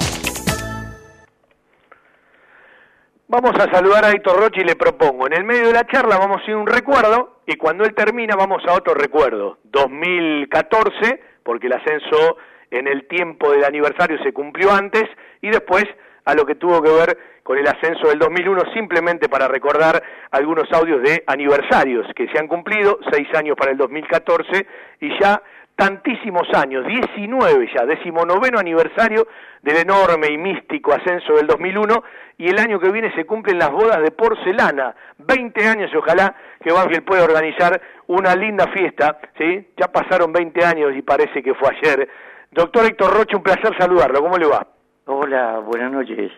Vamos 3.27 3.51
a 3.59 3.69
saludar 3.73 4.05
a 4.05 4.13
Héctor 4.13 4.39
Roche 4.39 4.61
y 4.61 4.65
le 4.65 4.77
propongo, 4.77 5.27
en 5.27 5.33
el 5.33 5.43
medio 5.43 5.67
de 5.67 5.73
la 5.73 5.87
charla 5.87 6.17
vamos 6.17 6.43
a 6.43 6.51
ir 6.51 6.55
a 6.55 6.59
un 6.59 6.67
recuerdo 6.69 7.41
y 7.45 7.57
cuando 7.57 7.83
él 7.83 7.93
termina 7.93 8.37
vamos 8.37 8.63
a 8.69 8.75
otro 8.75 8.95
recuerdo. 8.95 9.59
2014, 9.65 11.21
porque 11.43 11.67
el 11.67 11.73
ascenso 11.73 12.37
en 12.71 12.87
el 12.87 13.09
tiempo 13.09 13.51
del 13.51 13.65
aniversario 13.65 14.17
se 14.23 14.33
cumplió 14.33 14.71
antes 14.71 15.09
y 15.41 15.51
después 15.51 15.87
a 16.25 16.35
lo 16.35 16.47
que 16.47 16.55
tuvo 16.55 16.81
que 16.83 16.91
ver 16.91 17.19
con 17.53 17.59
el 17.59 17.69
ascenso 17.69 18.09
del 18.09 18.19
2001, 18.19 18.63
simplemente 18.73 19.29
para 19.29 19.47
recordar 19.47 20.03
algunos 20.31 20.65
audios 20.73 21.03
de 21.03 21.23
aniversarios 21.27 22.07
que 22.17 22.27
se 22.29 22.39
han 22.39 22.49
cumplido, 22.49 22.99
seis 23.13 23.29
años 23.35 23.57
para 23.59 23.73
el 23.73 23.77
2014 23.77 24.67
y 25.01 25.21
ya 25.21 25.43
tantísimos 25.77 26.49
años, 26.55 26.87
19 26.87 27.71
ya, 27.75 27.85
decimonoveno 27.85 28.59
aniversario 28.59 29.27
del 29.61 29.77
enorme 29.77 30.29
y 30.31 30.39
místico 30.39 30.95
ascenso 30.95 31.35
del 31.35 31.47
2001 31.47 32.03
y 32.39 32.49
el 32.49 32.59
año 32.59 32.81
que 32.81 32.91
viene 32.91 33.15
se 33.15 33.27
cumplen 33.27 33.59
las 33.59 33.71
bodas 33.71 34.01
de 34.01 34.13
porcelana, 34.13 34.95
20 35.19 35.67
años 35.67 35.91
y 35.93 35.97
ojalá 35.99 36.35
que 36.59 36.73
Banfield 36.73 37.05
pueda 37.05 37.25
organizar 37.25 37.79
una 38.07 38.35
linda 38.35 38.67
fiesta, 38.69 39.19
¿sí? 39.37 39.69
Ya 39.77 39.89
pasaron 39.89 40.33
20 40.33 40.65
años 40.65 40.93
y 40.97 41.03
parece 41.03 41.43
que 41.43 41.53
fue 41.53 41.69
ayer. 41.69 42.09
Doctor 42.51 42.87
Héctor 42.87 43.13
Roche, 43.13 43.37
un 43.37 43.43
placer 43.43 43.77
saludarlo, 43.79 44.21
¿cómo 44.21 44.39
le 44.39 44.47
va? 44.47 44.67
Hola, 45.05 45.59
buenas 45.59 45.93
noches. 45.93 46.33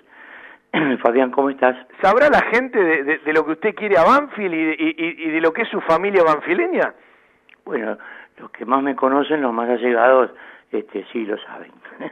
Fabián, 1.03 1.31
¿cómo 1.31 1.51
estás? 1.51 1.77
¿Sabrá 2.03 2.29
la 2.29 2.43
gente 2.51 2.83
de, 2.83 3.05
de, 3.05 3.19
de 3.19 3.33
lo 3.33 3.45
que 3.45 3.53
usted 3.53 3.75
quiere 3.75 3.97
a 3.97 4.05
Banfield 4.05 4.55
y 4.55 4.65
de, 4.65 4.77
y, 4.79 5.25
y 5.25 5.31
de 5.31 5.41
lo 5.41 5.53
que 5.53 5.63
es 5.63 5.69
su 5.69 5.81
familia 5.83 6.23
banfileña? 6.25 6.95
Bueno, 7.65 7.97
los 8.39 8.51
que 8.51 8.65
más 8.65 8.83
me 8.83 8.97
conocen, 8.97 9.41
los 9.41 9.53
más 9.53 9.69
allegados, 9.69 10.31
este, 10.71 11.07
sí 11.13 11.25
lo 11.25 11.39
saben. 11.39 11.73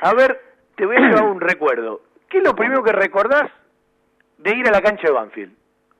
a 0.00 0.14
ver, 0.14 0.40
te 0.76 0.86
voy 0.86 0.96
a 0.96 1.00
llevar 1.00 1.24
un 1.30 1.40
recuerdo. 1.40 2.02
¿Qué 2.28 2.38
es 2.38 2.44
lo 2.44 2.54
primero 2.54 2.82
que 2.82 2.92
recordás 2.92 3.50
de 4.38 4.56
ir 4.56 4.66
a 4.68 4.72
la 4.72 4.80
cancha 4.80 5.08
de 5.08 5.12
Banfield? 5.12 5.52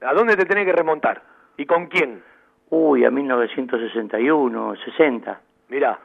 ¿A 0.03 0.15
dónde 0.15 0.37
te 0.37 0.47
tenés 0.47 0.65
que 0.65 0.73
remontar? 0.73 1.23
¿Y 1.57 1.67
con 1.67 1.87
quién? 1.89 2.23
Uy, 2.71 3.05
a 3.05 3.11
1961, 3.11 4.77
60. 4.85 5.41
Mirá. 5.69 5.99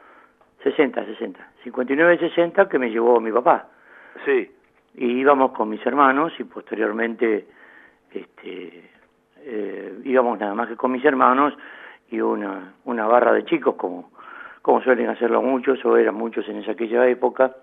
60, 0.62 1.04
60. 1.04 1.50
59, 1.62 2.18
60 2.18 2.68
que 2.68 2.78
me 2.78 2.90
llevó 2.90 3.20
mi 3.20 3.30
papá. 3.30 3.68
Sí. 4.24 4.50
Y 4.96 5.20
íbamos 5.20 5.52
con 5.52 5.68
mis 5.68 5.84
hermanos 5.86 6.32
y 6.38 6.44
posteriormente 6.44 7.46
este, 8.12 8.90
eh, 9.40 9.98
íbamos 10.04 10.38
nada 10.38 10.54
más 10.54 10.68
que 10.68 10.76
con 10.76 10.92
mis 10.92 11.04
hermanos 11.04 11.54
y 12.10 12.20
una, 12.20 12.74
una 12.84 13.06
barra 13.06 13.32
de 13.32 13.44
chicos 13.44 13.74
como, 13.76 14.10
como 14.62 14.82
suelen 14.82 15.08
hacerlo 15.08 15.42
muchos 15.42 15.84
o 15.84 15.96
eran 15.96 16.14
muchos 16.14 16.48
en 16.48 16.58
esa 16.58 16.72
aquella 16.72 17.06
época 17.06 17.56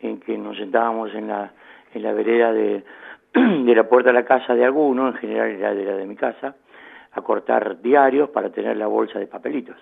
en 0.00 0.20
que 0.20 0.36
nos 0.36 0.56
sentábamos 0.56 1.14
en 1.14 1.28
la, 1.28 1.52
en 1.94 2.02
la 2.02 2.12
vereda 2.12 2.52
de, 2.52 2.84
de 3.34 3.74
la 3.74 3.88
puerta 3.88 4.10
de 4.10 4.14
la 4.14 4.24
casa 4.24 4.54
de 4.54 4.64
alguno, 4.64 5.08
en 5.08 5.14
general 5.14 5.50
era 5.50 5.74
de 5.74 5.84
la 5.84 5.96
de 5.96 6.06
mi 6.06 6.16
casa, 6.16 6.56
a 7.12 7.22
cortar 7.22 7.80
diarios 7.80 8.30
para 8.30 8.50
tener 8.50 8.76
la 8.76 8.86
bolsa 8.86 9.18
de 9.18 9.26
papelitos. 9.26 9.76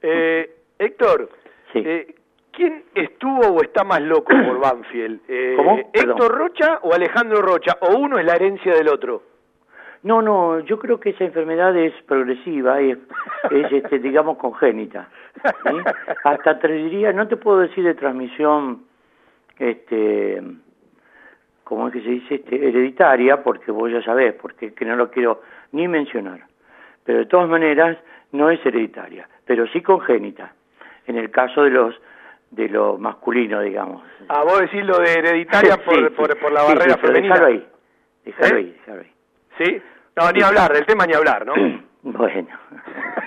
Eh, 0.00 0.50
Héctor, 0.78 1.28
sí. 1.72 1.82
eh, 1.84 2.14
¿quién 2.56 2.84
estuvo 2.94 3.48
o 3.48 3.62
está 3.62 3.84
más 3.84 4.00
loco 4.00 4.32
por 4.46 4.60
Banfield? 4.60 5.20
Eh, 5.28 5.54
¿Cómo? 5.56 5.78
¿Héctor 5.92 6.16
Perdón. 6.16 6.38
Rocha 6.38 6.78
o 6.82 6.94
Alejandro 6.94 7.42
Rocha? 7.42 7.76
¿O 7.80 7.96
uno 7.96 8.18
es 8.18 8.24
la 8.24 8.34
herencia 8.34 8.74
del 8.74 8.88
otro? 8.88 9.22
No, 10.02 10.20
no, 10.20 10.60
yo 10.60 10.78
creo 10.78 11.00
que 11.00 11.10
esa 11.10 11.24
enfermedad 11.24 11.74
es 11.76 11.94
progresiva 12.02 12.80
y 12.82 12.90
es, 12.90 12.98
es 13.50 13.72
este, 13.72 13.98
digamos, 13.98 14.36
congénita. 14.36 15.08
¿sí? 15.42 15.70
Hasta 16.24 16.58
te 16.58 16.68
diría, 16.68 17.12
no 17.14 17.26
te 17.26 17.38
puedo 17.38 17.60
decir 17.60 17.84
de 17.84 17.94
transmisión, 17.94 18.84
este, 19.58 20.42
como 21.64 21.88
es 21.88 21.94
que 21.94 22.02
se 22.02 22.10
dice, 22.10 22.34
este, 22.34 22.68
hereditaria, 22.68 23.42
porque 23.42 23.70
vos 23.70 23.90
ya 23.90 24.02
sabés, 24.02 24.34
porque 24.34 24.74
que 24.74 24.84
no 24.84 24.94
lo 24.94 25.10
quiero 25.10 25.40
ni 25.72 25.88
mencionar. 25.88 26.40
Pero 27.04 27.20
de 27.20 27.26
todas 27.26 27.48
maneras, 27.48 27.96
no 28.32 28.50
es 28.50 28.64
hereditaria, 28.66 29.26
pero 29.46 29.66
sí 29.68 29.80
congénita, 29.80 30.52
en 31.06 31.16
el 31.16 31.30
caso 31.30 31.62
de 31.62 31.70
los 31.70 31.94
de 32.54 32.68
lo 32.68 32.98
masculino, 32.98 33.60
digamos. 33.60 34.02
Ah, 34.28 34.42
vos 34.44 34.60
decís 34.60 34.84
lo 34.84 34.98
de 34.98 35.12
hereditaria 35.12 35.76
por, 35.78 35.94
Sí, 35.94 36.14
por, 36.16 36.32
sí. 36.32 36.38
por 36.40 36.52
la 36.52 36.62
barrera 36.62 36.96
femenina. 36.98 37.34
Déjalo 37.34 37.46
ahí, 37.46 37.68
déjalo 38.24 38.56
¿Eh? 38.56 38.58
ahí, 38.58 38.76
déjalo 38.78 39.00
ahí. 39.00 39.12
¿Sí? 39.58 39.82
No, 40.16 40.30
ni 40.30 40.42
hablar, 40.42 40.72
del 40.72 40.86
tema 40.86 41.06
ni 41.06 41.14
hablar, 41.14 41.46
¿no? 41.46 41.54
Bueno. 42.06 42.48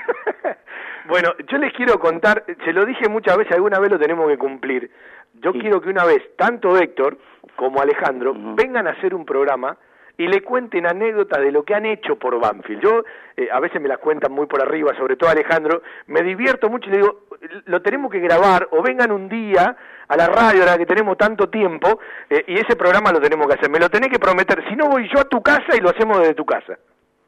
bueno, 1.08 1.34
yo 1.48 1.58
les 1.58 1.74
quiero 1.74 2.00
contar, 2.00 2.44
se 2.64 2.72
lo 2.74 2.86
dije 2.86 3.10
muchas 3.10 3.36
veces, 3.36 3.54
alguna 3.54 3.80
vez 3.80 3.90
lo 3.90 3.98
tenemos 3.98 4.28
que 4.30 4.38
cumplir. 4.38 4.92
Yo 5.34 5.52
quiero 5.52 5.82
que 5.82 5.90
una 5.90 6.06
vez, 6.06 6.36
tanto 6.36 6.78
Héctor 6.78 7.18
como 7.56 7.82
Alejandro, 7.82 8.36
vengan 8.56 8.86
a 8.86 8.92
hacer 8.92 9.16
un 9.16 9.26
programa 9.26 9.76
y 10.18 10.28
le 10.28 10.42
cuenten 10.42 10.88
anécdotas 10.88 11.40
de 11.42 11.52
lo 11.52 11.64
que 11.64 11.76
han 11.76 11.86
hecho 11.86 12.16
por 12.18 12.40
Banfield. 12.40 12.82
Yo, 12.82 13.04
eh, 13.36 13.50
a 13.52 13.60
veces 13.60 13.80
me 13.80 13.88
las 13.88 14.00
cuentan 14.00 14.32
muy 14.32 14.48
por 14.48 14.62
arriba, 14.62 14.96
sobre 14.98 15.16
todo 15.16 15.30
Alejandro, 15.30 15.84
me 16.08 16.24
divierto 16.24 16.70
mucho 16.70 16.90
y 16.90 16.94
le 16.94 16.98
digo, 16.98 17.20
lo 17.66 17.82
tenemos 17.82 18.12
que 18.12 18.20
grabar 18.20 18.68
o 18.72 18.82
vengan 18.82 19.12
un 19.12 19.30
día 19.30 19.76
a 20.08 20.18
la 20.18 20.28
radio, 20.28 20.62
ahora 20.62 20.78
que 20.78 20.86
tenemos 20.86 21.18
tanto 21.18 21.50
tiempo, 21.50 22.00
eh, 22.30 22.44
y 22.48 22.54
ese 22.56 22.76
programa 22.76 23.12
lo 23.12 23.20
tenemos 23.20 23.48
que 23.48 23.54
hacer. 23.54 23.70
Me 23.70 23.80
lo 23.80 23.90
tenés 23.90 24.10
que 24.10 24.20
prometer, 24.20 24.68
si 24.68 24.76
no 24.76 24.90
voy 24.90 25.08
yo 25.14 25.20
a 25.20 25.26
tu 25.26 25.42
casa 25.42 25.76
y 25.78 25.82
lo 25.82 25.90
hacemos 25.90 26.20
desde 26.20 26.34
tu 26.34 26.46
casa. 26.46 26.80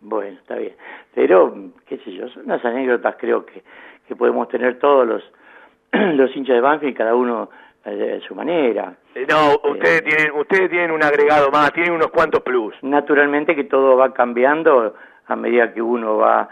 Bueno, 0.01 0.39
está 0.39 0.55
bien. 0.55 0.75
Pero, 1.13 1.53
qué 1.85 1.97
sé 1.99 2.13
yo, 2.13 2.27
son 2.29 2.45
unas 2.45 2.63
anécdotas 2.63 3.15
creo 3.19 3.45
que, 3.45 3.61
que 4.07 4.15
podemos 4.15 4.47
tener 4.47 4.79
todos 4.79 5.05
los, 5.05 5.23
los 5.91 6.35
hinchas 6.35 6.55
de 6.55 6.61
Banfield, 6.61 6.97
cada 6.97 7.13
uno 7.13 7.49
de 7.85 8.21
su 8.21 8.35
manera. 8.35 8.93
Eh, 9.15 9.25
no, 9.29 9.69
ustedes 9.71 10.03
tienen 10.03 10.31
ustedes 10.33 10.69
tienen 10.69 10.91
un 10.91 11.03
agregado 11.03 11.49
más, 11.49 11.71
tienen 11.73 11.93
unos 11.93 12.09
cuantos 12.11 12.41
plus. 12.41 12.75
Naturalmente 12.81 13.55
que 13.55 13.63
todo 13.63 13.97
va 13.97 14.13
cambiando 14.13 14.95
a 15.27 15.35
medida 15.35 15.73
que 15.73 15.81
uno 15.81 16.17
va, 16.17 16.49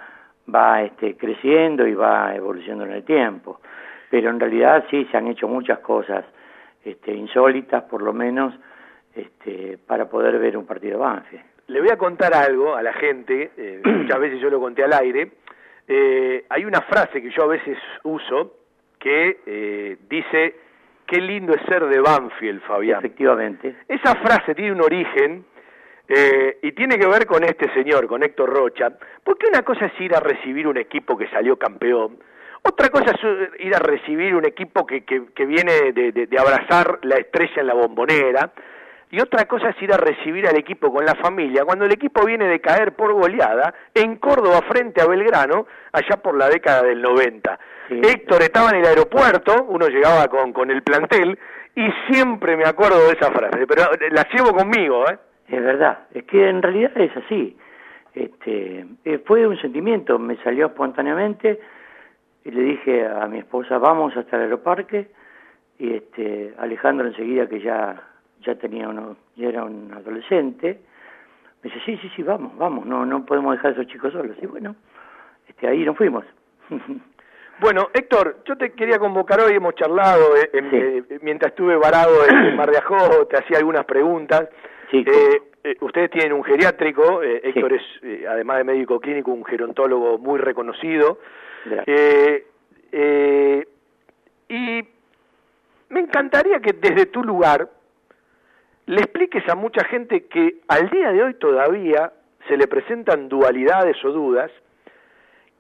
va 0.54 0.84
este, 0.84 1.18
creciendo 1.18 1.86
y 1.86 1.94
va 1.94 2.36
evolucionando 2.36 2.86
en 2.86 2.92
el 2.94 3.04
tiempo. 3.04 3.60
Pero 4.10 4.30
en 4.30 4.40
realidad 4.40 4.86
sí 4.90 5.06
se 5.12 5.18
han 5.18 5.28
hecho 5.28 5.48
muchas 5.48 5.80
cosas 5.80 6.24
este, 6.84 7.14
insólitas, 7.14 7.84
por 7.84 8.02
lo 8.02 8.14
menos, 8.14 8.54
este, 9.14 9.78
para 9.86 10.10
poder 10.10 10.40
ver 10.40 10.56
un 10.56 10.66
partido 10.66 11.00
Banfield. 11.00 11.44
Le 11.68 11.82
voy 11.82 11.90
a 11.90 11.98
contar 11.98 12.34
algo 12.34 12.76
a 12.76 12.82
la 12.82 12.94
gente, 12.94 13.52
eh, 13.58 13.82
muchas 13.86 14.20
veces 14.20 14.40
yo 14.40 14.50
lo 14.50 14.60
conté 14.60 14.84
al 14.84 14.94
aire. 14.94 15.32
Eh, 15.88 16.46
hay 16.50 16.66
una 16.66 16.82
frase 16.82 17.22
que 17.22 17.30
yo 17.30 17.44
a 17.44 17.48
veces 17.48 17.78
uso 18.04 18.54
que 19.00 19.42
eh, 19.46 19.98
dice, 20.10 20.56
qué 21.08 21.20
lindo 21.22 21.54
es 21.54 21.62
ser 21.68 21.86
de 21.88 22.00
Banfield, 22.00 22.62
Fabián. 22.62 23.00
Efectivamente. 23.00 23.76
Esa 23.88 24.16
frase 24.16 24.54
tiene 24.54 24.74
un 24.74 24.82
origen 24.82 25.46
eh, 26.08 26.60
y 26.62 26.72
tiene 26.74 26.98
que 26.98 27.08
ver 27.08 27.26
con 27.26 27.44
este 27.44 27.74
señor, 27.74 28.08
con 28.08 28.24
Héctor 28.24 28.50
Rocha, 28.50 28.90
porque 29.24 29.48
una 29.48 29.64
cosa 29.64 29.88
es 29.88 30.00
ir 30.00 30.16
a 30.16 30.20
recibir 30.20 30.68
un 30.68 30.78
equipo 30.78 31.18
que 31.18 31.28
salió 31.30 31.58
campeón, 31.58 32.20
otra 32.64 32.90
cosa 32.90 33.12
es 33.12 33.66
ir 33.66 33.74
a 33.76 33.80
recibir 33.80 34.36
un 34.36 34.46
equipo 34.46 34.86
que, 34.86 35.04
que, 35.04 35.46
viene 35.46 35.94
de, 35.94 36.12
de, 36.12 36.38
abrazar 36.38 37.00
la 37.04 37.16
estrella 37.16 37.62
en 37.62 37.68
la 37.68 37.74
bombonera, 37.74 38.52
y 39.10 39.22
otra 39.22 39.46
cosa 39.46 39.70
es 39.70 39.82
ir 39.82 39.94
a 39.94 39.98
recibir 39.98 40.48
al 40.48 40.58
equipo 40.58 40.92
con 40.92 41.06
la 41.06 41.16
familia, 41.16 41.64
cuando 41.64 41.86
el 41.86 41.92
equipo 41.94 42.26
viene 42.26 42.48
de 42.48 42.60
caer 42.60 42.94
por 42.94 43.14
goleada 43.14 43.74
en 43.94 44.18
Córdoba 44.18 44.62
frente 44.68 45.02
a 45.02 45.08
Belgrano, 45.08 45.66
allá 45.94 46.18
por 46.22 46.38
la 46.38 46.50
década 46.50 46.84
del 46.84 47.02
90. 47.02 47.60
Héctor 47.90 48.42
estaba 48.42 48.72
en 48.72 48.78
el 48.78 48.86
aeropuerto, 48.86 49.66
uno 49.70 49.88
llegaba 49.88 50.28
con, 50.28 50.52
con 50.52 50.70
el 50.72 50.84
plantel, 50.84 51.40
y 51.76 51.88
siempre 52.10 52.58
me 52.58 52.66
acuerdo 52.66 53.06
de 53.08 53.14
esa 53.14 53.32
frase, 53.32 53.66
pero 53.68 53.84
la 54.12 54.28
llevo 54.34 54.52
conmigo, 54.52 55.08
¿eh? 55.10 55.18
Es 55.48 55.64
verdad, 55.64 56.00
es 56.14 56.24
que 56.26 56.50
en 56.50 56.62
realidad 56.62 56.92
es 56.96 57.16
así. 57.16 57.56
Este, 58.14 58.86
eh, 59.06 59.20
fue 59.26 59.46
un 59.48 59.58
sentimiento, 59.62 60.18
me 60.20 60.36
salió 60.38 60.66
espontáneamente 60.66 61.60
y 62.44 62.52
le 62.52 62.62
dije 62.62 63.06
a 63.06 63.28
mi 63.28 63.40
esposa, 63.40 63.78
vamos 63.78 64.18
hasta 64.18 64.36
el 64.38 64.44
aeroparque, 64.44 65.10
y 65.78 65.94
este, 65.94 66.54
Alejandro 66.58 67.08
enseguida 67.08 67.48
que 67.48 67.62
ya 67.62 68.02
ya 68.42 68.56
tenía 68.56 68.88
uno, 68.90 69.18
ya 69.36 69.50
era 69.50 69.64
un 69.64 69.94
adolescente, 69.94 70.80
me 71.64 71.70
dice, 71.70 71.82
sí, 71.86 71.98
sí, 71.98 72.12
sí, 72.16 72.24
vamos, 72.24 72.58
vamos, 72.58 72.86
no, 72.86 73.06
no 73.06 73.26
podemos 73.26 73.54
dejar 73.54 73.72
a 73.72 73.74
esos 73.74 73.88
chicos 73.88 74.14
solos. 74.14 74.38
Y 74.42 74.46
bueno, 74.46 74.76
este, 75.48 75.68
ahí 75.68 75.84
nos 75.84 75.98
fuimos. 75.98 76.26
Bueno, 77.60 77.90
Héctor, 77.92 78.44
yo 78.46 78.56
te 78.56 78.74
quería 78.74 79.00
convocar 79.00 79.40
hoy, 79.42 79.54
hemos 79.54 79.74
charlado, 79.74 80.36
eh, 80.38 80.48
eh, 80.54 81.20
mientras 81.24 81.52
estuve 81.52 81.76
varado 81.76 82.14
en 82.30 82.56
Mar 82.56 82.70
de 82.70 82.78
Ajó, 82.78 83.26
te 83.26 83.36
hacía 83.36 83.58
algunas 83.58 83.84
preguntas. 83.84 84.48
Sí, 84.92 85.04
eh, 85.04 85.76
ustedes 85.82 86.12
tienen 86.12 86.34
un 86.34 86.44
geriátrico, 86.44 87.24
Héctor 87.24 87.74
es, 87.74 87.82
además 88.30 88.58
de 88.58 88.64
médico 88.64 89.00
clínico, 89.00 89.32
un 89.32 89.44
gerontólogo 89.44 90.20
muy 90.20 90.38
reconocido. 90.38 91.18
y 94.50 94.84
me 95.90 96.00
encantaría 96.00 96.60
que 96.60 96.74
desde 96.74 97.08
tu 97.08 97.24
lugar 97.24 97.68
le 98.88 99.02
expliques 99.02 99.48
a 99.50 99.56
mucha 99.56 99.84
gente 99.86 100.26
que 100.28 100.62
al 100.68 100.90
día 100.90 101.12
de 101.12 101.22
hoy 101.22 101.34
todavía 101.36 102.14
se 102.48 102.58
le 102.58 102.68
presentan 102.68 103.28
dualidades 103.28 104.04
o 104.04 104.12
dudas, 104.12 104.50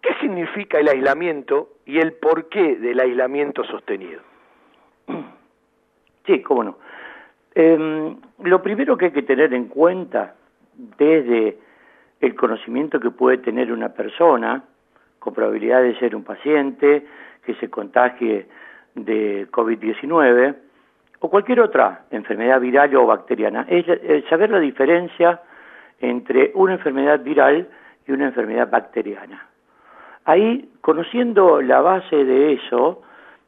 ¿qué 0.02 0.14
significa 0.22 0.80
el 0.80 0.88
aislamiento 0.88 1.70
y 1.86 1.99
el 1.99 2.14
porqué 2.14 2.78
del 2.78 2.99
aislamiento 2.99 3.64
sostenido? 3.66 4.22
Sí, 6.26 6.41
cómo 6.41 6.64
no. 6.64 6.78
Em, 7.56 8.18
lo 8.44 8.62
primero 8.62 8.98
que 8.98 9.06
hay 9.06 9.12
que 9.12 9.24
tener 9.24 9.54
en 9.54 9.70
cuenta 9.70 10.36
desde 10.98 11.58
el 12.20 12.36
conocimiento 12.36 12.99
que 12.99 13.12
puede 13.12 13.38
tener 13.38 13.72
una 13.72 13.94
persona 13.94 14.64
con 15.20 15.34
probabilidad 15.34 15.82
de 15.82 15.98
ser 15.99 16.16
un 16.16 16.24
paciente 16.24 17.06
que 17.45 17.56
se 17.56 17.70
contagie 17.70 18.48
de 18.95 19.48
COVID-19, 19.52 20.56
o 21.19 21.30
cualquier 21.30 21.60
otra 21.61 22.03
enfermedad 22.11 22.60
viral 22.61 22.95
o 22.95 23.06
bacteriana, 23.06 23.65
es, 23.69 23.85
saber 24.30 24.49
la 24.52 24.60
diferencia 24.60 25.41
entre 25.99 26.52
una 26.53 26.73
enfermedad 26.73 27.19
viral 27.22 27.68
y 28.07 28.11
una 28.11 28.26
enfermedad 28.26 28.69
bacteriana. 28.69 29.48
Ahí, 30.26 30.69
conociendo 30.81 31.61
la 31.61 31.81
base 31.81 32.23
de 32.23 32.53
eso, 32.53 33.02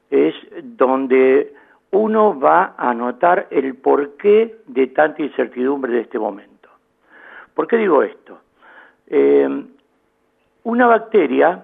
es 0.10 0.34
donde 0.64 1.54
uno 1.92 2.40
va 2.40 2.74
a 2.78 2.94
notar 2.94 3.48
el 3.52 3.76
porqué 3.76 4.58
de 4.66 4.88
tanta 4.88 5.22
incertidumbre 5.22 5.94
de 5.94 6.02
este 6.02 6.18
momento. 6.18 6.70
¿Por 7.54 7.68
qué 7.68 7.78
digo 7.78 8.02
esto? 8.04 8.40
Eh, 9.08 9.66
una 10.64 10.88
bacteria 10.88 11.64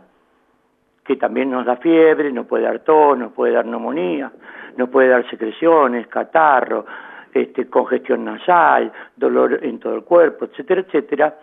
que 1.05 1.15
también 1.17 1.51
nos 1.51 1.65
da 1.65 1.77
fiebre, 1.77 2.31
nos 2.31 2.47
puede 2.47 2.63
dar 2.63 2.79
tos, 2.79 3.17
nos 3.17 3.31
puede 3.31 3.53
dar 3.53 3.65
neumonía, 3.65 4.31
nos 4.75 4.89
puede 4.89 5.09
dar 5.09 5.29
secreciones, 5.29 6.07
catarro, 6.07 6.85
este, 7.31 7.69
congestión 7.69 8.25
nasal, 8.25 8.91
dolor 9.15 9.59
en 9.61 9.79
todo 9.79 9.95
el 9.95 10.03
cuerpo, 10.03 10.45
etcétera, 10.45 10.81
etcétera, 10.81 11.35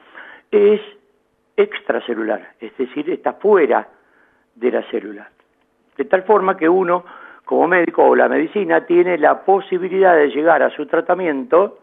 es 0.50 0.80
extracelular, 1.56 2.54
es 2.60 2.76
decir, 2.76 3.08
está 3.10 3.34
fuera 3.34 3.86
de 4.54 4.70
la 4.70 4.82
célula. 4.90 5.30
De 5.96 6.06
tal 6.06 6.24
forma 6.24 6.56
que 6.56 6.68
uno, 6.68 7.04
como 7.44 7.68
médico 7.68 8.04
o 8.04 8.16
la 8.16 8.28
medicina, 8.28 8.84
tiene 8.84 9.16
la 9.16 9.44
posibilidad 9.44 10.16
de 10.16 10.28
llegar 10.28 10.62
a 10.62 10.70
su 10.70 10.86
tratamiento 10.86 11.78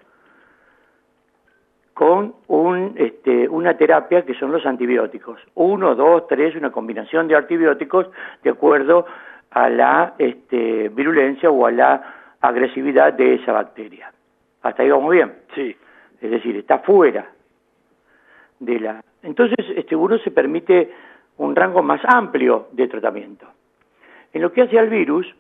con 2.00 2.34
un, 2.48 2.94
este, 2.96 3.50
una 3.50 3.76
terapia 3.76 4.22
que 4.22 4.34
son 4.34 4.54
los 4.54 4.66
antibióticos. 4.66 5.42
Uno, 5.56 5.96
dos, 5.96 6.28
tres, 6.30 6.56
una 6.56 6.72
combinación 6.72 7.28
de 7.28 7.36
antibióticos 7.36 8.08
de 8.42 8.52
acuerdo 8.52 9.06
a 9.52 9.68
la 9.70 10.14
este, 10.18 10.88
virulencia 10.88 11.50
o 11.50 11.66
a 11.66 11.72
la 11.72 12.38
agresividad 12.40 13.12
de 13.12 13.34
esa 13.34 13.52
bacteria. 13.52 14.14
Hasta 14.62 14.82
ahí 14.82 14.90
vamos 14.90 15.12
bien. 15.12 15.40
Sí. 15.54 15.76
Es 16.22 16.32
decir, 16.32 16.56
está 16.56 16.80
fuera 16.80 17.30
de 18.60 18.80
la... 18.80 19.04
Entonces, 19.22 19.66
este, 19.76 19.94
uno 19.94 20.18
se 20.20 20.32
permite 20.32 20.94
un 21.36 21.54
rango 21.54 21.84
más 21.84 22.00
amplio 22.06 22.70
de 22.72 22.88
tratamiento. 22.88 23.46
En 24.32 24.42
lo 24.42 24.54
que 24.54 24.62
hace 24.62 24.80
al 24.80 24.88
virus, 24.88 25.36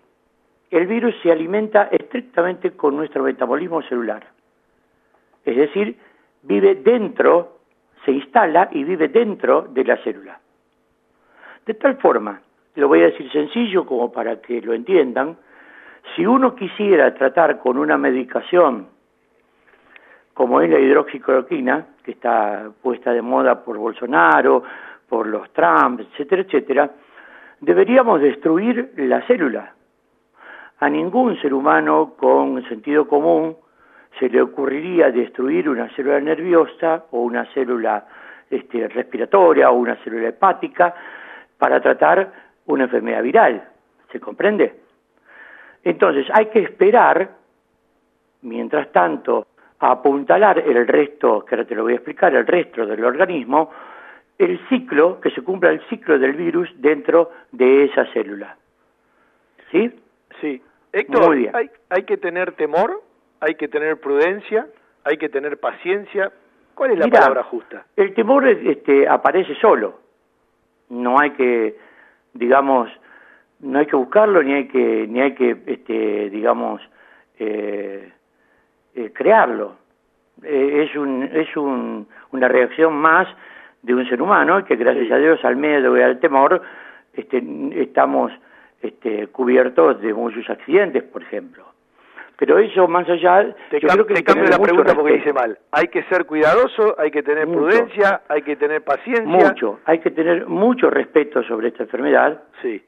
el 0.71 0.87
virus 0.87 1.15
se 1.23 1.31
alimenta 1.31 1.83
estrictamente 1.89 2.71
con 2.71 2.97
nuestro 2.97 3.23
metabolismo 3.23 3.81
celular. 3.83 4.27
Es 5.45 5.55
decir, 5.55 5.95
vive 6.43 6.75
dentro, 6.75 7.59
se 8.05 8.11
instala 8.11 8.69
y 8.71 8.83
vive 8.83 9.09
dentro 9.09 9.63
de 9.63 9.83
la 9.83 9.97
célula. 9.97 10.39
De 11.65 11.73
tal 11.73 11.97
forma, 11.97 12.41
lo 12.75 12.87
voy 12.87 13.01
a 13.01 13.07
decir 13.07 13.31
sencillo 13.31 13.85
como 13.85 14.11
para 14.11 14.41
que 14.41 14.61
lo 14.61 14.73
entiendan, 14.73 15.37
si 16.15 16.25
uno 16.25 16.55
quisiera 16.55 17.13
tratar 17.13 17.59
con 17.59 17.77
una 17.77 17.97
medicación 17.97 18.87
como 20.39 20.61
es 20.61 20.69
la 20.69 20.79
hidroxicloroquina, 20.79 21.85
que 22.01 22.11
está 22.11 22.71
puesta 22.81 23.11
de 23.11 23.21
moda 23.21 23.61
por 23.61 23.77
Bolsonaro, 23.77 24.63
por 25.09 25.27
los 25.27 25.51
Trump, 25.51 25.99
etcétera, 25.99 26.43
etcétera, 26.43 26.91
deberíamos 27.59 28.21
destruir 28.21 28.93
la 28.95 29.21
célula. 29.27 29.73
A 30.79 30.89
ningún 30.89 31.37
ser 31.41 31.53
humano 31.53 32.13
con 32.17 32.65
sentido 32.69 33.05
común 33.05 33.57
se 34.17 34.29
le 34.29 34.41
ocurriría 34.41 35.11
destruir 35.11 35.69
una 35.69 35.89
célula 35.95 36.19
nerviosa 36.19 37.05
o 37.11 37.21
una 37.21 37.45
célula 37.53 38.05
este, 38.49 38.87
respiratoria 38.87 39.69
o 39.69 39.75
una 39.75 39.95
célula 39.97 40.29
hepática 40.29 40.93
para 41.57 41.79
tratar 41.81 42.31
una 42.65 42.85
enfermedad 42.85 43.21
viral. 43.21 43.67
¿Se 44.11 44.19
comprende? 44.19 44.79
Entonces 45.83 46.27
hay 46.33 46.47
que 46.47 46.59
esperar, 46.59 47.29
mientras 48.41 48.91
tanto, 48.91 49.47
a 49.79 49.91
apuntalar 49.91 50.59
el 50.59 50.87
resto, 50.87 51.45
que 51.45 51.55
ahora 51.55 51.67
te 51.67 51.75
lo 51.75 51.83
voy 51.83 51.93
a 51.93 51.97
explicar, 51.97 52.33
el 52.35 52.45
resto 52.45 52.85
del 52.85 53.03
organismo, 53.03 53.71
el 54.37 54.59
ciclo, 54.67 55.19
que 55.21 55.31
se 55.31 55.41
cumpla 55.41 55.69
el 55.69 55.81
ciclo 55.87 56.17
del 56.17 56.33
virus 56.33 56.69
dentro 56.75 57.31
de 57.51 57.85
esa 57.85 58.05
célula. 58.13 58.57
¿Sí? 59.71 59.93
Sí. 60.41 60.61
Héctor, 60.91 61.35
¿hay, 61.53 61.69
¿hay 61.89 62.03
que 62.03 62.17
tener 62.17 62.53
temor 62.53 63.01
hay 63.39 63.55
que 63.55 63.67
tener 63.67 63.99
prudencia, 63.99 64.67
hay 65.03 65.17
que 65.17 65.29
tener 65.29 65.59
paciencia. 65.59 66.31
¿Cuál 66.75 66.91
es 66.91 66.99
la 66.99 67.07
palabra 67.07 67.43
justa? 67.43 67.85
El 67.95 68.13
temor 68.13 68.47
este, 68.47 69.07
aparece 69.07 69.55
solo. 69.55 69.99
No 70.89 71.19
hay 71.19 71.31
que, 71.31 71.77
digamos, 72.33 72.89
no 73.59 73.79
hay 73.79 73.85
que 73.85 73.95
buscarlo 73.95 74.41
ni 74.41 74.53
hay 74.53 74.67
que, 74.67 75.05
ni 75.07 75.21
hay 75.21 75.33
que, 75.33 75.57
este, 75.65 76.29
digamos, 76.29 76.81
eh, 77.37 78.11
eh, 78.95 79.11
crearlo. 79.13 79.75
Eh, 80.43 80.87
es 80.87 80.95
un, 80.95 81.23
es 81.23 81.55
un, 81.57 82.07
una 82.31 82.47
reacción 82.47 82.93
más 82.93 83.27
de 83.81 83.93
un 83.93 84.07
ser 84.07 84.21
humano 84.21 84.63
que 84.65 84.75
gracias 84.75 85.11
a 85.11 85.17
Dios 85.17 85.43
al 85.43 85.55
miedo 85.55 85.97
y 85.97 86.01
al 86.01 86.19
temor 86.19 86.61
este, 87.13 87.43
estamos 87.75 88.31
este, 88.81 89.27
cubiertos 89.27 90.01
de 90.01 90.13
muchos 90.13 90.49
accidentes, 90.49 91.03
por 91.03 91.21
ejemplo. 91.21 91.65
Pero 92.39 92.57
eso 92.57 92.87
más 92.87 93.07
allá, 93.09 93.53
te, 93.69 93.81
yo 93.81 93.89
creo 93.89 94.07
que 94.07 94.13
te 94.13 94.23
cambio 94.23 94.47
la 94.49 94.57
pregunta 94.57 94.95
porque 94.95 95.15
dice 95.15 95.33
mal. 95.33 95.59
Hay 95.71 95.89
que 95.89 96.03
ser 96.03 96.25
cuidadoso, 96.25 96.95
hay 96.97 97.11
que 97.11 97.21
tener 97.21 97.45
prudencia, 97.45 98.21
hay 98.29 98.43
que 98.43 98.55
tener 98.55 98.81
paciencia. 98.81 99.25
Mucho, 99.25 99.81
hay 99.83 99.99
que 99.99 100.09
tener 100.09 100.47
mucho 100.47 100.89
respeto 100.89 101.43
sobre 101.43 101.67
esta 101.67 101.83
enfermedad. 101.83 102.41
Sí. 102.61 102.81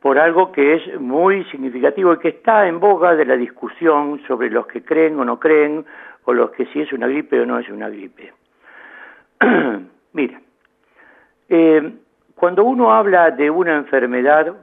Por 0.00 0.18
algo 0.18 0.50
que 0.50 0.76
es 0.76 0.98
muy 0.98 1.44
significativo 1.50 2.14
y 2.14 2.18
que 2.18 2.28
está 2.28 2.66
en 2.66 2.80
boga 2.80 3.14
de 3.14 3.26
la 3.26 3.36
discusión 3.36 4.22
sobre 4.26 4.48
los 4.48 4.66
que 4.66 4.82
creen 4.82 5.20
o 5.20 5.24
no 5.26 5.38
creen, 5.38 5.84
o 6.24 6.32
los 6.32 6.52
que 6.52 6.64
si 6.66 6.80
es 6.80 6.92
una 6.94 7.08
gripe 7.08 7.38
o 7.38 7.44
no 7.44 7.58
es 7.58 7.68
una 7.68 7.90
gripe. 7.90 8.32
Mira, 10.14 10.40
eh, 11.50 11.92
cuando 12.34 12.64
uno 12.64 12.94
habla 12.94 13.30
de 13.30 13.50
una 13.50 13.76
enfermedad 13.76 14.54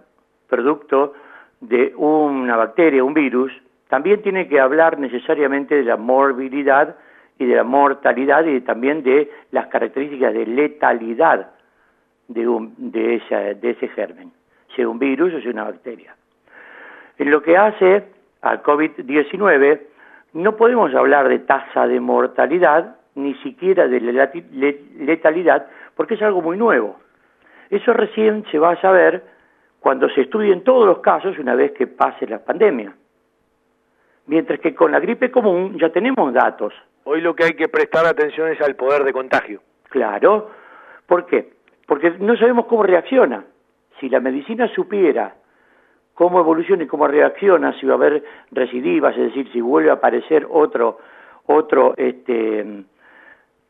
producto 0.47 1.13
de 1.67 1.93
una 1.95 2.57
bacteria, 2.57 3.03
un 3.03 3.13
virus, 3.13 3.51
también 3.87 4.21
tiene 4.21 4.47
que 4.47 4.59
hablar 4.59 4.99
necesariamente 4.99 5.75
de 5.75 5.83
la 5.83 5.97
morbilidad 5.97 6.95
y 7.39 7.45
de 7.45 7.55
la 7.55 7.63
mortalidad 7.63 8.45
y 8.45 8.61
también 8.61 9.03
de 9.03 9.31
las 9.51 9.67
características 9.67 10.33
de 10.33 10.45
letalidad 10.45 11.51
de, 12.27 12.47
un, 12.47 12.73
de, 12.77 13.15
esa, 13.15 13.39
de 13.53 13.71
ese 13.71 13.87
germen, 13.89 14.31
sea 14.75 14.87
un 14.87 14.99
virus 14.99 15.33
o 15.33 15.41
sea 15.41 15.51
una 15.51 15.65
bacteria. 15.65 16.15
En 17.17 17.31
lo 17.31 17.41
que 17.41 17.57
hace 17.57 18.03
al 18.41 18.61
COVID-19, 18.63 19.81
no 20.33 20.55
podemos 20.57 20.93
hablar 20.95 21.29
de 21.29 21.39
tasa 21.39 21.87
de 21.87 21.99
mortalidad, 21.99 22.95
ni 23.15 23.35
siquiera 23.35 23.87
de 23.87 23.99
letalidad, 24.99 25.67
porque 25.95 26.15
es 26.15 26.21
algo 26.21 26.41
muy 26.41 26.57
nuevo. 26.57 26.97
Eso 27.69 27.93
recién 27.93 28.43
se 28.51 28.59
va 28.59 28.71
a 28.71 28.81
saber 28.81 29.23
cuando 29.83 30.07
se 30.11 30.21
estudien 30.21 30.63
todos 30.63 30.85
los 30.85 30.99
casos 30.99 31.37
una 31.37 31.55
vez 31.55 31.73
que 31.73 31.87
pase 31.87 32.25
la 32.25 32.39
pandemia. 32.39 32.95
Mientras 34.27 34.61
que 34.61 34.73
con 34.73 34.93
la 34.93 35.01
gripe 35.01 35.29
común 35.29 35.77
ya 35.77 35.89
tenemos 35.89 36.33
datos. 36.33 36.73
Hoy 37.03 37.19
lo 37.19 37.35
que 37.35 37.43
hay 37.43 37.53
que 37.53 37.67
prestar 37.67 38.05
atención 38.05 38.47
es 38.47 38.61
al 38.61 38.77
poder 38.77 39.03
de 39.03 39.11
contagio. 39.11 39.61
Claro. 39.89 40.51
¿Por 41.05 41.25
qué? 41.25 41.51
Porque 41.85 42.11
no 42.11 42.37
sabemos 42.37 42.67
cómo 42.67 42.83
reacciona. 42.83 43.43
Si 43.99 44.07
la 44.07 44.21
medicina 44.21 44.69
supiera 44.69 45.35
cómo 46.13 46.39
evoluciona 46.39 46.83
y 46.83 46.87
cómo 46.87 47.05
reacciona, 47.05 47.77
si 47.77 47.85
va 47.85 47.95
a 47.95 47.97
haber 47.97 48.23
recidivas, 48.51 49.17
es 49.17 49.33
decir, 49.33 49.51
si 49.51 49.59
vuelve 49.59 49.89
a 49.89 49.95
aparecer 49.95 50.47
otro, 50.49 50.99
otro, 51.47 51.93
este, 51.97 52.85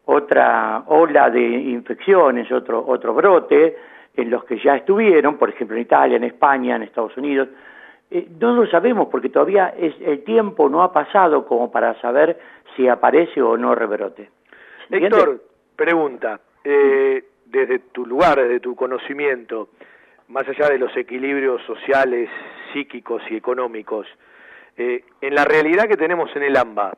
otra 0.06 0.84
ola 0.85 1.31
de 1.31 1.41
infecciones, 1.41 2.52
otro, 2.52 2.85
otro 2.85 3.15
brote, 3.15 3.76
en 4.15 4.30
los 4.30 4.44
que 4.45 4.60
ya 4.60 4.76
estuvieron, 4.76 5.38
por 5.38 5.49
ejemplo 5.49 5.76
en 5.76 5.84
Italia, 5.84 6.18
en 6.18 6.23
España, 6.23 6.76
en 6.76 6.84
Estados 6.84 7.15
Unidos. 7.18 7.49
Eh, 8.11 8.27
no 8.40 8.53
lo 8.53 8.68
sabemos 8.68 9.07
porque 9.10 9.30
todavía 9.30 9.73
es, 9.77 9.95
el 10.02 10.23
tiempo 10.23 10.69
no 10.69 10.84
ha 10.84 10.94
pasado 10.94 11.45
como 11.45 11.72
para 11.72 11.99
saber 11.99 12.40
si 12.76 12.88
aparece 12.88 13.41
o 13.41 13.57
no 13.57 13.73
rebrote. 13.73 14.30
Héctor, 14.90 15.41
pregunta, 15.76 16.40
eh, 16.64 17.23
desde 17.45 17.80
tu 17.80 18.06
lugar, 18.06 18.40
desde 18.40 18.60
tu 18.60 18.76
conocimiento, 18.76 19.69
más 20.27 20.48
allá 20.48 20.69
de 20.69 20.77
los 20.77 20.95
equilibrios 20.95 21.61
sociales, 21.64 22.30
psíquicos 22.72 23.23
y 23.31 23.35
económicos, 23.35 24.07
eh, 24.77 25.03
en 25.22 25.34
la 25.34 25.45
realidad 25.45 25.88
que 25.88 25.98
tenemos 25.98 26.35
en 26.35 26.44
el 26.44 26.57
AMBA, 26.57 26.98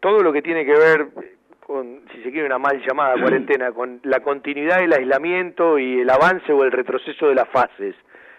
todo 0.00 0.22
lo 0.22 0.32
que 0.32 0.40
tiene 0.40 0.64
que 0.64 0.72
ver 0.72 1.08
con, 1.68 2.00
si 2.10 2.22
se 2.22 2.32
quiere, 2.32 2.46
una 2.46 2.58
mal 2.58 2.82
llamada 2.82 3.20
cuarentena, 3.20 3.72
con 3.74 4.00
la 4.04 4.20
continuidad 4.20 4.78
del 4.78 4.94
aislamiento 4.94 5.78
y 5.78 6.00
el 6.00 6.08
avance 6.08 6.50
o 6.50 6.64
el 6.64 6.72
retroceso 6.72 7.28
de 7.28 7.34
las 7.34 7.46
fases. 7.50 7.94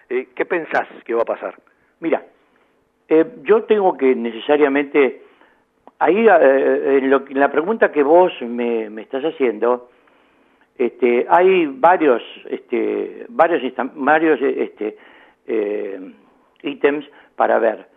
Eh, 0.09 0.29
¿Qué 0.33 0.45
pensás 0.45 0.87
que 1.05 1.13
va 1.13 1.21
a 1.21 1.25
pasar? 1.25 1.55
Mira, 1.99 2.23
eh, 3.07 3.25
yo 3.43 3.63
tengo 3.65 3.95
que 3.95 4.15
necesariamente, 4.15 5.21
ahí 5.99 6.25
eh, 6.27 6.99
en, 7.03 7.39
la 7.39 7.51
pregunta 7.51 7.91
que 7.91 8.01
vos 8.01 8.33
me, 8.41 8.89
me 8.89 9.03
estás 9.03 9.23
haciendo, 9.23 9.91
este, 10.75 11.27
hay 11.29 11.67
varios, 11.67 12.23
este, 12.49 13.27
varios, 13.29 13.61
varios 13.93 14.41
este, 14.41 14.97
ítems 16.63 17.05
para 17.35 17.59
ver, 17.59 17.89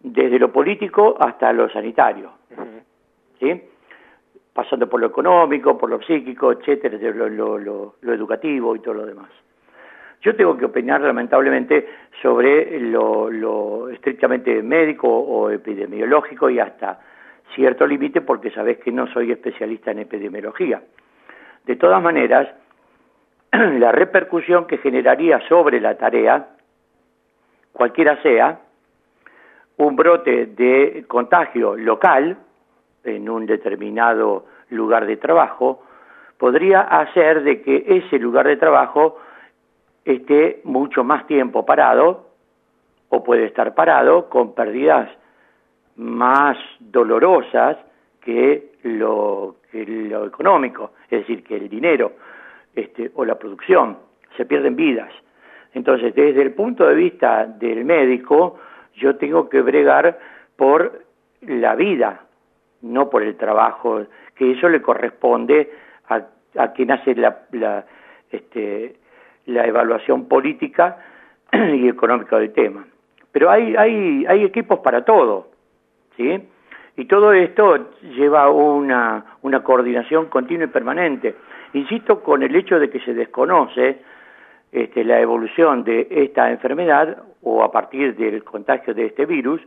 desde 0.00 0.38
lo 0.38 0.52
político 0.52 1.16
hasta 1.18 1.50
lo 1.54 1.70
sanitario. 1.70 2.32
¿sí? 3.38 3.62
Pasando 4.60 4.90
por 4.90 5.00
lo 5.00 5.06
económico, 5.06 5.78
por 5.78 5.88
lo 5.88 6.02
psíquico, 6.02 6.52
etcétera, 6.52 6.98
lo, 6.98 7.56
lo, 7.58 7.94
educativo 8.02 8.76
y 8.76 8.80
todo 8.80 8.92
lo 8.92 9.06
demás. 9.06 9.30
Yo 10.20 10.36
tengo 10.36 10.54
que 10.58 10.66
opinar 10.66 11.00
lamentablemente 11.00 11.88
sobre 12.20 12.78
lo, 12.78 13.88
estrictamente 13.88 14.62
médico 14.62 15.08
o 15.08 15.48
epidemiológico 15.48 16.50
y 16.50 16.58
hasta 16.58 17.00
cierto 17.54 17.86
límite 17.86 18.20
porque 18.20 18.50
sabés 18.50 18.76
que 18.80 18.92
no 18.92 19.06
soy 19.06 19.32
especialista 19.32 19.92
en 19.92 20.00
epidemiología. 20.00 20.82
De 21.64 21.76
todas 21.76 22.02
maneras, 22.02 22.46
la 23.52 23.92
repercusión 23.92 24.66
que 24.66 24.76
generaría 24.76 25.40
sobre 25.48 25.80
la 25.80 25.96
tarea, 25.96 26.48
cualquiera 27.72 28.20
sea, 28.20 28.60
un 29.78 29.96
brote 29.96 30.44
de 30.44 31.06
contagio 31.08 31.76
local, 31.76 32.36
en 33.04 33.28
un 33.28 33.46
determinado 33.46 34.46
lugar 34.70 35.06
de 35.06 35.16
trabajo, 35.16 35.82
podría 36.38 36.80
hacer 36.80 37.42
de 37.42 37.62
que 37.62 37.84
ese 37.86 38.18
lugar 38.18 38.46
de 38.46 38.56
trabajo 38.56 39.18
esté 40.04 40.60
mucho 40.64 41.04
más 41.04 41.26
tiempo 41.26 41.66
parado 41.66 42.30
o 43.08 43.22
puede 43.22 43.44
estar 43.46 43.74
parado 43.74 44.28
con 44.28 44.54
pérdidas 44.54 45.10
más 45.96 46.56
dolorosas 46.78 47.76
que 48.20 48.72
lo, 48.82 49.56
que 49.70 49.84
lo 49.84 50.26
económico, 50.26 50.92
es 51.10 51.20
decir, 51.20 51.42
que 51.42 51.56
el 51.56 51.68
dinero 51.68 52.12
este, 52.74 53.10
o 53.14 53.24
la 53.24 53.38
producción, 53.38 53.98
se 54.36 54.46
pierden 54.46 54.76
vidas. 54.76 55.12
Entonces, 55.74 56.14
desde 56.14 56.42
el 56.42 56.52
punto 56.52 56.86
de 56.86 56.94
vista 56.94 57.46
del 57.46 57.84
médico, 57.84 58.58
yo 58.94 59.16
tengo 59.16 59.48
que 59.48 59.60
bregar 59.60 60.18
por 60.56 61.04
la 61.42 61.74
vida 61.74 62.26
no 62.82 63.10
por 63.10 63.22
el 63.22 63.36
trabajo, 63.36 64.04
que 64.34 64.52
eso 64.52 64.68
le 64.68 64.82
corresponde 64.82 65.70
a, 66.08 66.22
a 66.58 66.72
quien 66.72 66.90
hace 66.90 67.14
la, 67.14 67.42
la, 67.52 67.84
este, 68.30 68.96
la 69.46 69.66
evaluación 69.66 70.26
política 70.26 70.98
y 71.52 71.88
económica 71.88 72.38
del 72.38 72.52
tema. 72.52 72.86
Pero 73.32 73.50
hay, 73.50 73.76
hay, 73.76 74.24
hay 74.26 74.44
equipos 74.44 74.80
para 74.80 75.04
todo, 75.04 75.48
¿sí? 76.16 76.48
Y 76.96 77.04
todo 77.06 77.32
esto 77.32 77.92
lleva 78.02 78.50
una, 78.50 79.24
una 79.42 79.62
coordinación 79.62 80.26
continua 80.26 80.64
y 80.64 80.68
permanente. 80.68 81.34
Insisto 81.72 82.22
con 82.22 82.42
el 82.42 82.54
hecho 82.54 82.78
de 82.78 82.90
que 82.90 83.00
se 83.00 83.14
desconoce 83.14 84.00
este, 84.72 85.04
la 85.04 85.20
evolución 85.20 85.84
de 85.84 86.08
esta 86.10 86.50
enfermedad 86.50 87.22
o 87.42 87.62
a 87.62 87.70
partir 87.70 88.16
del 88.16 88.44
contagio 88.44 88.92
de 88.92 89.06
este 89.06 89.24
virus, 89.24 89.60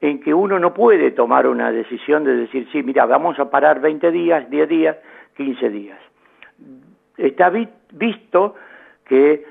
en 0.00 0.20
que 0.20 0.32
uno 0.32 0.58
no 0.58 0.74
puede 0.74 1.10
tomar 1.10 1.46
una 1.46 1.72
decisión 1.72 2.24
de 2.24 2.36
decir, 2.36 2.68
sí, 2.70 2.82
mira, 2.82 3.06
vamos 3.06 3.38
a 3.38 3.50
parar 3.50 3.80
20 3.80 4.10
días, 4.10 4.48
10 4.48 4.68
días, 4.68 4.96
15 5.36 5.70
días. 5.70 5.98
Está 7.16 7.50
visto 7.50 8.54
que 9.04 9.44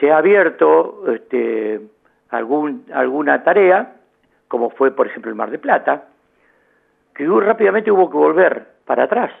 se 0.00 0.10
ha 0.10 0.18
abierto 0.18 1.04
este, 1.12 1.80
algún, 2.30 2.84
alguna 2.92 3.44
tarea, 3.44 3.96
como 4.48 4.70
fue, 4.70 4.90
por 4.90 5.06
ejemplo, 5.06 5.30
el 5.30 5.36
Mar 5.36 5.50
de 5.50 5.58
Plata, 5.58 6.08
que 7.14 7.26
rápidamente 7.26 7.90
hubo 7.90 8.10
que 8.10 8.16
volver 8.16 8.66
para 8.84 9.04
atrás, 9.04 9.32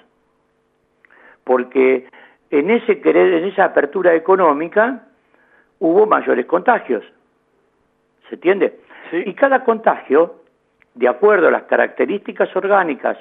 porque 1.44 2.08
en, 2.50 2.70
ese 2.70 3.00
en 3.04 3.44
esa 3.44 3.64
apertura 3.64 4.14
económica 4.14 5.02
hubo 5.80 6.06
mayores 6.06 6.46
contagios. 6.46 7.04
¿Se 8.28 8.36
entiende? 8.36 8.80
Y 9.12 9.34
cada 9.34 9.64
contagio, 9.64 10.42
de 10.94 11.08
acuerdo 11.08 11.48
a 11.48 11.50
las 11.50 11.64
características 11.64 12.54
orgánicas 12.56 13.16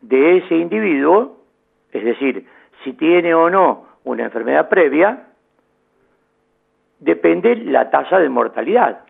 de 0.00 0.38
ese 0.38 0.56
individuo, 0.56 1.44
es 1.92 2.04
decir, 2.04 2.46
si 2.84 2.92
tiene 2.94 3.34
o 3.34 3.48
no 3.50 3.86
una 4.04 4.24
enfermedad 4.24 4.68
previa, 4.68 5.28
depende 6.98 7.56
la 7.56 7.90
tasa 7.90 8.18
de 8.18 8.28
mortalidad. 8.28 9.04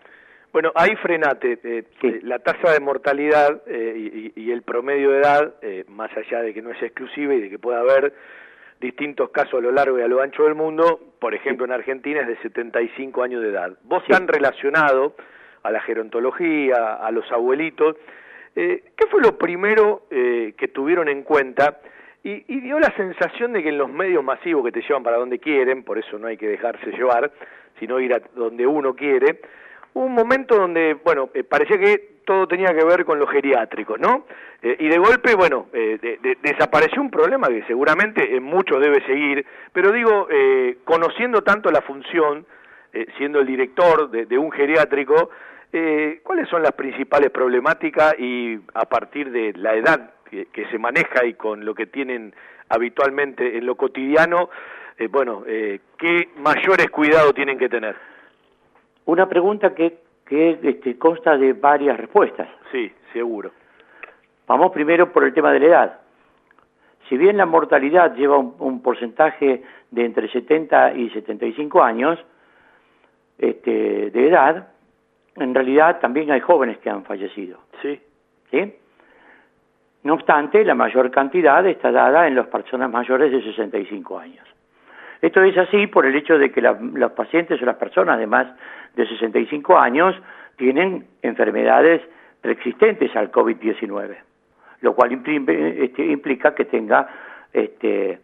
Bueno, 0.52 0.70
ahí 0.74 0.94
frenate. 0.96 1.58
Eh, 1.64 1.84
eh, 2.02 2.20
la 2.22 2.38
tasa 2.40 2.72
de 2.72 2.80
mortalidad 2.80 3.62
eh, 3.66 4.32
y, 4.36 4.50
el 4.50 4.62
promedio 4.62 5.10
de 5.10 5.20
edad, 5.20 5.54
más 5.88 6.10
allá 6.16 6.42
de 6.42 6.52
que 6.52 6.60
no 6.60 6.70
es 6.70 6.82
exclusiva 6.82 7.34
y 7.34 7.40
de 7.40 7.48
que 7.48 7.58
pueda 7.58 7.80
haber 7.80 8.12
distintos 8.80 9.30
casos 9.30 9.54
a 9.54 9.62
lo 9.62 9.72
largo 9.72 9.98
y 9.98 10.02
a 10.02 10.08
lo 10.08 10.20
ancho 10.20 10.44
del 10.44 10.54
mundo, 10.54 11.00
por 11.20 11.34
ejemplo 11.34 11.64
en 11.64 11.72
Argentina 11.72 12.20
es 12.20 12.26
de 12.26 12.36
75 12.38 13.22
años 13.22 13.42
de 13.42 13.48
edad. 13.48 13.72
Vos 13.84 14.02
tan 14.08 14.28
relacionado 14.28 15.14
a 15.62 15.70
la 15.70 15.80
gerontología, 15.80 16.94
a 16.94 17.10
los 17.10 17.30
abuelitos. 17.32 17.96
Eh, 18.54 18.82
¿Qué 18.96 19.06
fue 19.06 19.22
lo 19.22 19.38
primero 19.38 20.02
eh, 20.10 20.54
que 20.56 20.68
tuvieron 20.68 21.08
en 21.08 21.22
cuenta? 21.22 21.78
Y, 22.24 22.60
dio 22.60 22.78
la 22.78 22.94
sensación 22.96 23.52
de 23.52 23.62
que 23.64 23.70
en 23.70 23.78
los 23.78 23.90
medios 23.90 24.22
masivos 24.22 24.64
que 24.64 24.70
te 24.70 24.82
llevan 24.82 25.02
para 25.02 25.16
donde 25.16 25.40
quieren, 25.40 25.82
por 25.82 25.98
eso 25.98 26.18
no 26.18 26.28
hay 26.28 26.36
que 26.36 26.46
dejarse 26.46 26.92
llevar, 26.92 27.32
sino 27.80 27.98
ir 27.98 28.14
a 28.14 28.20
donde 28.36 28.64
uno 28.64 28.94
quiere, 28.94 29.40
hubo 29.94 30.04
un 30.04 30.14
momento 30.14 30.56
donde, 30.56 30.94
bueno, 31.04 31.30
eh, 31.34 31.42
parecía 31.42 31.78
que 31.78 32.12
todo 32.24 32.46
tenía 32.46 32.72
que 32.74 32.84
ver 32.84 33.04
con 33.04 33.18
los 33.18 33.28
geriátricos, 33.28 33.98
¿no? 33.98 34.24
Eh, 34.62 34.76
y 34.78 34.88
de 34.88 34.98
golpe, 34.98 35.34
bueno, 35.34 35.66
eh, 35.72 35.98
desapareció 36.42 37.02
un 37.02 37.10
problema 37.10 37.48
que 37.48 37.64
seguramente 37.64 38.36
en 38.36 38.44
muchos 38.44 38.80
debe 38.80 39.04
seguir, 39.04 39.44
pero 39.72 39.90
digo, 39.90 40.28
conociendo 40.84 41.42
tanto 41.42 41.72
la 41.72 41.82
función, 41.82 42.46
siendo 43.16 43.40
el 43.40 43.46
director 43.46 44.10
de, 44.10 44.38
un 44.38 44.50
geriátrico, 44.50 45.30
¿cuáles 46.22 46.48
son 46.48 46.62
las 46.62 46.72
principales 46.72 47.30
problemáticas 47.30 48.14
y 48.18 48.58
a 48.74 48.84
partir 48.84 49.30
de 49.30 49.52
la 49.54 49.74
edad 49.74 50.10
que, 50.30 50.66
se 50.70 50.78
maneja 50.78 51.24
y 51.24 51.34
con 51.34 51.64
lo 51.64 51.74
que 51.74 51.86
tienen 51.86 52.34
habitualmente 52.68 53.56
en 53.56 53.66
lo 53.66 53.76
cotidiano, 53.76 54.50
bueno, 55.10 55.44
qué 55.46 56.28
mayores 56.36 56.90
cuidados 56.90 57.34
tienen 57.34 57.58
que 57.58 57.68
tener? 57.68 57.96
Una 59.06 59.28
pregunta 59.28 59.74
que, 59.74 59.98
que 60.26 60.58
este, 60.62 60.98
consta 60.98 61.36
de 61.36 61.54
varias 61.54 61.96
respuestas. 61.96 62.48
Sí, 62.70 62.92
seguro. 63.12 63.50
Vamos 64.46 64.72
primero 64.72 65.12
por 65.12 65.24
el 65.24 65.34
tema 65.34 65.52
de 65.52 65.60
la 65.60 65.66
edad. 65.66 65.98
Si 67.08 67.16
bien 67.16 67.36
la 67.36 67.46
mortalidad 67.46 68.14
lleva 68.14 68.38
un, 68.38 68.82
porcentaje 68.82 69.62
de 69.90 70.04
entre 70.04 70.30
70 70.30 70.94
y 70.94 71.10
75 71.10 71.82
años 71.82 72.18
este, 73.42 74.10
de 74.12 74.28
edad, 74.28 74.68
en 75.34 75.52
realidad 75.52 75.98
también 75.98 76.30
hay 76.30 76.38
jóvenes 76.38 76.78
que 76.78 76.88
han 76.88 77.04
fallecido. 77.04 77.58
Sí. 77.82 78.00
¿Sí? 78.52 78.74
No 80.04 80.14
obstante, 80.14 80.64
la 80.64 80.76
mayor 80.76 81.10
cantidad 81.10 81.66
está 81.66 81.90
dada 81.90 82.28
en 82.28 82.36
las 82.36 82.46
personas 82.46 82.88
mayores 82.90 83.32
de 83.32 83.42
65 83.42 84.16
años. 84.16 84.46
Esto 85.20 85.42
es 85.42 85.58
así 85.58 85.88
por 85.88 86.06
el 86.06 86.14
hecho 86.14 86.38
de 86.38 86.52
que 86.52 86.60
los 86.60 87.12
pacientes 87.12 87.60
o 87.60 87.64
las 87.64 87.76
personas 87.76 88.20
de 88.20 88.28
más 88.28 88.46
de 88.94 89.08
65 89.08 89.76
años 89.76 90.14
tienen 90.56 91.06
enfermedades 91.22 92.00
preexistentes 92.40 93.14
al 93.16 93.32
COVID-19, 93.32 94.16
lo 94.82 94.94
cual 94.94 95.20
este, 95.26 96.06
implica 96.06 96.54
que 96.54 96.66
tenga 96.66 97.08
este, 97.52 98.20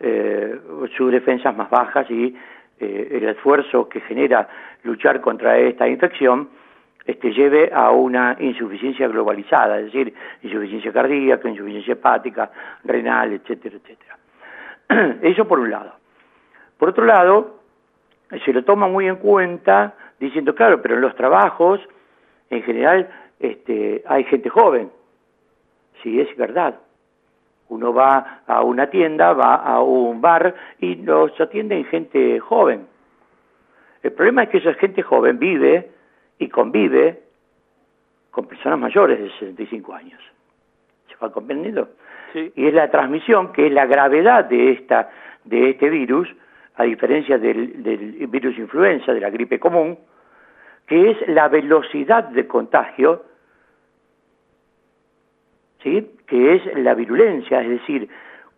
eh, 0.00 0.60
sus 0.94 1.10
defensas 1.10 1.56
más 1.56 1.70
bajas 1.70 2.10
y 2.10 2.36
eh, 2.80 3.08
el 3.12 3.28
esfuerzo 3.28 3.88
que 3.88 4.00
genera 4.00 4.48
luchar 4.84 5.20
contra 5.20 5.58
esta 5.58 5.88
infección 5.88 6.48
este, 7.04 7.32
lleve 7.32 7.70
a 7.72 7.90
una 7.90 8.36
insuficiencia 8.38 9.08
globalizada, 9.08 9.78
es 9.78 9.86
decir, 9.86 10.12
insuficiencia 10.42 10.92
cardíaca, 10.92 11.48
insuficiencia 11.48 11.94
hepática, 11.94 12.50
renal, 12.84 13.32
etcétera, 13.32 13.76
etcétera. 13.76 14.18
Eso 15.22 15.48
por 15.48 15.58
un 15.58 15.70
lado. 15.70 15.94
Por 16.76 16.90
otro 16.90 17.04
lado, 17.04 17.60
se 18.44 18.52
lo 18.52 18.62
toma 18.62 18.88
muy 18.88 19.08
en 19.08 19.16
cuenta 19.16 19.94
diciendo, 20.20 20.54
claro, 20.54 20.82
pero 20.82 20.96
en 20.96 21.00
los 21.00 21.14
trabajos, 21.16 21.80
en 22.50 22.62
general, 22.62 23.08
este, 23.40 24.02
hay 24.06 24.24
gente 24.24 24.48
joven. 24.50 24.90
Sí, 26.02 26.20
es 26.20 26.36
verdad. 26.36 26.78
Uno 27.68 27.92
va 27.92 28.42
a 28.46 28.62
una 28.62 28.88
tienda, 28.88 29.32
va 29.34 29.56
a 29.56 29.80
un 29.80 30.20
bar 30.20 30.54
y 30.78 30.96
los 30.96 31.38
atienden 31.40 31.84
gente 31.84 32.40
joven. 32.40 32.86
El 34.02 34.12
problema 34.12 34.44
es 34.44 34.48
que 34.48 34.58
esa 34.58 34.74
gente 34.74 35.02
joven 35.02 35.38
vive 35.38 35.90
y 36.38 36.48
convive 36.48 37.22
con 38.30 38.46
personas 38.46 38.78
mayores 38.78 39.20
de 39.20 39.30
65 39.30 39.94
años. 39.94 40.20
¿Se 41.08 41.16
va 41.16 41.32
comprendiendo? 41.32 41.88
Sí. 42.32 42.52
Y 42.54 42.66
es 42.66 42.74
la 42.74 42.90
transmisión, 42.90 43.52
que 43.52 43.66
es 43.66 43.72
la 43.72 43.86
gravedad 43.86 44.44
de, 44.44 44.72
esta, 44.72 45.10
de 45.44 45.70
este 45.70 45.90
virus, 45.90 46.28
a 46.76 46.84
diferencia 46.84 47.38
del, 47.38 48.26
virus 48.28 48.56
influenza, 48.56 49.12
de 49.12 49.20
la 49.20 49.30
gripe 49.30 49.58
común, 49.58 49.98
que 50.86 51.10
es 51.10 51.28
la 51.28 51.48
velocidad 51.48 52.24
de 52.24 52.46
contagio, 52.46 53.24
¿sí? 55.88 56.10
que 56.26 56.56
es 56.56 56.78
la 56.78 56.94
virulencia, 56.94 57.62
es 57.62 57.68
decir, 57.68 58.08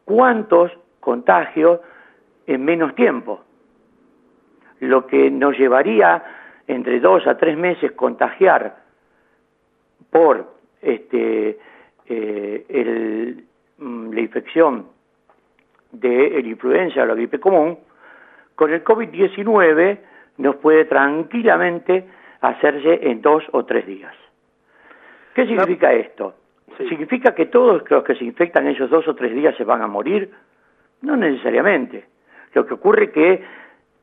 cuántos 0.05 0.73
contagios 0.99 1.81
en 2.47 2.65
menos 2.65 2.95
tiempo. 2.95 3.43
Lo 4.81 5.07
que 5.07 5.31
nos 5.31 5.57
llevaría 5.57 6.23
entre 6.67 7.01
dos 7.01 7.27
a 7.27 7.37
tres 7.37 7.57
meses 7.57 7.93
contagiar 7.93 8.77
por 10.11 10.55
este, 10.83 11.59
eh, 12.07 13.45
mm, 13.79 14.13
la 14.13 14.21
infección 14.21 14.87
de 15.93 16.31
la 16.43 16.49
influenza 16.49 17.03
o 17.03 17.07
la 17.07 17.15
gripe 17.15 17.39
común, 17.39 17.79
con 18.55 18.73
el 18.73 18.85
COVID-19 18.85 19.99
nos 20.39 20.57
puede 20.57 20.85
tranquilamente 20.87 22.07
hacerse 22.41 23.01
en 23.03 23.21
dos 23.21 23.45
o 23.53 23.65
tres 23.65 23.87
días. 23.87 24.15
¿Qué 25.35 25.47
significa 25.47 25.93
esto? 25.93 26.35
¿Significa 26.77 27.35
que 27.35 27.47
todos 27.47 27.83
los 27.89 28.05
que 28.05 28.15
se 28.15 28.25
infectan 28.25 28.67
esos 28.67 28.89
dos 28.91 29.07
o 29.09 29.15
tres 29.15 29.35
días 29.35 29.55
se 29.57 29.65
van 29.65 29.83
a 29.83 29.87
morir? 29.87 30.31
No 31.03 31.17
necesariamente. 31.17 32.05
Lo 32.55 32.67
que 32.67 32.75
ocurre 32.75 33.05
es 33.05 33.11
que 33.11 33.45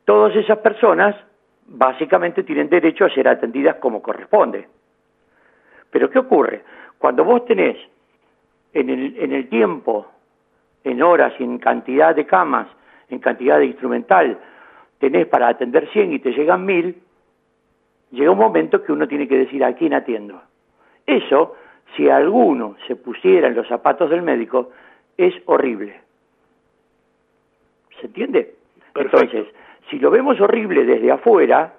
todas 0.04 0.34
esas 0.36 0.58
personas 0.58 1.16
básicamente 1.66 2.42
tienen 2.44 2.68
derecho 2.68 3.04
a 3.04 3.10
ser 3.10 3.28
atendidas 3.28 3.76
como 3.76 4.00
corresponde. 4.00 4.68
Pero 5.90 6.10
¿qué 6.10 6.18
ocurre? 6.18 6.62
Cuando 6.98 7.24
vos 7.24 7.44
tenés 7.44 7.76
en 8.72 8.90
el, 8.90 9.16
en 9.18 9.32
el 9.32 9.48
tiempo, 9.48 10.06
en 10.84 11.02
horas 11.02 11.34
y 11.38 11.44
en 11.44 11.58
cantidad 11.58 12.14
de 12.14 12.26
camas 12.26 12.68
en 13.08 13.18
cantidad 13.20 13.58
de 13.58 13.66
instrumental 13.66 14.38
tenés 14.98 15.26
para 15.26 15.48
atender 15.48 15.88
100 15.90 16.12
y 16.12 16.18
te 16.18 16.32
llegan 16.32 16.64
1000, 16.66 17.00
llega 18.10 18.30
un 18.30 18.38
momento 18.38 18.82
que 18.82 18.92
uno 18.92 19.06
tiene 19.06 19.28
que 19.28 19.38
decir 19.38 19.64
a 19.64 19.74
quién 19.74 19.94
atiendo. 19.94 20.42
Eso, 21.06 21.54
si 21.96 22.08
alguno 22.08 22.76
se 22.86 22.96
pusiera 22.96 23.48
en 23.48 23.54
los 23.54 23.66
zapatos 23.68 24.10
del 24.10 24.22
médico, 24.22 24.70
es 25.16 25.34
horrible. 25.46 26.00
¿Se 28.00 28.06
entiende? 28.06 28.54
Entonces, 28.94 29.46
si 29.90 29.98
lo 29.98 30.10
vemos 30.10 30.40
horrible 30.40 30.84
desde 30.84 31.10
afuera, 31.10 31.74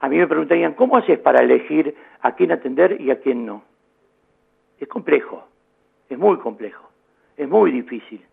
a 0.00 0.08
mí 0.08 0.16
me 0.16 0.26
preguntarían, 0.26 0.74
¿cómo 0.74 0.96
haces 0.96 1.18
para 1.18 1.42
elegir 1.42 1.94
a 2.20 2.32
quién 2.32 2.52
atender 2.52 3.00
y 3.00 3.10
a 3.10 3.20
quién 3.20 3.46
no? 3.46 3.62
Es 4.78 4.88
complejo, 4.88 5.48
es 6.08 6.18
muy 6.18 6.36
complejo, 6.38 6.88
es 7.36 7.48
muy 7.48 7.72
difícil. 7.72 8.24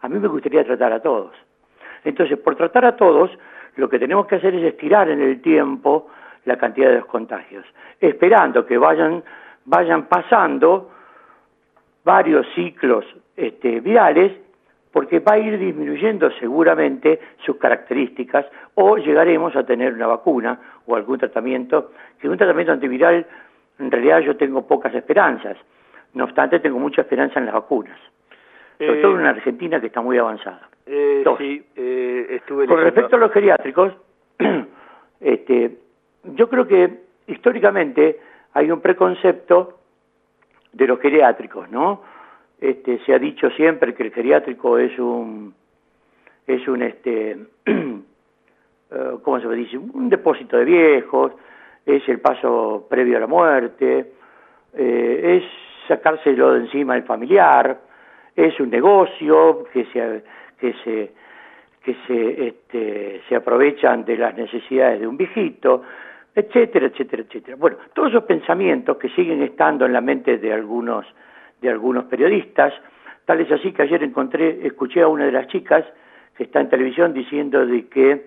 A 0.00 0.08
mí 0.08 0.18
me 0.18 0.28
gustaría 0.28 0.64
tratar 0.64 0.92
a 0.92 1.00
todos. 1.00 1.32
Entonces, 2.04 2.38
por 2.38 2.56
tratar 2.56 2.84
a 2.84 2.96
todos, 2.96 3.30
lo 3.76 3.88
que 3.88 3.98
tenemos 3.98 4.26
que 4.26 4.36
hacer 4.36 4.54
es 4.54 4.64
estirar 4.64 5.08
en 5.08 5.20
el 5.20 5.40
tiempo 5.40 6.08
la 6.44 6.56
cantidad 6.56 6.88
de 6.88 6.96
los 6.96 7.06
contagios, 7.06 7.64
esperando 8.00 8.66
que 8.66 8.78
vayan, 8.78 9.22
vayan 9.64 10.06
pasando 10.06 10.90
varios 12.04 12.46
ciclos 12.54 13.04
este, 13.36 13.80
virales, 13.80 14.32
porque 14.92 15.20
va 15.20 15.34
a 15.34 15.38
ir 15.38 15.58
disminuyendo 15.58 16.30
seguramente 16.32 17.18
sus 17.46 17.56
características 17.56 18.46
o 18.74 18.98
llegaremos 18.98 19.56
a 19.56 19.64
tener 19.64 19.94
una 19.94 20.06
vacuna 20.06 20.60
o 20.86 20.96
algún 20.96 21.18
tratamiento, 21.18 21.92
que 22.18 22.28
un 22.28 22.36
tratamiento 22.36 22.72
antiviral 22.72 23.26
en 23.78 23.90
realidad 23.90 24.20
yo 24.20 24.36
tengo 24.36 24.66
pocas 24.66 24.94
esperanzas, 24.94 25.56
no 26.14 26.24
obstante 26.24 26.60
tengo 26.60 26.78
mucha 26.78 27.02
esperanza 27.02 27.38
en 27.38 27.46
las 27.46 27.54
vacunas. 27.54 27.98
Sobre 28.78 29.00
todo 29.00 29.20
en 29.20 29.26
Argentina 29.26 29.80
que 29.80 29.86
está 29.86 30.00
muy 30.00 30.18
avanzada. 30.18 30.68
Eh, 30.86 31.24
sí, 31.38 31.64
eh, 31.76 32.26
estuve 32.30 32.66
Con 32.66 32.80
respecto 32.80 33.14
a 33.14 33.18
los 33.18 33.30
geriátricos, 33.30 33.92
este, 35.20 35.78
yo 36.24 36.48
creo 36.48 36.66
que 36.66 37.02
históricamente 37.26 38.18
hay 38.52 38.70
un 38.70 38.80
preconcepto 38.80 39.78
de 40.72 40.86
los 40.86 41.00
geriátricos, 41.00 41.70
¿no? 41.70 42.02
Este, 42.60 42.98
se 43.04 43.14
ha 43.14 43.18
dicho 43.18 43.50
siempre 43.50 43.94
que 43.94 44.04
el 44.04 44.12
geriátrico 44.12 44.78
es 44.78 44.98
un 44.98 45.54
es 46.46 46.66
un 46.68 46.82
este 46.82 47.36
eh, 47.66 48.02
¿cómo 49.22 49.40
se 49.40 49.48
dice? 49.48 49.78
un 49.78 50.08
depósito 50.08 50.56
de 50.56 50.64
viejos, 50.64 51.32
es 51.84 52.08
el 52.08 52.20
paso 52.20 52.86
previo 52.88 53.16
a 53.16 53.20
la 53.20 53.26
muerte, 53.26 54.12
es 54.74 55.42
sacárselo 55.88 56.54
de 56.54 56.60
encima 56.60 56.96
el 56.96 57.02
familiar, 57.02 57.78
es 58.34 58.58
un 58.60 58.70
negocio 58.70 59.64
que 59.72 59.84
se, 59.86 60.22
que 60.58 60.74
se, 60.84 61.12
que 61.82 61.96
se, 62.06 62.46
este, 62.48 63.22
se 63.28 63.36
aprovechan 63.36 64.04
de 64.04 64.16
las 64.16 64.36
necesidades 64.36 65.00
de 65.00 65.06
un 65.06 65.16
viejito, 65.16 65.82
etcétera, 66.34 66.86
etcétera, 66.86 67.22
etcétera. 67.22 67.56
Bueno, 67.56 67.76
todos 67.94 68.10
esos 68.10 68.24
pensamientos 68.24 68.96
que 68.96 69.08
siguen 69.10 69.42
estando 69.42 69.86
en 69.86 69.92
la 69.92 70.00
mente 70.00 70.38
de 70.38 70.52
algunos, 70.52 71.06
de 71.60 71.70
algunos 71.70 72.04
periodistas, 72.04 72.72
tal 73.24 73.40
es 73.40 73.50
así 73.52 73.72
que 73.72 73.82
ayer 73.82 74.02
encontré, 74.02 74.66
escuché 74.66 75.02
a 75.02 75.08
una 75.08 75.26
de 75.26 75.32
las 75.32 75.46
chicas 75.48 75.84
que 76.36 76.44
está 76.44 76.60
en 76.60 76.68
televisión 76.68 77.12
diciendo 77.12 77.66
de 77.66 77.86
que 77.86 78.26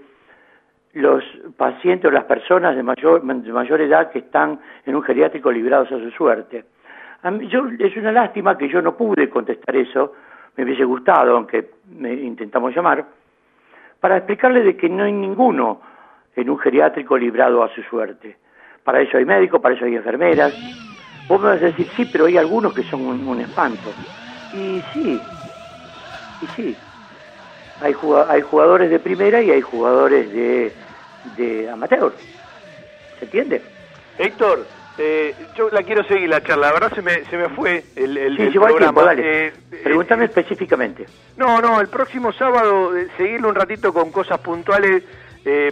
los 0.94 1.24
pacientes 1.58 2.10
o 2.10 2.14
las 2.14 2.26
personas 2.26 2.76
de 2.76 2.84
mayor, 2.84 3.22
de 3.22 3.52
mayor 3.52 3.82
edad 3.82 4.12
que 4.12 4.20
están 4.20 4.60
en 4.86 4.96
un 4.96 5.02
geriátrico 5.02 5.52
librados 5.52 5.92
a 5.92 6.00
su 6.00 6.12
suerte 6.12 6.64
yo, 7.50 7.68
es 7.80 7.96
una 7.98 8.12
lástima 8.12 8.58
que 8.58 8.70
yo 8.70 8.82
no 8.82 8.96
pude 8.96 9.30
contestar 9.30 9.76
eso, 9.76 10.14
me 10.56 10.64
hubiese 10.64 10.84
gustado, 10.84 11.36
aunque 11.36 11.72
me 11.98 12.14
intentamos 12.14 12.76
llamar, 12.76 13.06
para 14.00 14.18
explicarle 14.18 14.62
de 14.62 14.78
que 14.78 14.90
no 14.90 15.04
hay 15.04 15.12
ninguno 15.12 15.82
en 16.36 16.50
un 16.50 16.60
geriátrico 16.60 17.18
librado 17.18 17.64
a 17.64 17.74
su 17.74 17.82
suerte. 17.84 18.38
Para 18.84 19.02
eso 19.02 19.18
hay 19.18 19.26
médicos, 19.26 19.62
para 19.62 19.76
eso 19.76 19.86
hay 19.86 19.96
enfermeras. 19.96 20.54
Vos 21.28 21.42
me 21.42 21.48
vas 21.50 21.62
a 21.62 21.66
decir, 21.66 21.88
sí, 21.96 22.08
pero 22.12 22.26
hay 22.26 22.38
algunos 22.38 22.74
que 22.74 22.84
son 22.84 23.02
un, 23.02 23.40
espanto. 23.40 23.92
Y 24.54 24.82
sí, 24.94 25.20
y 26.42 26.46
sí. 26.56 26.78
Hay, 27.82 27.96
hay 28.30 28.42
jugadores 28.42 28.90
de 28.90 29.00
primera 29.00 29.42
y 29.42 29.52
hay 29.52 29.62
jugadores 29.62 30.32
de, 30.32 30.72
de 31.38 31.70
amateur. 31.70 32.14
¿Se 33.20 33.26
entiende? 33.26 33.62
Héctor, 34.18 34.66
eh, 34.98 35.36
yo 35.58 35.70
la 35.72 35.84
quiero 35.84 36.04
seguir 36.06 36.30
la 36.30 36.42
charla, 36.42 36.68
la 36.68 36.74
verdad 36.74 36.94
se 36.96 37.02
me, 37.02 37.26
se 37.26 37.38
me 37.38 37.50
fue 37.50 37.84
el, 37.98 38.18
el, 38.18 38.38
sí, 38.38 38.58
programa. 38.58 39.04
dale. 39.04 39.48
Eh, 39.48 39.54
Pregúntame 39.84 40.26
específicamente. 40.26 41.06
No, 41.36 41.60
no, 41.60 41.82
el 41.82 41.88
próximo 41.90 42.32
sábado 42.32 42.96
eh, 42.96 43.08
seguirlo 43.18 43.50
un 43.50 43.56
ratito 43.56 43.94
con 43.94 44.12
cosas 44.12 44.40
puntuales, 44.40 45.04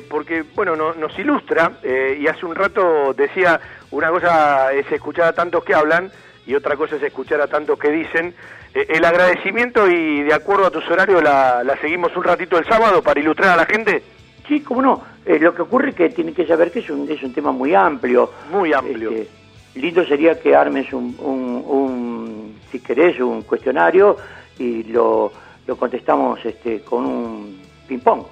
porque, 0.09 0.43
bueno, 0.55 0.75
nos 0.75 1.19
ilustra, 1.19 1.71
y 1.83 2.27
hace 2.27 2.45
un 2.45 2.55
rato 2.55 3.13
decía, 3.13 3.59
una 3.91 4.09
cosa 4.09 4.71
es 4.71 4.91
escuchar 4.91 5.25
a 5.25 5.33
tantos 5.33 5.63
que 5.63 5.73
hablan, 5.73 6.11
y 6.45 6.55
otra 6.55 6.75
cosa 6.75 6.95
es 6.97 7.03
escuchar 7.03 7.41
a 7.41 7.47
tantos 7.47 7.79
que 7.79 7.89
dicen. 7.89 8.35
el 8.73 9.05
agradecimiento 9.05 9.87
y 9.87 10.23
de 10.23 10.33
acuerdo 10.33 10.65
a 10.65 10.71
tus 10.71 10.89
horarios 10.89 11.21
la, 11.23 11.63
la 11.63 11.77
seguimos 11.77 12.15
un 12.15 12.23
ratito 12.23 12.57
el 12.57 12.65
sábado 12.65 13.01
para 13.01 13.19
ilustrar 13.19 13.51
a 13.51 13.55
la 13.57 13.65
gente. 13.65 14.03
Sí, 14.47 14.61
cómo 14.61 14.81
no. 14.81 15.03
Eh, 15.25 15.39
lo 15.39 15.53
que 15.53 15.61
ocurre 15.61 15.89
es 15.89 15.95
que 15.95 16.09
tiene 16.09 16.33
que 16.33 16.45
saber 16.45 16.71
que 16.71 16.79
es 16.79 16.89
un, 16.89 17.09
es 17.09 17.21
un 17.23 17.33
tema 17.33 17.51
muy 17.51 17.73
amplio. 17.73 18.31
Muy 18.51 18.73
amplio. 18.73 19.11
Este, 19.11 19.29
lindo 19.75 20.05
sería 20.05 20.39
que 20.39 20.55
armes 20.55 20.91
un, 20.91 21.15
un, 21.19 22.59
si 22.71 22.79
querés, 22.79 23.19
un 23.19 23.43
cuestionario 23.43 24.17
y 24.59 24.83
lo, 24.83 25.31
lo 25.65 25.75
contestamos 25.77 26.43
este, 26.45 26.81
con 26.81 27.05
un 27.05 27.61
ping-pong. 27.87 28.23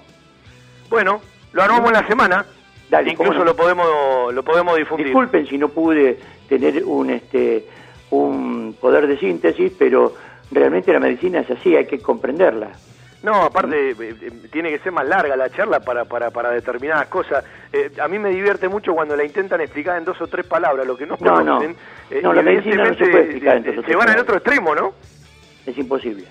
Bueno, 0.90 1.22
lo 1.54 1.62
armamos 1.62 1.88
en 1.88 1.94
la 1.94 2.08
semana. 2.08 2.46
Dale, 2.90 3.12
Incluso 3.12 3.44
lo 3.44 3.56
podemos 3.56 4.34
lo 4.34 4.44
podemos 4.44 4.76
difundir. 4.78 5.08
Disculpen 5.08 5.48
si 5.48 5.58
no 5.58 5.70
pude 5.70 6.20
tener 6.50 6.84
un 6.84 7.10
este 7.10 7.66
un 8.10 8.76
poder 8.80 9.08
de 9.08 9.18
síntesis, 9.18 9.72
pero 9.78 10.14
realmente 10.52 10.92
la 10.92 11.00
medicina 11.00 11.40
es 11.40 11.50
así, 11.50 11.76
hay 11.76 11.86
que 11.86 12.00
comprenderla. 12.00 12.72
No, 13.24 13.44
aparte 13.44 13.92
eh, 13.92 13.96
eh, 14.00 14.32
tiene 14.52 14.72
que 14.72 14.80
ser 14.80 14.92
más 14.92 15.08
larga 15.08 15.36
la 15.36 15.50
charla 15.50 15.80
para, 15.80 16.06
para, 16.06 16.32
para 16.32 16.50
determinadas 16.50 17.08
cosas. 17.08 17.46
Eh, 17.72 17.92
a 18.02 18.08
mí 18.08 18.18
me 18.18 18.30
divierte 18.30 18.68
mucho 18.68 18.94
cuando 18.94 19.16
la 19.16 19.24
intentan 19.24 19.62
explicar 19.62 19.98
en 19.98 20.06
dos 20.06 20.20
o 20.22 20.28
tres 20.28 20.46
palabras, 20.48 20.88
lo 20.88 20.98
que 20.98 21.06
no, 21.06 21.18
no 21.20 21.36
conocen. 21.36 21.76
No, 22.10 22.22
no 22.22 22.34
la 22.34 22.42
medicina 22.42 22.84
no 22.84 22.96
se 22.96 23.06
puede 23.06 23.24
explicar 23.26 23.58
en 23.58 23.64
dos 23.64 23.78
o 23.78 23.84
Se 23.84 23.96
van 23.96 24.10
al 24.10 24.20
otro 24.20 24.36
extremo, 24.36 24.74
¿no? 24.74 24.94
Es 25.66 25.78
imposible. 25.78 26.26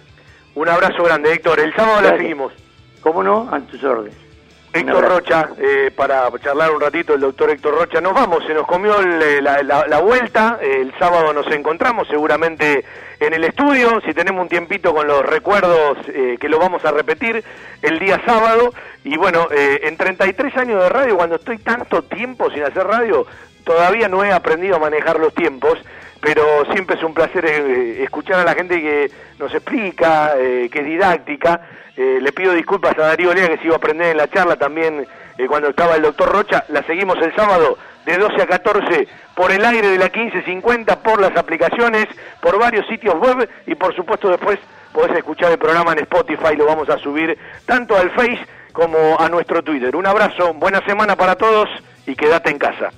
Un 0.56 0.68
abrazo 0.68 1.04
grande, 1.04 1.32
Héctor. 1.32 1.60
El 1.60 1.72
sábado 1.74 2.02
la 2.02 2.16
seguimos. 2.16 2.52
¿Cómo 3.00 3.22
no? 3.22 3.48
A 3.52 3.60
tus 3.60 3.82
órdenes. 3.84 4.29
Héctor 4.72 5.08
Rocha, 5.08 5.48
eh, 5.58 5.90
para 5.94 6.30
charlar 6.42 6.70
un 6.70 6.80
ratito, 6.80 7.14
el 7.14 7.20
doctor 7.20 7.50
Héctor 7.50 7.74
Rocha. 7.74 8.00
Nos 8.00 8.14
vamos, 8.14 8.44
se 8.46 8.54
nos 8.54 8.66
comió 8.66 9.00
la, 9.02 9.62
la, 9.62 9.98
vuelta, 10.00 10.60
el 10.62 10.92
sábado 10.96 11.32
nos 11.32 11.46
encontramos 11.48 12.06
seguramente 12.06 12.84
en 13.18 13.34
el 13.34 13.42
estudio, 13.42 14.00
si 14.06 14.14
tenemos 14.14 14.42
un 14.42 14.48
tiempito 14.48 14.94
con 14.94 15.08
los 15.08 15.26
recuerdos 15.26 15.98
eh, 16.08 16.36
que 16.40 16.48
lo 16.48 16.60
vamos 16.60 16.84
a 16.84 16.92
repetir 16.92 17.42
el 17.82 17.98
día 17.98 18.22
sábado. 18.24 18.72
Y 19.02 19.16
bueno, 19.16 19.48
eh, 19.50 19.80
en 19.84 19.96
33 19.96 20.56
años 20.56 20.82
de 20.82 20.88
radio, 20.88 21.16
cuando 21.16 21.36
estoy 21.36 21.58
tanto 21.58 22.02
tiempo 22.02 22.48
sin 22.50 22.62
hacer 22.62 22.86
radio, 22.86 23.26
todavía 23.64 24.08
no 24.08 24.24
he 24.24 24.32
aprendido 24.32 24.76
a 24.76 24.78
manejar 24.78 25.18
los 25.18 25.34
tiempos 25.34 25.78
pero 26.20 26.64
siempre 26.72 26.96
es 26.96 27.02
un 27.02 27.14
placer 27.14 27.44
escuchar 27.44 28.40
a 28.40 28.44
la 28.44 28.54
gente 28.54 28.80
que 28.80 29.10
nos 29.38 29.52
explica, 29.54 30.34
que 30.36 30.70
es 30.72 30.84
didáctica 30.84 31.60
eh, 32.00 32.18
le 32.18 32.32
pido 32.32 32.54
disculpas 32.54 32.96
a 32.96 33.08
Darío 33.08 33.34
Lea 33.34 33.48
que 33.48 33.58
se 33.58 33.66
iba 33.66 33.74
a 33.74 33.76
aprender 33.76 34.12
en 34.12 34.16
la 34.16 34.26
charla 34.26 34.56
también 34.56 35.06
eh, 35.36 35.46
cuando 35.46 35.68
estaba 35.68 35.96
el 35.96 36.02
doctor 36.02 36.30
Rocha. 36.30 36.64
La 36.68 36.82
seguimos 36.84 37.18
el 37.20 37.34
sábado 37.36 37.76
de 38.06 38.16
12 38.16 38.40
a 38.40 38.46
14 38.46 39.06
por 39.34 39.52
el 39.52 39.62
aire 39.62 39.88
de 39.88 39.98
la 39.98 40.06
1550, 40.06 41.02
por 41.02 41.20
las 41.20 41.36
aplicaciones, 41.36 42.06
por 42.40 42.58
varios 42.58 42.86
sitios 42.86 43.16
web 43.16 43.46
y 43.66 43.74
por 43.74 43.94
supuesto 43.94 44.30
después 44.30 44.58
podés 44.92 45.14
escuchar 45.18 45.52
el 45.52 45.58
programa 45.58 45.92
en 45.92 45.98
Spotify, 45.98 46.56
lo 46.56 46.64
vamos 46.64 46.88
a 46.88 46.96
subir 46.96 47.36
tanto 47.66 47.94
al 47.96 48.10
Face 48.12 48.46
como 48.72 49.20
a 49.20 49.28
nuestro 49.28 49.62
Twitter. 49.62 49.94
Un 49.94 50.06
abrazo, 50.06 50.54
buena 50.54 50.80
semana 50.86 51.16
para 51.16 51.36
todos 51.36 51.68
y 52.06 52.16
quédate 52.16 52.48
en 52.48 52.58
casa. 52.58 52.90